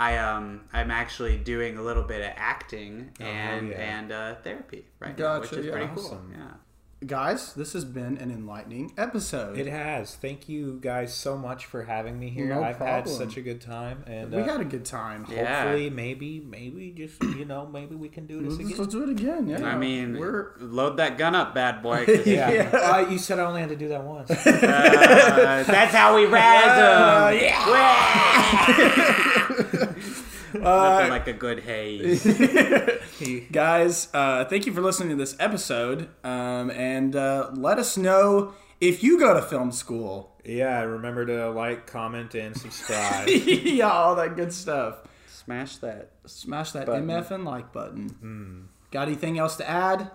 I 0.00 0.18
um 0.18 0.62
I'm 0.72 0.90
actually 0.90 1.38
doing 1.38 1.78
a 1.78 1.82
little 1.82 2.02
bit 2.02 2.22
of 2.22 2.32
acting 2.34 3.12
and 3.20 3.68
yeah. 3.68 3.76
and 3.76 4.10
uh, 4.10 4.34
therapy 4.42 4.84
right 4.98 5.16
now, 5.16 5.38
which 5.38 5.52
is 5.52 5.66
yeah. 5.66 5.72
pretty 5.72 5.90
cool. 5.94 6.20
Yeah. 6.32 6.48
Guys, 7.06 7.52
this 7.54 7.72
has 7.72 7.84
been 7.84 8.16
an 8.18 8.30
enlightening 8.30 8.92
episode. 8.96 9.58
It 9.58 9.66
has. 9.66 10.14
Thank 10.14 10.48
you 10.48 10.78
guys 10.80 11.12
so 11.12 11.36
much 11.36 11.66
for 11.66 11.82
having 11.82 12.16
me 12.18 12.30
here. 12.30 12.46
No 12.46 12.62
I've 12.62 12.78
had 12.78 13.08
such 13.08 13.36
a 13.36 13.40
good 13.40 13.60
time, 13.60 14.04
and 14.06 14.30
we 14.30 14.42
uh, 14.42 14.44
had 14.44 14.60
a 14.60 14.64
good 14.64 14.84
time. 14.84 15.26
Yeah. 15.28 15.64
hopefully, 15.64 15.90
maybe, 15.90 16.38
maybe 16.38 16.92
just 16.92 17.20
you 17.20 17.44
know, 17.44 17.66
maybe 17.66 17.96
we 17.96 18.08
can 18.08 18.26
do 18.26 18.40
this 18.40 18.52
Let's, 18.52 18.64
again. 18.64 18.78
let's 18.78 18.92
do 18.92 19.02
it 19.02 19.08
again. 19.08 19.48
Yeah. 19.48 19.64
I 19.64 19.76
mean, 19.76 20.16
we're 20.16 20.52
load 20.60 20.98
that 20.98 21.18
gun 21.18 21.34
up, 21.34 21.54
bad 21.54 21.82
boy. 21.82 22.06
Yeah. 22.24 22.50
Yeah. 22.50 22.70
Uh, 22.72 23.08
you 23.10 23.18
said 23.18 23.40
I 23.40 23.44
only 23.46 23.60
had 23.60 23.70
to 23.70 23.76
do 23.76 23.88
that 23.88 24.04
once. 24.04 24.30
uh, 24.46 25.64
that's 25.66 25.94
how 25.94 26.14
we 26.14 26.26
razz 26.26 27.32
them. 27.32 27.52
Nothing 30.62 31.10
like 31.10 31.26
a 31.26 31.32
good 31.32 31.60
haze. 31.60 32.24
Guys. 33.50 34.08
Uh, 34.12 34.44
thank 34.44 34.66
you 34.66 34.72
for 34.72 34.80
listening 34.80 35.10
to 35.10 35.16
this 35.16 35.36
episode, 35.38 36.08
um, 36.24 36.70
and 36.70 37.14
uh, 37.14 37.50
let 37.54 37.78
us 37.78 37.96
know 37.96 38.54
if 38.80 39.02
you 39.02 39.18
go 39.18 39.34
to 39.34 39.42
film 39.42 39.72
school. 39.72 40.36
yeah, 40.44 40.82
remember 40.82 41.24
to 41.26 41.50
like, 41.50 41.86
comment, 41.86 42.34
and 42.34 42.56
subscribe. 42.56 43.28
yeah, 43.28 43.90
all 43.90 44.16
that 44.16 44.36
good 44.36 44.52
stuff. 44.52 45.02
Smash 45.28 45.76
that. 45.78 46.10
Smash 46.26 46.72
that 46.72 46.86
Button. 46.86 47.06
MF 47.06 47.30
and 47.30 47.44
like 47.44 47.72
button. 47.72 48.68
Got 48.90 49.08
anything 49.08 49.38
else 49.38 49.56
to 49.56 49.68
add? 49.68 50.10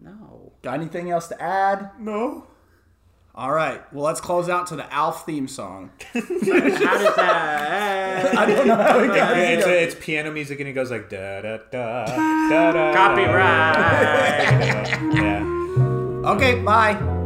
No. 0.00 0.52
Got 0.62 0.74
anything 0.74 1.10
else 1.10 1.28
to 1.28 1.42
add? 1.42 1.90
No. 1.98 2.46
All 3.38 3.52
right. 3.52 3.80
Well, 3.92 4.04
let's 4.04 4.20
close 4.20 4.48
out 4.48 4.66
to 4.66 4.76
the 4.76 4.92
Alf 4.92 5.24
theme 5.24 5.46
song. 5.46 5.90
How 6.12 6.20
does 6.20 7.14
that? 7.14 8.24
Eh? 8.24 8.36
I 8.36 8.46
don't 8.46 8.66
know 8.66 8.74
how 8.74 8.98
it 8.98 9.06
goes. 9.06 9.16
It's, 9.36 9.66
it's 9.94 10.04
piano 10.04 10.32
music, 10.32 10.58
and 10.58 10.68
it 10.68 10.72
goes 10.72 10.90
like 10.90 11.08
da 11.08 11.42
da 11.42 11.58
da 11.70 12.04
da 12.48 12.72
da. 12.72 12.92
Copyright. 12.92 14.34
Yeah. 15.14 15.44
Okay. 16.32 16.60
Bye. 16.62 17.17